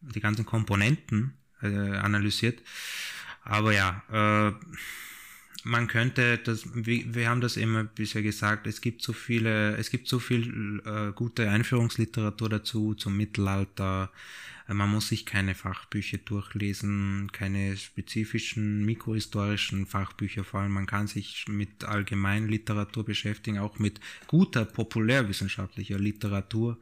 die 0.01 0.19
ganzen 0.19 0.45
Komponenten 0.45 1.33
äh, 1.61 1.67
analysiert. 1.67 2.61
Aber 3.43 3.73
ja, 3.73 4.03
äh, 4.11 4.53
man 5.63 5.87
könnte 5.87 6.37
das, 6.37 6.63
wir, 6.73 7.15
wir 7.15 7.29
haben 7.29 7.41
das 7.41 7.57
immer 7.57 7.83
bisher 7.83 8.21
gesagt, 8.21 8.67
es 8.67 8.81
gibt 8.81 9.01
so 9.01 9.13
viele, 9.13 9.75
es 9.77 9.89
gibt 9.89 10.07
so 10.07 10.19
viel 10.19 10.81
äh, 10.85 11.11
gute 11.13 11.49
Einführungsliteratur 11.49 12.49
dazu, 12.49 12.93
zum 12.93 13.17
Mittelalter, 13.17 14.11
man 14.73 14.89
muss 14.89 15.09
sich 15.09 15.25
keine 15.25 15.53
Fachbücher 15.53 16.17
durchlesen, 16.17 17.29
keine 17.31 17.77
spezifischen 17.77 18.83
mikrohistorischen 18.83 19.85
Fachbücher 19.85 20.43
vor 20.43 20.61
allem. 20.61 20.71
Man 20.71 20.87
kann 20.87 21.05
sich 21.05 21.45
mit 21.47 21.83
Allgemeinliteratur 21.83 23.05
beschäftigen, 23.05 23.59
auch 23.59 23.77
mit 23.77 23.99
guter 24.27 24.65
populärwissenschaftlicher 24.65 25.99
Literatur. 25.99 26.79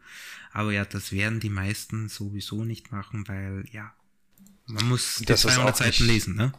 Aber 0.54 0.72
ja, 0.72 0.86
das 0.86 1.12
werden 1.12 1.42
die 1.42 1.50
meisten 1.50 2.08
sowieso 2.08 2.64
nicht 2.64 2.94
machen, 2.94 3.28
weil 3.28 3.66
ja, 3.72 3.94
man 4.66 4.88
muss 4.88 5.18
die 5.18 5.36
200 5.36 5.76
Seiten 5.76 5.90
nicht, 5.90 6.00
lesen, 6.00 6.36
ne? 6.36 6.54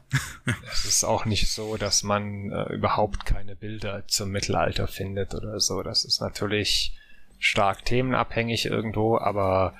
es 0.70 0.84
ist 0.84 1.05
auch 1.05 1.24
nicht 1.24 1.51
so, 1.51 1.78
dass 1.78 2.02
man 2.02 2.51
äh, 2.51 2.74
überhaupt 2.74 3.24
keine 3.24 3.56
Bilder 3.56 4.06
zum 4.09 4.30
Mittelalter 4.30 4.88
findet 4.88 5.34
oder 5.34 5.59
so. 5.59 5.82
Das 5.82 6.05
ist 6.05 6.20
natürlich 6.20 6.98
stark 7.38 7.86
themenabhängig 7.86 8.66
irgendwo, 8.66 9.16
aber 9.16 9.74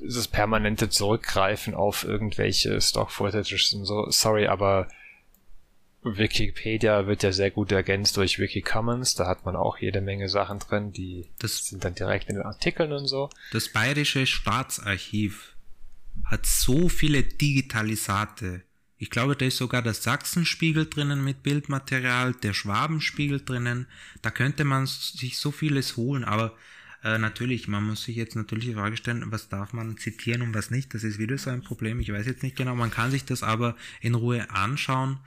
dieses 0.00 0.28
permanente 0.28 0.88
Zurückgreifen 0.88 1.74
auf 1.74 2.04
irgendwelche 2.04 2.80
Stock-Footages 2.80 3.72
und 3.72 3.84
so, 3.84 4.10
sorry, 4.10 4.46
aber 4.46 4.88
Wikipedia 6.02 7.06
wird 7.06 7.22
ja 7.22 7.32
sehr 7.32 7.50
gut 7.50 7.72
ergänzt 7.72 8.16
durch 8.16 8.38
Wikicommons, 8.38 9.14
da 9.14 9.26
hat 9.26 9.44
man 9.44 9.56
auch 9.56 9.78
jede 9.78 10.00
Menge 10.00 10.28
Sachen 10.28 10.60
drin, 10.60 10.92
die 10.92 11.28
das, 11.38 11.66
sind 11.66 11.84
dann 11.84 11.94
direkt 11.94 12.28
in 12.28 12.36
den 12.36 12.44
Artikeln 12.44 12.92
und 12.92 13.08
so. 13.08 13.30
Das 13.52 13.72
Bayerische 13.72 14.26
Staatsarchiv 14.26 15.56
hat 16.24 16.46
so 16.46 16.88
viele 16.88 17.22
Digitalisate. 17.22 18.62
Ich 18.96 19.10
glaube, 19.10 19.36
da 19.36 19.46
ist 19.46 19.56
sogar 19.56 19.82
der 19.82 19.94
Sachsenspiegel 19.94 20.86
drinnen 20.86 21.22
mit 21.22 21.42
Bildmaterial, 21.42 22.34
der 22.34 22.52
Schwabenspiegel 22.52 23.44
drinnen. 23.44 23.86
Da 24.22 24.30
könnte 24.30 24.64
man 24.64 24.86
sich 24.86 25.38
so 25.38 25.52
vieles 25.52 25.96
holen, 25.96 26.24
aber 26.24 26.56
äh, 27.04 27.18
natürlich, 27.18 27.68
man 27.68 27.84
muss 27.84 28.04
sich 28.04 28.16
jetzt 28.16 28.34
natürlich 28.34 28.66
die 28.66 28.74
Frage 28.74 28.96
stellen, 28.96 29.24
was 29.26 29.48
darf 29.48 29.72
man 29.72 29.96
zitieren 29.98 30.42
und 30.42 30.54
was 30.54 30.70
nicht. 30.70 30.94
Das 30.94 31.04
ist 31.04 31.18
wieder 31.18 31.38
so 31.38 31.50
ein 31.50 31.62
Problem. 31.62 32.00
Ich 32.00 32.12
weiß 32.12 32.26
jetzt 32.26 32.42
nicht 32.42 32.56
genau. 32.56 32.74
Man 32.74 32.90
kann 32.90 33.10
sich 33.10 33.24
das 33.24 33.42
aber 33.42 33.76
in 34.00 34.14
Ruhe 34.14 34.50
anschauen. 34.50 35.18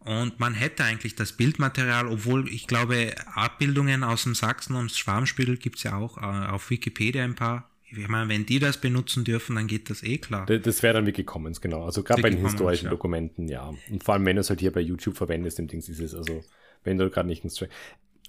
Und 0.00 0.38
man 0.38 0.52
hätte 0.52 0.84
eigentlich 0.84 1.14
das 1.14 1.32
Bildmaterial, 1.32 2.08
obwohl 2.08 2.48
ich 2.48 2.66
glaube, 2.66 3.14
Abbildungen 3.34 4.04
aus 4.04 4.24
dem 4.24 4.34
Sachsen 4.34 4.76
und 4.76 4.90
Schwarmspiegel 4.90 5.56
gibt's 5.56 5.82
ja 5.82 5.96
auch 5.96 6.18
äh, 6.18 6.20
auf 6.20 6.68
Wikipedia 6.68 7.24
ein 7.24 7.34
paar. 7.34 7.70
ich 7.90 8.08
meine, 8.08 8.28
wenn 8.28 8.44
die 8.44 8.58
das 8.58 8.76
benutzen 8.76 9.24
dürfen, 9.24 9.56
dann 9.56 9.66
geht 9.66 9.88
das 9.88 10.02
eh 10.02 10.18
klar. 10.18 10.44
Das, 10.44 10.60
das 10.60 10.82
wäre 10.82 10.94
dann 10.94 11.06
Wiki 11.06 11.24
Commons, 11.24 11.60
genau. 11.60 11.86
Also 11.86 12.02
gerade 12.02 12.20
bei 12.20 12.28
den 12.28 12.44
historischen 12.44 12.86
ja. 12.86 12.90
Dokumenten, 12.90 13.48
ja. 13.48 13.72
Und 13.88 14.04
vor 14.04 14.14
allem, 14.14 14.26
wenn 14.26 14.36
du 14.36 14.40
es 14.40 14.50
halt 14.50 14.60
hier 14.60 14.72
bei 14.72 14.80
YouTube 14.80 15.16
verwendest, 15.16 15.58
im 15.58 15.68
Dings 15.68 15.88
ist 15.88 16.00
es, 16.00 16.14
also 16.14 16.44
wenn 16.82 16.98
du 16.98 17.08
gerade 17.08 17.28
nicht 17.28 17.44
ein 17.44 17.50
String. 17.50 17.70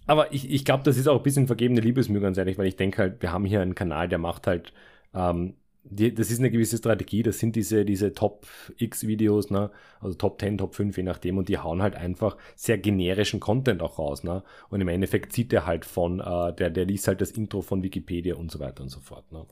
Aber 0.06 0.34
ich, 0.34 0.52
ich 0.52 0.66
glaube, 0.66 0.84
das 0.84 0.98
ist 0.98 1.08
auch 1.08 1.18
ein 1.18 1.24
bisschen 1.24 1.48
vergebene 1.48 1.82
Liebesmühe, 1.82 2.22
ganz 2.22 2.38
ehrlich, 2.38 2.58
weil 2.58 2.68
ich 2.68 2.76
denke 2.76 3.00
halt, 3.00 3.22
wir 3.22 3.32
haben 3.32 3.46
hier 3.46 3.62
einen 3.62 3.76
Kanal, 3.76 4.08
der 4.08 4.20
macht 4.20 4.48
halt 4.48 4.74
ähm, 5.14 5.56
die, 5.88 6.14
das 6.14 6.32
ist 6.32 6.40
eine 6.40 6.50
gewisse 6.50 6.78
Strategie, 6.78 7.22
das 7.22 7.40
sind 7.40 7.56
diese, 7.56 7.86
diese 7.86 8.14
Top 8.14 8.48
X-Videos, 8.78 9.52
ne? 9.52 9.70
also 10.02 10.16
Top 10.16 10.40
10, 10.40 10.58
Top 10.58 10.74
5, 10.74 10.98
je 10.98 11.04
nachdem, 11.04 11.38
und 11.38 11.48
die 11.48 11.60
hauen 11.60 11.82
halt 11.82 11.96
einfach 11.96 12.38
sehr 12.56 12.78
generischen 12.78 13.40
Content 13.40 13.82
auch 13.82 14.00
raus. 14.00 14.24
Ne? 14.24 14.44
Und 14.70 14.82
im 14.82 14.88
Endeffekt 14.88 15.32
zieht 15.32 15.52
der 15.52 15.66
halt 15.66 15.86
von, 15.86 16.20
äh, 16.20 16.54
der, 16.54 16.72
der 16.72 16.86
liest 16.86 17.08
halt 17.08 17.22
das 17.22 17.32
Intro 17.32 17.62
von 17.62 17.84
Wikipedia 17.84 18.36
und 18.36 18.52
so 18.52 18.60
weiter 18.60 18.82
und 18.82 18.90
so 18.90 19.00
fort. 19.00 19.32
Ne? 19.32 19.46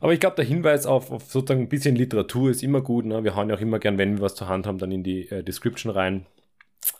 Aber 0.00 0.12
ich 0.12 0.20
glaube, 0.20 0.36
der 0.36 0.44
Hinweis 0.44 0.86
auf, 0.86 1.10
auf, 1.12 1.30
sozusagen 1.30 1.62
ein 1.62 1.68
bisschen 1.68 1.94
Literatur 1.94 2.50
ist 2.50 2.62
immer 2.62 2.80
gut. 2.80 3.04
Ne? 3.04 3.22
Wir 3.22 3.36
hauen 3.36 3.48
ja 3.48 3.54
auch 3.54 3.60
immer 3.60 3.78
gern, 3.78 3.96
wenn 3.96 4.16
wir 4.16 4.22
was 4.22 4.34
zur 4.34 4.48
Hand 4.48 4.66
haben, 4.66 4.78
dann 4.78 4.90
in 4.90 5.04
die 5.04 5.28
äh, 5.30 5.44
Description 5.44 5.92
rein. 5.92 6.26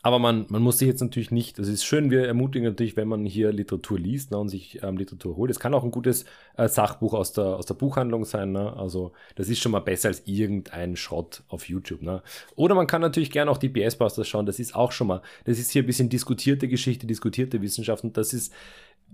Aber 0.05 0.19
man, 0.19 0.45
man 0.49 0.61
muss 0.61 0.77
sich 0.77 0.87
jetzt 0.87 1.01
natürlich 1.01 1.31
nicht, 1.31 1.57
das 1.57 1.67
ist 1.67 1.83
schön, 1.83 2.11
wir 2.11 2.27
ermutigen 2.27 2.67
natürlich, 2.67 2.95
wenn 2.95 3.07
man 3.07 3.25
hier 3.25 3.51
Literatur 3.51 3.97
liest 3.97 4.29
ne, 4.29 4.37
und 4.37 4.49
sich 4.49 4.83
ähm, 4.83 4.97
Literatur 4.97 5.35
holt. 5.35 5.49
Es 5.49 5.59
kann 5.59 5.73
auch 5.73 5.83
ein 5.83 5.89
gutes 5.89 6.25
äh, 6.57 6.67
Sachbuch 6.67 7.15
aus 7.15 7.33
der, 7.33 7.45
aus 7.45 7.65
der 7.65 7.73
Buchhandlung 7.73 8.23
sein. 8.23 8.51
Ne? 8.51 8.71
Also 8.77 9.13
das 9.33 9.49
ist 9.49 9.57
schon 9.57 9.71
mal 9.71 9.79
besser 9.79 10.09
als 10.09 10.21
irgendein 10.27 10.95
Schrott 10.95 11.41
auf 11.47 11.67
YouTube. 11.67 12.03
Ne? 12.03 12.21
Oder 12.55 12.75
man 12.75 12.85
kann 12.85 13.01
natürlich 13.01 13.31
gerne 13.31 13.49
auch 13.49 13.57
die 13.57 13.67
BS-Busters 13.67 14.27
schauen. 14.27 14.45
Das 14.45 14.59
ist 14.59 14.75
auch 14.75 14.91
schon 14.91 15.07
mal, 15.07 15.23
das 15.45 15.57
ist 15.57 15.71
hier 15.71 15.81
ein 15.81 15.87
bisschen 15.87 16.09
diskutierte 16.09 16.67
Geschichte, 16.67 17.07
diskutierte 17.07 17.63
Wissenschaft 17.63 18.03
und 18.03 18.15
das 18.15 18.31
ist 18.31 18.53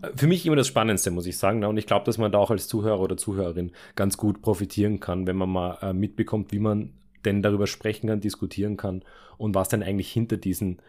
äh, 0.01 0.09
für 0.13 0.27
mich 0.27 0.45
immer 0.45 0.57
das 0.57 0.68
Spannendste, 0.68 1.09
muss 1.09 1.26
ich 1.26 1.38
sagen. 1.38 1.59
Ne? 1.59 1.69
Und 1.69 1.77
ich 1.77 1.85
glaube, 1.85 2.03
dass 2.03 2.18
man 2.18 2.34
da 2.34 2.38
auch 2.38 2.51
als 2.51 2.68
Zuhörer 2.68 2.99
oder 2.99 3.15
Zuhörerin 3.15 3.72
ganz 3.95 4.18
gut 4.18 4.41
profitieren 4.41 4.99
kann, 4.99 5.26
wenn 5.26 5.38
man 5.38 5.49
mal 5.51 5.77
äh, 5.81 5.93
mitbekommt, 5.93 6.51
wie 6.51 6.59
man 6.59 6.91
denn 7.26 7.41
darüber 7.41 7.68
sprechen 7.68 8.07
kann, 8.07 8.22
diskutieren 8.22 8.77
kann 8.77 9.03
und 9.38 9.56
was 9.56 9.69
denn 9.69 9.84
eigentlich 9.84 10.11
hinter 10.11 10.38
diesen 10.38 10.81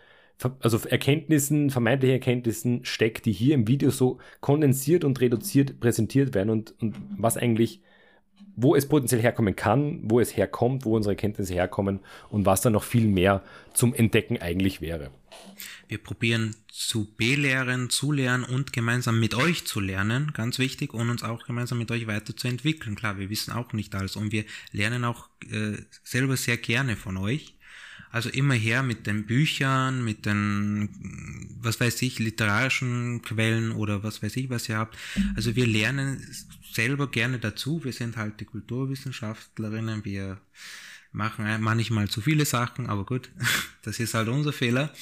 also 0.61 0.79
Erkenntnissen, 0.89 1.71
vermeintliche 1.71 2.15
Erkenntnissen 2.15 2.85
steckt, 2.85 3.27
die 3.27 3.33
hier 3.33 3.55
im 3.55 3.69
Video 3.69 3.91
so 3.91 4.19
kondensiert 4.41 5.05
und 5.05 5.21
reduziert 5.21 5.79
präsentiert 5.79 6.35
werden 6.35 6.51
und, 6.51 6.75
und 6.81 6.97
was 7.17 7.37
eigentlich, 7.37 7.81
wo 8.57 8.75
es 8.75 8.89
potenziell 8.89 9.23
herkommen 9.23 9.57
kann, 9.57 10.01
wo 10.03 10.21
es 10.21 10.37
herkommt, 10.37 10.85
wo 10.85 10.97
unsere 10.97 11.15
Erkenntnisse 11.15 11.55
herkommen 11.55 12.01
und 12.31 12.47
was 12.47 12.61
dann 12.61 12.75
noch 12.75 12.85
viel 12.85 13.07
mehr 13.07 13.43
zum 13.73 13.95
Entdecken 13.95 14.41
eigentlich 14.41 14.81
wäre. 14.81 15.11
Wir 15.89 15.99
probieren 15.99 16.55
zu 16.69 17.07
belehren, 17.17 17.91
zu 17.91 18.13
lernen 18.13 18.45
und 18.45 18.73
gemeinsam 18.73 19.21
mit 19.21 19.35
euch 19.35 19.67
zu 19.67 19.81
lernen, 19.81 20.33
ganz 20.35 20.59
wichtig, 20.59 20.95
und 20.95 21.11
uns 21.11 21.23
auch 21.23 21.47
gemeinsam 21.47 21.79
mit 21.79 21.91
euch 21.91 22.07
weiterzuentwickeln. 22.07 22.97
Klar, 22.97 23.19
wir 23.19 23.31
wissen 23.31 23.53
auch 23.53 23.73
nicht 23.73 23.95
alles 23.95 24.17
und 24.17 24.33
wir 24.33 24.45
lernen 24.73 25.05
auch 25.05 25.29
äh, 25.51 25.77
selber 26.03 26.37
sehr 26.37 26.57
gerne 26.57 26.97
von 26.97 27.17
euch. 27.17 27.55
Also 28.11 28.29
immer 28.29 28.55
her 28.55 28.83
mit 28.83 29.07
den 29.07 29.25
Büchern, 29.25 30.05
mit 30.05 30.27
den, 30.27 30.91
was 31.61 31.81
weiß 31.81 32.03
ich, 32.03 32.19
literarischen 32.19 33.23
Quellen 33.23 33.73
oder 33.73 34.03
was 34.03 34.23
weiß 34.23 34.37
ich, 34.37 34.51
was 34.51 34.69
ihr 34.69 34.77
habt. 34.77 34.99
Also 35.35 35.57
wir 35.57 35.67
lernen 35.67 36.23
selber 36.73 37.11
gerne 37.11 37.39
dazu. 37.39 37.85
Wir 37.85 37.93
sind 37.93 38.17
halt 38.17 38.41
die 38.41 38.45
Kulturwissenschaftlerinnen. 38.45 40.05
Wir 40.05 40.39
machen 41.13 41.47
manchmal 41.61 42.09
zu 42.09 42.21
viele 42.21 42.45
Sachen, 42.45 42.89
aber 42.89 43.05
gut, 43.05 43.31
das 43.83 44.01
ist 44.01 44.15
halt 44.15 44.29
unser 44.29 44.53
Fehler. 44.53 44.93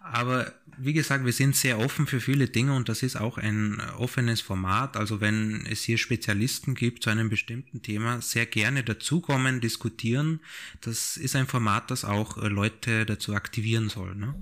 Aber 0.00 0.52
wie 0.82 0.92
gesagt, 0.94 1.24
wir 1.26 1.32
sind 1.32 1.54
sehr 1.54 1.78
offen 1.78 2.06
für 2.06 2.20
viele 2.20 2.48
Dinge 2.48 2.74
und 2.74 2.88
das 2.88 3.02
ist 3.02 3.16
auch 3.16 3.36
ein 3.36 3.80
offenes 3.98 4.40
Format. 4.40 4.96
Also 4.96 5.20
wenn 5.20 5.66
es 5.66 5.82
hier 5.82 5.98
Spezialisten 5.98 6.74
gibt 6.74 7.02
zu 7.02 7.10
einem 7.10 7.28
bestimmten 7.28 7.82
Thema, 7.82 8.22
sehr 8.22 8.46
gerne 8.46 8.82
dazukommen, 8.82 9.60
diskutieren. 9.60 10.40
Das 10.80 11.16
ist 11.16 11.36
ein 11.36 11.46
Format, 11.46 11.90
das 11.90 12.04
auch 12.04 12.38
äh, 12.38 12.48
Leute 12.48 13.04
dazu 13.04 13.34
aktivieren 13.34 13.90
soll. 13.90 14.14
Ne? 14.14 14.34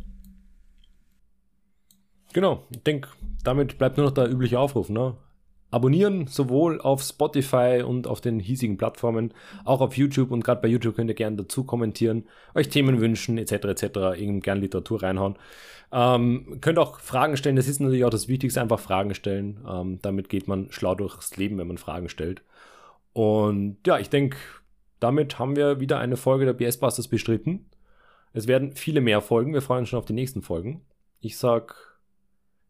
Genau, 2.33 2.69
ich 2.71 2.83
denke, 2.83 3.09
damit 3.43 3.79
bleibt 3.79 3.97
nur 3.97 4.07
noch 4.07 4.15
der 4.15 4.31
übliche 4.31 4.61
Aufruf. 4.61 4.91
Ne? 4.91 5.17
Abonnieren, 5.71 6.27
sowohl 6.27 6.81
auf 6.81 7.03
Spotify 7.03 7.83
und 7.87 8.07
auf 8.07 8.21
den 8.21 8.41
hiesigen 8.41 8.79
Plattformen, 8.79 9.35
auch 9.65 9.81
auf 9.81 9.97
YouTube 9.97 10.31
und 10.31 10.43
gerade 10.43 10.61
bei 10.61 10.69
YouTube 10.69 10.97
könnt 10.97 11.11
ihr 11.11 11.15
gerne 11.15 11.37
dazu 11.37 11.65
kommentieren, 11.65 12.25
euch 12.55 12.69
Themen 12.69 13.01
wünschen, 13.01 13.39
etc. 13.39 13.53
etc. 13.53 13.83
Irgend 14.19 14.45
gerne 14.45 14.61
Literatur 14.61 15.03
reinhauen. 15.03 15.37
Ähm, 15.91 16.59
könnt 16.61 16.79
auch 16.79 17.01
Fragen 17.01 17.37
stellen, 17.37 17.57
das 17.57 17.69
ist 17.69 17.81
natürlich 17.81 18.05
auch 18.05 18.11
das 18.11 18.29
Wichtigste, 18.29 18.61
einfach 18.61 18.81
Fragen 18.81 19.15
stellen. 19.15 19.65
Ähm, 19.69 19.99
damit 20.03 20.29
geht 20.29 20.49
man 20.49 20.71
schlau 20.71 20.95
durchs 20.95 21.37
Leben, 21.37 21.59
wenn 21.59 21.69
man 21.69 21.79
Fragen 21.79 22.09
stellt. 22.09 22.43
Und 23.13 23.79
ja, 23.87 23.99
ich 23.99 24.11
denke, 24.11 24.37
damit 25.01 25.39
haben 25.39 25.57
wir 25.57 25.81
wieder 25.81 25.99
eine 25.99 26.17
Folge 26.17 26.45
der 26.45 26.53
BS 26.53 26.79
Busters 26.79 27.09
bestritten. 27.09 27.67
Es 28.33 28.47
werden 28.47 28.73
viele 28.73 29.01
mehr 29.01 29.21
Folgen, 29.21 29.55
wir 29.55 29.63
freuen 29.63 29.81
uns 29.81 29.89
schon 29.89 29.99
auf 29.99 30.05
die 30.05 30.13
nächsten 30.13 30.43
Folgen. 30.43 30.83
Ich 31.21 31.39
sag 31.39 31.88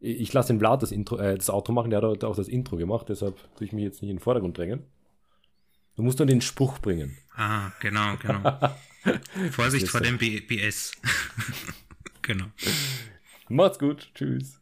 ich 0.00 0.32
lasse 0.32 0.52
den 0.52 0.60
Vlad 0.60 0.82
das, 0.82 0.92
Intro, 0.92 1.16
äh, 1.16 1.36
das 1.36 1.50
Auto 1.50 1.72
machen, 1.72 1.90
der 1.90 2.02
hat 2.02 2.24
auch 2.24 2.36
das 2.36 2.48
Intro 2.48 2.76
gemacht, 2.76 3.08
deshalb 3.08 3.36
tue 3.56 3.66
ich 3.66 3.72
mich 3.72 3.84
jetzt 3.84 4.02
nicht 4.02 4.10
in 4.10 4.16
den 4.16 4.22
Vordergrund 4.22 4.56
drängen. 4.56 4.84
Du 5.96 6.02
musst 6.02 6.18
nur 6.20 6.26
den 6.26 6.40
Spruch 6.40 6.78
bringen. 6.78 7.18
Ah, 7.34 7.72
genau, 7.80 8.16
genau. 8.22 8.58
Vorsicht 9.50 9.88
vor 9.88 10.00
dem 10.00 10.18
B 10.18 10.40
BS. 10.40 10.92
genau. 12.22 12.46
Macht's 13.48 13.78
gut. 13.78 14.10
Tschüss. 14.14 14.60